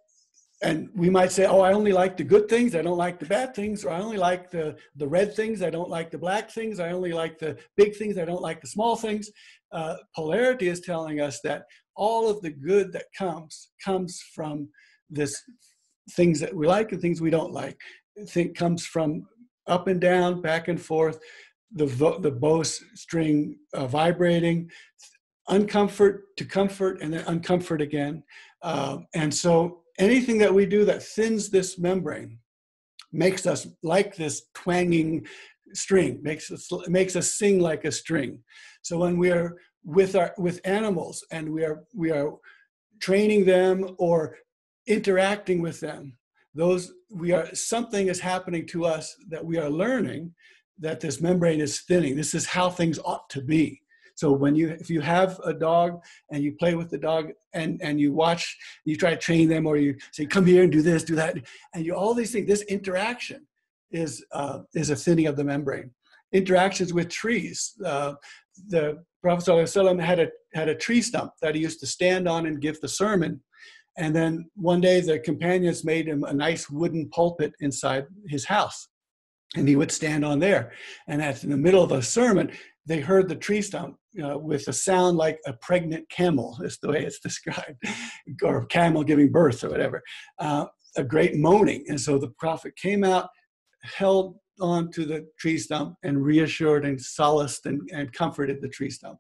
and 0.63 0.91
we 0.95 1.09
might 1.09 1.33
say, 1.33 1.47
oh, 1.47 1.61
I 1.61 1.73
only 1.73 1.93
like 1.93 2.17
the 2.17 2.25
good 2.25 2.49
things, 2.49 2.75
I 2.75 2.83
don't 2.83 2.99
like 2.99 3.19
the 3.19 3.27
bad 3.27 3.55
things, 3.55 3.85
or 3.85 3.91
I 3.91 4.01
only 4.01 4.19
like 4.19 4.51
the, 4.51 4.77
the 4.97 5.09
red 5.09 5.35
things, 5.35 5.63
I 5.63 5.71
don't 5.71 5.89
like 5.89 6.11
the 6.11 6.19
black 6.19 6.51
things, 6.51 6.81
I 6.81 6.93
only 6.93 7.13
like 7.13 7.39
the 7.39 7.59
big 7.77 7.97
things, 7.97 8.19
I 8.19 8.27
don't 8.27 8.43
like 8.43 8.61
the 8.61 8.67
small 8.67 8.97
things. 8.97 9.31
Uh, 9.73 9.97
polarity 10.15 10.69
is 10.69 10.81
telling 10.81 11.21
us 11.21 11.41
that 11.45 11.63
all 11.97 12.29
of 12.29 12.43
the 12.43 12.51
good 12.51 12.93
that 12.93 13.07
comes 13.17 13.71
comes 13.83 14.23
from 14.35 14.69
this 15.09 15.43
things 16.13 16.41
that 16.41 16.55
we 16.55 16.67
like 16.67 16.93
and 16.93 17.01
things 17.01 17.21
we 17.21 17.31
don't 17.31 17.53
like. 17.53 17.79
Think 18.29 18.57
comes 18.57 18.85
from 18.85 19.27
up 19.67 19.87
and 19.87 20.01
down, 20.01 20.43
back 20.43 20.69
and 20.69 20.81
forth, 20.81 21.19
the, 21.73 21.87
the 22.21 22.31
bow 22.31 22.63
string 22.63 23.57
uh, 23.75 23.87
vibrating, 23.87 24.71
uncomfort 25.49 26.21
to 26.37 26.45
comfort, 26.45 27.01
and 27.01 27.15
then 27.15 27.25
uncomfort 27.25 27.81
again. 27.81 28.23
Uh, 28.63 28.99
and 29.15 29.33
so 29.33 29.80
anything 30.01 30.39
that 30.39 30.53
we 30.53 30.67
do 30.67 30.85
that 30.87 31.03
thins 31.03 31.51
this 31.51 31.79
membrane 31.79 32.39
makes 33.13 33.47
us 33.47 33.67
like 33.83 34.17
this 34.17 34.43
twanging 34.55 35.27
string, 35.73 36.21
makes 36.23 36.51
us, 36.51 36.69
makes 36.89 37.17
us 37.17 37.35
sing 37.35 37.61
like 37.61 37.85
a 37.85 37.93
string. 37.93 38.39
So 38.83 38.99
when 38.99 39.19
we 39.19 39.31
are 39.31 39.57
with 39.85 40.15
our 40.17 40.35
with 40.37 40.61
animals 40.65 41.25
and 41.31 41.51
we 41.53 41.65
are 41.65 41.85
we 41.95 42.11
are 42.11 42.33
training 43.01 43.45
them 43.45 43.95
or 43.99 44.37
interacting 44.87 45.63
with 45.63 45.81
them 45.81 46.17
those 46.55 46.93
we 47.11 47.33
are 47.33 47.53
something 47.55 48.09
is 48.09 48.21
happening 48.21 48.67
to 48.67 48.85
us 48.85 49.15
that 49.29 49.45
we 49.45 49.57
are 49.57 49.71
learning 49.71 50.35
that 50.79 51.01
this 51.01 51.21
membrane 51.21 51.61
is 51.61 51.81
thinning 51.81 52.15
this 52.15 52.35
is 52.35 52.47
how 52.47 52.69
things 52.69 52.99
ought 53.05 53.29
to 53.31 53.41
be 53.41 53.81
so 54.21 54.27
when 54.33 54.55
you 54.55 54.67
if 54.83 54.89
you 54.95 55.01
have 55.01 55.41
a 55.45 55.55
dog 55.55 56.01
and 56.31 56.43
you 56.45 56.53
play 56.63 56.75
with 56.75 56.91
the 56.91 57.03
dog 57.11 57.25
and 57.55 57.81
and 57.83 58.01
you 58.03 58.13
watch 58.13 58.45
you 58.85 58.95
try 58.97 59.11
to 59.11 59.17
train 59.29 59.49
them 59.49 59.67
or 59.67 59.77
you 59.77 59.97
say 60.13 60.27
come 60.27 60.47
here 60.47 60.63
and 60.63 60.73
do 60.73 60.83
this 60.83 61.03
do 61.05 61.17
that 61.23 61.37
and 61.75 61.85
you 61.87 61.95
all 61.95 62.15
these 62.15 62.33
things 62.33 62.47
this 62.47 62.63
interaction 62.77 63.41
is 63.91 64.13
uh, 64.33 64.59
is 64.75 64.91
a 64.91 64.97
thinning 65.05 65.27
of 65.27 65.37
the 65.37 65.45
membrane 65.53 65.91
interactions 66.33 66.93
with 66.93 67.09
trees 67.09 67.75
uh, 67.85 68.13
the 68.69 69.03
Prophet 69.23 69.45
ﷺ 69.51 70.03
had 70.03 70.19
a 70.19 70.29
had 70.55 70.69
a 70.69 70.75
tree 70.75 71.03
stump 71.03 71.33
that 71.43 71.55
he 71.55 71.61
used 71.61 71.81
to 71.81 71.87
stand 71.87 72.27
on 72.29 72.47
and 72.47 72.61
give 72.61 72.81
the 72.81 72.89
sermon. 72.89 73.41
And 73.97 74.17
then 74.17 74.51
one 74.55 74.81
day 74.81 75.01
the 75.01 75.19
companions 75.19 75.85
made 75.85 76.07
him 76.07 76.25
a 76.25 76.33
nice 76.33 76.71
wooden 76.71 77.09
pulpit 77.11 77.53
inside 77.61 78.07
his 78.27 78.45
house. 78.45 78.89
And 79.57 79.69
he 79.69 79.77
would 79.77 79.91
stand 79.91 80.25
on 80.25 80.39
there. 80.39 80.73
And 81.07 81.21
at 81.21 81.45
in 81.45 81.51
the 81.51 81.57
middle 81.57 81.83
of 81.83 81.93
a 81.93 82.03
sermon, 82.03 82.51
they 82.87 83.01
heard 83.01 83.29
the 83.29 83.37
tree 83.37 83.63
stump 83.63 83.97
uh, 84.23 84.39
with 84.39 84.67
a 84.69 84.73
sound 84.73 85.17
like 85.17 85.39
a 85.47 85.53
pregnant 85.55 86.09
camel, 86.11 86.59
is 86.65 86.79
the 86.83 86.89
way 86.89 87.05
it's 87.05 87.21
described, 87.21 87.83
or 88.43 88.67
camel 88.67 89.05
giving 89.05 89.31
birth 89.31 89.63
or 89.65 89.71
whatever. 89.71 90.03
Uh, 90.39 90.67
a 90.97 91.05
great 91.05 91.37
moaning. 91.37 91.85
And 91.89 92.01
so 92.01 92.19
the 92.19 92.31
prophet 92.39 92.75
came 92.77 93.05
out, 93.05 93.29
held 93.83 94.37
on 94.61 94.91
to 94.93 95.05
the 95.05 95.27
tree 95.39 95.59
stump 95.59 95.95
and 96.03 96.23
reassured 96.23 96.85
and 96.85 97.01
solaced 97.01 97.67
and, 97.67 97.89
and 97.93 98.13
comforted 98.13 98.61
the 98.61 98.69
tree 98.69 98.91
stump. 98.91 99.19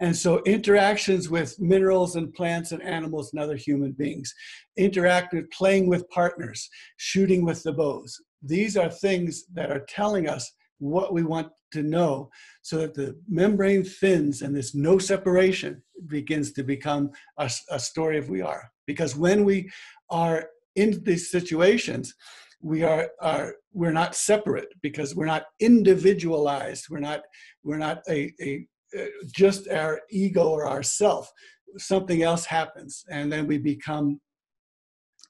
And 0.00 0.14
so 0.16 0.42
interactions 0.44 1.28
with 1.28 1.58
minerals 1.58 2.16
and 2.16 2.32
plants 2.32 2.70
and 2.70 2.82
animals 2.82 3.32
and 3.32 3.42
other 3.42 3.56
human 3.56 3.92
beings, 3.92 4.32
interact 4.76 5.32
with 5.32 5.50
playing 5.50 5.88
with 5.88 6.08
partners, 6.10 6.68
shooting 6.98 7.44
with 7.44 7.62
the 7.64 7.72
bows. 7.72 8.16
These 8.42 8.76
are 8.76 8.90
things 8.90 9.46
that 9.54 9.72
are 9.72 9.84
telling 9.88 10.28
us 10.28 10.52
what 10.78 11.12
we 11.12 11.24
want 11.24 11.48
to 11.72 11.82
know 11.82 12.30
so 12.62 12.78
that 12.78 12.94
the 12.94 13.18
membrane 13.28 13.84
thins 13.84 14.42
and 14.42 14.54
this 14.54 14.74
no 14.74 14.98
separation 14.98 15.82
begins 16.06 16.52
to 16.52 16.62
become 16.62 17.10
a, 17.38 17.50
a 17.70 17.78
story 17.78 18.18
of 18.18 18.28
we 18.28 18.40
are. 18.40 18.70
Because 18.86 19.16
when 19.16 19.44
we 19.44 19.70
are 20.10 20.48
in 20.76 21.02
these 21.04 21.30
situations, 21.30 22.14
we 22.60 22.82
are, 22.82 23.10
are 23.20 23.54
we're 23.72 23.92
not 23.92 24.14
separate 24.14 24.68
because 24.82 25.14
we're 25.14 25.26
not 25.26 25.44
individualized. 25.60 26.86
We're 26.90 26.98
not 26.98 27.20
we're 27.62 27.78
not 27.78 28.02
a, 28.08 28.32
a, 28.40 28.66
a 28.94 29.08
just 29.34 29.68
our 29.68 30.00
ego 30.10 30.48
or 30.48 30.68
ourself. 30.68 31.30
Something 31.76 32.22
else 32.22 32.44
happens, 32.44 33.04
and 33.10 33.30
then 33.30 33.46
we 33.46 33.58
become 33.58 34.20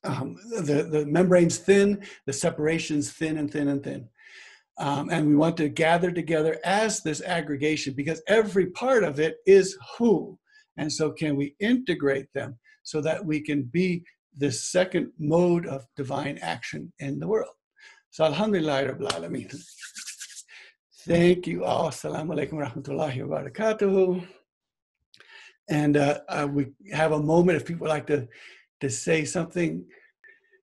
um, 0.05 0.37
the 0.53 0.89
the 0.91 1.05
membranes 1.07 1.59
thin, 1.59 2.03
the 2.27 2.33
separations 2.33 3.11
thin 3.11 3.39
and 3.39 3.51
thin 3.51 3.69
and 3.69 3.83
thin. 3.83 4.09
Um, 4.79 5.11
and 5.11 5.27
we 5.27 5.35
want 5.35 5.57
to 5.57 5.69
gather 5.69 6.13
together 6.13 6.59
as 6.65 7.01
this 7.01 7.21
aggregation 7.23 7.95
because 7.95 8.23
every 8.29 8.67
part 8.67 9.03
of 9.03 9.19
it 9.19 9.39
is 9.47 9.77
who. 9.97 10.39
And 10.77 10.93
so, 10.93 11.11
can 11.11 11.35
we 11.35 11.57
integrate 11.59 12.33
them 12.33 12.59
so 12.85 13.01
that 13.01 13.25
we 13.25 13.41
can 13.41 13.63
be 13.65 14.05
this 14.39 14.71
second 14.71 15.13
mode 15.19 15.67
of 15.67 15.85
divine 15.97 16.39
action 16.41 16.93
in 17.01 17.19
the 17.19 17.27
world. 17.27 17.55
So 18.11 18.25
Alhamdulillah. 18.25 18.97
Thank 21.07 21.47
you 21.47 21.65
all. 21.65 21.91
Assalamu 21.91 22.31
alaikum 22.35 22.65
rahmatullahi 22.65 23.27
wa. 23.27 24.21
And 25.69 25.97
uh, 25.97 26.21
uh, 26.29 26.49
we 26.51 26.69
have 26.93 27.13
a 27.13 27.23
moment 27.23 27.57
if 27.57 27.67
people 27.67 27.89
like 27.89 28.07
to, 28.07 28.27
to 28.81 28.89
say 28.89 29.25
something. 29.25 29.85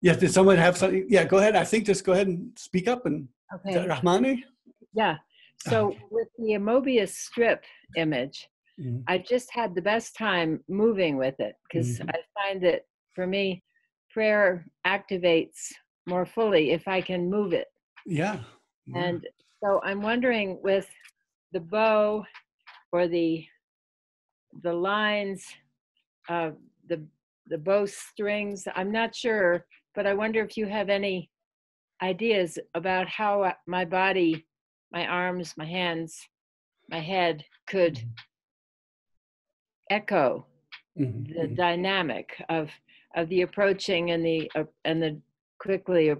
Yes, 0.00 0.18
did 0.18 0.32
someone 0.32 0.58
have 0.58 0.76
something? 0.76 1.06
Yeah, 1.08 1.24
go 1.24 1.38
ahead. 1.38 1.56
I 1.56 1.64
think 1.64 1.86
just 1.86 2.04
go 2.04 2.12
ahead 2.12 2.28
and 2.28 2.50
speak 2.56 2.88
up 2.88 3.06
and 3.06 3.26
okay. 3.54 3.86
Rahmani? 3.86 4.42
Yeah. 4.94 5.16
So 5.68 5.94
with 6.10 6.28
the 6.38 6.54
Mobius 6.54 7.10
strip 7.10 7.64
image, 7.96 8.48
mm-hmm. 8.80 9.00
I 9.06 9.18
just 9.18 9.48
had 9.52 9.74
the 9.74 9.82
best 9.82 10.16
time 10.16 10.60
moving 10.68 11.16
with 11.16 11.38
it 11.38 11.54
because 11.64 11.98
mm-hmm. 11.98 12.10
I 12.10 12.18
find 12.34 12.62
that 12.64 12.82
for 13.14 13.26
me, 13.26 13.62
prayer 14.10 14.66
activates 14.86 15.72
more 16.06 16.26
fully 16.26 16.72
if 16.72 16.88
I 16.88 17.00
can 17.00 17.30
move 17.30 17.52
it. 17.52 17.68
Yeah. 18.06 18.40
yeah. 18.86 19.04
And 19.04 19.26
so 19.62 19.80
I'm 19.84 20.02
wondering 20.02 20.58
with 20.62 20.88
the 21.52 21.60
bow 21.60 22.24
or 22.90 23.06
the 23.08 23.44
the 24.62 24.72
lines, 24.72 25.46
uh, 26.28 26.50
the 26.88 27.02
the 27.46 27.58
bow 27.58 27.86
strings. 27.86 28.66
I'm 28.74 28.92
not 28.92 29.14
sure, 29.14 29.64
but 29.94 30.06
I 30.06 30.14
wonder 30.14 30.42
if 30.42 30.56
you 30.56 30.66
have 30.66 30.90
any 30.90 31.30
ideas 32.02 32.58
about 32.74 33.08
how 33.08 33.54
my 33.66 33.84
body, 33.84 34.44
my 34.92 35.06
arms, 35.06 35.54
my 35.56 35.64
hands, 35.64 36.18
my 36.90 36.98
head 36.98 37.44
could 37.66 37.94
mm-hmm. 37.94 38.08
echo 39.90 40.46
mm-hmm. 40.98 41.32
the 41.32 41.46
mm-hmm. 41.46 41.54
dynamic 41.54 42.30
of 42.48 42.68
of 43.14 43.28
the 43.28 43.42
approaching 43.42 44.10
and 44.10 44.24
the 44.24 44.50
uh, 44.54 44.64
and 44.84 45.02
the 45.02 45.18
quickly 45.58 46.10
uh, 46.10 46.16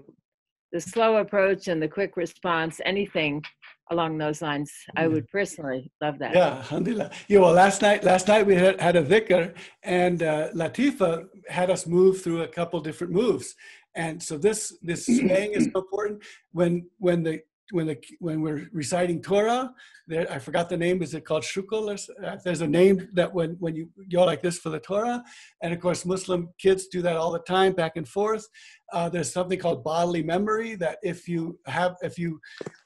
the 0.71 0.81
slow 0.81 1.17
approach 1.17 1.67
and 1.67 1.81
the 1.81 1.87
quick 1.87 2.17
response 2.17 2.79
anything 2.85 3.43
along 3.91 4.17
those 4.17 4.41
lines 4.41 4.71
i 4.95 5.07
would 5.07 5.27
personally 5.27 5.91
love 6.01 6.17
that 6.17 6.33
yeah 6.33 6.55
alhamdulillah 6.57 7.11
yeah 7.27 7.39
well 7.39 7.51
last 7.51 7.81
night 7.81 8.03
last 8.03 8.27
night 8.27 8.45
we 8.45 8.55
had, 8.55 8.79
had 8.79 8.95
a 8.95 9.03
zikr 9.03 9.53
and 9.83 10.23
uh, 10.23 10.49
latifa 10.53 11.27
had 11.49 11.69
us 11.69 11.85
move 11.85 12.21
through 12.21 12.41
a 12.41 12.47
couple 12.47 12.79
different 12.79 13.11
moves 13.11 13.55
and 13.95 14.21
so 14.21 14.37
this 14.37 14.77
this 14.81 15.05
swaying 15.05 15.53
is 15.53 15.69
so 15.73 15.79
important. 15.79 16.23
When 16.51 16.87
when 16.97 17.23
the 17.23 17.41
when 17.71 17.87
the 17.87 17.97
when 18.19 18.41
we're 18.41 18.67
reciting 18.71 19.21
Torah, 19.21 19.73
there 20.07 20.29
I 20.31 20.39
forgot 20.39 20.69
the 20.69 20.77
name. 20.77 21.01
Is 21.01 21.13
it 21.13 21.25
called 21.25 21.43
shukul? 21.43 21.97
Uh, 22.23 22.37
there's 22.43 22.61
a 22.61 22.67
name 22.67 23.07
that 23.13 23.33
when 23.33 23.51
when 23.59 23.75
you 23.75 23.89
go 24.11 24.25
like 24.25 24.41
this 24.41 24.59
for 24.59 24.69
the 24.69 24.79
Torah, 24.79 25.23
and 25.61 25.73
of 25.73 25.79
course 25.79 26.05
Muslim 26.05 26.49
kids 26.59 26.87
do 26.87 27.01
that 27.01 27.15
all 27.15 27.31
the 27.31 27.39
time, 27.39 27.73
back 27.73 27.93
and 27.95 28.07
forth. 28.07 28.47
Uh, 28.91 29.09
there's 29.09 29.31
something 29.31 29.57
called 29.57 29.83
bodily 29.83 30.21
memory 30.21 30.75
that 30.75 30.97
if 31.03 31.27
you 31.27 31.57
have 31.65 31.95
if 32.01 32.17
you 32.19 32.39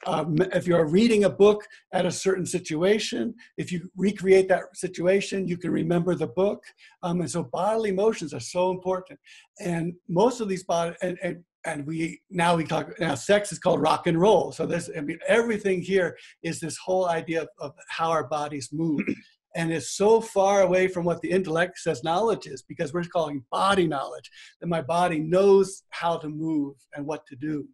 um, 0.06 0.38
if 0.54 0.68
you're 0.68 0.88
reading 0.88 1.24
a 1.26 1.30
book 1.30 1.68
at 1.92 2.06
a 2.06 2.12
certain 2.12 2.46
situation, 2.46 3.34
if 3.58 3.72
you 3.72 3.90
recreate 3.98 4.48
that 4.50 4.64
situation, 4.76 5.48
you 5.48 5.58
can 5.58 5.72
remember 5.72 6.16
the 6.16 6.28
book. 6.28 6.64
Um, 7.04 7.22
and 7.22 7.30
so 7.30 7.44
bodily 7.44 7.92
motions 7.92 8.34
are 8.34 8.40
so 8.40 8.72
important. 8.72 9.20
And 9.60 9.94
most 10.08 10.40
of 10.40 10.48
these 10.48 10.64
body 10.64 10.96
and, 11.02 11.18
and 11.24 11.44
and 11.68 11.86
we 11.86 12.22
now 12.30 12.56
we 12.56 12.64
talk 12.64 12.98
now 13.00 13.14
sex 13.14 13.52
is 13.52 13.60
called 13.60 13.82
rock 13.82 14.08
and 14.08 14.20
roll. 14.20 14.52
So 14.52 14.66
this 14.66 14.90
i 14.98 15.02
mean 15.02 15.20
everything 15.28 15.82
here 15.82 16.18
is 16.42 16.60
this 16.60 16.78
whole 16.78 17.08
idea 17.10 17.44
of, 17.44 17.50
of 17.60 17.72
how 17.90 18.10
our 18.10 18.28
bodies 18.28 18.70
move. 18.72 19.02
And 19.56 19.74
it's 19.74 19.94
so 19.94 20.22
far 20.22 20.62
away 20.62 20.88
from 20.88 21.04
what 21.04 21.20
the 21.22 21.32
intellect 21.32 21.80
says 21.80 22.04
knowledge 22.04 22.46
is 22.46 22.62
because 22.62 22.94
we're 22.94 23.06
calling 23.06 23.44
body 23.52 23.88
knowledge 23.88 24.30
that 24.62 24.68
my 24.68 24.84
body 24.84 25.18
knows 25.18 25.82
how 25.90 26.18
to 26.18 26.30
move 26.30 26.76
and 26.94 27.08
what 27.08 27.26
to 27.26 27.36
do. 27.36 27.68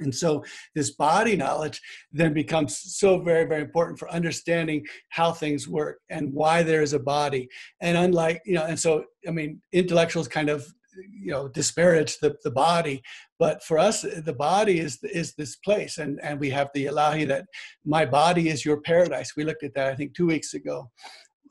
And 0.00 0.14
so 0.14 0.44
this 0.74 0.90
body 0.90 1.34
knowledge 1.34 1.80
then 2.12 2.34
becomes 2.34 2.78
so 2.78 3.20
very, 3.20 3.46
very 3.46 3.62
important 3.62 3.98
for 3.98 4.10
understanding 4.10 4.84
how 5.08 5.32
things 5.32 5.66
work 5.66 5.98
and 6.10 6.30
why 6.34 6.62
there 6.62 6.82
is 6.82 6.92
a 6.92 6.98
body. 6.98 7.48
And 7.80 7.96
unlike, 7.96 8.42
you 8.44 8.54
know, 8.54 8.64
and 8.64 8.78
so, 8.78 9.04
I 9.26 9.30
mean, 9.30 9.62
intellectuals 9.72 10.28
kind 10.28 10.50
of 10.50 10.66
you 11.10 11.30
know 11.30 11.48
disparage 11.48 12.18
the, 12.18 12.36
the 12.44 12.50
body. 12.50 13.02
But 13.38 13.62
for 13.62 13.78
us 13.78 14.02
the 14.02 14.32
body 14.36 14.80
is 14.80 14.98
is 15.02 15.34
this 15.34 15.56
place 15.56 15.98
and 15.98 16.20
and 16.22 16.38
we 16.40 16.50
have 16.50 16.70
the 16.74 16.86
ilahi 16.86 17.26
that 17.28 17.46
my 17.84 18.04
body 18.04 18.48
is 18.48 18.64
your 18.64 18.80
paradise. 18.80 19.34
We 19.36 19.44
looked 19.44 19.62
at 19.62 19.74
that 19.74 19.88
i 19.88 19.94
think 19.94 20.14
two 20.14 20.26
weeks 20.26 20.54
ago. 20.54 20.90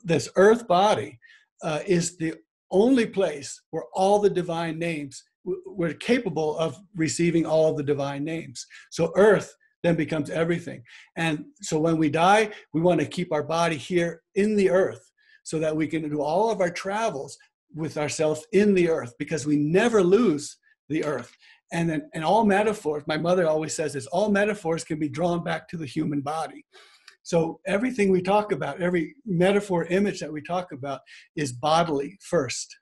This 0.02 0.28
earth 0.36 0.66
body 0.68 1.18
uh, 1.62 1.80
is 1.86 2.16
the 2.16 2.34
only 2.70 3.06
place 3.06 3.60
where 3.70 3.84
all 3.94 4.18
the 4.18 4.30
divine 4.30 4.78
names 4.78 5.22
we're 5.44 5.94
capable 5.94 6.58
of 6.58 6.76
receiving 6.94 7.46
all 7.46 7.70
of 7.70 7.76
the 7.78 7.82
divine 7.82 8.22
names. 8.22 8.66
So 8.90 9.12
earth 9.16 9.54
then 9.82 9.94
becomes 9.94 10.28
everything. 10.28 10.82
And 11.16 11.44
so 11.62 11.78
when 11.78 11.96
we 11.96 12.10
die 12.10 12.50
we 12.74 12.80
want 12.80 13.00
to 13.00 13.06
keep 13.06 13.32
our 13.32 13.42
body 13.42 13.76
here 13.76 14.22
in 14.34 14.56
the 14.56 14.70
earth 14.70 15.10
so 15.42 15.58
that 15.58 15.74
we 15.74 15.86
can 15.86 16.08
do 16.10 16.20
all 16.20 16.50
of 16.50 16.60
our 16.60 16.70
travels 16.70 17.38
with 17.74 17.98
ourselves 17.98 18.46
in 18.52 18.74
the 18.74 18.88
earth 18.88 19.14
because 19.18 19.46
we 19.46 19.56
never 19.56 20.02
lose 20.02 20.56
the 20.88 21.04
earth. 21.04 21.36
And 21.72 21.88
then, 21.88 22.08
and 22.14 22.24
all 22.24 22.44
metaphors, 22.44 23.02
my 23.06 23.18
mother 23.18 23.46
always 23.46 23.74
says 23.74 23.92
this 23.92 24.06
all 24.06 24.30
metaphors 24.30 24.84
can 24.84 24.98
be 24.98 25.08
drawn 25.08 25.44
back 25.44 25.68
to 25.68 25.76
the 25.76 25.86
human 25.86 26.20
body. 26.20 26.64
So 27.22 27.60
everything 27.66 28.10
we 28.10 28.22
talk 28.22 28.52
about, 28.52 28.80
every 28.80 29.14
metaphor 29.26 29.84
image 29.86 30.20
that 30.20 30.32
we 30.32 30.40
talk 30.40 30.72
about 30.72 31.00
is 31.36 31.52
bodily 31.52 32.16
first. 32.22 32.74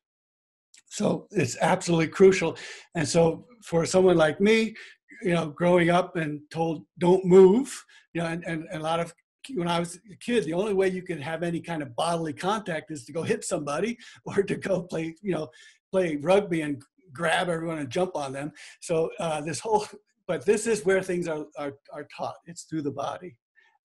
So 0.88 1.26
it's 1.32 1.56
absolutely 1.60 2.08
crucial. 2.08 2.56
And 2.94 3.08
so 3.08 3.46
for 3.64 3.84
someone 3.84 4.16
like 4.16 4.40
me, 4.40 4.76
you 5.22 5.34
know, 5.34 5.48
growing 5.48 5.90
up 5.90 6.14
and 6.14 6.40
told 6.50 6.84
don't 6.98 7.24
move, 7.24 7.84
you 8.12 8.22
know, 8.22 8.28
and, 8.28 8.44
and, 8.44 8.66
and 8.70 8.80
a 8.80 8.84
lot 8.84 9.00
of 9.00 9.12
when 9.54 9.68
I 9.68 9.78
was 9.78 9.98
a 10.10 10.16
kid, 10.16 10.44
the 10.44 10.52
only 10.52 10.74
way 10.74 10.88
you 10.88 11.02
could 11.02 11.20
have 11.20 11.42
any 11.42 11.60
kind 11.60 11.82
of 11.82 11.94
bodily 11.96 12.32
contact 12.32 12.90
is 12.90 13.04
to 13.04 13.12
go 13.12 13.22
hit 13.22 13.44
somebody 13.44 13.98
or 14.24 14.42
to 14.42 14.56
go 14.56 14.82
play, 14.82 15.14
you 15.22 15.32
know, 15.32 15.48
play 15.90 16.16
rugby 16.16 16.62
and 16.62 16.82
grab 17.12 17.48
everyone 17.48 17.78
and 17.78 17.90
jump 17.90 18.16
on 18.16 18.32
them. 18.32 18.52
So 18.80 19.10
uh, 19.18 19.40
this 19.40 19.60
whole, 19.60 19.86
but 20.26 20.44
this 20.44 20.66
is 20.66 20.84
where 20.84 21.02
things 21.02 21.28
are, 21.28 21.46
are, 21.56 21.74
are 21.92 22.06
taught. 22.16 22.36
It's 22.46 22.64
through 22.64 22.82
the 22.82 22.90
body. 22.90 23.36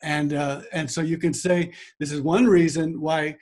And, 0.04 0.34
uh, 0.34 0.64
and 0.74 0.90
so 0.90 1.02
you 1.02 1.18
can 1.18 1.34
say 1.34 1.72
this 2.00 2.12
is 2.12 2.22
one 2.22 2.48
reason 2.48 3.00
why 3.00 3.38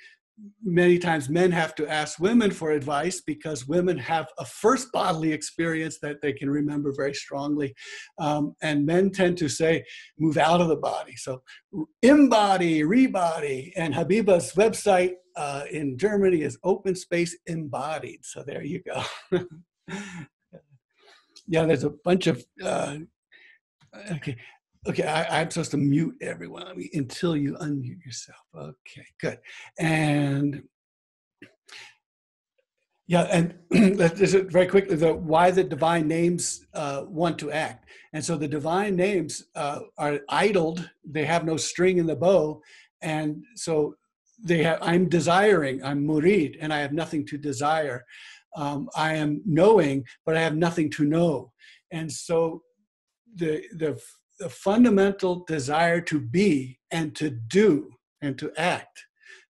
many 0.63 0.97
times 0.99 1.29
men 1.29 1.51
have 1.51 1.75
to 1.75 1.87
ask 1.87 2.19
women 2.19 2.51
for 2.51 2.71
advice 2.71 3.21
because 3.21 3.67
women 3.67 3.97
have 3.97 4.27
a 4.37 4.45
first 4.45 4.91
bodily 4.91 5.31
experience 5.31 5.99
that 6.01 6.21
they 6.21 6.33
can 6.33 6.49
remember 6.49 6.93
very 6.95 7.13
strongly. 7.13 7.73
Um, 8.17 8.55
and 8.61 8.85
men 8.85 9.11
tend 9.11 9.37
to 9.39 9.49
say, 9.49 9.83
move 10.17 10.37
out 10.37 10.61
of 10.61 10.67
the 10.67 10.75
body. 10.75 11.15
So, 11.15 11.41
embody, 12.01 12.83
rebody. 12.83 13.73
And 13.75 13.93
Habiba's 13.93 14.53
website 14.53 15.13
uh, 15.35 15.63
in 15.71 15.97
Germany 15.97 16.41
is 16.41 16.57
Open 16.63 16.95
Space 16.95 17.37
Embodied. 17.47 18.19
So, 18.23 18.43
there 18.45 18.63
you 18.63 18.81
go. 18.83 19.03
yeah, 21.47 21.65
there's 21.65 21.83
a 21.83 21.91
bunch 22.03 22.27
of. 22.27 22.43
Uh, 22.63 22.97
okay. 24.11 24.37
Okay, 24.87 25.03
I, 25.03 25.41
am 25.41 25.51
supposed 25.51 25.71
to 25.71 25.77
mute 25.77 26.15
everyone 26.21 26.65
I 26.65 26.73
mean, 26.73 26.89
until 26.93 27.35
you 27.35 27.55
unmute 27.55 28.03
yourself. 28.05 28.39
Okay, 28.55 29.05
good. 29.19 29.39
And 29.77 30.63
yeah, 33.07 33.23
and 33.23 33.55
just 34.15 34.35
very 34.51 34.67
quickly, 34.67 34.95
the 34.95 35.13
why 35.13 35.51
the 35.51 35.63
divine 35.63 36.07
names 36.07 36.65
uh, 36.73 37.03
want 37.07 37.37
to 37.39 37.51
act. 37.51 37.89
And 38.13 38.23
so 38.23 38.37
the 38.37 38.47
divine 38.47 38.95
names 38.95 39.43
uh, 39.55 39.79
are 39.97 40.19
idled; 40.29 40.89
they 41.03 41.25
have 41.25 41.43
no 41.43 41.57
string 41.57 41.97
in 41.97 42.05
the 42.05 42.15
bow, 42.15 42.61
and 43.01 43.43
so 43.55 43.95
they 44.41 44.63
have. 44.63 44.79
I'm 44.81 45.09
desiring. 45.09 45.83
I'm 45.83 46.07
murid, 46.07 46.55
and 46.61 46.71
I 46.71 46.79
have 46.79 46.93
nothing 46.93 47.25
to 47.27 47.37
desire. 47.37 48.05
Um, 48.55 48.87
I 48.95 49.15
am 49.15 49.41
knowing, 49.45 50.05
but 50.25 50.37
I 50.37 50.41
have 50.41 50.55
nothing 50.55 50.89
to 50.91 51.03
know. 51.03 51.51
And 51.91 52.09
so 52.09 52.61
the 53.35 53.63
the 53.75 53.99
the 54.39 54.49
fundamental 54.49 55.43
desire 55.45 56.01
to 56.01 56.19
be 56.19 56.79
and 56.91 57.15
to 57.15 57.29
do 57.29 57.91
and 58.21 58.37
to 58.39 58.51
act 58.57 59.05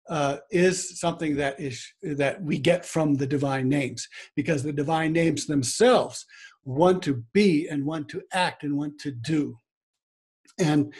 uh, 0.10 0.38
is 0.50 1.00
something 1.00 1.36
that 1.36 1.60
is 1.60 1.86
that 2.02 2.42
we 2.42 2.58
get 2.58 2.86
from 2.86 3.16
the 3.16 3.28
divine 3.28 3.68
names 3.68 4.08
because 4.36 4.64
the 4.64 4.72
divine 4.72 5.12
names 5.12 5.46
themselves 5.46 6.26
want 6.64 7.02
to 7.04 7.24
be 7.34 7.68
and 7.68 7.86
want 7.86 8.08
to 8.10 8.22
act 8.32 8.64
and 8.64 8.78
want 8.78 8.98
to 9.00 9.12
do. 9.12 9.58
And 10.60 10.94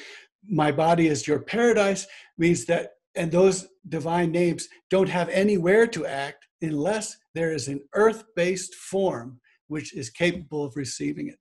my 0.48 0.72
body 0.72 1.08
is 1.08 1.28
your 1.28 1.40
paradise 1.40 2.06
means 2.38 2.66
that 2.66 2.92
and 3.16 3.32
those 3.32 3.68
divine 3.88 4.32
names 4.32 4.68
don't 4.90 5.10
have 5.10 5.30
anywhere 5.30 5.88
to 5.88 6.06
act 6.06 6.46
unless 6.62 7.18
there 7.34 7.52
is 7.52 7.68
an 7.68 7.82
earth-based 7.96 8.76
form 8.76 9.40
which 9.68 9.96
is 9.96 10.10
capable 10.10 10.64
of 10.64 10.76
receiving 10.76 11.28
it. 11.28 11.40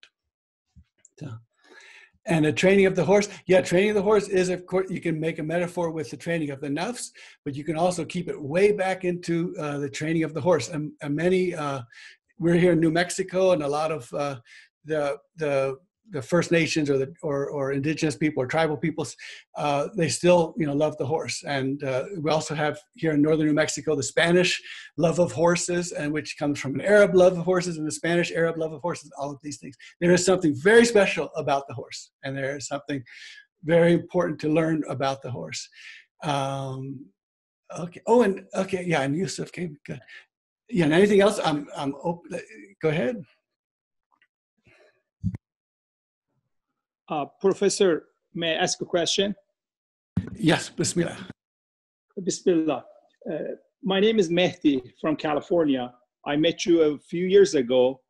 So 1.18 1.32
and 2.26 2.46
a 2.46 2.52
training 2.52 2.86
of 2.86 2.96
the 2.96 3.04
horse, 3.04 3.28
yeah, 3.46 3.60
training 3.60 3.90
of 3.90 3.96
the 3.96 4.02
horse 4.02 4.28
is, 4.28 4.48
of 4.48 4.66
course, 4.66 4.90
you 4.90 5.00
can 5.00 5.18
make 5.18 5.38
a 5.38 5.42
metaphor 5.42 5.90
with 5.90 6.10
the 6.10 6.16
training 6.16 6.50
of 6.50 6.60
the 6.60 6.68
nafs, 6.68 7.10
but 7.44 7.54
you 7.54 7.64
can 7.64 7.76
also 7.76 8.04
keep 8.04 8.28
it 8.28 8.40
way 8.40 8.72
back 8.72 9.04
into 9.04 9.54
uh, 9.58 9.78
the 9.78 9.88
training 9.88 10.24
of 10.24 10.34
the 10.34 10.40
horse. 10.40 10.68
And, 10.68 10.92
and 11.02 11.14
many, 11.14 11.54
uh, 11.54 11.82
we're 12.38 12.54
here 12.54 12.72
in 12.72 12.80
New 12.80 12.90
Mexico, 12.90 13.52
and 13.52 13.62
a 13.62 13.68
lot 13.68 13.90
of 13.90 14.12
uh, 14.12 14.36
the 14.84 15.16
the 15.36 15.76
the 16.10 16.22
First 16.22 16.52
Nations 16.52 16.88
or 16.88 16.98
the 16.98 17.12
or, 17.22 17.48
or 17.50 17.72
indigenous 17.72 18.16
people 18.16 18.42
or 18.42 18.46
tribal 18.46 18.76
peoples, 18.76 19.16
uh, 19.56 19.88
they 19.96 20.08
still 20.08 20.54
you 20.56 20.66
know 20.66 20.74
love 20.74 20.96
the 20.98 21.06
horse. 21.06 21.42
And 21.44 21.82
uh, 21.82 22.04
we 22.20 22.30
also 22.30 22.54
have 22.54 22.78
here 22.94 23.12
in 23.12 23.22
northern 23.22 23.46
New 23.46 23.54
Mexico 23.54 23.96
the 23.96 24.02
Spanish 24.02 24.62
love 24.96 25.18
of 25.18 25.32
horses, 25.32 25.92
and 25.92 26.12
which 26.12 26.36
comes 26.38 26.60
from 26.60 26.74
an 26.74 26.82
Arab 26.82 27.14
love 27.14 27.36
of 27.38 27.44
horses 27.44 27.76
and 27.78 27.86
the 27.86 27.92
Spanish 27.92 28.30
Arab 28.32 28.58
love 28.58 28.72
of 28.72 28.80
horses. 28.82 29.10
All 29.18 29.30
of 29.30 29.38
these 29.42 29.58
things. 29.58 29.76
There 30.00 30.12
is 30.12 30.24
something 30.24 30.54
very 30.56 30.84
special 30.84 31.30
about 31.36 31.66
the 31.68 31.74
horse, 31.74 32.10
and 32.24 32.36
there 32.36 32.56
is 32.56 32.68
something 32.68 33.02
very 33.64 33.92
important 33.92 34.38
to 34.40 34.48
learn 34.48 34.84
about 34.88 35.22
the 35.22 35.30
horse. 35.30 35.68
Um, 36.22 37.06
okay. 37.76 38.00
Oh, 38.06 38.22
and 38.22 38.44
okay, 38.54 38.84
yeah, 38.86 39.02
and 39.02 39.16
Yusuf 39.16 39.52
came 39.52 39.76
good. 39.84 40.00
Yeah, 40.68 40.84
and 40.84 40.94
anything 40.94 41.20
else? 41.20 41.40
I'm 41.44 41.68
I'm 41.76 41.94
open. 42.02 42.40
Go 42.82 42.88
ahead. 42.88 43.16
Uh, 47.08 47.24
Professor, 47.40 48.06
may 48.34 48.52
I 48.56 48.62
ask 48.62 48.80
a 48.80 48.84
question? 48.84 49.34
Yes, 50.34 50.68
Bismillah. 50.68 51.16
Bismillah. 52.22 52.84
Uh, 53.30 53.38
my 53.82 54.00
name 54.00 54.18
is 54.18 54.28
Mehdi 54.28 54.82
from 55.00 55.14
California. 55.14 55.92
I 56.26 56.36
met 56.36 56.66
you 56.66 56.82
a 56.82 56.98
few 56.98 57.26
years 57.26 57.54
ago 57.54 58.00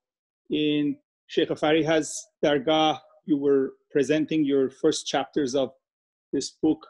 in 0.49 0.97
Sheikh 1.27 1.51
Fariha's 1.51 2.27
Dargah. 2.43 2.99
You 3.27 3.37
were 3.37 3.75
presenting 3.91 4.45
your 4.45 4.71
first 4.71 5.07
chapters 5.07 5.55
of 5.55 5.73
this 6.33 6.53
book. 6.63 6.87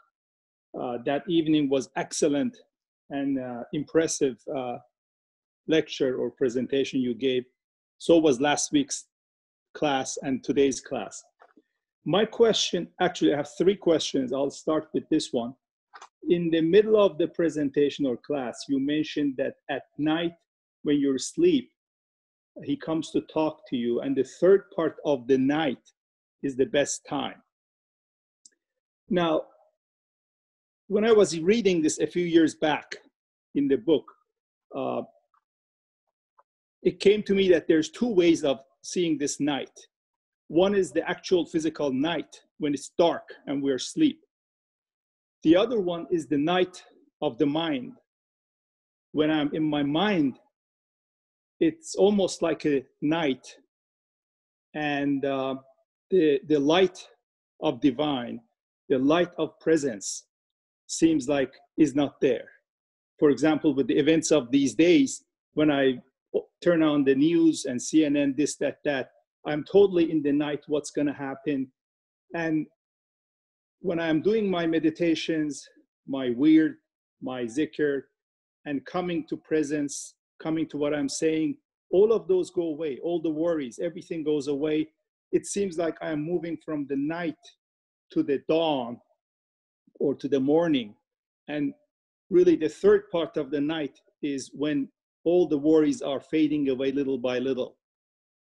Uh, 0.79 0.99
that 1.05 1.23
evening 1.27 1.69
was 1.69 1.89
excellent 1.97 2.55
and 3.09 3.39
uh, 3.39 3.63
impressive 3.73 4.37
uh, 4.55 4.77
lecture 5.67 6.17
or 6.17 6.31
presentation 6.31 7.01
you 7.01 7.13
gave. 7.13 7.43
So 7.97 8.17
was 8.17 8.39
last 8.39 8.71
week's 8.71 9.05
class 9.73 10.17
and 10.21 10.43
today's 10.43 10.79
class. 10.79 11.21
My 12.07 12.23
question, 12.23 12.87
actually, 13.01 13.33
I 13.33 13.37
have 13.37 13.49
three 13.57 13.75
questions. 13.75 14.31
I'll 14.31 14.49
start 14.49 14.87
with 14.93 15.03
this 15.09 15.33
one. 15.33 15.53
In 16.29 16.49
the 16.49 16.61
middle 16.61 16.95
of 16.95 17.17
the 17.17 17.27
presentation 17.27 18.05
or 18.05 18.15
class, 18.15 18.63
you 18.69 18.79
mentioned 18.79 19.33
that 19.37 19.55
at 19.69 19.83
night 19.97 20.31
when 20.83 21.01
you're 21.01 21.17
asleep, 21.17 21.69
he 22.63 22.77
comes 22.77 23.11
to 23.11 23.19
talk 23.21 23.67
to 23.69 23.75
you, 23.75 23.99
and 23.99 24.15
the 24.15 24.23
third 24.23 24.71
part 24.73 24.95
of 25.03 25.27
the 25.27 25.37
night 25.37 25.81
is 26.43 26.55
the 26.55 26.67
best 26.67 27.05
time. 27.09 27.43
Now, 29.09 29.41
when 30.87 31.03
I 31.03 31.11
was 31.11 31.37
reading 31.37 31.81
this 31.81 31.99
a 31.99 32.07
few 32.07 32.23
years 32.23 32.55
back 32.55 32.95
in 33.55 33.67
the 33.67 33.75
book, 33.75 34.05
uh, 34.73 35.01
it 36.83 37.01
came 37.01 37.21
to 37.23 37.35
me 37.35 37.49
that 37.49 37.67
there's 37.67 37.89
two 37.89 38.07
ways 38.07 38.45
of 38.45 38.61
seeing 38.81 39.17
this 39.17 39.41
night. 39.41 39.77
One 40.47 40.75
is 40.75 40.91
the 40.91 41.07
actual 41.07 41.45
physical 41.45 41.91
night 41.91 42.41
when 42.59 42.73
it's 42.73 42.91
dark 42.97 43.27
and 43.45 43.61
we're 43.61 43.75
asleep. 43.75 44.21
The 45.43 45.55
other 45.55 45.79
one 45.79 46.07
is 46.09 46.27
the 46.27 46.37
night 46.37 46.83
of 47.21 47.37
the 47.37 47.45
mind. 47.45 47.93
When 49.11 49.29
I'm 49.29 49.53
in 49.53 49.63
my 49.63 49.83
mind, 49.83 50.39
it's 51.59 51.95
almost 51.95 52.41
like 52.41 52.65
a 52.65 52.85
night, 53.01 53.55
and 54.75 55.25
uh, 55.25 55.55
the, 56.11 56.39
the 56.47 56.59
light 56.59 57.07
of 57.61 57.81
divine, 57.81 58.41
the 58.89 58.99
light 58.99 59.31
of 59.37 59.59
presence 59.59 60.25
seems 60.87 61.27
like 61.27 61.53
is 61.77 61.95
not 61.95 62.21
there. 62.21 62.49
For 63.19 63.31
example, 63.31 63.73
with 63.73 63.87
the 63.87 63.97
events 63.97 64.31
of 64.31 64.51
these 64.51 64.75
days, 64.75 65.23
when 65.53 65.71
I 65.71 65.99
turn 66.61 66.83
on 66.83 67.03
the 67.03 67.15
news 67.15 67.65
and 67.65 67.79
CNN, 67.79 68.37
this, 68.37 68.55
that, 68.57 68.77
that, 68.85 69.09
I'm 69.45 69.63
totally 69.71 70.11
in 70.11 70.21
the 70.21 70.31
night 70.31 70.63
what's 70.67 70.91
going 70.91 71.07
to 71.07 71.13
happen. 71.13 71.71
And 72.33 72.67
when 73.79 73.99
I'm 73.99 74.21
doing 74.21 74.49
my 74.49 74.65
meditations, 74.65 75.65
my 76.07 76.29
wird, 76.31 76.75
my 77.21 77.43
zikr, 77.43 78.03
and 78.65 78.85
coming 78.85 79.25
to 79.27 79.37
presence, 79.37 80.15
coming 80.41 80.67
to 80.67 80.77
what 80.77 80.93
I'm 80.93 81.09
saying, 81.09 81.57
all 81.91 82.11
of 82.11 82.27
those 82.27 82.49
go 82.49 82.63
away. 82.63 82.99
All 83.01 83.21
the 83.21 83.29
worries, 83.29 83.79
everything 83.81 84.23
goes 84.23 84.47
away. 84.47 84.89
It 85.31 85.45
seems 85.45 85.77
like 85.77 85.97
I 86.01 86.11
am 86.11 86.23
moving 86.23 86.57
from 86.63 86.85
the 86.87 86.97
night 86.97 87.35
to 88.11 88.23
the 88.23 88.41
dawn 88.49 88.99
or 89.99 90.15
to 90.15 90.27
the 90.27 90.39
morning. 90.39 90.95
And 91.47 91.73
really, 92.29 92.55
the 92.55 92.69
third 92.69 93.09
part 93.09 93.37
of 93.37 93.51
the 93.51 93.61
night 93.61 93.99
is 94.21 94.51
when 94.53 94.89
all 95.23 95.47
the 95.47 95.57
worries 95.57 96.01
are 96.01 96.19
fading 96.19 96.69
away 96.69 96.91
little 96.91 97.17
by 97.17 97.39
little 97.39 97.77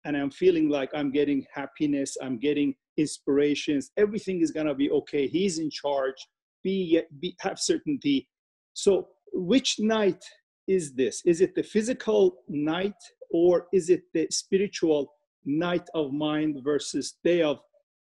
and 0.06 0.18
I'm 0.18 0.32
feeling 0.32 0.70
like 0.70 0.90
I'm 0.94 1.12
getting 1.12 1.46
happiness, 1.54 2.18
I'm 2.22 2.38
getting 2.38 2.76
inspirations, 2.98 3.92
everything 3.98 4.42
is 4.42 4.52
gonna 4.52 4.76
be 4.76 4.90
okay. 4.92 5.28
He's 5.28 5.60
in 5.60 5.70
charge. 5.70 6.28
Be, 6.64 7.02
be 7.20 7.36
have 7.40 7.60
certainty. 7.60 8.28
So, 8.74 9.08
which 9.34 9.80
night 9.80 10.24
is 10.68 10.94
this? 10.94 11.22
Is 11.26 11.42
it 11.42 11.56
the 11.56 11.64
physical 11.64 12.38
night 12.48 13.02
or 13.32 13.68
is 13.74 13.90
it 13.90 14.04
the 14.14 14.28
spiritual 14.30 15.12
night 15.46 15.88
of 15.96 16.14
mind 16.14 16.60
versus 16.64 17.16
day 17.24 17.42
of 17.42 17.60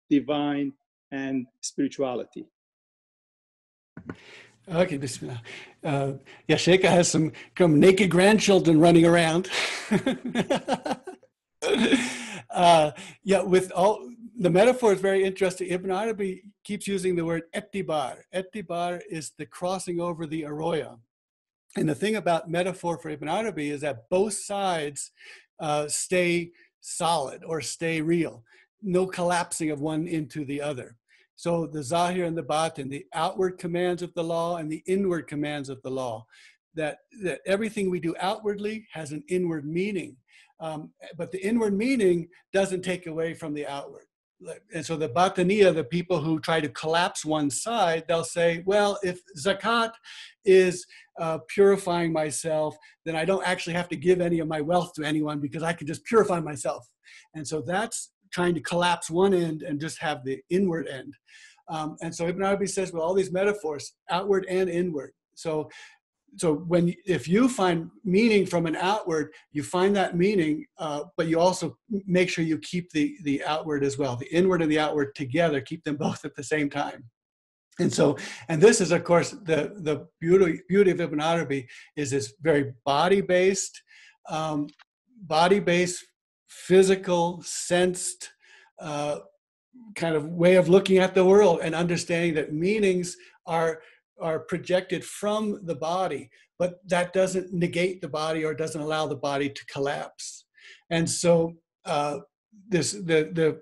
divine 0.10 0.74
and 1.12 1.47
spirituality. 1.62 2.45
Okay, 4.72 4.97
Bismillah. 4.97 5.41
Uh, 5.84 6.14
has 6.47 7.10
some, 7.10 7.32
some 7.58 7.80
naked 7.80 8.12
grandchildren 8.12 8.80
running 8.80 9.06
around. 9.06 9.49
uh, 12.51 12.91
yeah, 13.24 13.41
with 13.41 13.72
all 13.72 14.09
the 14.38 14.49
metaphor 14.49 14.93
is 14.93 15.01
very 15.01 15.24
interesting. 15.24 15.68
Ibn 15.70 15.91
Arabi 15.91 16.43
keeps 16.64 16.88
using 16.88 17.16
the 17.16 17.26
word 17.26 17.43
etibar. 17.55 18.18
Etibar 18.34 19.01
is 19.09 19.32
the 19.38 19.45
crossing 19.45 19.99
over 19.99 20.26
the 20.26 20.45
arroyo. 20.45 20.99
And 21.78 21.88
the 21.88 21.95
thing 21.95 22.16
about 22.16 22.49
metaphor 22.49 22.97
for 22.97 23.09
Ibn 23.09 23.30
Arabi 23.30 23.70
is 23.70 23.82
that 23.82 24.09
both 24.09 24.34
sides 24.34 25.12
uh, 25.59 25.88
stay 25.88 26.51
solid 26.82 27.43
or 27.45 27.62
stay 27.62 28.01
real, 28.01 28.43
no 28.82 29.05
collapsing 29.05 29.70
of 29.70 29.80
one 29.80 30.07
into 30.07 30.43
the 30.43 30.62
other. 30.62 30.97
So 31.36 31.66
the 31.66 31.84
zahir 31.84 32.26
and 32.26 32.38
the 32.38 32.43
batin, 32.43 32.89
the 32.89 33.05
outward 33.14 33.57
commands 33.57 34.01
of 34.01 34.14
the 34.14 34.24
law 34.24 34.57
and 34.57 34.72
the 34.72 34.84
inward 34.86 35.28
commands 35.28 35.70
of 35.70 35.82
the 35.82 35.91
law, 35.91 36.26
that, 36.76 36.99
that 37.24 37.41
everything 37.45 37.89
we 37.89 37.99
do 37.99 38.16
outwardly 38.20 38.88
has 38.91 39.12
an 39.12 39.24
inward 39.28 39.66
meaning. 39.66 40.18
Um, 40.62 40.91
but 41.18 41.32
the 41.32 41.45
inward 41.45 41.76
meaning 41.76 42.28
doesn't 42.53 42.84
take 42.84 43.07
away 43.07 43.34
from 43.34 43.53
the 43.53 43.68
outward. 43.68 44.05
And 44.74 44.86
so 44.86 44.95
the 44.95 45.09
batiniya, 45.09 45.74
the 45.76 45.84
people 45.84 46.20
who 46.20 46.39
try 46.39 46.59
to 46.62 46.70
collapse 46.70 47.24
one 47.24 47.49
side, 47.49 48.05
they'll 48.07 48.24
say, 48.24 48.64
well, 48.66 48.97
if 49.03 49.20
zakat 49.38 49.91
is 50.45 50.86
uh, 51.20 51.39
purifying 51.47 52.12
myself, 52.12 52.76
then 53.05 53.16
I 53.16 53.26
don't 53.26 53.45
actually 53.45 53.74
have 53.74 53.89
to 53.89 53.95
give 53.95 54.22
any 54.22 54.39
of 54.39 54.47
my 54.47 54.62
wealth 54.62 54.93
to 54.93 55.03
anyone 55.03 55.39
because 55.39 55.64
I 55.64 55.74
can 55.74 55.86
just 55.86 56.03
purify 56.05 56.39
myself. 56.39 56.88
And 57.36 57.47
so 57.47 57.62
that's 57.62 58.12
trying 58.32 58.55
to 58.55 58.62
collapse 58.62 59.09
one 59.09 59.34
end 59.34 59.62
and 59.62 59.80
just 59.80 59.99
have 59.99 60.24
the 60.24 60.41
inward 60.49 60.88
end. 60.88 61.14
Um, 61.70 61.97
and 62.01 62.14
so 62.14 62.28
Ibn 62.28 62.43
Arabi 62.43 62.68
says 62.68 62.91
with 62.91 63.01
all 63.01 63.14
these 63.14 63.32
metaphors, 63.32 63.93
outward 64.09 64.45
and 64.49 64.70
inward. 64.70 65.12
So, 65.36 65.70
so 66.38 66.53
when 66.53 66.93
if 67.05 67.27
you 67.27 67.49
find 67.49 67.89
meaning 68.03 68.45
from 68.45 68.65
an 68.65 68.75
outward, 68.75 69.34
you 69.51 69.63
find 69.63 69.95
that 69.95 70.15
meaning, 70.15 70.65
uh, 70.77 71.03
but 71.17 71.27
you 71.27 71.39
also 71.39 71.77
make 71.89 72.29
sure 72.29 72.43
you 72.43 72.57
keep 72.59 72.89
the 72.91 73.15
the 73.23 73.43
outward 73.43 73.84
as 73.84 73.97
well, 73.97 74.15
the 74.15 74.34
inward 74.34 74.61
and 74.61 74.71
the 74.71 74.79
outward 74.79 75.13
together. 75.15 75.59
Keep 75.61 75.84
them 75.84 75.95
both 75.99 76.23
at 76.23 76.36
the 76.36 76.43
same 76.43 76.69
time. 76.69 77.03
And 77.79 77.91
so, 77.91 78.17
and 78.47 78.61
this 78.61 78.79
is 78.82 78.91
of 78.91 79.03
course 79.03 79.32
the 79.32 79.73
the 79.77 80.07
beauty 80.19 80.61
beauty 80.69 80.91
of 80.91 81.01
Ibn 81.01 81.19
Arabi 81.19 81.67
is 81.95 82.11
this 82.11 82.34
very 82.41 82.73
body 82.86 83.21
based, 83.21 83.82
um, 84.29 84.67
body 85.21 85.59
based 85.59 86.05
physical, 86.47 87.41
sensed 87.43 88.32
uh, 88.79 89.19
kind 89.95 90.15
of 90.15 90.25
way 90.25 90.55
of 90.55 90.69
looking 90.69 90.97
at 90.97 91.13
the 91.13 91.25
world 91.25 91.59
and 91.61 91.75
understanding 91.75 92.34
that 92.36 92.53
meanings 92.53 93.15
are 93.45 93.82
are 94.22 94.39
projected 94.39 95.03
from 95.03 95.65
the 95.65 95.76
body, 95.76 96.30
but 96.59 96.80
that 96.88 97.13
doesn't 97.13 97.51
negate 97.51 98.01
the 98.01 98.07
body 98.07 98.45
or 98.45 98.53
doesn't 98.53 98.82
allow 98.82 99.07
the 99.07 99.15
body 99.15 99.49
to 99.49 99.65
collapse. 99.65 100.45
And 100.89 101.09
so 101.09 101.55
uh, 101.86 102.19
this 102.67 102.91
the 102.91 103.30
the 103.34 103.61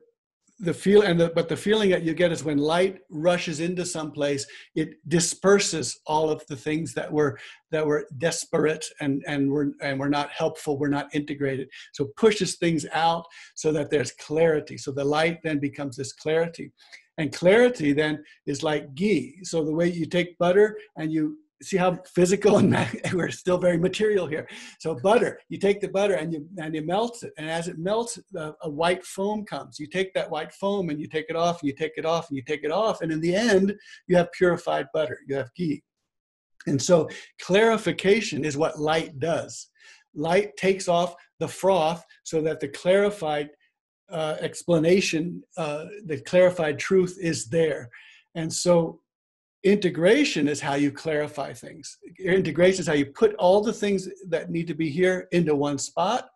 the 0.59 0.73
feel 0.73 1.03
and 1.03 1.19
the, 1.19 1.29
but 1.33 1.47
the 1.47 1.55
feeling 1.55 1.89
that 1.89 2.03
you 2.03 2.13
get 2.13 2.31
is 2.31 2.43
when 2.43 2.57
light 2.57 2.99
rushes 3.09 3.61
into 3.61 3.85
some 3.85 4.11
place 4.11 4.45
it 4.75 4.95
disperses 5.07 5.99
all 6.05 6.29
of 6.29 6.45
the 6.47 6.55
things 6.55 6.93
that 6.93 7.11
were 7.11 7.39
that 7.71 7.85
were 7.85 8.07
desperate 8.17 8.85
and 8.99 9.23
and 9.25 9.49
were 9.49 9.71
and 9.81 9.99
were 9.99 10.09
not 10.09 10.29
helpful 10.31 10.77
were 10.77 10.89
not 10.89 11.13
integrated. 11.13 11.69
So 11.93 12.09
pushes 12.17 12.57
things 12.57 12.85
out 12.93 13.25
so 13.55 13.71
that 13.71 13.89
there's 13.89 14.11
clarity. 14.13 14.77
So 14.77 14.91
the 14.91 15.05
light 15.05 15.39
then 15.43 15.59
becomes 15.59 15.95
this 15.95 16.13
clarity. 16.13 16.71
And 17.17 17.33
clarity 17.33 17.91
then 17.91 18.23
is 18.45 18.63
like 18.63 18.95
ghee. 18.95 19.39
So 19.43 19.63
the 19.63 19.73
way 19.73 19.89
you 19.89 20.05
take 20.05 20.37
butter 20.37 20.77
and 20.97 21.11
you 21.11 21.37
see 21.61 21.77
how 21.77 21.99
physical 22.05 22.57
and 22.57 22.75
we're 23.13 23.29
still 23.29 23.57
very 23.57 23.77
material 23.77 24.27
here. 24.27 24.47
So 24.79 24.95
butter, 24.95 25.39
you 25.49 25.57
take 25.57 25.81
the 25.81 25.87
butter 25.87 26.15
and 26.15 26.33
you 26.33 26.47
and 26.57 26.73
you 26.73 26.85
melt 26.85 27.23
it, 27.23 27.33
and 27.37 27.49
as 27.49 27.67
it 27.67 27.77
melts, 27.77 28.19
a, 28.35 28.53
a, 28.63 28.69
white 28.69 29.05
foam 29.05 29.45
comes. 29.45 29.79
You 29.79 29.87
take 29.87 30.13
that 30.13 30.29
white 30.29 30.53
foam 30.53 30.89
and 30.89 30.99
you 30.99 31.07
take 31.07 31.25
it 31.29 31.35
off, 31.35 31.61
and 31.61 31.67
you 31.67 31.75
take 31.75 31.93
it 31.97 32.05
off, 32.05 32.29
and 32.29 32.37
you 32.37 32.43
take 32.43 32.63
it 32.63 32.71
off, 32.71 33.01
and 33.01 33.11
in 33.11 33.19
the 33.19 33.35
end, 33.35 33.75
you 34.07 34.15
have 34.15 34.31
purified 34.31 34.87
butter. 34.93 35.19
You 35.27 35.35
have 35.35 35.53
ghee. 35.55 35.83
And 36.67 36.81
so 36.81 37.09
clarification 37.41 38.43
is 38.43 38.57
what 38.57 38.79
light 38.79 39.19
does. 39.19 39.67
Light 40.13 40.55
takes 40.57 40.87
off 40.87 41.15
the 41.39 41.47
froth 41.47 42.03
so 42.23 42.41
that 42.41 42.59
the 42.59 42.67
clarified 42.67 43.49
uh, 44.11 44.37
explanation, 44.39 45.41
uh, 45.57 45.85
the 46.05 46.19
clarified 46.21 46.79
truth 46.79 47.17
is 47.21 47.47
there. 47.47 47.89
And 48.35 48.51
so 48.51 48.99
integration 49.63 50.47
is 50.47 50.61
how 50.61 50.75
you 50.75 50.91
clarify 50.91 51.53
things. 51.53 51.97
Integration 52.19 52.81
is 52.81 52.87
how 52.87 52.93
you 52.93 53.07
put 53.07 53.35
all 53.35 53.61
the 53.61 53.73
things 53.73 54.07
that 54.29 54.49
need 54.49 54.67
to 54.67 54.73
be 54.73 54.89
here 54.89 55.27
into 55.31 55.55
one 55.55 55.77
spot. 55.77 56.29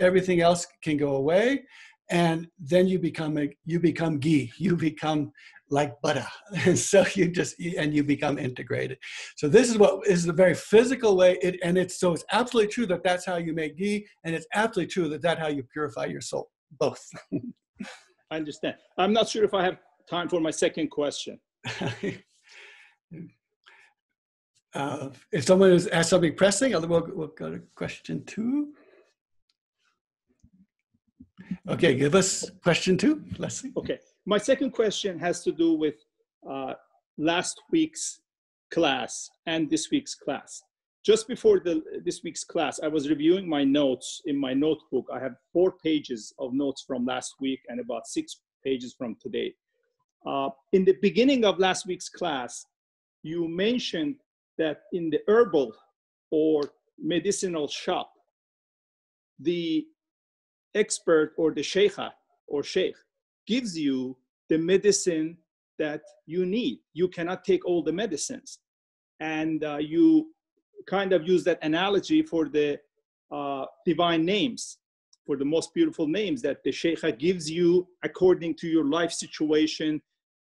Everything 0.00 0.40
else 0.40 0.66
can 0.82 0.96
go 0.96 1.16
away 1.16 1.62
and 2.10 2.48
then 2.58 2.88
you 2.88 2.98
become 2.98 3.36
a 3.38 3.50
you 3.64 3.80
become 3.80 4.18
ghee. 4.18 4.50
You 4.58 4.76
become 4.76 5.32
like 5.70 6.00
butter. 6.02 6.26
And 6.66 6.78
so 6.78 7.04
you 7.14 7.28
just 7.28 7.56
and 7.60 7.94
you 7.94 8.02
become 8.02 8.38
integrated. 8.38 8.98
So 9.36 9.48
this 9.48 9.68
is 9.68 9.78
what 9.78 10.06
is 10.06 10.26
a 10.26 10.32
very 10.32 10.54
physical 10.54 11.16
way 11.16 11.38
it, 11.42 11.58
and 11.62 11.76
it's 11.76 12.00
so 12.00 12.12
it's 12.12 12.24
absolutely 12.32 12.72
true 12.72 12.86
that 12.86 13.04
that's 13.04 13.24
how 13.24 13.36
you 13.36 13.52
make 13.52 13.76
ghee 13.76 14.06
and 14.24 14.34
it's 14.34 14.46
absolutely 14.54 14.90
true 14.92 15.08
that 15.10 15.22
that's 15.22 15.40
how 15.40 15.48
you 15.48 15.62
purify 15.72 16.06
your 16.06 16.20
soul. 16.20 16.50
Both. 16.78 17.04
I 18.30 18.36
understand. 18.36 18.76
I'm 18.98 19.12
not 19.12 19.28
sure 19.28 19.44
if 19.44 19.54
i 19.54 19.64
have 19.64 19.78
time 20.08 20.28
for 20.28 20.40
my 20.40 20.50
second 20.50 20.88
question 20.90 21.38
Uh, 24.74 25.08
if 25.32 25.44
someone 25.44 25.70
has 25.70 25.86
asked 25.88 26.10
something 26.10 26.34
pressing, 26.34 26.72
we'll, 26.72 27.10
we'll 27.14 27.28
go 27.28 27.50
to 27.50 27.60
question 27.74 28.24
two. 28.24 28.74
Okay, 31.68 31.94
give 31.94 32.14
us 32.14 32.50
question 32.62 32.96
two, 32.96 33.22
Leslie. 33.38 33.72
Okay, 33.76 33.98
my 34.26 34.38
second 34.38 34.72
question 34.72 35.18
has 35.18 35.42
to 35.44 35.52
do 35.52 35.72
with 35.74 35.94
uh, 36.48 36.74
last 37.16 37.60
week's 37.70 38.20
class 38.70 39.30
and 39.46 39.70
this 39.70 39.90
week's 39.90 40.14
class. 40.14 40.62
Just 41.04 41.26
before 41.26 41.60
the, 41.60 41.82
this 42.04 42.22
week's 42.22 42.44
class, 42.44 42.80
I 42.82 42.88
was 42.88 43.08
reviewing 43.08 43.48
my 43.48 43.64
notes 43.64 44.20
in 44.26 44.38
my 44.38 44.52
notebook. 44.52 45.06
I 45.12 45.18
have 45.20 45.36
four 45.52 45.72
pages 45.82 46.34
of 46.38 46.52
notes 46.52 46.84
from 46.86 47.06
last 47.06 47.34
week 47.40 47.60
and 47.68 47.80
about 47.80 48.06
six 48.06 48.40
pages 48.62 48.94
from 48.96 49.16
today. 49.20 49.54
Uh, 50.26 50.50
in 50.72 50.84
the 50.84 50.96
beginning 51.00 51.44
of 51.44 51.58
last 51.58 51.86
week's 51.86 52.08
class, 52.08 52.66
you 53.22 53.48
mentioned 53.48 54.16
that 54.58 54.82
in 54.92 55.10
the 55.10 55.20
herbal 55.28 55.72
or 56.30 56.62
medicinal 56.98 57.68
shop, 57.68 58.12
the 59.40 59.86
expert 60.74 61.32
or 61.36 61.52
the 61.52 61.60
sheikha 61.60 62.10
or 62.48 62.62
sheikh 62.62 62.94
gives 63.46 63.78
you 63.78 64.16
the 64.48 64.58
medicine 64.58 65.36
that 65.78 66.02
you 66.26 66.44
need. 66.44 66.80
You 66.92 67.08
cannot 67.08 67.44
take 67.44 67.64
all 67.64 67.82
the 67.82 67.92
medicines. 67.92 68.58
And 69.20 69.64
uh, 69.64 69.78
you 69.78 70.32
kind 70.86 71.12
of 71.12 71.26
use 71.26 71.44
that 71.44 71.58
analogy 71.62 72.22
for 72.22 72.48
the 72.48 72.78
uh, 73.30 73.66
divine 73.84 74.24
names, 74.24 74.78
for 75.26 75.36
the 75.36 75.44
most 75.44 75.74
beautiful 75.74 76.06
names 76.06 76.42
that 76.42 76.62
the 76.64 76.70
sheikha 76.70 77.16
gives 77.18 77.50
you 77.50 77.86
according 78.02 78.54
to 78.56 78.66
your 78.66 78.84
life 78.84 79.12
situation 79.12 80.00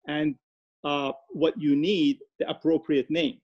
and 0.08 0.36
uh, 0.84 1.12
what 1.30 1.54
you 1.60 1.76
need, 1.76 2.20
the 2.40 2.50
appropriate 2.50 3.10
name. 3.10 3.40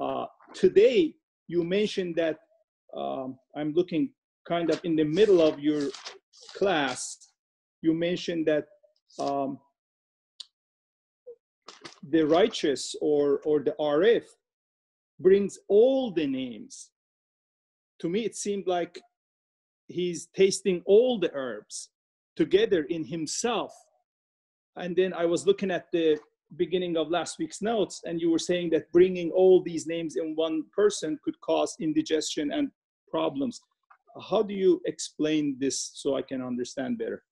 Uh, 0.00 0.26
today, 0.54 1.14
you 1.46 1.62
mentioned 1.62 2.16
that 2.16 2.38
um, 2.96 3.38
I'm 3.56 3.72
looking 3.72 4.10
kind 4.46 4.70
of 4.70 4.80
in 4.84 4.96
the 4.96 5.04
middle 5.04 5.40
of 5.40 5.58
your 5.58 5.88
class. 6.56 7.18
You 7.82 7.94
mentioned 7.94 8.46
that 8.46 8.66
um, 9.18 9.58
the 12.08 12.22
righteous 12.26 12.94
or, 13.00 13.40
or 13.44 13.60
the 13.60 13.74
arif 13.80 14.24
brings 15.20 15.58
all 15.68 16.10
the 16.10 16.26
names. 16.26 16.90
To 18.00 18.08
me, 18.08 18.24
it 18.24 18.36
seemed 18.36 18.66
like 18.66 19.00
he's 19.86 20.26
tasting 20.34 20.82
all 20.86 21.18
the 21.18 21.30
herbs 21.34 21.90
together 22.36 22.82
in 22.88 23.04
himself. 23.04 23.72
And 24.76 24.96
then 24.96 25.12
I 25.14 25.26
was 25.26 25.46
looking 25.46 25.70
at 25.70 25.86
the 25.92 26.18
beginning 26.56 26.96
of 26.96 27.10
last 27.10 27.38
week's 27.38 27.62
notes, 27.62 28.02
and 28.04 28.20
you 28.20 28.30
were 28.30 28.38
saying 28.38 28.70
that 28.70 28.90
bringing 28.92 29.30
all 29.30 29.62
these 29.62 29.86
names 29.86 30.16
in 30.16 30.34
one 30.34 30.64
person 30.74 31.18
could 31.24 31.38
cause 31.40 31.76
indigestion 31.80 32.52
and 32.52 32.70
problems. 33.10 33.60
How 34.30 34.42
do 34.42 34.54
you 34.54 34.80
explain 34.86 35.56
this 35.58 35.92
so 35.94 36.16
I 36.16 36.22
can 36.22 36.40
understand 36.42 36.98
better? 36.98 37.22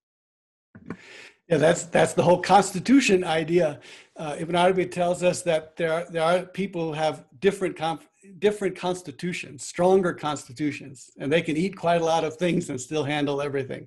Yeah, 1.49 1.59
that's 1.59 1.85
that's 1.85 2.15
the 2.15 2.23
whole 2.23 2.41
Constitution 2.41 3.25
idea. 3.25 3.81
Uh, 4.17 4.37
Ibn 4.39 4.57
Arabi 4.57 4.87
tells 4.87 5.23
us 5.23 5.43
that 5.43 5.77
there 5.77 5.93
are, 5.93 6.05
there 6.11 6.23
are 6.23 6.47
people 6.47 6.87
who 6.87 6.93
have 6.93 7.25
different 7.41 7.77
comp- 7.77 8.05
different 8.39 8.77
constitutions, 8.77 9.65
stronger 9.65 10.13
constitutions, 10.13 11.11
and 11.19 11.33
they 11.33 11.43
can 11.43 11.57
eat 11.57 11.77
quite 11.77 12.01
a 12.01 12.05
lot 12.05 12.25
of 12.25 12.37
things 12.37 12.71
and 12.71 12.81
still 12.81 13.05
handle 13.05 13.43
everything. 13.43 13.87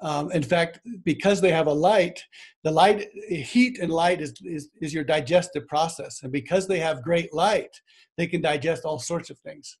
Um, 0.00 0.30
in 0.32 0.42
fact, 0.42 0.80
because 1.04 1.40
they 1.40 1.50
have 1.52 1.66
a 1.66 1.72
light, 1.72 2.22
the 2.62 2.70
light, 2.70 3.08
heat 3.28 3.78
and 3.80 3.92
light 3.92 4.20
is, 4.20 4.34
is, 4.44 4.70
is 4.80 4.94
your 4.94 5.04
digestive 5.04 5.66
process. 5.68 6.22
And 6.22 6.32
because 6.32 6.66
they 6.66 6.78
have 6.80 7.02
great 7.02 7.32
light, 7.32 7.80
they 8.16 8.26
can 8.26 8.40
digest 8.40 8.84
all 8.84 8.98
sorts 8.98 9.30
of 9.30 9.38
things. 9.40 9.78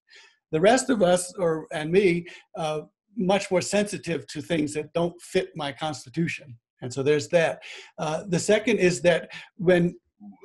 The 0.52 0.60
rest 0.60 0.90
of 0.90 1.02
us, 1.02 1.34
or 1.34 1.66
and 1.72 1.90
me, 1.90 2.26
uh, 2.56 2.82
much 3.16 3.50
more 3.50 3.60
sensitive 3.60 4.26
to 4.28 4.42
things 4.42 4.74
that 4.74 4.92
don't 4.92 5.20
fit 5.20 5.50
my 5.56 5.72
constitution. 5.72 6.56
And 6.82 6.92
so 6.92 7.02
there's 7.02 7.28
that. 7.28 7.62
Uh, 7.98 8.24
the 8.28 8.38
second 8.38 8.78
is 8.78 9.00
that 9.02 9.30
when 9.56 9.94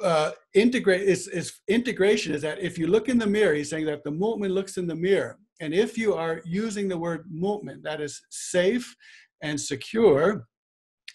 uh, 0.03 0.31
integrate 0.53 1.01
is, 1.01 1.27
is 1.27 1.61
integration 1.67 2.33
is 2.33 2.41
that 2.41 2.59
if 2.59 2.77
you 2.77 2.87
look 2.87 3.09
in 3.09 3.17
the 3.17 3.27
mirror, 3.27 3.53
he's 3.53 3.69
saying 3.69 3.85
that 3.85 4.03
the 4.03 4.11
movement 4.11 4.53
looks 4.53 4.77
in 4.77 4.87
the 4.87 4.95
mirror. 4.95 5.37
And 5.61 5.73
if 5.73 5.97
you 5.97 6.13
are 6.13 6.41
using 6.45 6.87
the 6.87 6.97
word 6.97 7.25
movement, 7.29 7.83
that 7.83 8.01
is 8.01 8.21
safe 8.29 8.95
and 9.41 9.59
secure, 9.59 10.47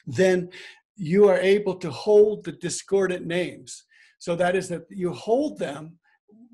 then 0.07 0.51
you 0.97 1.29
are 1.29 1.39
able 1.39 1.75
to 1.77 1.91
hold 1.91 2.45
the 2.45 2.53
discordant 2.53 3.27
names. 3.27 3.85
So 4.19 4.37
that 4.37 4.55
is 4.55 4.69
that 4.69 4.85
you 4.91 5.13
hold 5.13 5.59
them 5.59 5.99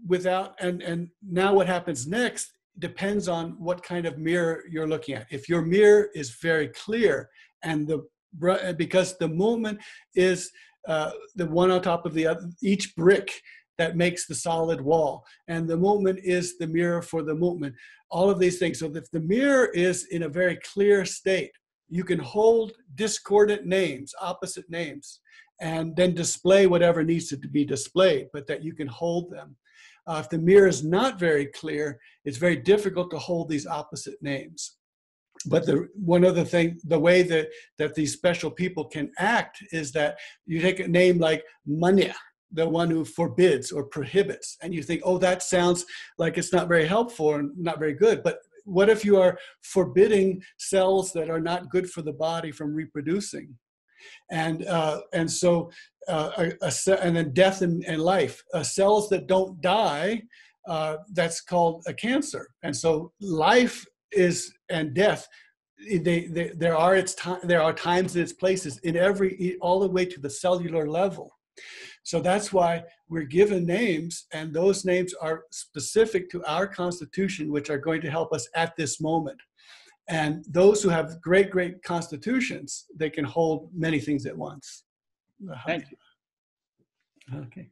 without, 0.07 0.55
and, 0.61 0.82
and 0.82 1.09
now 1.22 1.55
what 1.55 1.66
happens 1.66 2.07
next 2.07 2.53
depends 2.78 3.28
on 3.28 3.51
what 3.59 3.82
kind 3.82 4.07
of 4.07 4.18
mirror 4.18 4.62
you're 4.70 4.88
looking 4.88 5.14
at. 5.14 5.26
If 5.30 5.48
your 5.48 5.62
mirror 5.62 6.09
is 6.14 6.30
very 6.30 6.68
clear 6.68 7.28
and 7.62 7.86
the 7.86 8.07
because 8.76 9.18
the 9.18 9.28
movement 9.28 9.80
is 10.14 10.51
uh, 10.89 11.11
the 11.37 11.47
one 11.47 11.70
on 11.70 11.83
top 11.83 12.07
of 12.07 12.14
the 12.14 12.26
other, 12.26 12.49
each 12.62 12.95
brick 12.97 13.31
that 13.78 13.97
makes 13.97 14.26
the 14.26 14.35
solid 14.35 14.81
wall. 14.81 15.24
And 15.49 15.68
the 15.68 15.76
movement 15.76 16.20
is 16.22 16.59
the 16.59 16.66
mirror 16.66 17.03
for 17.03 17.22
the 17.22 17.35
movement. 17.35 17.74
All 18.11 18.31
of 18.31 18.39
these 18.39 18.59
things. 18.59 18.78
So 18.78 18.93
if 18.95 19.11
the 19.11 19.20
mirror 19.20 19.66
is 19.68 20.07
in 20.11 20.24
a 20.24 20.28
very 20.28 20.59
clear 20.72 21.05
state, 21.05 21.53
you 21.89 22.05
can 22.05 22.18
hold 22.18 22.72
discordant 22.95 23.66
names, 23.66 24.12
opposite 24.20 24.68
names, 24.68 25.20
and 25.61 25.95
then 25.97 26.14
display 26.14 26.66
whatever 26.66 27.03
needs 27.03 27.28
to 27.28 27.37
be 27.37 27.64
displayed, 27.64 28.28
but 28.33 28.47
that 28.47 28.62
you 28.62 28.74
can 28.74 28.87
hold 28.87 29.31
them. 29.31 29.57
Uh, 30.07 30.20
if 30.22 30.31
the 30.31 30.39
mirror 30.39 30.66
is 30.66 30.85
not 30.85 31.18
very 31.18 31.47
clear, 31.47 31.99
it's 32.24 32.39
very 32.39 32.57
difficult 32.57 33.11
to 33.11 33.18
hold 33.18 33.49
these 33.49 33.66
opposite 33.66 34.20
names 34.22 34.78
but 35.47 35.64
the 35.64 35.88
one 35.95 36.24
other 36.24 36.45
thing 36.45 36.78
the 36.84 36.99
way 36.99 37.22
that 37.22 37.49
that 37.78 37.95
these 37.95 38.12
special 38.12 38.51
people 38.51 38.84
can 38.84 39.11
act 39.18 39.62
is 39.72 39.93
that 39.93 40.18
you 40.47 40.61
take 40.61 40.80
a 40.80 40.88
name 40.88 41.18
like 41.18 41.43
Mani' 41.66 42.12
the 42.53 42.68
one 42.68 42.91
who 42.91 43.05
forbids 43.05 43.70
or 43.70 43.84
prohibits 43.84 44.57
and 44.61 44.74
you 44.74 44.82
think 44.82 45.01
oh 45.05 45.18
that 45.18 45.43
sounds 45.43 45.84
like 46.18 46.36
it's 46.36 46.53
not 46.53 46.68
very 46.68 46.86
helpful 46.86 47.34
and 47.34 47.57
not 47.57 47.78
very 47.78 47.95
good. 47.95 48.22
But 48.22 48.38
what 48.64 48.88
if 48.88 49.05
you 49.05 49.20
are 49.20 49.38
forbidding 49.62 50.43
cells 50.59 51.12
that 51.12 51.30
are 51.30 51.41
not 51.41 51.70
good 51.70 51.91
for 51.91 52.03
the 52.03 52.12
body 52.12 52.53
from 52.53 52.74
reproducing? 52.74 53.57
And 54.30 54.66
uh, 54.66 55.01
and 55.12 55.30
so 55.30 55.70
uh, 56.09 56.30
a, 56.38 56.53
a, 56.62 57.05
and 57.05 57.16
then 57.16 57.32
death 57.32 57.62
and, 57.62 57.84
and 57.84 58.01
life. 58.01 58.43
Uh, 58.55 58.62
cells 58.62 59.09
that 59.11 59.26
don't 59.26 59.61
die 59.61 60.22
uh, 60.68 60.97
that's 61.12 61.41
called 61.41 61.82
a 61.86 61.95
cancer. 61.95 62.49
And 62.62 62.76
so 62.76 63.12
life 63.20 63.84
is 64.13 64.53
and 64.69 64.95
death 64.95 65.29
they, 65.89 66.27
they, 66.27 66.53
there 66.57 66.77
are 66.77 66.95
its 66.97 67.15
time 67.15 67.41
there 67.43 67.63
are 67.63 67.73
times 67.73 68.15
and 68.15 68.23
its 68.23 68.33
places 68.33 68.79
in 68.79 68.97
every 68.97 69.57
all 69.61 69.81
the 69.81 69.89
way 69.89 70.05
to 70.05 70.21
the 70.21 70.31
cellular 70.31 70.89
level. 70.89 71.37
So 72.03 72.21
that's 72.21 72.53
why 72.53 72.85
we're 73.09 73.25
given 73.25 73.67
names 73.67 74.27
and 74.33 74.53
those 74.53 74.85
names 74.85 75.15
are 75.15 75.45
specific 75.51 76.31
to 76.31 76.45
our 76.45 76.67
constitution 76.67 77.51
which 77.51 77.71
are 77.71 77.79
going 77.79 78.01
to 78.03 78.11
help 78.11 78.33
us 78.33 78.49
at 78.55 78.75
this 78.77 79.01
moment. 79.01 79.41
And 80.09 80.45
those 80.49 80.83
who 80.83 80.89
have 80.89 81.21
great 81.21 81.51
great 81.51 81.83
constitutions 81.83 82.87
they 82.95 83.11
can 83.11 83.25
hold 83.25 83.71
many 83.75 84.01
things 84.01 84.27
at 84.27 84.37
once. 84.37 84.85
Thank 85.67 85.91
you. 85.91 85.97
Okay 87.35 87.71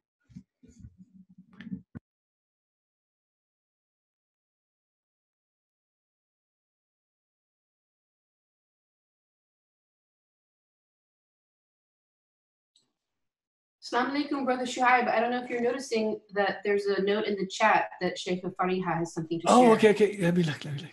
Assalamu 13.88 14.10
alaikum, 14.10 14.44
Brother 14.44 14.64
Shuaib. 14.64 15.08
I 15.08 15.18
don't 15.18 15.30
know 15.30 15.42
if 15.42 15.48
you're 15.48 15.62
noticing 15.62 16.20
that 16.34 16.58
there's 16.62 16.84
a 16.84 17.00
note 17.02 17.24
in 17.24 17.36
the 17.36 17.46
chat 17.46 17.88
that 18.02 18.18
Sheikh 18.18 18.42
Fariha 18.44 18.98
has 18.98 19.14
something 19.14 19.40
to 19.40 19.46
oh, 19.48 19.62
share. 19.62 19.70
Oh, 19.70 19.72
okay, 19.72 19.90
okay. 19.90 20.18
Let 20.20 20.36
me 20.36 20.42
look, 20.42 20.62
let 20.64 20.74
me 20.74 20.80
look. 20.82 20.90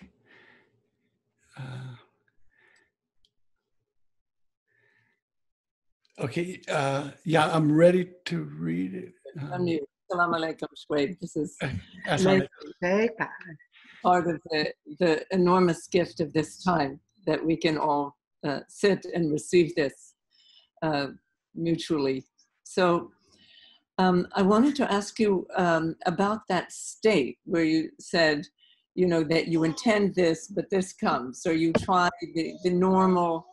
Uh, 1.58 1.96
okay, 6.24 6.62
uh, 6.70 7.10
yeah, 7.26 7.54
I'm 7.54 7.70
ready 7.70 8.12
to 8.26 8.44
read 8.44 8.94
it. 8.94 9.14
Uh, 9.38 9.58
Unmute. 9.58 9.82
Assalamu 10.10 10.36
alaikum, 10.40 10.68
Shuaib. 10.90 11.20
This 11.20 11.36
is 11.36 11.58
part 14.04 14.28
of 14.28 14.40
the, 14.52 14.72
the 15.00 15.26
enormous 15.32 15.88
gift 15.88 16.22
of 16.22 16.32
this 16.32 16.64
time 16.64 17.02
that 17.26 17.44
we 17.46 17.58
can 17.58 17.78
all 17.78 18.16
uh, 18.46 18.62
sit 18.70 19.06
and 19.14 19.34
receive 19.34 19.76
this 19.76 20.14
uh, 20.82 21.08
mutually 21.56 22.24
so 22.66 23.12
um, 23.98 24.28
I 24.34 24.42
wanted 24.42 24.76
to 24.78 24.92
ask 24.92 25.20
you 25.20 25.48
um, 25.56 25.96
about 26.06 26.42
that 26.50 26.72
state 26.72 27.38
where 27.46 27.64
you 27.64 27.90
said, 28.00 28.46
you 28.96 29.08
know, 29.08 29.24
that 29.24 29.48
you 29.48 29.64
intend 29.64 30.16
this, 30.16 30.48
but 30.48 30.70
this 30.70 30.92
comes. 30.92 31.42
So 31.42 31.52
you 31.52 31.72
try 31.74 32.10
the, 32.34 32.56
the 32.64 32.72
normal 32.72 33.46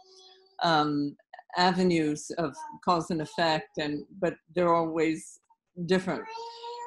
um, 0.63 1.17
avenues 1.57 2.31
of 2.39 2.55
cause 2.85 3.11
and 3.11 3.23
effect, 3.23 3.79
and 3.79 4.05
but 4.21 4.35
they're 4.55 4.75
always 4.75 5.41
different. 5.87 6.25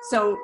So, 0.10 0.38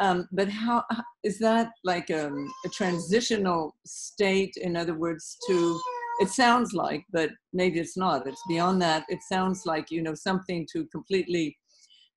um, 0.00 0.28
but 0.32 0.48
how 0.48 0.84
is 1.22 1.38
that 1.38 1.70
like 1.84 2.10
a, 2.10 2.26
um, 2.26 2.52
a 2.66 2.68
transitional 2.68 3.76
state? 3.86 4.56
In 4.60 4.76
other 4.76 4.94
words, 4.94 5.38
to 5.46 5.80
it 6.20 6.28
sounds 6.28 6.72
like, 6.72 7.04
but 7.12 7.30
maybe 7.52 7.78
it's 7.78 7.96
not. 7.96 8.26
It's 8.26 8.42
beyond 8.48 8.82
that. 8.82 9.04
It 9.08 9.20
sounds 9.22 9.66
like, 9.66 9.90
you 9.90 10.02
know, 10.02 10.14
something 10.14 10.66
to 10.72 10.86
completely 10.86 11.56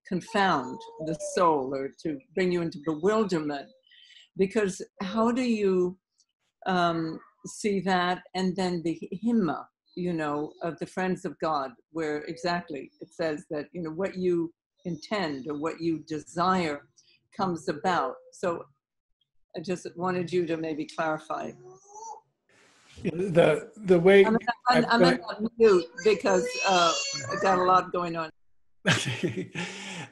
confound 0.08 0.80
the 1.06 1.18
soul 1.36 1.74
or 1.74 1.91
to 2.04 2.18
bring 2.36 2.52
you 2.52 2.62
into 2.62 2.80
bewilderment. 2.86 3.68
Because 4.38 4.82
how 5.02 5.32
do 5.32 5.43
you 5.43 5.97
um, 6.66 7.20
see 7.45 7.80
that? 7.82 8.24
And 8.34 8.56
then 8.56 8.82
the 8.84 8.99
himma, 9.24 9.66
you 9.95 10.14
know, 10.14 10.54
of 10.64 10.80
the 10.80 10.86
friends 10.86 11.26
of 11.26 11.38
God, 11.39 11.72
where 11.91 12.20
exactly 12.24 12.89
it 13.02 13.14
says 13.14 13.45
that, 13.52 13.68
you 13.72 13.82
know, 13.82 13.91
what 13.91 14.18
you 14.18 14.54
intend 14.86 15.47
or 15.47 15.58
what 15.58 15.80
you 15.80 15.99
desire 16.08 16.88
comes 17.38 17.70
about. 17.70 18.16
So 18.34 18.64
I 19.56 19.60
just 19.62 19.86
wanted 19.95 20.32
you 20.32 20.45
to 20.47 20.58
maybe 20.58 20.88
clarify 20.95 21.52
the 23.04 23.72
the 23.86 23.99
way 23.99 24.26
I'm, 24.26 24.38
I'm, 24.70 24.86
I'm 24.89 25.04
on 25.04 25.47
mute 25.58 25.86
because 26.04 26.47
uh, 26.68 26.93
I 27.32 27.36
got 27.41 27.60
a 27.60 27.64
lot 27.64 27.91
going 27.91 28.16
on. 28.16 28.30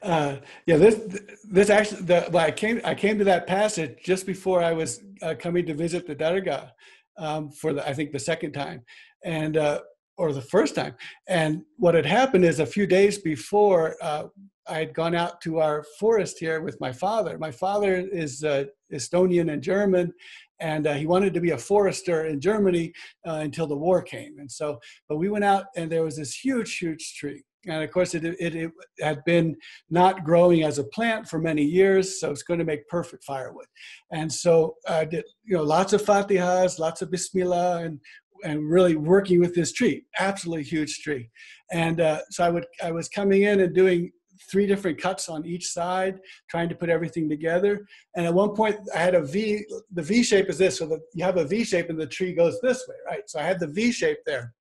uh, 0.04 0.36
yeah, 0.66 0.78
this 0.78 1.20
this 1.50 1.70
actually 1.70 2.02
the 2.04 2.30
well, 2.32 2.46
I 2.46 2.52
came 2.52 2.82
I 2.84 2.94
came 2.96 3.18
to 3.18 3.24
that 3.26 3.48
passage 3.48 3.98
just 4.04 4.26
before 4.26 4.64
I 4.64 4.74
was 4.74 5.02
uh, 5.22 5.36
coming 5.40 5.66
to 5.66 5.74
visit 5.74 6.06
the 6.06 6.16
Dargah 6.16 6.72
um, 7.18 7.52
for 7.52 7.74
the 7.74 7.88
I 7.88 7.94
think 7.94 8.12
the 8.12 8.20
second 8.20 8.52
time, 8.52 8.84
and 9.24 9.58
uh, 9.58 9.82
or 10.18 10.34
the 10.34 10.42
first 10.42 10.76
time. 10.76 10.96
And 11.28 11.64
what 11.78 11.96
had 11.96 12.06
happened 12.06 12.46
is 12.46 12.60
a 12.60 12.66
few 12.66 12.86
days 12.86 13.18
before 13.18 13.96
uh, 14.02 14.26
I 14.68 14.78
had 14.78 14.94
gone 14.94 15.16
out 15.16 15.42
to 15.42 15.60
our 15.60 15.84
forest 16.00 16.38
here 16.40 16.62
with 16.62 16.80
my 16.80 16.92
father. 16.92 17.38
My 17.40 17.52
father 17.52 17.96
is 17.96 18.44
uh, 18.44 18.66
Estonian 18.94 19.52
and 19.52 19.64
German, 19.64 20.14
and 20.60 20.88
uh, 20.88 20.94
he 20.94 21.06
wanted 21.06 21.34
to 21.34 21.42
be 21.42 21.52
a 21.52 21.58
forester 21.58 22.26
in 22.26 22.40
Germany 22.42 22.94
uh, 23.28 23.36
until 23.36 23.68
the 23.68 23.76
war 23.76 24.02
came. 24.02 24.40
And 24.40 24.52
so, 24.52 24.80
but 25.08 25.18
we 25.18 25.30
went 25.30 25.46
out, 25.46 25.66
and 25.76 25.92
there 25.92 26.04
was 26.04 26.18
this 26.18 26.34
huge, 26.36 26.78
huge 26.78 27.16
tree. 27.16 27.44
And 27.68 27.84
of 27.84 27.92
course, 27.92 28.16
it, 28.16 28.24
it, 28.24 28.56
it 28.56 28.72
had 29.02 29.24
been 29.26 29.56
not 29.90 30.24
growing 30.24 30.64
as 30.64 30.80
a 30.80 30.86
plant 30.86 31.28
for 31.28 31.40
many 31.40 31.64
years, 31.64 32.20
so 32.20 32.32
it's 32.32 32.44
going 32.44 32.60
to 32.60 32.66
make 32.66 32.88
perfect 32.88 33.24
firewood. 33.26 33.68
And 34.12 34.32
so, 34.32 34.76
I 34.88 35.06
did 35.06 35.26
you 35.44 35.58
know 35.58 35.64
lots 35.64 35.94
of 35.94 36.02
fatihas, 36.02 36.80
lots 36.80 37.02
of 37.02 37.12
bismillah, 37.12 37.84
and 37.84 38.00
and 38.44 38.70
really 38.70 38.96
working 38.96 39.40
with 39.42 39.54
this 39.54 39.74
tree, 39.74 40.06
absolutely 40.18 40.64
huge 40.64 41.00
tree. 41.00 41.30
And 41.72 42.00
uh, 42.00 42.22
so 42.30 42.44
I 42.46 42.50
would 42.50 42.66
I 42.82 42.92
was 42.92 43.10
coming 43.10 43.44
in 43.44 43.60
and 43.60 43.76
doing 43.76 44.12
three 44.50 44.66
different 44.66 44.98
cuts 45.00 45.30
on 45.30 45.46
each 45.46 45.68
side, 45.68 46.20
trying 46.50 46.70
to 46.70 46.76
put 46.76 46.90
everything 46.90 47.30
together. 47.30 47.86
And 48.16 48.26
at 48.26 48.34
one 48.34 48.56
point, 48.56 48.78
I 48.96 49.00
had 49.00 49.16
a 49.16 49.22
V. 49.22 49.66
The 49.94 50.02
V 50.02 50.24
shape 50.24 50.50
is 50.50 50.58
this, 50.58 50.78
so 50.78 51.00
you 51.14 51.24
have 51.24 51.38
a 51.38 51.46
V 51.46 51.64
shape 51.64 51.90
and 51.90 52.00
the 52.00 52.08
tree 52.08 52.34
goes 52.34 52.60
this 52.62 52.88
way, 52.88 52.96
right? 53.06 53.30
So 53.30 53.40
I 53.40 53.44
had 53.44 53.60
the 53.60 53.68
V 53.68 53.92
shape 53.92 54.20
there. 54.26 54.54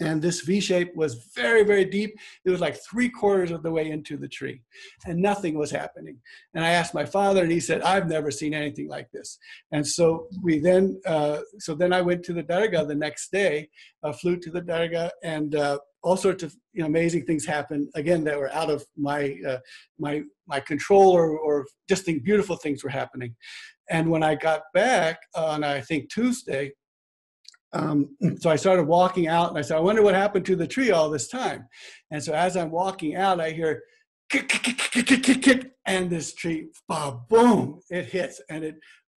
And 0.00 0.22
this 0.22 0.42
V 0.42 0.60
shape 0.60 0.94
was 0.94 1.30
very, 1.34 1.64
very 1.64 1.84
deep. 1.84 2.14
It 2.44 2.50
was 2.50 2.60
like 2.60 2.78
three 2.88 3.08
quarters 3.08 3.50
of 3.50 3.62
the 3.62 3.70
way 3.70 3.90
into 3.90 4.16
the 4.16 4.28
tree, 4.28 4.62
and 5.06 5.20
nothing 5.20 5.58
was 5.58 5.70
happening. 5.70 6.18
And 6.54 6.64
I 6.64 6.70
asked 6.70 6.94
my 6.94 7.04
father, 7.04 7.42
and 7.42 7.52
he 7.52 7.60
said, 7.60 7.82
"I've 7.82 8.08
never 8.08 8.30
seen 8.30 8.54
anything 8.54 8.88
like 8.88 9.10
this." 9.10 9.38
And 9.72 9.86
so 9.86 10.28
we 10.42 10.58
then, 10.58 11.00
uh, 11.06 11.40
so 11.58 11.74
then 11.74 11.92
I 11.92 12.00
went 12.00 12.24
to 12.24 12.32
the 12.32 12.44
Dargah 12.44 12.86
the 12.86 12.94
next 12.94 13.32
day, 13.32 13.68
uh, 14.02 14.12
flew 14.12 14.36
to 14.38 14.50
the 14.50 14.62
Dargah, 14.62 15.10
and 15.22 15.54
uh, 15.54 15.78
all 16.02 16.16
sorts 16.16 16.42
of 16.42 16.54
you 16.72 16.80
know, 16.80 16.86
amazing 16.86 17.24
things 17.24 17.44
happened. 17.44 17.88
Again, 17.94 18.24
that 18.24 18.38
were 18.38 18.52
out 18.52 18.70
of 18.70 18.84
my 18.96 19.36
uh, 19.46 19.58
my 19.98 20.22
my 20.46 20.60
control, 20.60 21.10
or, 21.10 21.38
or 21.38 21.66
just 21.88 22.04
think 22.04 22.22
beautiful 22.22 22.56
things 22.56 22.84
were 22.84 22.90
happening. 22.90 23.34
And 23.90 24.10
when 24.10 24.22
I 24.22 24.34
got 24.34 24.62
back 24.74 25.18
on, 25.34 25.64
I 25.64 25.80
think 25.80 26.10
Tuesday, 26.10 26.72
um, 27.72 28.16
so 28.38 28.50
I 28.50 28.56
started 28.56 28.84
walking 28.84 29.28
out 29.28 29.50
and 29.50 29.58
I 29.58 29.62
said, 29.62 29.76
I 29.76 29.80
wonder 29.80 30.02
what 30.02 30.14
happened 30.14 30.46
to 30.46 30.56
the 30.56 30.66
tree 30.66 30.90
all 30.90 31.10
this 31.10 31.28
time. 31.28 31.68
And 32.10 32.22
so 32.22 32.32
as 32.32 32.56
I'm 32.56 32.70
walking 32.70 33.16
out, 33.16 33.40
I 33.40 33.50
hear 33.50 33.82
kick, 34.30 34.48
kick, 34.48 34.62
kick, 34.62 35.06
kick, 35.06 35.22
kick, 35.22 35.42
kick, 35.42 35.72
and 35.86 36.10
this 36.10 36.34
tree, 36.34 36.68
boom, 37.28 37.80
it 37.90 38.06
hits 38.06 38.40
and 38.50 38.64
it 38.64 38.76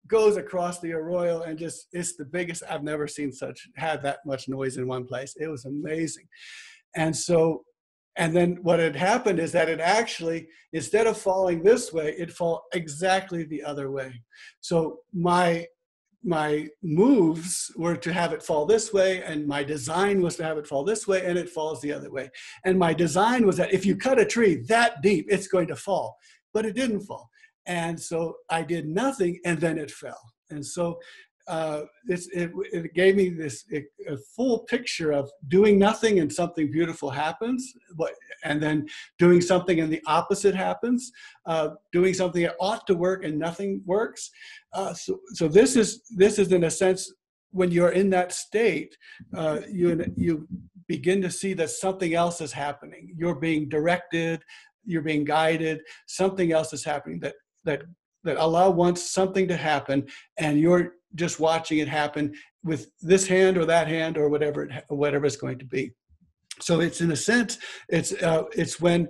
goes 0.06 0.36
across 0.36 0.80
the 0.80 0.92
arroyo 0.92 1.42
and 1.42 1.58
just, 1.58 1.88
it's 1.92 2.16
the 2.16 2.24
biggest, 2.24 2.62
I've 2.68 2.82
never 2.82 3.06
seen 3.06 3.32
such, 3.32 3.68
had 3.76 4.02
that 4.02 4.20
much 4.24 4.48
noise 4.48 4.76
in 4.76 4.86
one 4.86 5.04
place. 5.04 5.34
It 5.38 5.48
was 5.48 5.64
amazing. 5.64 6.26
And 6.96 7.14
so, 7.14 7.64
and 8.16 8.34
then 8.34 8.58
what 8.62 8.80
had 8.80 8.96
happened 8.96 9.38
is 9.38 9.52
that 9.52 9.68
it 9.68 9.80
actually, 9.80 10.48
instead 10.72 11.06
of 11.06 11.16
falling 11.16 11.62
this 11.62 11.92
way, 11.92 12.14
it 12.18 12.32
fall 12.32 12.64
exactly 12.72 13.44
the 13.44 13.62
other 13.62 13.90
way. 13.90 14.12
So 14.60 15.00
my 15.12 15.66
my 16.24 16.68
moves 16.82 17.70
were 17.76 17.96
to 17.96 18.12
have 18.12 18.32
it 18.32 18.42
fall 18.42 18.66
this 18.66 18.92
way 18.92 19.22
and 19.22 19.46
my 19.46 19.62
design 19.62 20.20
was 20.20 20.36
to 20.36 20.44
have 20.44 20.58
it 20.58 20.66
fall 20.66 20.84
this 20.84 21.06
way 21.06 21.24
and 21.24 21.38
it 21.38 21.48
falls 21.48 21.80
the 21.80 21.92
other 21.92 22.10
way. 22.10 22.28
And 22.64 22.78
my 22.78 22.92
design 22.92 23.46
was 23.46 23.56
that 23.58 23.72
if 23.72 23.86
you 23.86 23.96
cut 23.96 24.18
a 24.18 24.24
tree 24.24 24.62
that 24.68 25.00
deep 25.02 25.26
it's 25.28 25.48
going 25.48 25.68
to 25.68 25.76
fall. 25.76 26.16
But 26.52 26.66
it 26.66 26.74
didn't 26.74 27.00
fall. 27.00 27.28
And 27.66 28.00
so 28.00 28.34
i 28.50 28.62
did 28.62 28.88
nothing 28.88 29.38
and 29.44 29.60
then 29.60 29.78
it 29.78 29.90
fell. 29.90 30.20
And 30.50 30.64
so 30.64 30.98
uh, 31.48 31.82
it, 32.08 32.52
it, 32.72 32.94
gave 32.94 33.16
me 33.16 33.30
this 33.30 33.64
a, 33.72 33.82
a, 34.06 34.16
full 34.36 34.60
picture 34.60 35.12
of 35.12 35.30
doing 35.48 35.78
nothing 35.78 36.20
and 36.20 36.30
something 36.30 36.70
beautiful 36.70 37.08
happens, 37.08 37.72
but, 37.96 38.12
and 38.44 38.62
then 38.62 38.86
doing 39.18 39.40
something 39.40 39.80
and 39.80 39.90
the 39.90 40.02
opposite 40.06 40.54
happens, 40.54 41.10
uh, 41.46 41.70
doing 41.90 42.12
something 42.12 42.42
that 42.42 42.54
ought 42.60 42.86
to 42.86 42.94
work 42.94 43.24
and 43.24 43.38
nothing 43.38 43.80
works. 43.86 44.30
Uh, 44.74 44.92
so, 44.92 45.18
so 45.32 45.48
this 45.48 45.74
is 45.74 46.02
this 46.16 46.38
is 46.38 46.52
in 46.52 46.64
a 46.64 46.70
sense 46.70 47.12
when 47.50 47.70
you're 47.70 47.92
in 47.92 48.10
that 48.10 48.32
state, 48.32 48.96
uh, 49.34 49.60
you 49.70 50.04
you 50.16 50.46
begin 50.86 51.22
to 51.22 51.30
see 51.30 51.54
that 51.54 51.70
something 51.70 52.14
else 52.14 52.40
is 52.40 52.52
happening. 52.52 53.14
You're 53.16 53.34
being 53.34 53.68
directed, 53.68 54.42
you're 54.84 55.02
being 55.02 55.24
guided. 55.24 55.80
Something 56.06 56.52
else 56.52 56.72
is 56.72 56.84
happening 56.84 57.20
that 57.20 57.34
that 57.64 57.82
that 58.24 58.36
Allah 58.36 58.70
wants 58.70 59.10
something 59.10 59.48
to 59.48 59.56
happen, 59.56 60.06
and 60.38 60.58
you're 60.58 60.92
just 61.14 61.40
watching 61.40 61.78
it 61.78 61.88
happen 61.88 62.34
with 62.64 62.90
this 63.00 63.26
hand 63.26 63.56
or 63.56 63.64
that 63.64 63.88
hand 63.88 64.18
or 64.18 64.28
whatever 64.28 64.64
it, 64.64 64.84
whatever 64.88 65.26
it's 65.26 65.36
going 65.36 65.58
to 65.58 65.64
be. 65.64 65.92
So 66.60 66.80
it's 66.80 67.00
in 67.00 67.12
a 67.12 67.16
sense, 67.16 67.58
it's 67.88 68.12
uh, 68.22 68.44
it's 68.52 68.80
when 68.80 69.08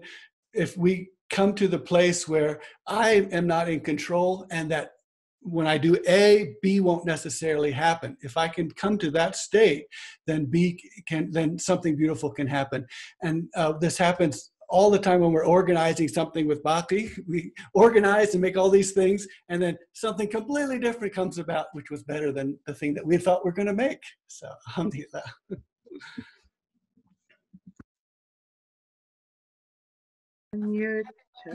if 0.52 0.76
we 0.76 1.10
come 1.30 1.54
to 1.54 1.68
the 1.68 1.78
place 1.78 2.26
where 2.28 2.60
I 2.86 3.28
am 3.32 3.46
not 3.46 3.68
in 3.68 3.80
control 3.80 4.46
and 4.50 4.70
that 4.70 4.92
when 5.40 5.66
I 5.66 5.78
do 5.78 5.96
A, 6.08 6.54
B 6.62 6.80
won't 6.80 7.06
necessarily 7.06 7.70
happen. 7.70 8.16
If 8.22 8.36
I 8.36 8.48
can 8.48 8.70
come 8.70 8.98
to 8.98 9.10
that 9.12 9.36
state, 9.36 9.86
then 10.26 10.46
B 10.46 10.80
can, 11.06 11.30
then 11.30 11.58
something 11.58 11.96
beautiful 11.96 12.30
can 12.30 12.46
happen. 12.46 12.86
And 13.22 13.48
uh, 13.54 13.74
this 13.78 13.96
happens 13.96 14.50
all 14.68 14.90
the 14.90 14.98
time 14.98 15.20
when 15.20 15.32
we're 15.32 15.46
organizing 15.46 16.08
something 16.08 16.46
with 16.46 16.62
Bhakti. 16.62 17.10
We 17.26 17.52
organize 17.74 18.34
and 18.34 18.42
make 18.42 18.56
all 18.56 18.70
these 18.70 18.92
things, 18.92 19.26
and 19.48 19.60
then 19.60 19.76
something 19.92 20.28
completely 20.28 20.78
different 20.78 21.14
comes 21.14 21.38
about, 21.38 21.66
which 21.72 21.90
was 21.90 22.02
better 22.02 22.32
than 22.32 22.58
the 22.66 22.74
thing 22.74 22.94
that 22.94 23.06
we 23.06 23.16
thought 23.16 23.44
we 23.44 23.50
are 23.50 23.54
going 23.54 23.66
to 23.66 23.74
make. 23.74 24.02
So, 24.26 24.48
alhamdulillah. 24.68 25.22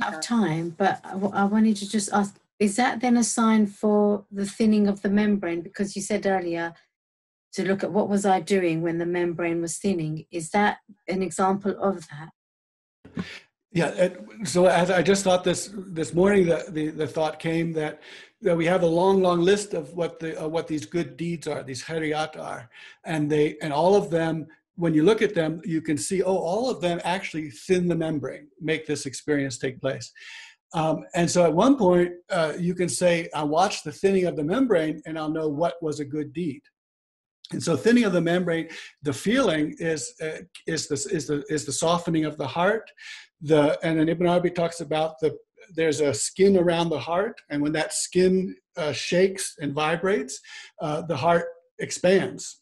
Out 0.02 0.14
of 0.14 0.22
time, 0.22 0.76
but 0.78 1.02
I 1.04 1.44
wanted 1.46 1.76
to 1.78 1.90
just 1.90 2.12
ask 2.14 2.36
is 2.60 2.76
that 2.78 3.02
then 3.02 3.18
a 3.18 3.24
sign 3.24 3.68
for 3.68 4.26
the 4.32 4.46
thinning 4.46 4.88
of 4.88 5.02
the 5.02 5.10
membrane? 5.10 5.62
Because 5.62 5.96
you 5.96 6.02
said 6.02 6.26
earlier 6.26 6.74
to 7.54 7.68
look 7.68 7.84
at 7.84 7.92
what 7.92 8.08
was 8.08 8.26
I 8.26 8.40
doing 8.40 8.82
when 8.82 9.00
the 9.00 9.06
membrane 9.06 9.62
was 9.62 9.78
thinning. 9.78 10.26
Is 10.32 10.50
that 10.52 10.78
an 11.08 11.22
example 11.22 11.76
of 11.82 12.08
that? 12.10 12.30
Yeah. 13.72 14.10
So 14.44 14.68
I 14.68 15.02
just 15.02 15.24
thought 15.24 15.44
this 15.44 15.72
this 15.74 16.14
morning, 16.14 16.46
the, 16.46 16.66
the, 16.70 16.90
the 16.90 17.08
thought 17.08 17.40
came 17.40 17.74
that 17.74 18.02
that 18.42 18.56
we 18.56 18.66
have 18.66 18.84
a 18.84 18.88
long, 18.88 19.22
long 19.22 19.42
list 19.42 19.74
of 19.74 19.94
what 19.94 20.20
the 20.20 20.44
uh, 20.44 20.48
what 20.48 20.68
these 20.68 20.86
good 20.86 21.18
deeds 21.18 21.48
are, 21.48 21.64
these 21.64 21.84
khayrat 21.84 22.38
are, 22.38 22.70
and 23.04 23.32
they 23.32 23.58
and 23.62 23.74
all 23.74 23.96
of 23.96 24.10
them. 24.10 24.48
When 24.76 24.96
you 24.96 25.04
look 25.04 25.22
at 25.22 25.36
them, 25.36 25.62
you 25.64 25.82
can 25.82 26.00
see, 26.00 26.24
oh, 26.24 26.36
all 26.36 26.68
of 26.68 26.82
them 26.82 27.00
actually 27.04 27.52
thin 27.52 27.88
the 27.88 27.96
membrane, 27.96 28.48
make 28.60 28.88
this 28.88 29.06
experience 29.06 29.60
take 29.60 29.80
place. 29.80 30.12
Um, 30.74 31.06
and 31.14 31.30
so 31.30 31.44
at 31.44 31.54
one 31.54 31.78
point, 31.78 32.14
uh, 32.32 32.54
you 32.58 32.74
can 32.74 32.90
say, 32.90 33.30
I 33.36 33.44
watched 33.44 33.84
the 33.84 33.92
thinning 33.92 34.26
of 34.26 34.36
the 34.36 34.44
membrane 34.44 35.02
and 35.06 35.18
I'll 35.20 35.30
know 35.30 35.48
what 35.48 35.76
was 35.84 36.00
a 36.00 36.06
good 36.06 36.34
deed. 36.34 36.62
And 37.54 37.64
so 37.64 37.78
thinning 37.78 38.04
of 38.04 38.14
the 38.14 38.22
membrane, 38.22 38.68
the 39.04 39.14
feeling 39.14 39.76
is, 39.80 40.14
uh, 40.22 40.40
is, 40.68 40.88
the, 40.88 40.96
is, 41.16 41.28
the, 41.28 41.44
is 41.50 41.66
the 41.66 41.72
softening 41.72 42.26
of 42.26 42.38
the 42.38 42.48
heart. 42.48 42.90
The, 43.42 43.80
and 43.84 44.00
then 44.00 44.10
Ibn 44.10 44.28
Arabi 44.28 44.50
talks 44.50 44.82
about 44.82 45.20
the, 45.22 45.38
there's 45.76 46.02
a 46.02 46.14
skin 46.14 46.58
around 46.58 46.90
the 46.90 47.00
heart. 47.00 47.40
And 47.50 47.62
when 47.62 47.72
that 47.74 47.94
skin 47.94 48.56
uh, 48.76 48.92
shakes 48.92 49.56
and 49.62 49.74
vibrates, 49.74 50.40
uh, 50.82 51.04
the 51.04 51.16
heart 51.16 51.46
expands. 51.80 52.60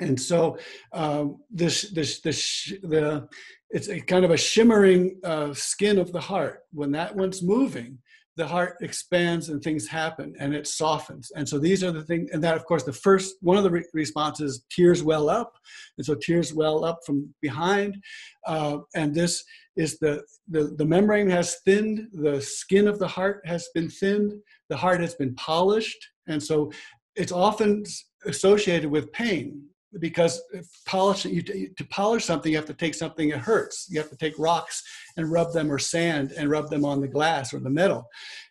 And 0.00 0.18
so 0.20 0.58
um, 0.92 1.38
this, 1.50 1.90
this, 1.90 2.20
this, 2.20 2.72
the, 2.82 3.28
it's 3.70 3.88
a 3.88 4.00
kind 4.00 4.24
of 4.24 4.30
a 4.30 4.36
shimmering 4.36 5.20
uh, 5.24 5.52
skin 5.54 5.98
of 5.98 6.12
the 6.12 6.20
heart. 6.20 6.60
When 6.72 6.92
that 6.92 7.14
one's 7.14 7.42
moving, 7.42 7.98
the 8.36 8.46
heart 8.46 8.76
expands 8.80 9.48
and 9.50 9.62
things 9.62 9.86
happen 9.86 10.34
and 10.38 10.54
it 10.54 10.66
softens. 10.66 11.30
And 11.36 11.46
so 11.48 11.58
these 11.58 11.84
are 11.84 11.92
the 11.92 12.02
things, 12.02 12.30
and 12.32 12.42
that, 12.42 12.56
of 12.56 12.64
course, 12.64 12.82
the 12.82 12.92
first 12.92 13.36
one 13.40 13.56
of 13.56 13.64
the 13.64 13.70
re- 13.70 13.84
responses 13.92 14.64
tears 14.70 15.02
well 15.02 15.28
up. 15.28 15.52
And 15.98 16.06
so 16.06 16.14
tears 16.14 16.54
well 16.54 16.84
up 16.84 17.00
from 17.04 17.32
behind. 17.42 18.02
Uh, 18.46 18.78
and 18.94 19.14
this 19.14 19.44
is 19.76 19.98
the, 19.98 20.22
the, 20.48 20.74
the 20.76 20.84
membrane 20.84 21.28
has 21.30 21.56
thinned, 21.64 22.08
the 22.12 22.40
skin 22.40 22.88
of 22.88 22.98
the 22.98 23.08
heart 23.08 23.42
has 23.44 23.68
been 23.74 23.88
thinned, 23.88 24.32
the 24.68 24.76
heart 24.76 25.00
has 25.00 25.14
been 25.14 25.34
polished. 25.34 25.98
And 26.26 26.42
so 26.42 26.70
it's 27.16 27.32
often 27.32 27.84
associated 28.24 28.90
with 28.90 29.12
pain 29.12 29.62
because 29.98 30.42
polish 30.86 31.24
you 31.24 31.42
to 31.42 31.84
polish 31.90 32.24
something 32.24 32.50
you 32.50 32.58
have 32.58 32.66
to 32.66 32.74
take 32.74 32.94
something 32.94 33.28
that 33.30 33.38
hurts. 33.38 33.86
You 33.90 34.00
have 34.00 34.10
to 34.10 34.16
take 34.16 34.38
rocks 34.38 34.82
and 35.16 35.30
rub 35.30 35.52
them 35.52 35.70
or 35.70 35.78
sand 35.78 36.32
and 36.36 36.50
rub 36.50 36.70
them 36.70 36.84
on 36.84 37.00
the 37.00 37.08
glass 37.08 37.52
or 37.52 37.60
the 37.60 37.70
metal. 37.70 38.06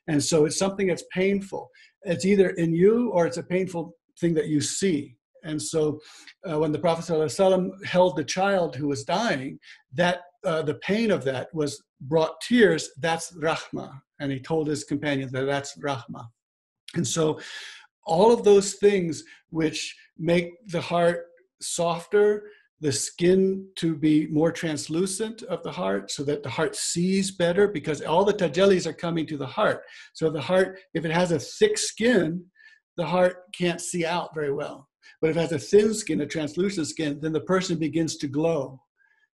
And 0.07 0.23
so 0.23 0.45
it's 0.45 0.57
something 0.57 0.87
that's 0.87 1.03
painful. 1.11 1.69
It's 2.03 2.25
either 2.25 2.49
in 2.51 2.73
you 2.73 3.09
or 3.09 3.25
it's 3.25 3.37
a 3.37 3.43
painful 3.43 3.95
thing 4.19 4.33
that 4.35 4.47
you 4.47 4.61
see. 4.61 5.15
And 5.43 5.59
so 5.59 5.99
uh, 6.47 6.59
when 6.59 6.71
the 6.71 6.79
prophet 6.79 7.05
ﷺ 7.05 7.85
held 7.85 8.15
the 8.15 8.23
child 8.23 8.75
who 8.75 8.87
was 8.87 9.03
dying 9.03 9.59
that 9.93 10.21
uh, 10.43 10.61
the 10.61 10.75
pain 10.75 11.11
of 11.11 11.23
that 11.23 11.53
was 11.53 11.81
brought 12.01 12.41
tears. 12.41 12.89
That's 12.99 13.31
rahma. 13.33 13.91
And 14.19 14.31
he 14.31 14.39
told 14.39 14.67
his 14.67 14.83
companion 14.83 15.29
that 15.31 15.45
that's 15.45 15.77
rahma. 15.77 16.27
And 16.95 17.07
so 17.07 17.39
all 18.05 18.31
of 18.31 18.43
those 18.43 18.75
things 18.75 19.23
which 19.49 19.95
make 20.17 20.51
the 20.67 20.81
heart 20.81 21.25
softer, 21.61 22.43
the 22.81 22.91
skin 22.91 23.67
to 23.75 23.95
be 23.95 24.27
more 24.27 24.51
translucent 24.51 25.43
of 25.43 25.61
the 25.61 25.71
heart 25.71 26.09
so 26.09 26.23
that 26.23 26.41
the 26.41 26.49
heart 26.49 26.75
sees 26.75 27.29
better 27.29 27.67
because 27.67 28.01
all 28.01 28.25
the 28.25 28.33
tajallis 28.33 28.87
are 28.87 28.93
coming 28.93 29.27
to 29.27 29.37
the 29.37 29.45
heart. 29.45 29.83
So 30.13 30.31
the 30.31 30.41
heart, 30.41 30.79
if 30.95 31.05
it 31.05 31.11
has 31.11 31.31
a 31.31 31.39
thick 31.39 31.77
skin, 31.77 32.43
the 32.97 33.05
heart 33.05 33.43
can't 33.53 33.79
see 33.79 34.03
out 34.03 34.33
very 34.33 34.51
well. 34.51 34.89
But 35.21 35.29
if 35.29 35.37
it 35.37 35.41
has 35.41 35.51
a 35.51 35.59
thin 35.59 35.93
skin, 35.93 36.21
a 36.21 36.25
translucent 36.25 36.87
skin, 36.87 37.19
then 37.21 37.31
the 37.31 37.41
person 37.41 37.77
begins 37.77 38.17
to 38.17 38.27
glow. 38.27 38.81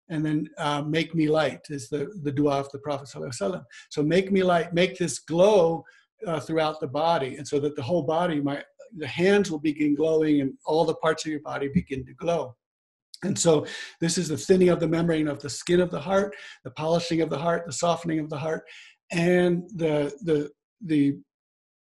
And 0.09 0.25
then 0.25 0.49
uh, 0.57 0.81
make 0.81 1.15
me 1.15 1.29
light 1.29 1.61
is 1.69 1.89
the, 1.89 2.11
the 2.23 2.31
dua 2.31 2.59
of 2.59 2.71
the 2.71 2.79
Prophet. 2.79 3.07
So 3.09 4.03
make 4.03 4.31
me 4.31 4.43
light, 4.43 4.73
make 4.73 4.97
this 4.97 5.19
glow 5.19 5.83
uh, 6.25 6.39
throughout 6.39 6.79
the 6.79 6.87
body, 6.87 7.35
and 7.37 7.47
so 7.47 7.59
that 7.59 7.75
the 7.75 7.83
whole 7.83 8.03
body 8.03 8.41
might 8.41 8.63
the 8.95 9.07
hands 9.07 9.51
will 9.51 9.59
begin 9.59 9.95
glowing 9.95 10.41
and 10.41 10.53
all 10.65 10.85
the 10.85 10.95
parts 10.95 11.25
of 11.25 11.31
your 11.31 11.41
body 11.41 11.69
begin 11.73 12.05
to 12.05 12.13
glow. 12.13 12.55
And 13.23 13.37
so 13.37 13.65
this 13.99 14.17
is 14.17 14.27
the 14.27 14.37
thinning 14.37 14.69
of 14.69 14.79
the 14.79 14.87
membrane 14.87 15.27
of 15.27 15.41
the 15.41 15.49
skin 15.49 15.81
of 15.81 15.89
the 15.89 15.99
heart, 15.99 16.35
the 16.63 16.71
polishing 16.71 17.21
of 17.21 17.29
the 17.29 17.37
heart, 17.37 17.65
the 17.65 17.73
softening 17.73 18.19
of 18.19 18.29
the 18.29 18.37
heart, 18.37 18.63
and 19.11 19.63
the 19.75 20.13
the 20.21 20.51
the 20.81 21.17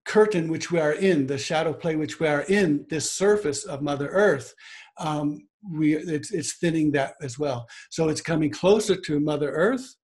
curtain 0.06 0.50
which 0.50 0.72
we 0.72 0.80
are 0.80 0.94
in, 0.94 1.26
the 1.26 1.38
shadow 1.38 1.74
play 1.74 1.96
which 1.96 2.20
we 2.20 2.28
are 2.28 2.42
in, 2.42 2.86
this 2.90 3.12
surface 3.12 3.64
of 3.64 3.82
Mother 3.82 4.10
Earth, 4.10 4.54
um, 5.00 5.48
we 5.72 5.96
it's, 5.96 6.32
it's 6.32 6.58
thinning 6.58 6.92
that 6.92 7.16
as 7.22 7.40
well. 7.40 7.66
So 7.90 8.10
it's 8.10 8.22
coming 8.22 8.50
closer 8.50 8.96
to 8.96 9.20
Mother 9.20 9.50
Earth 9.52 9.96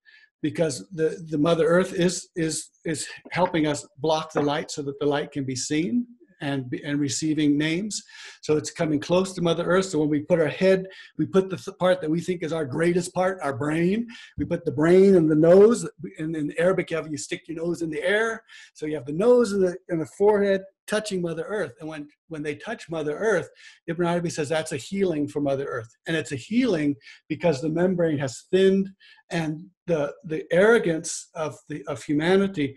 because 0.42 0.88
the, 0.92 1.24
the 1.30 1.38
Mother 1.38 1.68
Earth 1.68 1.94
is 1.94 2.30
is 2.36 2.70
is 2.86 3.08
helping 3.32 3.68
us 3.68 3.86
block 3.98 4.32
the 4.32 4.42
light 4.42 4.72
so 4.72 4.82
that 4.84 5.00
the 5.00 5.06
light 5.06 5.32
can 5.32 5.44
be 5.44 5.56
seen 5.56 6.08
and 6.42 6.74
and 6.84 7.00
receiving 7.00 7.58
names. 7.58 8.04
So 8.42 8.58
it's 8.58 8.72
coming 8.72 9.00
close 9.00 9.34
to 9.34 9.42
Mother 9.42 9.66
Earth. 9.66 9.86
So 9.86 10.00
when 10.00 10.10
we 10.10 10.22
put 10.22 10.40
our 10.40 10.48
head, 10.48 10.86
we 11.18 11.26
put 11.26 11.50
the 11.50 11.58
th- 11.58 11.78
part 11.78 12.02
that 12.02 12.10
we 12.10 12.22
think 12.22 12.44
is 12.44 12.54
our 12.54 12.66
greatest 12.66 13.14
part, 13.14 13.40
our 13.42 13.56
brain. 13.56 14.08
We 14.38 14.46
put 14.46 14.66
the 14.66 14.72
brain 14.72 15.16
and 15.16 15.30
the 15.30 15.36
nose. 15.36 15.88
And 16.18 16.36
in 16.36 16.54
Arabic, 16.58 16.92
you 16.92 16.98
have 16.98 17.12
you 17.12 17.18
stick 17.18 17.48
your 17.48 17.58
nose 17.58 17.82
in 17.82 17.90
the 17.90 18.04
air. 18.04 18.44
So 18.74 18.86
you 18.86 18.96
have 18.96 19.06
the 19.06 19.14
nose 19.14 19.52
and 19.54 19.64
the 19.64 19.76
and 19.90 20.02
the 20.02 20.06
forehead 20.18 20.64
touching 20.88 21.22
Mother 21.22 21.46
Earth. 21.48 21.74
And 21.80 21.88
when 21.88 22.08
when 22.28 22.44
they 22.44 22.56
touch 22.56 22.90
Mother 22.90 23.18
Earth, 23.18 23.50
Ibn 23.88 24.06
Arabi 24.06 24.30
says 24.30 24.50
that's 24.50 24.72
a 24.72 24.78
healing 24.78 25.28
for 25.28 25.42
Mother 25.42 25.66
Earth, 25.66 25.96
and 26.08 26.16
it's 26.18 26.32
a 26.32 26.36
healing 26.36 26.96
because 27.28 27.62
the 27.62 27.70
membrane 27.70 28.18
has 28.18 28.46
thinned 28.52 28.90
and 29.30 29.66
the 29.88 30.14
the 30.24 30.46
arrogance 30.52 31.30
of 31.36 31.58
the 31.68 31.84
of 31.88 32.04
humanity 32.04 32.76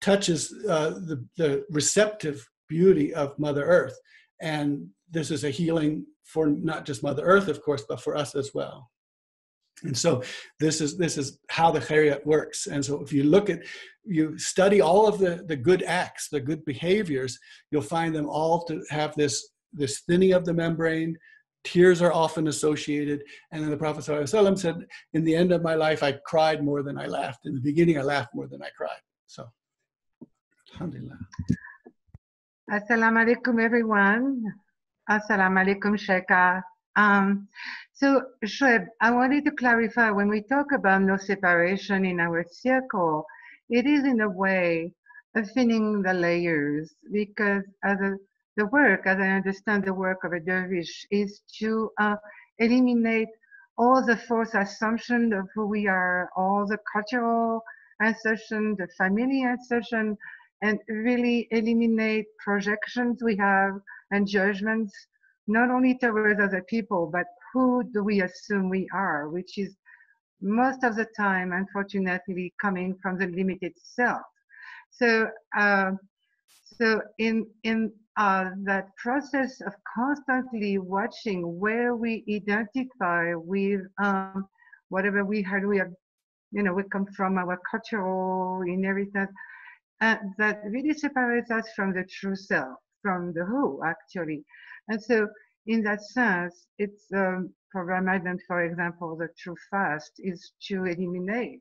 touches 0.00 0.52
uh, 0.68 0.90
the 0.90 1.24
the 1.36 1.64
receptive 1.70 2.48
beauty 2.68 3.14
of 3.14 3.38
Mother 3.38 3.64
Earth. 3.64 3.98
And 4.40 4.88
this 5.10 5.30
is 5.30 5.44
a 5.44 5.50
healing 5.50 6.06
for 6.24 6.46
not 6.46 6.84
just 6.84 7.02
Mother 7.02 7.24
Earth, 7.24 7.48
of 7.48 7.62
course, 7.62 7.84
but 7.88 8.00
for 8.00 8.16
us 8.16 8.34
as 8.34 8.52
well. 8.54 8.90
And 9.84 9.96
so 9.96 10.22
this 10.58 10.80
is 10.80 10.96
this 10.96 11.16
is 11.16 11.38
how 11.48 11.70
the 11.70 11.80
chariot 11.80 12.26
works. 12.26 12.66
And 12.66 12.84
so 12.84 13.00
if 13.00 13.12
you 13.12 13.24
look 13.24 13.48
at 13.48 13.60
you 14.04 14.36
study 14.38 14.80
all 14.80 15.06
of 15.06 15.18
the, 15.18 15.44
the 15.46 15.56
good 15.56 15.82
acts, 15.84 16.28
the 16.28 16.40
good 16.40 16.64
behaviors, 16.64 17.38
you'll 17.70 17.82
find 17.82 18.14
them 18.14 18.28
all 18.28 18.64
to 18.64 18.82
have 18.90 19.14
this 19.14 19.50
this 19.72 20.00
thinning 20.00 20.32
of 20.32 20.44
the 20.44 20.54
membrane. 20.54 21.16
Tears 21.64 22.00
are 22.00 22.12
often 22.12 22.48
associated. 22.48 23.22
And 23.52 23.62
then 23.62 23.70
the 23.70 23.76
Prophet 23.76 24.04
ﷺ 24.04 24.58
said, 24.58 24.86
in 25.12 25.24
the 25.24 25.34
end 25.34 25.52
of 25.52 25.60
my 25.60 25.74
life, 25.74 26.02
I 26.02 26.12
cried 26.24 26.64
more 26.64 26.82
than 26.82 26.98
I 26.98 27.06
laughed. 27.06 27.46
In 27.46 27.54
the 27.54 27.60
beginning, 27.60 27.98
I 27.98 28.02
laughed 28.02 28.34
more 28.34 28.46
than 28.46 28.62
I 28.62 28.68
cried. 28.76 29.00
So, 29.26 29.44
alhamdulillah. 30.72 31.18
Assalamu 32.70 33.24
alaikum, 33.24 33.64
everyone. 33.64 34.44
Assalamu 35.08 35.58
alaikum, 35.64 35.96
Sheikha. 35.96 36.60
Um, 36.96 37.48
so, 37.94 38.20
Shoaib, 38.44 38.86
I 39.00 39.10
wanted 39.10 39.46
to 39.46 39.52
clarify 39.52 40.10
when 40.10 40.28
we 40.28 40.42
talk 40.42 40.66
about 40.72 41.00
no 41.00 41.16
separation 41.16 42.04
in 42.04 42.20
our 42.20 42.44
circle, 42.52 43.24
it 43.70 43.86
is 43.86 44.04
in 44.04 44.20
a 44.20 44.28
way 44.28 44.92
of 45.34 45.50
thinning 45.52 46.02
the 46.02 46.12
layers 46.12 46.92
because 47.10 47.62
as 47.84 47.98
a, 48.00 48.16
the 48.58 48.66
work, 48.66 49.06
as 49.06 49.16
I 49.18 49.28
understand 49.30 49.84
the 49.84 49.94
work 49.94 50.24
of 50.24 50.32
a 50.34 50.40
dervish, 50.40 51.06
is 51.10 51.40
to 51.60 51.90
uh, 51.98 52.16
eliminate 52.58 53.28
all 53.78 54.04
the 54.04 54.18
false 54.28 54.52
assumptions 54.52 55.32
of 55.32 55.48
who 55.54 55.66
we 55.68 55.86
are, 55.86 56.28
all 56.36 56.66
the 56.66 56.78
cultural 56.92 57.62
assumption, 58.02 58.76
the 58.78 58.88
family 58.98 59.44
assumption, 59.44 60.18
and 60.62 60.78
really 60.88 61.48
eliminate 61.50 62.26
projections 62.44 63.22
we 63.22 63.36
have 63.36 63.72
and 64.10 64.26
judgments, 64.26 64.92
not 65.46 65.70
only 65.70 65.96
towards 65.98 66.40
other 66.40 66.62
people, 66.68 67.08
but 67.12 67.26
who 67.52 67.82
do 67.92 68.02
we 68.02 68.22
assume 68.22 68.68
we 68.68 68.88
are, 68.92 69.28
which 69.28 69.58
is 69.58 69.76
most 70.40 70.84
of 70.84 70.96
the 70.96 71.06
time, 71.16 71.52
unfortunately, 71.52 72.54
coming 72.60 72.96
from 73.02 73.18
the 73.18 73.26
limited 73.26 73.72
self. 73.76 74.22
So, 74.90 75.28
uh, 75.56 75.92
so 76.64 77.00
in 77.18 77.46
in 77.64 77.92
uh, 78.16 78.50
that 78.64 78.88
process 78.96 79.60
of 79.60 79.72
constantly 79.94 80.78
watching 80.78 81.58
where 81.60 81.94
we 81.94 82.24
identify 82.28 83.32
with 83.34 83.82
um, 84.02 84.48
whatever 84.88 85.24
we 85.24 85.42
had, 85.42 85.64
we 85.64 85.78
have, 85.78 85.92
you 86.50 86.62
know, 86.62 86.74
we 86.74 86.82
come 86.90 87.06
from 87.16 87.38
our 87.38 87.58
cultural 87.70 88.62
inheritance, 88.62 89.30
uh, 90.00 90.16
that 90.38 90.62
really 90.64 90.94
separates 90.94 91.50
us 91.50 91.68
from 91.74 91.92
the 91.92 92.04
true 92.04 92.36
self, 92.36 92.78
from 93.02 93.32
the 93.32 93.44
who, 93.44 93.82
actually. 93.84 94.44
And 94.88 95.02
so, 95.02 95.28
in 95.66 95.82
that 95.84 96.02
sense, 96.02 96.66
it's 96.78 97.04
um, 97.14 97.50
for 97.72 97.84
Ramadan, 97.84 98.38
for 98.46 98.64
example, 98.64 99.16
the 99.16 99.28
true 99.38 99.56
fast 99.70 100.12
is 100.18 100.52
to 100.68 100.84
eliminate 100.84 101.60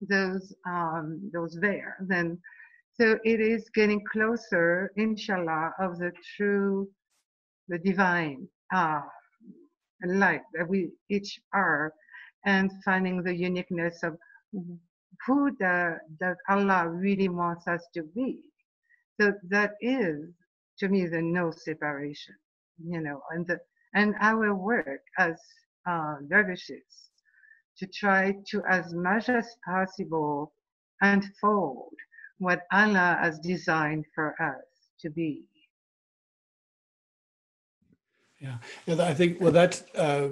those 0.00 0.52
um, 0.66 1.30
those 1.32 1.56
there. 1.60 1.96
Then, 2.06 2.38
so 2.94 3.18
it 3.24 3.40
is 3.40 3.68
getting 3.74 4.02
closer, 4.12 4.92
inshallah, 4.96 5.72
of 5.78 5.98
the 5.98 6.12
true, 6.36 6.88
the 7.68 7.78
divine 7.78 8.48
uh, 8.74 9.02
light 10.06 10.42
that 10.54 10.68
we 10.68 10.90
each 11.10 11.40
are, 11.52 11.92
and 12.44 12.70
finding 12.84 13.22
the 13.22 13.34
uniqueness 13.34 14.02
of 14.02 14.16
who 15.26 15.54
the, 15.58 15.98
does 16.20 16.36
Allah 16.48 16.88
really 16.88 17.28
wants 17.28 17.66
us 17.66 17.86
to 17.94 18.02
be. 18.02 18.40
So 19.20 19.32
that 19.48 19.72
is, 19.80 20.30
to 20.78 20.88
me, 20.88 21.06
the 21.06 21.22
no 21.22 21.50
separation, 21.50 22.34
you 22.84 23.00
know, 23.00 23.22
and 23.30 23.46
the, 23.46 23.60
and 23.94 24.14
our 24.20 24.54
work 24.54 25.00
as 25.18 25.36
uh, 25.86 26.16
dervishes 26.28 27.10
to 27.78 27.86
try 27.86 28.34
to, 28.50 28.62
as 28.68 28.92
much 28.92 29.28
as 29.28 29.46
possible, 29.64 30.52
unfold 31.00 31.94
what 32.38 32.62
Allah 32.72 33.18
has 33.20 33.38
designed 33.38 34.04
for 34.14 34.34
us 34.40 34.64
to 35.00 35.10
be. 35.10 35.44
Yeah, 38.40 38.58
and 38.86 39.00
I 39.00 39.14
think 39.14 39.40
well 39.40 39.52
that's 39.52 39.82
uh, 39.94 40.28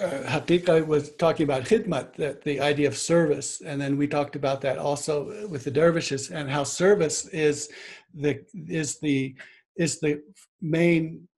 uh, 0.00 0.84
was 0.86 1.12
talking 1.16 1.44
about 1.44 1.64
khidmat, 1.64 2.14
that 2.16 2.42
the 2.42 2.60
idea 2.60 2.88
of 2.88 2.96
service, 2.96 3.60
and 3.60 3.80
then 3.80 3.96
we 3.96 4.08
talked 4.08 4.36
about 4.36 4.60
that 4.62 4.78
also 4.78 5.46
with 5.48 5.64
the 5.64 5.70
dervishes 5.70 6.30
and 6.30 6.50
how 6.50 6.64
service 6.64 7.26
is 7.28 7.68
the 8.14 8.40
is 8.68 8.98
the 9.00 9.34
is 9.76 10.00
the 10.00 10.20
main 10.60 11.28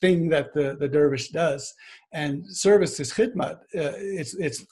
thing 0.00 0.28
that 0.28 0.52
the, 0.52 0.76
the 0.78 0.88
dervish 0.88 1.30
does, 1.30 1.72
and 2.12 2.44
service 2.46 3.00
is 3.00 3.12
khidmat. 3.12 3.56
Uh, 3.74 3.96
it's 4.20 4.34
it's 4.34 4.66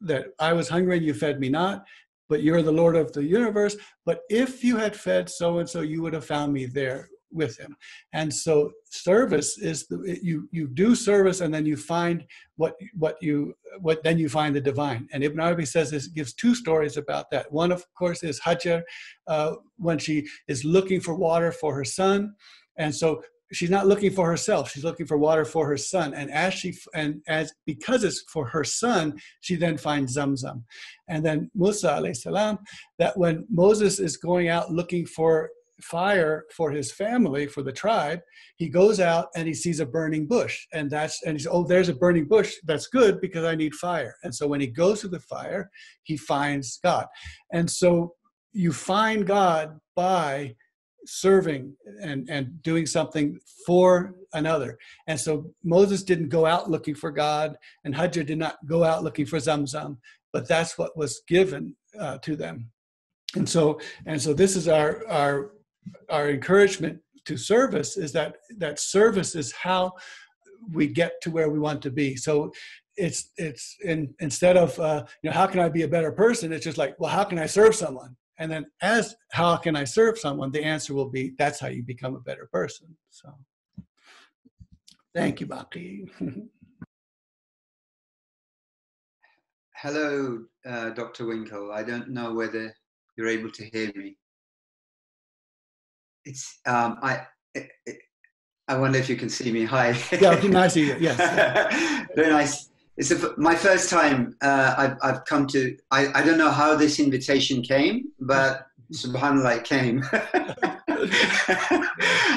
that 0.00 0.26
I 0.38 0.52
was 0.52 0.68
hungry 0.68 0.96
and 0.96 1.06
you 1.06 1.14
fed 1.14 1.38
me 1.38 1.48
not, 1.48 1.84
but 2.28 2.42
you're 2.42 2.62
the 2.62 2.72
Lord 2.72 2.96
of 2.96 3.12
the 3.12 3.22
universe. 3.22 3.76
But 4.04 4.22
if 4.28 4.64
you 4.64 4.76
had 4.76 4.96
fed 4.96 5.30
so 5.30 5.58
and 5.58 5.68
so, 5.68 5.82
you 5.82 6.02
would 6.02 6.14
have 6.14 6.24
found 6.24 6.52
me 6.52 6.66
there 6.66 7.08
with 7.32 7.58
him. 7.58 7.76
And 8.12 8.32
so 8.32 8.70
service 8.90 9.58
is 9.58 9.86
the, 9.86 10.18
you 10.22 10.48
you 10.52 10.68
do 10.68 10.94
service 10.94 11.40
and 11.40 11.52
then 11.52 11.66
you 11.66 11.76
find 11.76 12.24
what 12.56 12.74
what 12.94 13.16
you 13.20 13.54
what 13.80 14.02
then 14.02 14.18
you 14.18 14.28
find 14.28 14.54
the 14.54 14.60
divine. 14.60 15.08
And 15.12 15.24
ibn 15.24 15.40
arabi 15.40 15.66
says 15.66 15.90
this 15.90 16.08
gives 16.08 16.34
two 16.34 16.54
stories 16.54 16.96
about 16.96 17.30
that. 17.30 17.50
One 17.50 17.72
of 17.72 17.84
course 17.94 18.22
is 18.22 18.40
hajar 18.40 18.82
uh, 19.26 19.54
when 19.76 19.98
she 19.98 20.26
is 20.48 20.64
looking 20.64 21.00
for 21.00 21.14
water 21.14 21.52
for 21.52 21.74
her 21.74 21.84
son. 21.84 22.34
And 22.78 22.94
so 22.94 23.22
she's 23.52 23.70
not 23.70 23.86
looking 23.86 24.10
for 24.10 24.26
herself 24.26 24.70
she's 24.70 24.84
looking 24.84 25.06
for 25.06 25.18
water 25.18 25.44
for 25.44 25.66
her 25.66 25.76
son. 25.76 26.14
And 26.14 26.30
as 26.30 26.54
she 26.54 26.74
and 26.94 27.20
as 27.28 27.52
because 27.66 28.04
it's 28.04 28.24
for 28.32 28.46
her 28.46 28.64
son 28.64 29.14
she 29.40 29.56
then 29.56 29.76
finds 29.76 30.16
zamzam. 30.16 30.62
And 31.08 31.24
then 31.24 31.50
musa 31.54 31.88
alayhi 31.88 32.16
salam 32.16 32.58
that 32.98 33.16
when 33.16 33.46
moses 33.50 33.98
is 33.98 34.16
going 34.16 34.48
out 34.48 34.70
looking 34.70 35.06
for 35.06 35.50
fire 35.82 36.44
for 36.54 36.70
his 36.70 36.92
family, 36.92 37.46
for 37.46 37.62
the 37.62 37.72
tribe, 37.72 38.20
he 38.56 38.68
goes 38.68 39.00
out 39.00 39.28
and 39.36 39.46
he 39.46 39.54
sees 39.54 39.80
a 39.80 39.86
burning 39.86 40.26
bush. 40.26 40.66
And 40.72 40.90
that's 40.90 41.22
and 41.24 41.36
he's 41.36 41.46
oh, 41.46 41.64
there's 41.64 41.88
a 41.88 41.94
burning 41.94 42.26
bush. 42.26 42.54
That's 42.64 42.86
good 42.86 43.20
because 43.20 43.44
I 43.44 43.54
need 43.54 43.74
fire. 43.74 44.14
And 44.22 44.34
so 44.34 44.46
when 44.46 44.60
he 44.60 44.66
goes 44.66 45.00
to 45.00 45.08
the 45.08 45.20
fire, 45.20 45.70
he 46.02 46.16
finds 46.16 46.78
God. 46.82 47.06
And 47.52 47.70
so 47.70 48.14
you 48.52 48.72
find 48.72 49.26
God 49.26 49.78
by 49.96 50.54
serving 51.06 51.74
and, 52.00 52.28
and 52.30 52.62
doing 52.62 52.86
something 52.86 53.38
for 53.66 54.14
another. 54.34 54.78
And 55.06 55.18
so 55.18 55.52
Moses 55.64 56.02
didn't 56.02 56.28
go 56.28 56.46
out 56.46 56.70
looking 56.70 56.94
for 56.94 57.10
God, 57.10 57.56
and 57.84 57.94
Hajar 57.94 58.24
did 58.24 58.38
not 58.38 58.56
go 58.66 58.84
out 58.84 59.02
looking 59.02 59.26
for 59.26 59.38
Zamzam, 59.38 59.96
but 60.32 60.48
that's 60.48 60.78
what 60.78 60.96
was 60.96 61.22
given 61.28 61.76
uh, 61.98 62.18
to 62.18 62.36
them. 62.36 62.70
And 63.34 63.48
so, 63.48 63.80
and 64.06 64.20
so 64.20 64.34
this 64.34 64.56
is 64.56 64.68
our 64.68 65.06
our 65.08 65.52
our 66.08 66.30
encouragement 66.30 67.00
to 67.24 67.36
service 67.36 67.96
is 67.96 68.12
that 68.12 68.36
that 68.58 68.78
service 68.78 69.34
is 69.34 69.52
how 69.52 69.92
we 70.72 70.86
get 70.86 71.20
to 71.22 71.30
where 71.30 71.50
we 71.50 71.58
want 71.58 71.82
to 71.82 71.90
be. 71.90 72.16
So 72.16 72.52
it's 72.96 73.30
it's 73.36 73.76
in, 73.84 74.14
instead 74.20 74.56
of 74.56 74.78
uh, 74.78 75.04
you 75.22 75.30
know 75.30 75.34
how 75.34 75.46
can 75.46 75.60
I 75.60 75.68
be 75.68 75.82
a 75.82 75.88
better 75.88 76.12
person? 76.12 76.52
It's 76.52 76.64
just 76.64 76.78
like 76.78 76.98
well 76.98 77.10
how 77.10 77.24
can 77.24 77.38
I 77.38 77.46
serve 77.46 77.74
someone? 77.74 78.16
And 78.38 78.50
then 78.50 78.66
as 78.80 79.14
how 79.32 79.56
can 79.56 79.76
I 79.76 79.84
serve 79.84 80.18
someone? 80.18 80.50
The 80.50 80.64
answer 80.64 80.94
will 80.94 81.08
be 81.08 81.34
that's 81.38 81.60
how 81.60 81.68
you 81.68 81.82
become 81.82 82.14
a 82.16 82.20
better 82.20 82.48
person. 82.52 82.88
So 83.10 83.32
thank 85.14 85.40
you, 85.40 85.46
Baki. 85.46 86.08
Hello, 89.74 90.44
uh, 90.64 90.90
Dr. 90.90 91.24
Winkel. 91.24 91.72
I 91.72 91.82
don't 91.82 92.10
know 92.10 92.34
whether 92.34 92.72
you're 93.16 93.26
able 93.26 93.50
to 93.50 93.64
hear 93.64 93.90
me 93.96 94.16
it's 96.24 96.60
um, 96.66 96.98
I 97.02 97.26
it, 97.54 97.68
it, 97.86 97.98
I 98.68 98.76
wonder 98.78 98.98
if 98.98 99.08
you 99.08 99.16
can 99.16 99.28
see 99.28 99.50
me. 99.52 99.64
Hi. 99.64 99.96
Yeah, 100.12 100.40
I 100.54 100.68
see 100.68 100.86
you. 100.86 100.96
Yes. 100.98 102.08
Very 102.16 102.30
nice. 102.30 102.70
It's 102.96 103.10
a, 103.10 103.34
my 103.38 103.54
first 103.54 103.88
time 103.90 104.36
uh, 104.42 104.74
I've, 104.76 104.96
I've 105.02 105.24
come 105.24 105.46
to. 105.48 105.76
I, 105.90 106.08
I 106.14 106.22
don't 106.22 106.38
know 106.38 106.50
how 106.50 106.76
this 106.76 107.00
invitation 107.00 107.62
came, 107.62 108.12
but 108.20 108.66
Subhanallah, 108.92 109.58
it 109.58 109.64
came. 109.64 110.04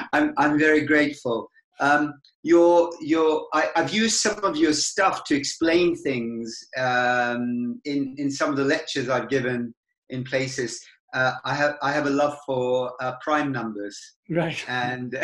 I'm 0.14 0.34
I'm 0.38 0.58
very 0.58 0.86
grateful. 0.86 1.50
Um, 1.80 2.14
your 2.44 2.90
your 3.02 3.48
I, 3.54 3.70
I've 3.76 3.94
used 3.94 4.22
some 4.22 4.44
of 4.44 4.56
your 4.56 4.74
stuff 4.74 5.26
to 5.26 5.36
explain 5.36 5.96
things 5.96 6.58
um, 6.78 7.82
in 7.84 8.16
in 8.18 8.32
some 8.32 8.50
of 8.50 8.56
the 8.56 8.64
lectures 8.64 9.10
I've 9.10 9.30
given 9.30 9.74
in 10.10 10.24
places. 10.24 10.80
Uh, 11.16 11.34
I 11.46 11.54
have 11.56 11.76
I 11.82 11.92
have 11.94 12.08
a 12.08 12.10
love 12.24 12.38
for 12.46 12.92
uh, 13.02 13.14
prime 13.24 13.52
numbers, 13.52 13.98
Right. 14.30 14.64
and 14.70 15.16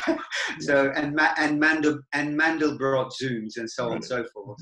so 0.60 0.92
and 0.94 1.14
Ma- 1.14 1.34
and 1.36 1.58
Mandel 1.58 1.98
and 2.12 2.38
Mandelbrot 2.40 3.10
zooms 3.20 3.56
and 3.56 3.68
so 3.68 3.88
on 3.88 3.94
and 3.96 4.04
so 4.04 4.24
forth. 4.32 4.60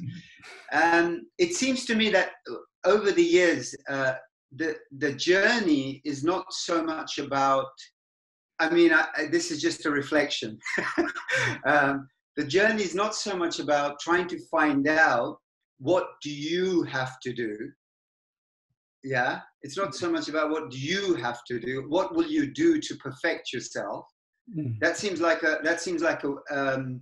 Um, 0.72 1.26
it 1.38 1.54
seems 1.54 1.84
to 1.84 1.94
me 1.94 2.08
that 2.10 2.30
over 2.86 3.12
the 3.12 3.22
years, 3.22 3.74
uh, 3.88 4.14
the 4.56 4.76
the 4.98 5.12
journey 5.12 6.00
is 6.04 6.24
not 6.24 6.46
so 6.50 6.82
much 6.82 7.18
about. 7.18 7.66
I 8.58 8.70
mean, 8.70 8.92
I, 8.94 9.06
I- 9.16 9.26
this 9.26 9.50
is 9.50 9.60
just 9.60 9.84
a 9.86 9.90
reflection. 9.90 10.58
um, 11.66 12.08
the 12.36 12.46
journey 12.46 12.82
is 12.82 12.94
not 12.94 13.14
so 13.14 13.36
much 13.36 13.58
about 13.60 14.00
trying 14.00 14.26
to 14.28 14.38
find 14.50 14.88
out 14.88 15.36
what 15.78 16.06
do 16.22 16.30
you 16.30 16.82
have 16.84 17.20
to 17.24 17.32
do. 17.34 17.54
Yeah, 19.04 19.40
it's 19.62 19.76
not 19.76 19.94
so 19.94 20.10
much 20.10 20.28
about 20.28 20.50
what 20.50 20.74
you 20.74 21.14
have 21.14 21.40
to 21.48 21.58
do. 21.60 21.84
What 21.88 22.14
will 22.14 22.26
you 22.26 22.52
do 22.52 22.80
to 22.80 22.94
perfect 22.96 23.52
yourself? 23.52 24.04
Mm. 24.58 24.78
that 24.80 24.96
seems 24.96 25.20
like 25.20 25.42
a 25.44 25.58
that 25.62 25.80
seems 25.80 26.02
like 26.02 26.22
a 26.24 26.32
um, 26.58 27.00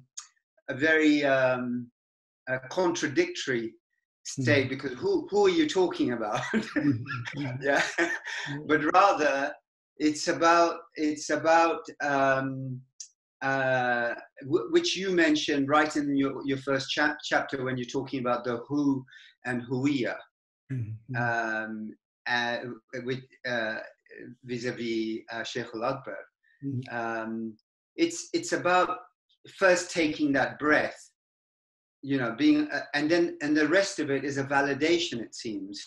a 0.68 0.74
very 0.74 1.24
um, 1.24 1.90
a 2.48 2.58
contradictory 2.68 3.72
state 4.24 4.68
because 4.68 4.92
who 4.92 5.26
who 5.30 5.46
are 5.46 5.50
you 5.60 5.66
talking 5.68 6.12
about 6.12 6.42
Mhm. 6.76 7.02
yeah 7.62 7.82
but 8.68 8.80
rather 8.94 9.52
it's 9.96 10.28
about 10.28 10.74
it's 10.94 11.30
about 11.30 11.80
um, 12.02 12.80
uh, 13.42 14.14
w- 14.42 14.68
which 14.70 14.96
you 14.96 15.10
mentioned 15.10 15.68
right 15.68 15.96
in 15.96 16.16
your, 16.16 16.34
your 16.44 16.58
first 16.58 16.90
chap- 16.90 17.18
chapter 17.24 17.64
when 17.64 17.76
you're 17.78 17.86
talking 17.98 18.20
about 18.20 18.44
the 18.44 18.58
who 18.68 19.04
and 19.46 19.62
huwiyya 19.68 20.14
Mhm. 20.72 20.94
um, 21.16 21.90
uh, 21.96 21.99
with 23.04 23.20
uh, 23.46 23.76
vis-a-vis 24.44 25.20
uh, 25.32 25.42
Sheikh 25.44 25.68
Al-Akbar. 25.74 26.18
Mhm. 26.64 26.82
um, 26.92 27.56
it's 27.96 28.28
it's 28.32 28.52
about 28.52 28.90
first 29.58 29.90
taking 29.90 30.32
that 30.32 30.58
breath 30.58 31.00
you 32.02 32.18
know 32.18 32.34
being 32.36 32.68
uh, 32.70 32.84
and 32.94 33.10
then 33.10 33.36
and 33.42 33.56
the 33.56 33.66
rest 33.68 33.98
of 33.98 34.10
it 34.10 34.24
is 34.24 34.36
a 34.38 34.44
validation 34.44 35.20
it 35.22 35.34
seems 35.34 35.86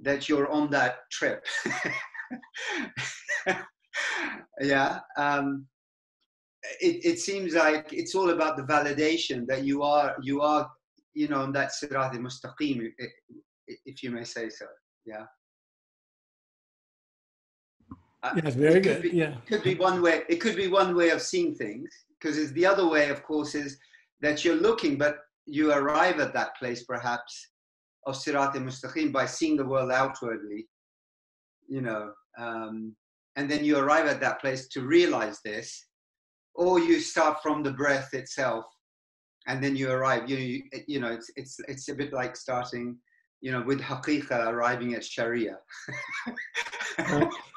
that 0.00 0.28
you're 0.28 0.48
on 0.48 0.70
that 0.70 0.94
trip. 1.12 1.44
Yeah 4.60 5.00
um, 5.18 5.66
it, 6.80 7.04
it 7.04 7.18
seems 7.18 7.54
like 7.54 7.92
it's 7.92 8.14
all 8.14 8.30
about 8.30 8.56
the 8.56 8.62
validation 8.62 9.46
that 9.46 9.64
you 9.64 9.82
are 9.82 10.16
you 10.22 10.40
are 10.40 10.70
you 11.14 11.28
know 11.28 11.42
on 11.42 11.52
that 11.52 11.72
sirat 11.72 12.14
i- 13.70 13.80
if 13.86 14.02
you 14.02 14.10
may 14.10 14.24
say 14.24 14.48
so 14.48 14.66
yeah. 15.06 15.24
Uh, 15.24 15.26
Yes, 18.42 18.54
very 18.54 18.74
it 18.76 18.82
could 18.82 19.02
good. 19.02 19.02
be- 19.02 19.16
Yeah. 19.16 19.34
could 19.46 19.62
be 19.62 19.74
one 19.74 20.00
way 20.02 20.22
it 20.28 20.36
could 20.40 20.56
be 20.56 20.68
one 20.68 20.94
way 20.96 21.10
of 21.10 21.20
seeing 21.20 21.54
things 21.54 21.90
because 22.18 22.52
the 22.52 22.66
other 22.66 22.86
way 22.88 23.10
of 23.10 23.22
course 23.22 23.54
is 23.54 23.78
that 24.20 24.44
you're 24.44 24.62
looking 24.68 24.96
but 24.96 25.18
you 25.46 25.72
arrive 25.72 26.18
at 26.20 26.32
that 26.32 26.56
place 26.58 26.84
perhaps 26.84 27.32
of 28.06 28.14
sirat 28.16 28.54
al-mustaqim 28.56 29.12
by 29.12 29.26
seeing 29.26 29.56
the 29.56 29.64
world 29.72 29.90
outwardly 29.90 30.66
you 31.68 31.80
know 31.82 32.12
um, 32.38 32.94
and 33.36 33.50
then 33.50 33.62
you 33.64 33.76
arrive 33.78 34.06
at 34.06 34.20
that 34.20 34.40
place 34.40 34.68
to 34.68 34.80
realize 34.82 35.38
this 35.44 35.86
or 36.54 36.78
you 36.78 37.00
start 37.00 37.42
from 37.42 37.62
the 37.62 37.72
breath 37.72 38.14
itself 38.14 38.64
and 39.48 39.62
then 39.62 39.76
you 39.76 39.90
arrive 39.90 40.30
you, 40.30 40.36
you, 40.36 40.62
you 40.86 40.98
know 41.00 41.12
it's, 41.12 41.30
it's 41.36 41.56
it's 41.68 41.88
a 41.90 41.94
bit 41.94 42.12
like 42.12 42.36
starting 42.36 42.96
you 43.44 43.50
know 43.52 43.62
with 43.70 43.80
haqiqa 43.90 44.38
arriving 44.52 44.90
at 44.98 45.04
sharia 45.14 45.56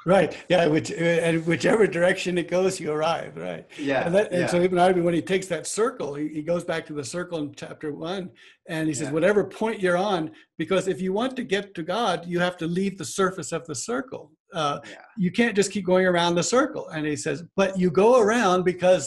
Right. 0.06 0.38
Yeah. 0.48 0.68
Which 0.68 0.90
and 0.92 1.46
whichever 1.46 1.86
direction 1.86 2.38
it 2.38 2.50
goes, 2.50 2.80
you 2.80 2.92
arrive. 2.94 3.36
Right. 3.36 3.66
yeah 3.78 4.06
And, 4.06 4.16
that, 4.16 4.32
and 4.32 4.42
yeah. 4.42 4.48
so 4.48 4.62
Ibn 4.62 4.80
Arabi, 4.80 5.02
when 5.02 5.14
he 5.14 5.22
takes 5.22 5.48
that 5.48 5.68
circle, 5.68 6.14
he, 6.16 6.30
he 6.30 6.42
goes 6.42 6.64
back 6.64 6.86
to 6.86 6.94
the 6.94 7.04
circle 7.04 7.40
in 7.40 7.54
chapter 7.54 7.94
one, 7.94 8.30
and 8.70 8.88
he 8.88 8.94
says, 8.94 9.08
Yeah. 9.08 9.12
whatever 9.18 9.44
point 9.44 9.82
you're 9.82 9.98
on, 9.98 10.32
because 10.58 10.88
if 10.88 11.02
you 11.02 11.12
want 11.12 11.36
to 11.36 11.44
get 11.44 11.76
to 11.76 11.84
God, 11.84 12.26
you 12.26 12.40
have 12.40 12.56
to 12.58 12.68
leave 12.68 12.98
the 12.98 13.04
surface 13.06 13.52
of 13.52 13.66
the 13.68 13.76
circle. 13.76 14.32
Uh, 14.54 14.80
yeah 14.90 14.96
you 15.18 15.30
can't 15.40 15.56
just 15.58 15.72
keep 15.74 15.86
going 15.86 16.06
around 16.06 16.36
the 16.36 16.44
circle. 16.58 16.88
And 16.94 17.06
he 17.06 17.18
says, 17.18 17.44
but 17.58 17.78
you 17.78 17.92
go 17.92 18.10
around 18.24 18.64
because 18.64 19.04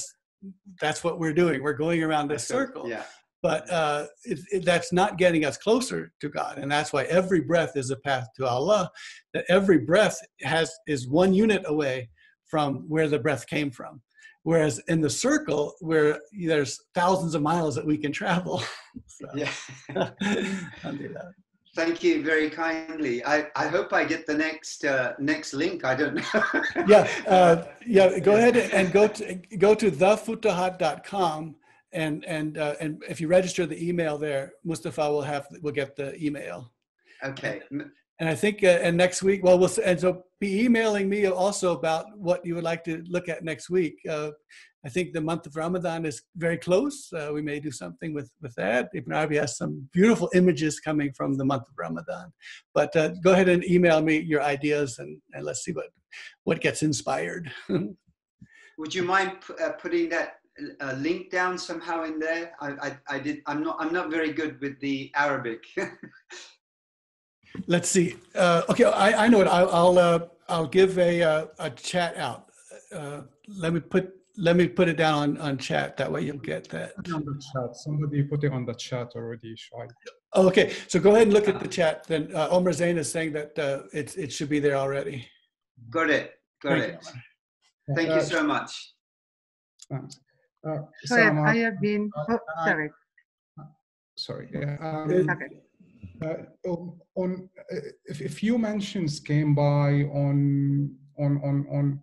that's 0.83 1.03
what 1.03 1.19
we're 1.19 1.33
doing. 1.43 1.63
We're 1.63 1.73
going 1.87 2.03
around 2.03 2.29
this 2.29 2.47
circle. 2.47 2.85
yeah 2.95 3.05
But 3.43 3.71
uh, 3.71 4.07
it, 4.25 4.39
it, 4.53 4.65
that's 4.65 4.93
not 4.93 5.17
getting 5.17 5.45
us 5.45 5.57
closer 5.57 6.13
to 6.21 6.29
God, 6.29 6.59
and 6.59 6.71
that's 6.71 6.93
why 6.93 7.05
every 7.05 7.41
breath 7.41 7.77
is 7.77 7.91
a 7.91 7.97
path 7.97 8.29
to 8.37 8.47
Allah. 8.47 8.91
That 9.33 9.47
every 9.49 9.79
breath 9.79 10.21
has 10.43 10.71
is 10.87 11.09
one 11.09 11.33
unit 11.33 11.63
away 11.67 12.11
from 12.51 12.85
where 12.89 13.09
the 13.09 13.19
breath 13.19 13.47
came 13.47 13.71
from. 13.71 14.03
Whereas 14.43 14.81
in 14.89 15.01
the 15.01 15.11
circle, 15.11 15.75
where 15.81 16.21
there's 16.33 16.81
thousands 16.95 17.35
of 17.35 17.43
miles 17.43 17.75
that 17.75 17.87
we 17.87 17.99
can 17.99 18.13
travel. 18.13 18.63
so, 19.07 19.27
yeah 19.35 19.51
alhamdulillah. 20.77 21.33
Thank 21.77 22.03
you 22.03 22.23
very 22.25 22.51
kindly. 22.51 23.25
I, 23.25 23.47
I 23.55 23.69
hope 23.69 23.93
I 23.93 24.05
get 24.05 24.27
the 24.27 24.35
next 24.35 24.85
uh, 24.85 25.13
next 25.21 25.55
link. 25.55 25.85
I 25.85 25.95
don't 25.95 26.17
know. 26.17 26.85
yeah, 26.89 27.09
uh, 27.29 27.65
yeah. 27.87 28.19
Go 28.19 28.35
ahead 28.35 28.57
and 28.57 28.93
go 28.93 29.07
to 29.07 29.35
go 29.57 29.75
to 29.77 29.91
thefutuhat.com 29.91 31.55
and 31.93 32.25
and 32.25 32.59
uh, 32.59 32.75
and 32.81 33.03
if 33.09 33.21
you 33.21 33.29
register 33.29 33.67
the 33.67 33.89
email 33.89 34.19
there, 34.19 34.53
Mustafa 34.65 35.11
will 35.11 35.23
have 35.23 35.47
will 35.63 35.73
get 35.73 35.97
the 35.97 36.15
email. 36.25 36.73
Okay. 37.25 37.61
M- 37.73 37.93
And 38.21 38.29
I 38.29 38.35
think, 38.35 38.63
uh, 38.63 38.85
and 38.87 38.97
next 38.99 39.23
week, 39.23 39.41
well, 39.43 39.59
we'll, 39.59 39.71
and 39.83 39.99
so 39.99 40.25
be 40.41 40.51
emailing 40.65 41.09
me 41.09 41.25
also 41.27 41.73
about 41.73 42.05
what 42.19 42.45
you 42.45 42.55
would 42.55 42.65
like 42.73 42.85
to 42.85 43.03
look 43.09 43.31
at 43.31 43.43
next 43.43 43.71
week. 43.71 43.97
Uh, 44.07 44.31
I 44.85 44.91
think 44.91 45.07
the 45.15 45.23
month 45.31 45.47
of 45.47 45.57
Ramadan 45.57 46.05
is 46.05 46.21
very 46.37 46.59
close. 46.59 47.11
Uh, 47.15 47.31
we 47.33 47.41
may 47.41 47.61
do 47.61 47.71
something 47.71 48.13
with, 48.13 48.31
with 48.43 48.55
that. 48.57 48.91
Ibn 48.93 49.13
Arabi 49.15 49.37
has 49.37 49.57
some 49.57 49.89
beautiful 49.99 50.29
images 50.35 50.81
coming 50.81 51.11
from 51.15 51.39
the 51.39 51.47
month 51.47 51.63
of 51.71 51.75
Ramadan. 51.79 52.31
But 52.75 52.95
uh, 52.95 53.09
go 53.25 53.33
ahead 53.33 53.49
and 53.49 53.65
email 53.65 54.03
me 54.03 54.19
your 54.33 54.43
ideas 54.43 54.99
and, 54.99 55.19
and 55.33 55.43
let's 55.47 55.65
see 55.65 55.73
what, 55.73 55.89
what 56.45 56.61
gets 56.61 56.83
inspired. 56.83 57.51
Would 58.79 58.95
you 58.95 59.03
mind 59.03 59.33
uh, 59.65 59.71
putting 59.81 60.11
that 60.11 60.40
uh, 60.81 60.93
link 60.95 61.31
down 61.31 61.59
somehow 61.59 62.05
in 62.05 62.19
there? 62.19 62.53
I, 62.61 62.69
I, 62.71 62.99
I 63.09 63.19
did. 63.19 63.43
I'm 63.47 63.63
not. 63.63 63.77
I'm 63.79 63.93
not 63.93 64.11
very 64.11 64.33
good 64.33 64.61
with 64.61 64.79
the 64.81 65.11
Arabic. 65.15 65.65
let's 67.67 67.89
see. 67.89 68.17
Uh, 68.35 68.63
okay, 68.69 68.85
I, 68.85 69.25
I 69.25 69.29
know 69.29 69.41
it. 69.41 69.47
I'll, 69.47 69.71
I'll, 69.71 69.99
uh, 69.99 70.19
I'll 70.49 70.67
give 70.67 70.99
a, 70.99 71.23
uh, 71.23 71.47
a 71.59 71.71
chat 71.71 72.17
out. 72.17 72.51
Uh, 72.95 73.23
let 73.49 73.73
me 73.73 73.81
put, 73.81 74.13
let 74.37 74.57
me 74.57 74.69
put 74.69 74.89
it 74.89 74.97
down 74.97 75.15
on, 75.15 75.39
on 75.39 75.59
chat. 75.59 75.97
That 75.97 76.11
way 76.11 76.23
you'll 76.23 76.39
get 76.39 76.69
that. 76.71 76.93
on 77.13 77.25
the 77.25 77.43
chat. 77.53 77.77
Somebody 77.77 78.23
put 78.23 78.45
it 78.45 78.53
on 78.53 78.65
the 78.65 78.75
chat 78.75 79.13
already, 79.15 79.55
Shai. 79.57 79.87
Oh, 80.33 80.49
Okay, 80.49 80.73
so 80.89 81.01
go 81.01 81.11
ahead 81.15 81.25
and 81.25 81.35
look 81.35 81.49
at 81.49 81.61
the 81.61 81.69
chat. 81.69 82.05
Then 82.07 82.31
uh, 82.35 82.49
Omar 82.51 82.73
Zain 82.73 82.99
is 82.99 83.11
saying 83.11 83.33
that 83.33 83.59
uh, 83.59 83.83
it, 83.93 84.17
it 84.17 84.33
should 84.33 84.49
be 84.49 84.61
there 84.61 84.77
already. 84.77 85.27
Got 85.91 86.11
it. 86.11 86.35
Got 86.63 86.79
Thank 86.79 86.87
you, 86.87 86.93
it. 86.93 87.97
Thank 87.97 88.09
you 88.15 88.21
so 88.21 88.43
much. 88.45 88.95
Thanks. 89.91 90.21
Uh, 90.67 90.79
So 91.05 91.17
I, 91.17 91.53
I 91.53 91.57
have 91.57 91.81
been, 91.81 92.11
oh, 92.17 92.39
I- 92.59 92.65
sorry. 92.65 92.91
sorry. 94.17 94.49
Yeah, 94.53 94.77
um, 94.81 95.31
Okay. 95.31 95.51
uh, 96.23 96.69
on- 96.71 97.01
on 97.17 97.49
uh, 97.73 97.77
if, 98.05 98.21
if 98.21 98.35
few 98.39 98.59
mentions 98.59 99.21
came 99.21 99.55
by 99.55 100.05
on 100.13 100.95
on 101.19 101.33
on 101.43 101.67
on 101.71 102.03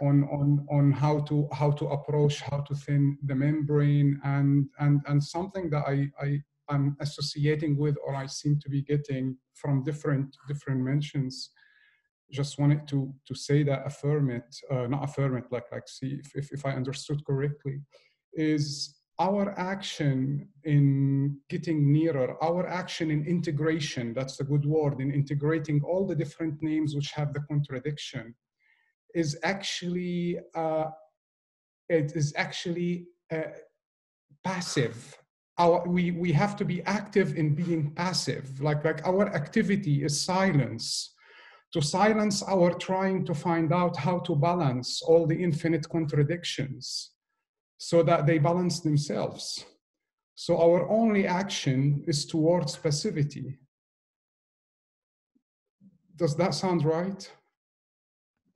on 0.00 0.24
on 0.38 0.66
on 0.70 0.92
how 0.92 1.20
to 1.28 1.48
how 1.52 1.70
to 1.72 1.86
approach 1.88 2.40
how 2.40 2.60
to 2.60 2.74
thin 2.74 3.18
the 3.24 3.34
membrane 3.34 4.18
and 4.24 4.68
and 4.78 5.02
and 5.08 5.22
something 5.22 5.68
that 5.70 5.84
I 5.86 6.10
I 6.20 6.42
I'm 6.70 6.96
associating 7.00 7.76
with 7.76 7.96
or 8.04 8.14
I 8.14 8.26
seem 8.26 8.58
to 8.60 8.68
be 8.70 8.80
getting 8.82 9.36
from 9.54 9.82
different 9.84 10.36
different 10.48 10.80
mentions. 10.80 11.50
Just 12.30 12.58
wanted 12.58 12.86
to 12.88 13.14
to 13.26 13.34
say 13.34 13.62
that 13.62 13.86
affirm 13.86 14.30
it, 14.30 14.56
uh, 14.70 14.86
not 14.86 15.04
affirm 15.04 15.36
it, 15.36 15.44
like 15.50 15.70
like 15.72 15.88
see 15.88 16.20
if, 16.22 16.34
if 16.34 16.52
if 16.52 16.66
I 16.66 16.72
understood 16.72 17.24
correctly, 17.24 17.80
is 18.34 18.98
our 19.20 19.58
action 19.58 20.48
in 20.64 21.36
getting 21.48 21.92
nearer, 21.92 22.36
our 22.42 22.68
action 22.68 23.10
in 23.10 23.26
integration, 23.26 24.14
that's 24.14 24.36
the 24.36 24.44
good 24.44 24.64
word, 24.64 25.00
in 25.00 25.10
integrating 25.12 25.82
all 25.82 26.06
the 26.06 26.14
different 26.14 26.62
names 26.62 26.94
which 26.94 27.10
have 27.10 27.32
the 27.32 27.40
contradiction, 27.40 28.34
is 29.14 29.36
actually, 29.42 30.38
uh, 30.54 30.84
it 31.88 32.12
is 32.14 32.32
actually 32.36 33.08
uh, 33.32 33.42
passive. 34.44 35.18
Our, 35.58 35.84
we, 35.88 36.12
we 36.12 36.30
have 36.32 36.54
to 36.56 36.64
be 36.64 36.82
active 36.84 37.36
in 37.36 37.56
being 37.56 37.90
passive. 37.90 38.60
Like, 38.60 38.84
like 38.84 39.04
our 39.04 39.34
activity 39.34 40.04
is 40.04 40.20
silence. 40.20 41.14
To 41.74 41.82
silence 41.82 42.42
our 42.42 42.72
trying 42.74 43.26
to 43.26 43.34
find 43.34 43.72
out 43.72 43.96
how 43.96 44.20
to 44.20 44.34
balance 44.34 45.02
all 45.02 45.26
the 45.26 45.36
infinite 45.36 45.86
contradictions 45.88 47.10
so 47.76 48.02
that 48.02 48.26
they 48.26 48.38
balance 48.38 48.80
themselves. 48.80 49.64
So 50.34 50.56
our 50.56 50.88
only 50.88 51.26
action 51.26 52.04
is 52.06 52.24
towards 52.24 52.76
passivity. 52.76 53.58
Does 56.16 56.36
that 56.36 56.54
sound 56.54 56.84
right? 56.84 57.30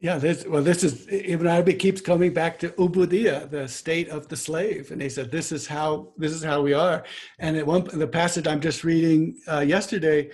Yeah, 0.01 0.19
this, 0.19 0.45
well, 0.45 0.65
this 0.65 0.83
is 0.83 1.07
Ibn 1.09 1.47
Arabi 1.47 1.75
keeps 1.75 2.01
coming 2.01 2.33
back 2.33 2.59
to 2.59 2.71
ubudiyah, 2.71 3.51
the 3.51 3.69
state 3.69 4.09
of 4.09 4.27
the 4.27 4.37
slave, 4.37 4.91
and 4.91 5.01
he 5.01 5.09
said, 5.09 5.31
"This 5.31 5.53
is 5.53 5.65
how 5.69 6.13
this 6.17 6.33
is 6.33 6.43
how 6.43 6.61
we 6.61 6.73
are." 6.73 7.05
And 7.39 7.57
at 7.57 7.65
one 7.65 7.85
the 7.85 8.09
passage 8.09 8.49
I'm 8.49 8.61
just 8.61 8.83
reading 8.83 9.41
uh, 9.47 9.61
yesterday, 9.61 10.31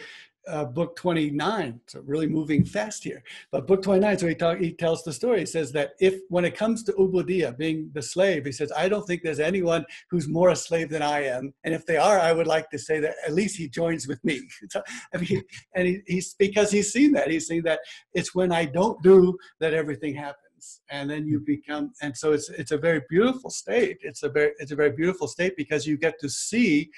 uh, 0.49 0.65
book 0.65 0.97
29. 0.97 1.81
So 1.87 2.03
really 2.07 2.27
moving 2.27 2.65
fast 2.65 3.05
here. 3.05 3.23
But 3.53 3.67
book 3.67 3.83
29, 3.83 4.19
so 4.19 4.27
he, 4.27 4.35
talk, 4.35 4.59
he 4.59 4.73
tells 4.73 5.05
the 5.05 5.13
story. 5.13 5.41
He 5.41 5.47
says 5.47 5.73
that 5.73 5.91
if, 6.01 6.21
when 6.29 6.45
it 6.45 6.57
comes 6.57 6.83
to 6.85 6.93
ubudiyah, 6.93 7.57
being 7.57 7.91
the 7.95 8.03
slave, 8.03 8.45
he 8.45 8.53
says, 8.53 8.73
I 8.77 8.89
don't 8.89 9.07
think 9.07 9.23
there's 9.23 9.41
anyone 9.41 9.85
who's 10.11 10.29
more 10.29 10.51
a 10.51 10.57
slave 10.57 10.91
than 10.91 11.03
I 11.03 11.25
am. 11.25 11.53
And 11.65 11.75
if 11.75 11.87
they 11.87 11.97
are, 11.97 12.19
I 12.19 12.33
would 12.33 12.47
like 12.47 12.71
to 12.71 12.79
say 12.79 13.01
that 13.01 13.15
at 13.27 13.35
least 13.35 13.57
he 13.57 13.69
joins 13.69 14.07
with 14.07 14.23
me. 14.25 14.41
So, 14.71 14.83
I 15.15 15.19
mean, 15.19 15.43
and 15.75 15.87
he, 15.87 16.01
he's, 16.07 16.35
because 16.35 16.71
he's 16.71 16.93
seen 16.93 17.13
that, 17.13 17.31
he's 17.31 17.47
seen 17.47 17.63
that 17.63 17.81
it's 18.13 18.35
when 18.35 18.53
I 18.53 18.67
don't 18.67 19.03
do 19.03 19.37
that 19.61 19.73
everything 19.73 20.15
happens 20.15 20.81
and 20.91 21.09
then 21.09 21.27
you 21.27 21.41
become 21.41 21.93
and 22.03 22.17
so 22.17 22.33
it's 22.33 22.49
it's 22.51 22.73
a 22.73 22.77
very 22.77 23.03
beautiful 23.09 23.51
state 23.51 23.99
it's 24.03 24.23
a 24.23 24.29
very 24.29 24.53
it's 24.59 24.73
a 24.73 24.77
very 24.77 24.91
beautiful 24.91 25.29
state 25.29 25.55
because 25.57 25.87
you 25.87 25.97
get 25.97 26.19
to 26.21 26.29
see 26.29 26.91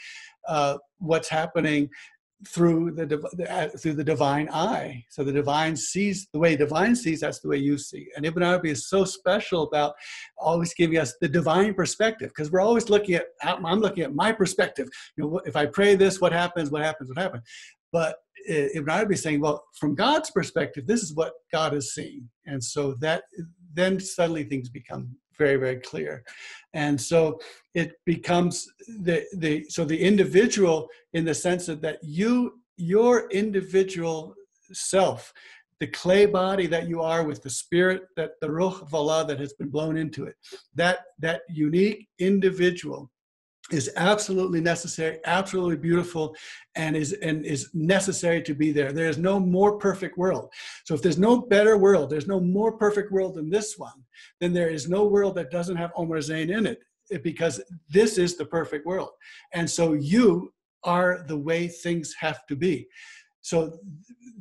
uh, 0.49 0.77
what's 0.99 1.29
happening 1.29 1.89
through 2.47 2.93
the 2.93 3.49
uh, 3.51 3.69
through 3.69 3.95
the 3.95 4.05
divine 4.05 4.49
eye. 4.51 5.05
So 5.11 5.23
the 5.23 5.33
divine 5.33 5.77
sees 5.77 6.29
the 6.33 6.39
way 6.39 6.57
divine 6.57 6.97
sees. 6.97 7.21
That's 7.21 7.41
the 7.41 7.49
way 7.49 7.59
you 7.59 7.77
see. 7.77 8.09
And 8.17 8.25
Ibn 8.25 8.43
Arabi 8.43 8.71
is 8.71 8.89
so 8.89 9.05
special 9.05 9.65
about 9.65 9.95
always 10.39 10.73
giving 10.75 10.99
us 10.99 11.15
the 11.21 11.29
divine 11.29 11.75
perspective 11.75 12.31
because 12.31 12.51
we're 12.51 12.61
always 12.61 12.89
looking 12.89 13.17
at. 13.17 13.27
I'm 13.43 13.81
looking 13.81 14.05
at 14.05 14.15
my 14.15 14.33
perspective. 14.33 14.89
You 15.17 15.25
know, 15.25 15.41
if 15.45 15.57
I 15.57 15.67
pray 15.67 15.97
this, 15.97 16.21
what 16.21 16.33
happens? 16.33 16.71
What 16.71 16.83
happens? 16.83 17.11
What 17.11 17.19
happens? 17.19 17.43
But 17.93 18.17
uh, 18.49 18.69
Ibn 18.75 18.89
Arabi 18.89 19.15
is 19.15 19.23
saying, 19.23 19.41
well, 19.41 19.65
from 19.79 19.95
God's 19.95 20.31
perspective, 20.31 20.87
this 20.87 21.03
is 21.03 21.15
what 21.15 21.33
God 21.53 21.75
is 21.75 21.95
seeing, 21.95 22.29
and 22.47 22.63
so 22.63 22.95
that 23.01 23.25
then 23.75 24.01
suddenly 24.01 24.45
things 24.45 24.69
become 24.69 25.17
very 25.41 25.57
very 25.57 25.81
clear 25.91 26.23
and 26.75 27.01
so 27.11 27.41
it 27.75 27.91
becomes 28.05 28.55
the 29.09 29.17
the 29.45 29.53
so 29.75 29.85
the 29.85 30.01
individual 30.11 30.77
in 31.15 31.25
the 31.25 31.39
sense 31.47 31.65
of 31.73 31.81
that 31.81 31.99
you 32.03 32.33
your 32.77 33.15
individual 33.31 34.35
self 34.73 35.33
the 35.83 35.87
clay 36.01 36.27
body 36.27 36.67
that 36.67 36.87
you 36.91 36.99
are 37.13 37.23
with 37.25 37.41
the 37.43 37.55
spirit 37.63 38.03
that 38.19 38.33
the 38.43 38.51
ruh 38.59 38.79
of 38.87 38.93
allah 39.01 39.21
that 39.27 39.41
has 39.45 39.55
been 39.55 39.73
blown 39.77 39.97
into 39.97 40.21
it 40.31 40.37
that 40.83 40.99
that 41.19 41.41
unique 41.49 42.01
individual 42.19 43.11
is 43.71 43.91
absolutely 43.97 44.61
necessary, 44.61 45.19
absolutely 45.25 45.77
beautiful, 45.77 46.35
and 46.75 46.97
is 46.97 47.13
and 47.13 47.45
is 47.45 47.71
necessary 47.73 48.43
to 48.43 48.55
be 48.55 48.73
there. 48.73 48.93
There 48.93 49.09
is 49.09 49.19
no 49.19 49.39
more 49.39 49.79
perfect 49.79 50.19
world. 50.19 50.51
So 50.85 50.95
if 50.95 51.03
there's 51.03 51.19
no 51.19 51.41
better 51.41 51.77
world, 51.79 52.11
there's 52.11 52.27
no 52.27 52.41
more 52.41 52.73
perfect 52.73 53.13
world 53.13 53.35
than 53.37 53.51
this 53.51 53.79
one, 53.79 54.05
then 54.41 54.53
there 54.53 54.71
is 54.71 54.89
no 54.89 55.05
world 55.05 55.35
that 55.37 55.51
doesn't 55.51 55.77
have 55.77 55.93
Omar 55.97 56.21
Zain 56.21 56.51
in 56.51 56.67
it, 56.67 56.81
because 57.23 57.61
this 57.89 58.19
is 58.19 58.37
the 58.37 58.47
perfect 58.47 58.87
world. 58.87 59.11
And 59.53 59.69
so 59.69 59.95
you 59.95 60.53
are 60.85 61.25
the 61.27 61.37
way 61.37 61.69
things 61.69 62.15
have 62.21 62.47
to 62.47 62.57
be. 62.57 62.87
So 63.43 63.79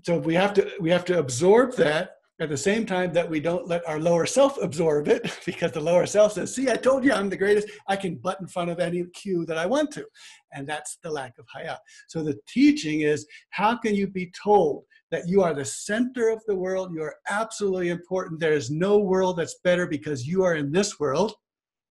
so 0.03 0.19
we 0.19 0.35
have 0.35 0.53
to 0.53 0.71
we 0.79 0.89
have 0.89 1.05
to 1.05 1.19
absorb 1.19 1.75
that 1.75 2.11
at 2.39 2.49
the 2.49 2.57
same 2.57 2.85
time 2.85 3.11
that 3.11 3.29
we 3.29 3.39
don't 3.39 3.67
let 3.67 3.85
our 3.87 3.99
lower 3.99 4.25
self 4.25 4.61
absorb 4.61 5.07
it 5.07 5.37
because 5.45 5.71
the 5.71 5.79
lower 5.79 6.05
self 6.05 6.33
says 6.33 6.53
see 6.53 6.69
i 6.69 6.75
told 6.75 7.03
you 7.03 7.11
i'm 7.11 7.29
the 7.29 7.37
greatest. 7.37 7.67
I 7.87 7.95
can 7.95 8.15
butt 8.15 8.39
in 8.39 8.47
front 8.47 8.69
of 8.69 8.79
any 8.79 9.03
cue 9.13 9.45
that 9.45 9.57
i 9.57 9.65
want 9.65 9.91
to. 9.91 10.05
And 10.53 10.67
that's 10.67 10.97
the 11.03 11.11
lack 11.11 11.37
of 11.37 11.45
haya 11.53 11.77
so 12.07 12.23
the 12.23 12.39
teaching 12.47 13.01
is 13.01 13.25
how 13.49 13.77
can 13.77 13.95
you 13.95 14.07
be 14.07 14.31
told 14.41 14.85
that 15.11 15.27
you 15.27 15.41
are 15.41 15.53
the 15.53 15.65
center 15.65 16.29
of 16.29 16.41
the 16.47 16.55
world 16.55 16.93
you 16.93 17.01
are 17.01 17.15
absolutely 17.29 17.89
important 17.89 18.39
there 18.39 18.53
is 18.53 18.69
no 18.69 18.97
world 18.97 19.37
that's 19.37 19.59
better 19.63 19.87
because 19.87 20.27
you 20.27 20.43
are 20.43 20.55
in 20.55 20.71
this 20.71 20.99
world? 20.99 21.33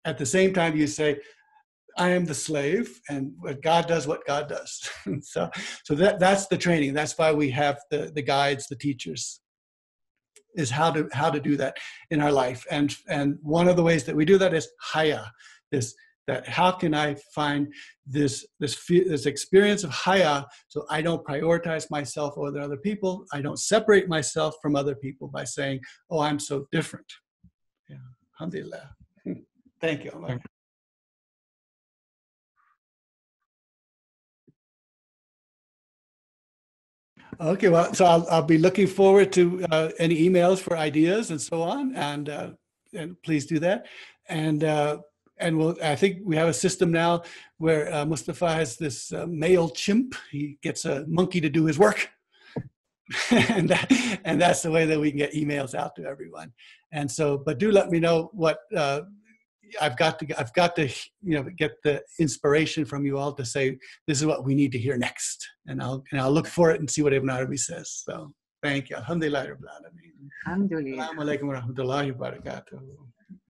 At 0.05 0.19
the 0.19 0.27
same 0.27 0.55
time 0.55 0.77
you 0.77 0.87
say 0.87 1.19
I 1.97 2.11
am 2.11 2.25
the 2.25 2.35
slave, 2.35 3.01
and 3.09 3.33
God 3.61 3.89
does 3.89 4.07
what 4.07 4.25
God 4.25 4.49
does. 4.49 4.89
so, 5.23 5.51
so 5.83 5.97
that 5.97 6.21
that's 6.21 6.47
the 6.47 6.57
training. 6.57 6.95
That's 6.95 7.19
why 7.19 7.33
we 7.33 7.51
have 7.51 7.81
the 7.91 8.13
the 8.15 8.23
guides, 8.23 8.69
the 8.69 8.77
teachers 8.77 9.41
is 10.55 10.71
how 10.71 10.91
to 10.91 11.09
how 11.13 11.31
to 11.31 11.41
do 11.41 11.57
that 11.57 11.77
in 12.11 12.21
our 12.21 12.33
life. 12.33 12.65
And 12.71 12.95
and 13.09 13.39
one 13.43 13.69
of 13.69 13.77
the 13.77 13.83
ways 13.83 14.05
that 14.05 14.17
we 14.17 14.25
do 14.25 14.39
that 14.39 14.55
is 14.55 14.69
haya 14.81 15.25
this 15.71 15.95
that 16.27 16.47
how 16.47 16.71
can 16.71 16.95
i 16.95 17.17
find 17.35 17.73
this 18.07 18.47
this 18.61 18.79
this 18.87 19.27
experience 19.27 19.83
of 19.83 19.91
haya 19.91 20.45
so 20.69 20.85
i 20.91 21.01
don't 21.03 21.25
prioritize 21.25 21.91
myself 21.91 22.35
over 22.37 22.61
other 22.61 22.77
people. 22.77 23.25
I 23.33 23.41
don't 23.41 23.59
separate 23.59 24.09
myself 24.09 24.55
from 24.63 24.77
other 24.77 24.95
people 24.95 25.29
by 25.29 25.45
saying 25.45 25.81
oh 26.11 26.21
i'm 26.21 26.39
so 26.39 26.67
different. 26.73 27.11
Yeah. 27.89 27.97
Alhamdulillah. 28.35 28.91
Thank 29.81 30.05
you 30.05 30.13
Thank 30.27 30.43
Okay, 37.41 37.69
well, 37.69 37.95
so 37.95 38.05
I'll, 38.05 38.27
I'll 38.31 38.43
be 38.43 38.59
looking 38.59 38.89
forward 38.89 39.33
to 39.35 39.65
uh, 39.71 39.91
any 40.01 40.29
emails 40.29 40.59
for 40.59 40.77
ideas 40.77 41.31
and 41.31 41.41
so 41.41 41.63
on, 41.63 41.95
and 41.95 42.29
uh, 42.29 42.51
and 42.93 43.21
please 43.23 43.47
do 43.47 43.61
that. 43.61 43.87
And 44.29 44.65
uh, 44.65 44.99
and 45.39 45.57
we'll, 45.57 45.77
I 45.81 45.95
think 45.95 46.19
we 46.25 46.35
have 46.35 46.49
a 46.49 46.53
system 46.53 46.91
now 46.91 47.23
where 47.59 47.95
uh, 47.95 48.05
Mustafa 48.05 48.53
has 48.53 48.77
this 48.77 49.13
uh, 49.13 49.27
MailChimp. 49.27 50.17
He 50.33 50.59
gets 50.63 50.85
a 50.85 51.05
monkey 51.07 51.41
to 51.41 51.49
do 51.49 51.65
his 51.65 51.79
work, 51.79 52.09
and 53.31 53.69
that, 53.69 54.21
and 54.25 54.41
that's 54.41 54.63
the 54.63 54.73
way 54.73 54.85
that 54.87 54.99
we 54.99 55.11
can 55.13 55.19
get 55.19 55.33
emails 55.33 55.77
out 55.77 55.95
to 55.95 56.05
everyone. 56.07 56.53
And 56.91 57.09
so, 57.09 57.39
but 57.39 57.59
do 57.59 57.71
let 57.71 57.91
me 57.91 58.01
know 58.01 58.31
what 58.33 58.59
uh, 58.75 59.03
I've 59.81 59.97
got 59.97 60.19
to 60.21 60.41
I've 60.41 60.53
got 60.55 60.77
to 60.77 60.89
you 61.23 61.35
know 61.37 61.45
get 61.57 61.73
the 61.85 62.03
inspiration 62.19 62.85
from 62.85 63.05
you 63.05 63.19
all 63.19 63.33
to 63.35 63.45
say 63.45 63.79
this 64.07 64.21
is 64.21 64.27
what 64.27 64.45
we 64.45 64.55
need 64.55 64.73
to 64.73 64.79
hear 64.79 64.97
next, 64.97 65.47
and 65.67 65.83
I'll 65.83 66.03
and 66.13 66.21
I'll 66.21 66.33
look 66.33 66.47
for 66.47 66.71
it 66.71 66.81
and 66.81 66.91
see 66.91 67.03
what 67.03 67.13
Ibn 67.13 67.31
Arabi 67.31 67.57
says. 67.57 68.03
So 68.07 68.33
thank 68.63 68.91
you. 68.91 68.97
Alhamdulillah. 68.97 69.47
Alhamdulillah. 70.47 71.09
Assalamu 71.09 71.25
alaikum 71.25 71.43
wa 71.49 71.61
rahmatullahi 71.61 72.17
wa 72.17 72.31
barakatuh. 72.31 73.18